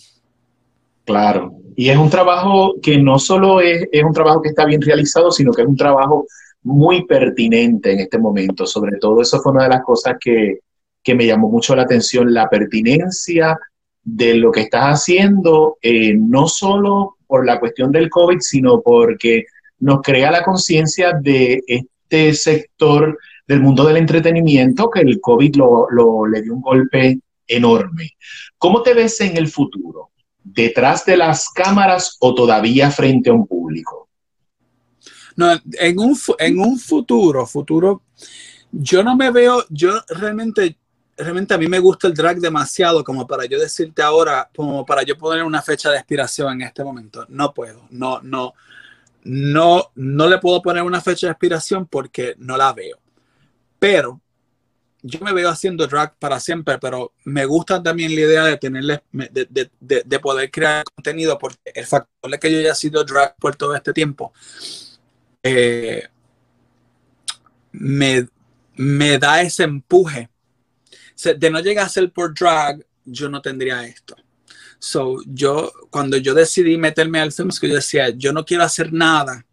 Claro. 1.05 1.55
Y 1.75 1.89
es 1.89 1.97
un 1.97 2.11
trabajo 2.11 2.75
que 2.83 2.99
no 2.99 3.19
solo 3.19 3.61
es, 3.61 3.89
es 3.91 4.05
un 4.05 4.13
trabajo 4.13 4.43
que 4.43 4.51
está 4.51 4.65
bien 4.65 4.81
realizado, 4.83 5.31
sino 5.31 5.53
que 5.53 5.63
es 5.63 5.69
un 5.69 5.77
trabajo 5.77 6.27
muy 6.63 7.05
pertinente 7.07 7.93
en 7.93 8.01
este 8.01 8.19
momento. 8.19 8.67
Sobre 8.67 8.99
todo 8.99 9.21
eso 9.23 9.41
fue 9.41 9.53
una 9.53 9.65
de 9.65 9.71
las 9.71 9.83
cosas 9.83 10.17
que, 10.21 10.61
que 11.03 11.15
me 11.15 11.27
llamó 11.27 11.49
mucho 11.49 11.75
la 11.75 11.83
atención, 11.83 12.33
la 12.33 12.49
pertinencia 12.49 13.59
de 14.05 14.35
lo 14.35 14.53
que 14.53 14.63
estás 14.63 15.01
haciendo, 15.01 15.77
eh, 15.81 16.15
no 16.15 16.47
solo 16.47 17.17
por 17.27 17.47
la 17.47 17.59
cuestión 17.59 17.91
del 17.91 18.11
COVID, 18.11 18.39
sino 18.41 18.81
porque 18.81 19.47
nos 19.81 20.03
crea 20.03 20.31
la 20.31 20.45
conciencia 20.45 21.13
de 21.21 21.63
este 21.67 22.35
sector 22.35 23.19
del 23.49 23.61
mundo 23.61 23.85
del 23.85 23.97
entretenimiento 23.97 24.91
que 24.91 25.01
el 25.01 25.21
COVID 25.21 25.57
lo, 25.57 25.87
lo- 25.91 26.27
le 26.27 26.43
dio 26.43 26.55
un 26.55 26.61
golpe 26.61 27.19
enorme. 27.57 28.17
¿Cómo 28.59 28.83
te 28.83 28.95
ves 28.95 29.21
en 29.21 29.37
el 29.37 29.49
futuro? 29.49 30.11
¿Detrás 30.43 31.05
de 31.05 31.17
las 31.17 31.49
cámaras 31.51 32.17
o 32.21 32.35
todavía 32.35 32.91
frente 32.91 33.31
a 33.31 33.33
un 33.33 33.47
público? 33.47 34.09
No, 35.37 35.53
en 35.53 35.99
un, 35.99 36.17
en 36.39 36.59
un 36.59 36.79
futuro, 36.79 37.47
futuro, 37.47 38.03
yo 38.71 39.03
no 39.03 39.17
me 39.17 39.31
veo, 39.31 39.65
yo 39.69 39.93
realmente, 40.09 40.79
realmente 41.17 41.55
a 41.55 41.59
mí 41.59 41.69
me 41.69 41.79
gusta 41.79 42.09
el 42.09 42.15
drag 42.15 42.39
demasiado 42.39 43.05
como 43.05 43.27
para 43.27 43.45
yo 43.45 43.59
decirte 43.59 44.03
ahora, 44.03 44.51
como 44.55 44.85
para 44.85 45.03
yo 45.03 45.17
poner 45.17 45.45
una 45.45 45.63
fecha 45.63 45.91
de 45.91 45.99
expiración 45.99 46.55
en 46.55 46.63
este 46.69 46.83
momento. 46.83 47.25
No 47.29 47.53
puedo, 47.53 47.87
no, 47.91 48.21
no, 48.23 48.55
no, 49.25 49.91
no 49.95 50.29
le 50.29 50.39
puedo 50.39 50.63
poner 50.63 50.83
una 50.83 51.01
fecha 51.01 51.27
de 51.27 51.33
expiración 51.33 51.87
porque 51.87 52.35
no 52.39 52.57
la 52.57 52.73
veo. 52.73 52.99
Pero 53.79 54.22
yo 55.03 55.19
me 55.21 55.33
veo 55.33 55.49
haciendo 55.51 55.87
drag 55.87 56.17
para 56.19 56.39
siempre, 56.41 56.79
pero 56.79 57.13
me 57.25 57.45
gusta 57.45 57.83
también 57.83 58.15
la 58.15 58.21
idea 58.21 58.45
de 58.45 58.57
tenerle, 58.57 59.03
de, 59.13 59.47
de- 59.51 59.71
de- 59.81 60.03
de 60.07 60.19
poder 60.21 60.51
crear 60.51 60.85
contenido 60.95 61.39
porque 61.39 61.59
el 61.75 61.87
factor 61.87 62.31
de 62.31 62.39
que 62.39 62.53
yo 62.53 62.59
haya 62.59 62.75
sido 62.75 63.05
drag 63.05 63.35
por 63.37 63.57
todo 63.57 63.75
este 63.75 63.93
tiempo 63.93 64.33
eh, 65.43 66.09
me, 67.73 68.29
me 68.77 69.19
da 69.19 69.41
ese 69.43 69.65
empuje. 69.65 70.29
O 70.91 70.99
sea, 71.15 71.35
de 71.35 71.51
no 71.51 71.61
llegar 71.61 71.87
a 71.87 71.89
ser 71.89 72.11
por 72.13 72.35
drag, 72.35 72.85
yo 73.05 73.29
no 73.29 73.41
tendría 73.43 73.85
esto. 73.87 74.17
So, 74.79 75.19
yo, 75.27 75.73
cuando 75.91 76.17
yo 76.17 76.35
decidí 76.35 76.77
meterme 76.77 77.21
al 77.21 77.33
film 77.33 77.51
yo 77.51 77.75
decía, 77.75 78.11
yo 78.11 78.33
no 78.33 78.45
quiero 78.45 78.65
hacer 78.65 78.93
nada 78.93 79.45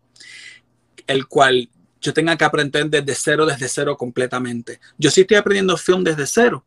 el 1.07 1.27
cual 1.27 1.69
yo 2.01 2.13
tenga 2.13 2.37
que 2.37 2.45
aprender 2.45 2.89
desde 2.89 3.15
cero, 3.15 3.45
desde 3.45 3.67
cero 3.67 3.97
completamente. 3.97 4.79
Yo 4.97 5.11
sí 5.11 5.21
estoy 5.21 5.37
aprendiendo 5.37 5.77
film 5.77 6.03
desde 6.03 6.25
cero, 6.25 6.63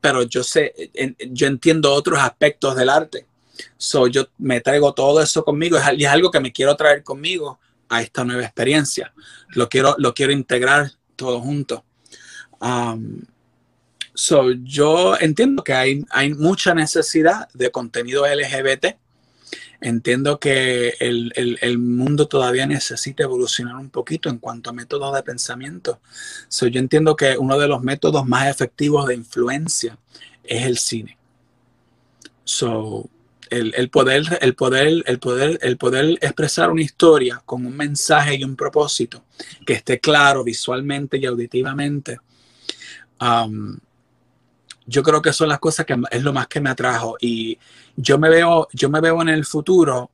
pero 0.00 0.22
yo 0.22 0.42
sé, 0.42 0.74
yo 1.30 1.46
entiendo 1.46 1.92
otros 1.92 2.18
aspectos 2.18 2.76
del 2.76 2.88
arte. 2.90 3.26
So, 3.76 4.08
yo 4.08 4.26
me 4.38 4.60
traigo 4.60 4.92
todo 4.94 5.22
eso 5.22 5.44
conmigo 5.44 5.78
y 5.96 6.04
es 6.04 6.10
algo 6.10 6.30
que 6.30 6.40
me 6.40 6.52
quiero 6.52 6.74
traer 6.76 7.02
conmigo 7.04 7.60
a 7.88 8.02
esta 8.02 8.24
nueva 8.24 8.42
experiencia. 8.42 9.12
Lo 9.50 9.68
quiero, 9.68 9.94
lo 9.98 10.12
quiero 10.12 10.32
integrar 10.32 10.90
todo 11.16 11.40
junto. 11.40 11.84
Um, 12.60 13.22
so, 14.12 14.50
yo 14.62 15.16
entiendo 15.18 15.62
que 15.62 15.72
hay, 15.72 16.04
hay 16.10 16.34
mucha 16.34 16.74
necesidad 16.74 17.48
de 17.52 17.70
contenido 17.70 18.26
LGBT. 18.26 18.96
Entiendo 19.84 20.40
que 20.40 20.94
el, 20.98 21.30
el- 21.60 21.78
mundo 21.78 22.26
todavía 22.26 22.66
necesita 22.66 23.24
evolucionar 23.24 23.76
un 23.76 23.90
poquito 23.90 24.30
en 24.30 24.38
cuanto 24.38 24.70
a 24.70 24.72
métodos 24.72 25.14
de 25.14 25.22
pensamiento. 25.22 26.00
So, 26.48 26.68
yo 26.68 26.80
entiendo 26.80 27.14
que 27.16 27.36
uno 27.36 27.58
de 27.58 27.68
los 27.68 27.82
métodos 27.82 28.26
más 28.26 28.48
efectivos 28.48 29.06
de 29.06 29.14
influencia 29.14 29.98
es 30.42 30.64
el 30.64 30.78
cine. 30.78 31.18
So, 32.44 33.10
el, 33.50 33.74
el 33.76 33.90
poder, 33.90 34.22
el, 34.40 34.54
poder, 34.54 35.04
el, 35.04 35.18
poder, 35.18 35.58
el 35.60 35.76
poder 35.76 36.18
expresar 36.22 36.70
una 36.70 36.80
historia 36.80 37.42
con 37.44 37.66
un 37.66 37.76
mensaje 37.76 38.36
y 38.36 38.44
un 38.44 38.56
propósito 38.56 39.22
que 39.66 39.74
esté 39.74 40.00
claro 40.00 40.42
visualmente 40.42 41.18
y 41.18 41.26
auditivamente, 41.26 42.20
um, 43.20 43.76
yo 44.86 45.02
creo 45.02 45.22
que 45.22 45.32
son 45.32 45.48
las 45.48 45.58
cosas 45.58 45.86
que 45.86 45.96
es 46.10 46.22
lo 46.22 46.32
más 46.32 46.46
que 46.46 46.60
me 46.60 46.70
atrajo. 46.70 47.16
Y 47.20 47.58
yo 47.96 48.18
me 48.18 48.28
veo, 48.28 48.68
yo 48.72 48.90
me 48.90 49.00
veo 49.00 49.20
en 49.22 49.28
el 49.30 49.44
futuro 49.44 50.10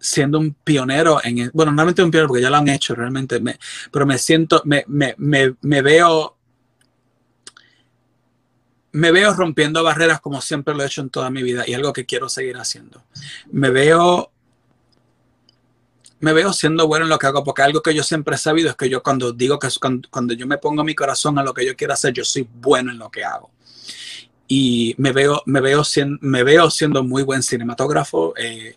siendo 0.00 0.38
un 0.38 0.54
pionero 0.54 1.20
en 1.24 1.38
el- 1.38 1.50
bueno, 1.52 1.72
realmente 1.74 2.02
un 2.02 2.10
pionero 2.10 2.28
porque 2.28 2.42
ya 2.42 2.50
lo 2.50 2.56
han 2.56 2.68
hecho 2.68 2.94
realmente, 2.94 3.40
me- 3.40 3.58
pero 3.90 4.06
me 4.06 4.18
siento, 4.18 4.62
me, 4.64 4.84
me, 4.86 5.14
me, 5.18 5.82
veo 5.82 6.36
me 8.92 9.12
veo 9.12 9.32
rompiendo 9.34 9.82
barreras 9.84 10.20
como 10.20 10.40
siempre 10.40 10.74
lo 10.74 10.82
he 10.82 10.86
hecho 10.86 11.02
en 11.02 11.10
toda 11.10 11.30
mi 11.30 11.42
vida 11.42 11.64
y 11.66 11.74
algo 11.74 11.92
que 11.92 12.06
quiero 12.06 12.28
seguir 12.28 12.56
haciendo. 12.56 13.02
Me 13.50 13.70
veo 13.70 14.32
me 16.20 16.32
veo 16.32 16.52
siendo 16.52 16.86
bueno 16.88 17.04
en 17.04 17.10
lo 17.10 17.18
que 17.18 17.26
hago 17.28 17.44
porque 17.44 17.62
algo 17.62 17.80
que 17.80 17.94
yo 17.94 18.02
siempre 18.02 18.34
he 18.34 18.38
sabido 18.38 18.70
es 18.70 18.76
que 18.76 18.88
yo 18.88 19.02
cuando 19.02 19.32
digo 19.32 19.58
que 19.58 19.68
cuando, 19.80 20.08
cuando 20.10 20.34
yo 20.34 20.46
me 20.46 20.58
pongo 20.58 20.82
mi 20.82 20.94
corazón 20.94 21.38
a 21.38 21.44
lo 21.44 21.54
que 21.54 21.64
yo 21.64 21.76
quiero 21.76 21.92
hacer, 21.92 22.12
yo 22.12 22.24
soy 22.24 22.48
bueno 22.60 22.90
en 22.90 22.98
lo 22.98 23.08
que 23.10 23.24
hago. 23.24 23.50
Y 24.50 24.94
me 24.96 25.12
veo, 25.12 25.42
me 25.44 25.60
veo, 25.60 25.84
siendo, 25.84 26.16
me 26.22 26.42
veo 26.42 26.70
siendo 26.70 27.04
muy 27.04 27.22
buen 27.22 27.42
cinematógrafo. 27.42 28.32
eh, 28.38 28.76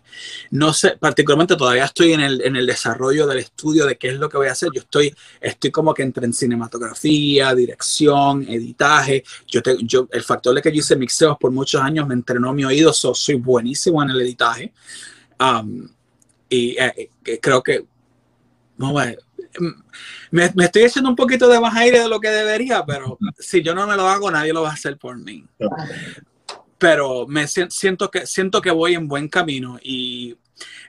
no 0.50 0.74
sé, 0.74 0.98
particularmente 1.00 1.56
todavía 1.56 1.86
estoy 1.86 2.12
en 2.12 2.20
el, 2.20 2.42
en 2.42 2.56
el 2.56 2.66
desarrollo 2.66 3.26
del 3.26 3.38
estudio 3.38 3.86
de 3.86 3.96
qué 3.96 4.08
es 4.08 4.18
lo 4.18 4.28
que 4.28 4.36
voy 4.36 4.48
a 4.48 4.52
hacer. 4.52 4.68
Yo 4.74 4.82
estoy, 4.82 5.14
estoy 5.40 5.70
como 5.70 5.94
que 5.94 6.02
entre 6.02 6.26
en 6.26 6.34
cinematografía, 6.34 7.54
dirección, 7.54 8.42
editaje. 8.46 9.24
Yo, 9.46 9.62
te- 9.62 9.78
yo 9.82 10.06
el 10.12 10.22
factor 10.22 10.54
de 10.54 10.60
que 10.60 10.70
yo 10.72 10.80
hice 10.80 10.94
mixeos 10.94 11.38
por 11.38 11.50
muchos 11.50 11.80
años 11.80 12.06
me 12.06 12.14
entrenó 12.14 12.52
mi 12.52 12.64
oído, 12.66 12.92
so 12.92 13.14
soy 13.14 13.36
buenísimo 13.36 14.02
en 14.02 14.10
el 14.10 14.20
editaje. 14.20 14.72
Um, 15.40 15.88
y 16.50 16.76
eh, 16.78 17.10
eh, 17.24 17.38
creo 17.40 17.62
que, 17.62 17.82
vamos 18.76 19.00
a 19.00 19.06
ver, 19.06 19.18
me, 20.30 20.50
me 20.54 20.64
estoy 20.64 20.82
echando 20.82 21.10
un 21.10 21.16
poquito 21.16 21.48
de 21.48 21.60
más 21.60 21.74
aire 21.76 22.00
de 22.00 22.08
lo 22.08 22.20
que 22.20 22.28
debería, 22.30 22.84
pero 22.84 23.18
si 23.38 23.62
yo 23.62 23.74
no 23.74 23.86
me 23.86 23.96
lo 23.96 24.08
hago, 24.08 24.30
nadie 24.30 24.52
lo 24.52 24.62
va 24.62 24.70
a 24.70 24.74
hacer 24.74 24.96
por 24.96 25.16
mí. 25.18 25.44
Pero 26.78 27.26
me 27.28 27.44
sien- 27.46 27.70
siento 27.70 28.10
que, 28.10 28.26
siento 28.26 28.60
que 28.60 28.70
voy 28.70 28.94
en 28.94 29.06
buen 29.06 29.28
camino. 29.28 29.78
Y 29.82 30.36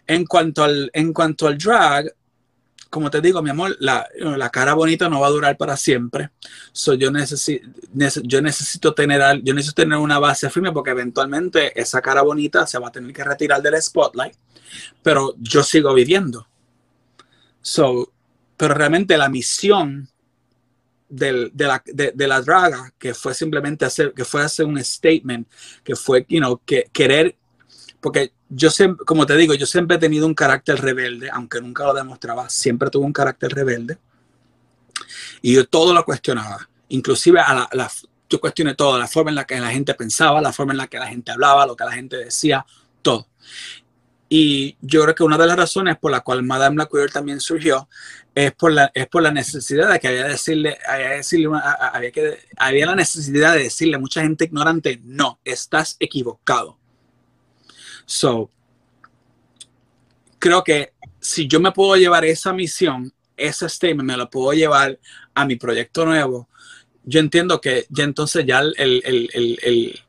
en 0.08 0.26
cuanto 0.26 0.64
al, 0.64 0.90
en 0.94 1.14
cuanto 1.14 1.48
al 1.48 1.58
drag, 1.58 2.12
como 2.90 3.10
te 3.10 3.22
digo, 3.22 3.42
mi 3.42 3.50
amor, 3.50 3.76
la, 3.80 4.08
la 4.20 4.50
cara 4.50 4.74
bonita 4.76 5.10
no 5.10 5.20
va 5.20 5.28
a 5.28 5.32
durar 5.32 5.58
para 5.58 5.76
siempre. 5.78 6.30
So, 6.72 6.94
yo, 6.96 7.10
necesi- 7.12 7.62
nece- 7.96 8.22
yo 8.24 8.42
necesito 8.42 8.94
tener 8.94 9.42
yo 9.44 9.54
necesito 9.54 9.82
tener 9.82 9.98
una 9.98 10.20
base 10.20 10.50
firme 10.50 10.72
porque 10.72 10.92
eventualmente 10.92 11.80
esa 11.80 12.02
cara 12.02 12.22
bonita 12.22 12.66
se 12.68 12.78
va 12.80 12.88
a 12.90 12.92
tener 12.92 13.12
que 13.14 13.24
retirar 13.24 13.62
del 13.62 13.82
spotlight, 13.82 14.36
pero 15.02 15.36
yo 15.40 15.64
sigo 15.64 15.94
viviendo. 15.94 16.48
So, 17.62 18.12
pero 18.58 18.74
realmente 18.74 19.18
la 19.18 19.30
misión 19.30 20.10
del- 21.10 21.52
de, 21.54 21.66
la, 21.68 21.82
de, 21.86 22.12
de 22.16 22.28
la 22.28 22.42
draga, 22.42 22.92
que 22.98 23.14
fue 23.14 23.34
simplemente 23.34 23.86
hacer, 23.86 24.14
que 24.14 24.26
fue 24.26 24.42
hacer 24.44 24.66
un 24.66 24.84
statement, 24.84 25.48
que 25.84 25.96
fue, 25.96 26.26
you 26.30 26.40
know, 26.40 26.60
que 26.66 26.90
querer, 26.92 27.36
porque 28.00 28.34
yo 28.50 28.70
siempre, 28.70 29.06
como 29.06 29.26
te 29.26 29.36
digo, 29.38 29.54
yo 29.54 29.66
siempre 29.66 29.98
he 29.98 30.00
tenido 30.00 30.26
un 30.28 30.34
carácter 30.34 30.80
rebelde, 30.82 31.30
aunque 31.32 31.62
nunca 31.62 31.86
lo 31.86 31.94
demostraba, 31.94 32.50
siempre 32.50 32.90
tuve 32.90 33.06
un 33.06 33.14
carácter 33.14 33.52
rebelde. 33.54 33.98
Y 35.42 35.54
yo 35.56 35.68
todo 35.68 35.94
lo 35.94 36.04
cuestionaba, 36.06 36.70
inclusive 36.90 37.40
a 37.40 37.54
la, 37.54 37.70
la- 37.74 37.92
yo 38.30 38.40
cuestioné 38.40 38.74
todo, 38.74 38.98
la 38.98 39.08
forma 39.08 39.30
en 39.30 39.36
la 39.36 39.46
que 39.46 39.60
la 39.60 39.70
gente 39.70 39.94
pensaba, 39.94 40.42
la 40.42 40.52
forma 40.54 40.74
en 40.74 40.78
la 40.78 40.88
que 40.88 40.98
la 40.98 41.08
gente 41.08 41.32
hablaba, 41.32 41.68
lo 41.68 41.76
que 41.76 41.84
la 41.84 41.92
gente 41.92 42.18
decía, 42.18 42.66
todo. 43.02 43.28
Y 44.36 44.78
yo 44.82 45.04
creo 45.04 45.14
que 45.14 45.24
una 45.24 45.38
de 45.38 45.46
las 45.46 45.56
razones 45.56 45.96
por 46.00 46.10
la 46.10 46.22
cual 46.22 46.42
Madame 46.42 46.78
la 46.78 46.88
Queer 46.88 47.12
también 47.12 47.40
surgió 47.40 47.88
es 48.34 48.52
por 48.54 48.72
la, 48.72 48.90
es 48.96 49.08
por 49.08 49.22
la 49.22 49.30
necesidad 49.30 49.94
de 49.94 50.00
que 50.00 50.08
había, 50.08 50.28
decirle, 50.28 50.76
había, 50.88 51.10
decirle 51.10 51.50
había, 51.94 52.12
que, 52.12 52.40
había 52.58 52.88
la 52.88 52.96
necesidad 52.96 53.54
de 53.54 53.66
decirle 53.66 53.98
a 53.98 54.00
mucha 54.00 54.24
gente 54.24 54.46
ignorante, 54.46 55.00
no, 55.04 55.40
estás 55.46 55.98
equivocado. 56.00 56.80
So, 58.08 58.50
creo 60.40 60.64
que 60.64 60.94
si 61.20 61.48
yo 61.48 61.60
me 61.60 61.72
puedo 61.72 61.96
llevar 61.96 62.26
esa 62.26 62.54
misión, 62.54 63.14
ese 63.38 63.70
statement, 63.70 64.10
me 64.10 64.18
lo 64.18 64.32
puedo 64.32 64.52
llevar 64.54 64.98
a 65.36 65.46
mi 65.46 65.58
proyecto 65.58 66.08
nuevo, 66.08 66.50
yo 67.04 67.20
entiendo 67.20 67.62
que 67.62 67.86
ya 67.88 68.04
entonces 68.04 68.48
ya 68.48 68.62
el, 68.62 68.74
el, 68.80 69.30
el, 69.32 70.02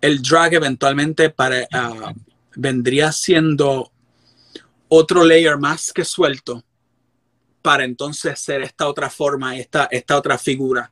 el, 0.00 0.22
drag 0.22 0.54
eventualmente 0.54 1.30
para, 1.30 1.64
ah, 1.72 2.12
vendría 2.58 3.12
siendo 3.12 3.92
otro 4.88 5.24
layer 5.24 5.58
más 5.58 5.92
que 5.92 6.04
suelto 6.04 6.64
para 7.62 7.84
entonces 7.84 8.38
ser 8.40 8.62
esta 8.62 8.88
otra 8.88 9.08
forma, 9.08 9.56
esta, 9.56 9.84
esta 9.92 10.16
otra 10.16 10.36
figura, 10.38 10.90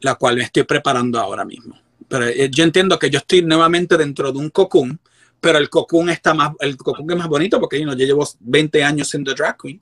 la 0.00 0.14
cual 0.14 0.36
me 0.36 0.44
estoy 0.44 0.62
preparando 0.62 1.20
ahora 1.20 1.44
mismo. 1.44 1.78
Pero 2.08 2.26
eh, 2.26 2.48
yo 2.50 2.64
entiendo 2.64 2.98
que 2.98 3.10
yo 3.10 3.18
estoy 3.18 3.42
nuevamente 3.42 3.98
dentro 3.98 4.32
de 4.32 4.38
un 4.38 4.48
cocoon, 4.48 4.98
pero 5.38 5.58
el 5.58 5.68
cocoon 5.68 6.08
está 6.08 6.32
más, 6.32 6.52
el 6.60 6.78
cocoon 6.78 7.10
es 7.10 7.16
más 7.16 7.28
bonito 7.28 7.60
porque 7.60 7.78
you 7.78 7.84
know, 7.84 7.94
yo 7.94 8.06
llevo 8.06 8.26
20 8.40 8.82
años 8.82 9.08
siendo 9.08 9.34
drag 9.34 9.58
queen. 9.58 9.80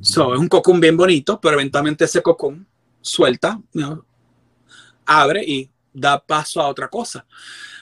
So, 0.00 0.34
es 0.34 0.40
un 0.40 0.48
cocoon 0.48 0.80
bien 0.80 0.96
bonito, 0.96 1.40
pero 1.40 1.54
eventualmente 1.54 2.06
ese 2.06 2.22
cocoon 2.22 2.66
suelta, 3.00 3.60
abre 5.06 5.44
y 5.44 5.70
da 5.92 6.18
paso 6.18 6.60
a 6.60 6.66
otra 6.66 6.88
cosa, 6.88 7.24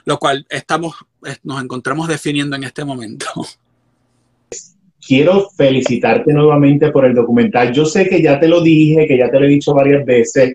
lo 0.05 0.19
cual 0.19 0.47
estamos, 0.51 0.95
nos 1.43 1.63
encontramos 1.63 2.09
definiendo 2.09 2.57
en 2.57 2.65
este 2.65 2.85
momento. 2.85 3.27
quiero 5.05 5.49
felicitarte 5.57 6.33
nuevamente 6.33 6.91
por 6.91 7.05
el 7.05 7.15
documental. 7.15 7.73
Yo 7.73 7.85
sé 7.85 8.09
que 8.09 8.23
ya 8.23 8.39
te 8.39 8.49
lo 8.49 8.61
dije, 8.61 9.07
que 9.07 9.19
ya 9.19 9.31
te 9.31 9.39
lo 9.39 9.47
he 9.47 9.49
dicho 9.49 9.75
varias 9.75 10.05
veces, 10.05 10.55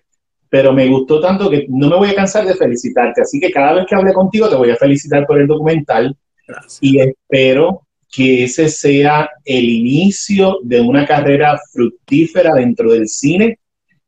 pero 0.49 0.71
me 0.73 0.87
gustó 0.87 1.19
tanto 1.19 1.49
que 1.49 1.65
no 1.69 1.89
me 1.89 1.97
voy 1.97 2.09
a 2.09 2.15
cansar 2.15 2.45
de 2.45 2.55
felicitarte. 2.55 3.21
Así 3.21 3.39
que 3.39 3.51
cada 3.51 3.73
vez 3.73 3.85
que 3.87 3.95
hable 3.95 4.13
contigo 4.13 4.49
te 4.49 4.55
voy 4.55 4.69
a 4.71 4.75
felicitar 4.77 5.25
por 5.27 5.39
el 5.39 5.47
documental 5.47 6.15
Gracias. 6.47 6.77
y 6.81 6.99
espero 6.99 7.81
que 8.09 8.45
ese 8.45 8.69
sea 8.69 9.29
el 9.43 9.65
inicio 9.69 10.59
de 10.63 10.79
una 10.79 11.05
carrera 11.05 11.59
fructífera 11.73 12.53
dentro 12.53 12.93
del 12.93 13.09
cine 13.09 13.59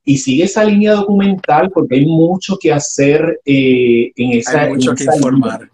y 0.05 0.17
sigue 0.17 0.45
esa 0.45 0.63
línea 0.63 0.93
documental 0.93 1.69
porque 1.69 1.95
hay 1.95 2.05
mucho 2.05 2.57
que 2.57 2.71
hacer 2.71 3.41
eh, 3.45 4.11
en 4.15 4.31
esa 4.39 4.61
Hay 4.61 4.69
mucho 4.69 4.91
en 4.91 4.95
que 4.95 5.03
esa 5.03 5.15
informar. 5.17 5.59
línea. 5.59 5.73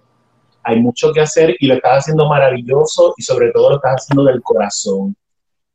Hay 0.66 0.82
mucho 0.82 1.14
que 1.14 1.22
hacer 1.22 1.56
y 1.60 1.68
lo 1.68 1.76
estás 1.76 2.00
haciendo 2.00 2.28
maravilloso 2.28 3.14
y 3.16 3.22
sobre 3.22 3.52
todo 3.52 3.70
lo 3.70 3.76
estás 3.76 4.02
haciendo 4.02 4.24
del 4.24 4.42
corazón. 4.42 5.16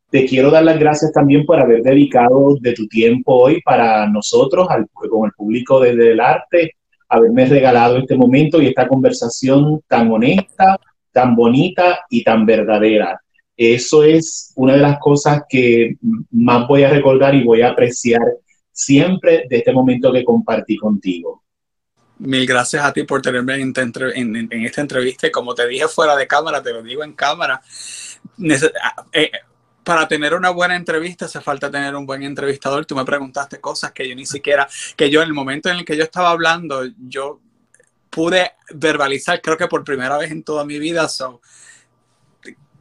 Te 0.09 0.25
quiero 0.25 0.51
dar 0.51 0.65
las 0.65 0.77
gracias 0.77 1.13
también 1.13 1.45
por 1.45 1.57
haber 1.61 1.81
dedicado 1.81 2.57
de 2.59 2.73
tu 2.73 2.85
tiempo 2.87 3.33
hoy 3.43 3.61
para 3.61 4.05
nosotros, 4.07 4.67
al, 4.69 4.85
con 4.89 5.27
el 5.27 5.31
público 5.31 5.79
desde 5.79 6.11
el 6.11 6.19
arte, 6.19 6.75
haberme 7.07 7.45
regalado 7.45 7.97
este 7.97 8.17
momento 8.17 8.61
y 8.61 8.67
esta 8.67 8.89
conversación 8.89 9.79
tan 9.87 10.11
honesta, 10.11 10.77
tan 11.13 11.35
bonita 11.35 12.01
y 12.09 12.23
tan 12.25 12.45
verdadera. 12.45 13.21
Eso 13.55 14.03
es 14.03 14.51
una 14.57 14.73
de 14.73 14.79
las 14.79 14.99
cosas 14.99 15.43
que 15.47 15.95
más 16.31 16.67
voy 16.67 16.83
a 16.83 16.89
recordar 16.89 17.33
y 17.33 17.43
voy 17.45 17.61
a 17.61 17.69
apreciar 17.69 18.21
siempre 18.71 19.45
de 19.49 19.57
este 19.57 19.71
momento 19.71 20.11
que 20.11 20.25
compartí 20.25 20.75
contigo. 20.75 21.43
Mil 22.23 22.45
gracias 22.45 22.83
a 22.85 22.93
ti 22.93 23.03
por 23.03 23.19
tenerme 23.21 23.55
en, 23.55 23.73
en- 23.75 24.35
en- 24.51 24.65
esta 24.65 24.81
entrevista. 24.81 25.25
Y 25.27 25.31
como 25.31 25.55
te 25.55 25.67
dije 25.67 25.87
fuera 25.87 26.15
de 26.15 26.27
cámara, 26.27 26.61
te 26.61 26.71
lo 26.71 26.83
digo 26.83 27.03
en 27.03 27.13
cámara. 27.13 27.61
nece- 28.37 28.71
eh, 29.13 29.31
para 29.83 30.07
tener 30.07 30.35
una 30.35 30.51
buena 30.51 30.75
entrevista 30.75 31.25
hace 31.25 31.41
falta 31.41 31.71
tener 31.71 31.95
un 31.95 32.05
buen 32.05 32.21
entrevistador. 32.23 32.85
Tú 32.85 32.95
me 32.95 33.03
preguntaste 33.05 33.59
cosas 33.59 33.91
que 33.91 34.07
yo 34.07 34.15
ni 34.15 34.25
siquiera, 34.27 34.67
que 34.95 35.09
yo 35.09 35.21
en 35.21 35.27
el 35.29 35.33
momento 35.33 35.69
en 35.69 35.77
el 35.77 35.85
que 35.85 35.97
yo 35.97 36.03
estaba 36.03 36.29
hablando, 36.29 36.83
yo 36.99 37.39
pude 38.11 38.51
verbalizar, 38.75 39.41
creo 39.41 39.57
que 39.57 39.67
por 39.67 39.83
primera 39.83 40.17
vez 40.17 40.31
en 40.31 40.43
toda 40.43 40.65
mi 40.65 40.77
vida. 40.79 41.07
So, 41.09 41.41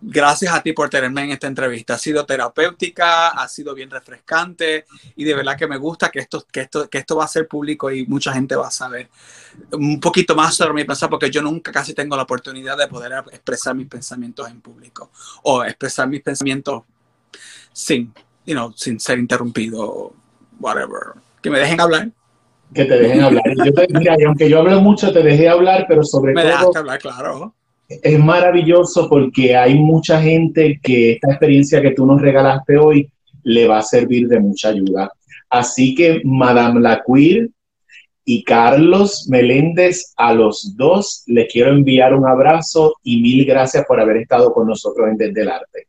gracias 0.02 0.55
a 0.55 0.62
ti 0.62 0.72
por 0.72 0.89
tenerme 0.89 1.24
en 1.24 1.31
esta 1.31 1.47
entrevista. 1.47 1.94
Ha 1.94 1.98
sido 1.98 2.24
terapéutica, 2.24 3.28
ha 3.28 3.48
sido 3.48 3.74
bien 3.74 3.90
refrescante 3.90 4.86
y 5.16 5.24
de 5.24 5.35
verdad 5.35 5.56
que 5.56 5.66
me 5.66 5.77
gusta 5.77 6.10
que 6.10 6.20
esto, 6.20 6.44
que 6.51 6.60
esto, 6.60 6.89
que 6.89 6.98
esto 6.98 7.16
va 7.16 7.24
a 7.24 7.28
ser 7.28 7.47
público 7.47 7.90
y 7.90 8.06
mucha 8.06 8.32
gente 8.32 8.56
va 8.56 8.68
a 8.68 8.70
saber 8.70 9.09
un 9.72 10.01
poquito 10.01 10.35
más 10.35 10.55
sobre 10.55 10.74
mi 10.74 10.85
pensamiento 10.85 11.10
porque 11.18 11.31
yo 11.31 11.43
nunca 11.43 11.72
casi 11.72 11.94
tengo 11.94 12.16
la 12.16 12.22
oportunidad 12.22 12.77
de 12.78 12.89
poder 12.89 13.12
expresar 13.32 13.74
mis 13.74 13.89
pensamientos 13.89 14.48
en 14.48 14.60
público 14.60 15.10
o 15.43 15.64
expresar 15.64 16.09
mis 16.09 16.22
pensamientos 16.22 16.82
sin, 17.72 18.12
you 18.47 18.55
know, 18.55 18.72
sin 18.77 18.98
ser 19.01 19.18
interrumpido, 19.18 20.12
whatever. 20.59 21.14
Que 21.43 21.51
me 21.51 21.59
dejen 21.59 21.81
hablar. 21.81 22.10
Que 22.74 22.85
te 22.85 22.98
dejen 22.98 23.22
hablar. 23.22 23.43
Yo 23.64 23.72
te- 23.74 23.86
mira, 23.90 24.16
y 24.18 24.24
aunque 24.24 24.48
yo 24.48 24.60
hablo 24.60 24.81
mucho, 24.81 25.12
te 25.12 25.22
dejé 25.22 25.48
hablar, 25.48 25.86
pero 25.89 26.05
sobre 26.05 26.35
Me 26.35 26.43
todo 26.43 26.51
dejaste 26.52 26.78
hablar, 26.78 26.98
claro. 26.98 27.55
Es 27.90 28.18
maravilloso 28.18 29.08
porque 29.08 29.56
hay 29.56 29.74
mucha 29.74 30.22
gente 30.22 30.78
que 30.80 31.12
esta 31.12 31.30
experiencia 31.30 31.82
que 31.82 31.90
tú 31.90 32.06
nos 32.06 32.22
regalaste 32.22 32.78
hoy 32.78 33.10
le 33.42 33.66
va 33.66 33.78
a 33.78 33.82
servir 33.82 34.28
de 34.28 34.38
mucha 34.38 34.68
ayuda. 34.68 35.10
Así 35.48 35.94
que, 35.96 36.22
Madame 36.24 36.80
La 36.80 37.02
Queer 37.04 37.48
y 38.24 38.44
Carlos 38.44 39.26
Meléndez, 39.28 40.12
a 40.16 40.32
los 40.32 40.76
dos 40.76 41.24
les 41.26 41.52
quiero 41.52 41.72
enviar 41.72 42.14
un 42.14 42.28
abrazo 42.28 42.94
y 43.02 43.20
mil 43.20 43.44
gracias 43.44 43.84
por 43.86 44.00
haber 44.00 44.18
estado 44.18 44.52
con 44.52 44.68
nosotros 44.68 45.08
en 45.08 45.16
Desde 45.16 45.42
el 45.42 45.48
Arte. 45.48 45.88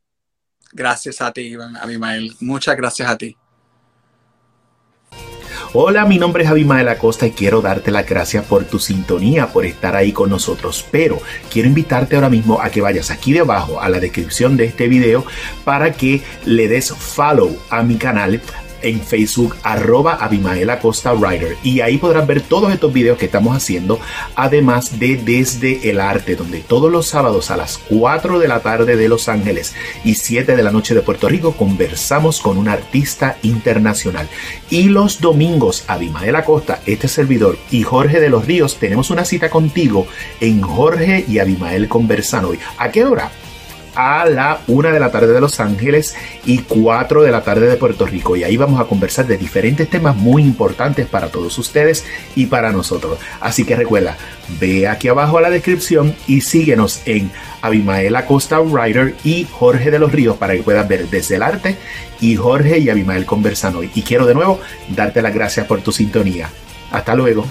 Gracias 0.74 1.22
a 1.22 1.32
ti, 1.32 1.42
Iván, 1.42 1.78
Abimael. 1.78 2.32
Muchas 2.40 2.76
gracias 2.76 3.08
a 3.10 3.18
ti. 3.18 3.36
Hola, 5.74 6.04
mi 6.06 6.18
nombre 6.18 6.44
es 6.44 6.50
Abimael 6.50 6.90
Acosta 6.90 7.26
y 7.26 7.32
quiero 7.32 7.62
darte 7.62 7.92
las 7.92 8.06
gracias 8.06 8.44
por 8.44 8.66
tu 8.66 8.78
sintonía, 8.78 9.48
por 9.54 9.66
estar 9.66 9.96
ahí 9.96 10.12
con 10.12 10.30
nosotros. 10.30 10.86
Pero 10.92 11.22
quiero 11.50 11.70
invitarte 11.70 12.16
ahora 12.16 12.30
mismo 12.30 12.60
a 12.62 12.70
que 12.70 12.82
vayas 12.82 13.10
aquí 13.10 13.32
debajo 13.32 13.80
a 13.80 13.88
la 13.88 14.02
descripción 14.02 14.58
de 14.58 14.66
este 14.66 14.90
video 14.90 15.26
para 15.64 15.94
que 15.94 16.24
le 16.44 16.68
des 16.68 16.92
follow 16.92 17.58
a 17.70 17.84
mi 17.84 17.96
canal 17.96 18.42
en 18.82 19.02
Facebook 19.02 19.56
arroba 19.64 20.16
Abimael 20.16 20.70
Acosta 20.70 21.14
Writer 21.14 21.58
y 21.64 21.82
ahí 21.82 21.98
podrás 21.98 22.28
ver 22.28 22.42
todos 22.42 22.72
estos 22.74 22.92
videos 22.92 23.18
que 23.18 23.26
estamos 23.26 23.56
haciendo 23.56 24.00
además 24.36 25.00
de 25.00 25.18
Desde 25.18 25.90
el 25.90 26.00
Arte 26.00 26.36
donde 26.36 26.60
todos 26.60 26.92
los 26.92 27.08
sábados 27.08 27.52
a 27.52 27.58
las 27.58 27.78
4 27.78 28.40
de 28.40 28.48
la 28.48 28.62
tarde 28.62 28.96
de 28.96 29.10
Los 29.10 29.30
Ángeles 29.30 29.74
y 30.04 30.16
7 30.16 30.56
de 30.56 30.64
la 30.64 30.72
noche 30.72 30.94
de 30.94 31.02
Puerto 31.02 31.28
Rico 31.28 31.54
conversamos 31.54 32.42
con 32.42 32.58
un 32.58 32.68
artista 32.68 33.38
internacional 33.44 34.28
y 34.70 34.84
los 34.84 35.22
domingos 35.22 35.84
Abimael 35.88 36.36
Acosta, 36.36 36.82
este 36.86 37.08
servidor 37.08 37.58
y 37.70 37.84
Jorge 37.84 38.20
de 38.20 38.30
los 38.30 38.46
Ríos 38.46 38.78
tenemos 38.78 39.10
una 39.10 39.26
cita 39.26 39.50
contigo 39.50 40.08
en 40.40 40.62
Jorge 40.62 41.26
y 41.28 41.40
Abimael 41.40 41.88
conversan 41.88 42.46
hoy. 42.46 42.60
¿A 42.78 42.92
qué 42.92 43.06
hora? 43.06 43.32
A 43.96 44.26
la 44.26 44.62
1 44.68 44.92
de 44.92 45.00
la 45.00 45.12
tarde 45.12 45.34
de 45.34 45.42
Los 45.42 45.60
Ángeles 45.60 46.16
y 46.46 46.60
4 46.60 47.22
de 47.24 47.32
la 47.32 47.44
tarde 47.44 47.68
de 47.68 47.78
Puerto 47.78 48.06
Rico. 48.06 48.36
Y 48.36 48.44
ahí 48.44 48.58
vamos 48.58 48.80
a 48.80 48.86
conversar 48.86 49.28
de 49.28 49.38
diferentes 49.38 49.90
temas 49.90 50.16
muy 50.16 50.44
importantes 50.44 51.08
para 51.08 51.28
todos 51.30 51.58
ustedes 51.58 52.06
y 52.36 52.46
para 52.48 52.72
nosotros. 52.72 53.20
Así 53.40 53.66
que 53.66 53.76
recuerda, 53.76 54.18
ve 54.60 54.88
aquí 54.88 55.08
abajo 55.08 55.38
a 55.38 55.42
la 55.42 55.50
descripción 55.50 56.16
y 56.28 56.42
síguenos 56.42 57.02
en 57.06 57.32
Abimael 57.62 58.16
Acosta 58.16 58.60
Writer 58.60 59.16
y 59.24 59.48
Jorge 59.52 59.92
de 59.92 60.00
los 60.00 60.12
Ríos 60.12 60.38
para 60.38 60.56
que 60.56 60.64
puedas 60.64 60.88
ver 60.88 61.08
desde 61.08 61.36
el 61.36 61.44
arte 61.44 61.78
y 62.20 62.36
Jorge 62.36 62.80
y 62.80 62.90
Abimael 62.90 63.26
conversan 63.26 63.76
hoy. 63.76 63.90
Y 63.96 64.04
quiero 64.04 64.26
de 64.26 64.34
nuevo 64.34 64.60
darte 64.90 65.22
las 65.22 65.34
gracias 65.34 65.66
por 65.66 65.82
tu 65.82 65.92
sintonía. 65.92 66.50
Hasta 66.92 67.16
luego. 67.16 67.46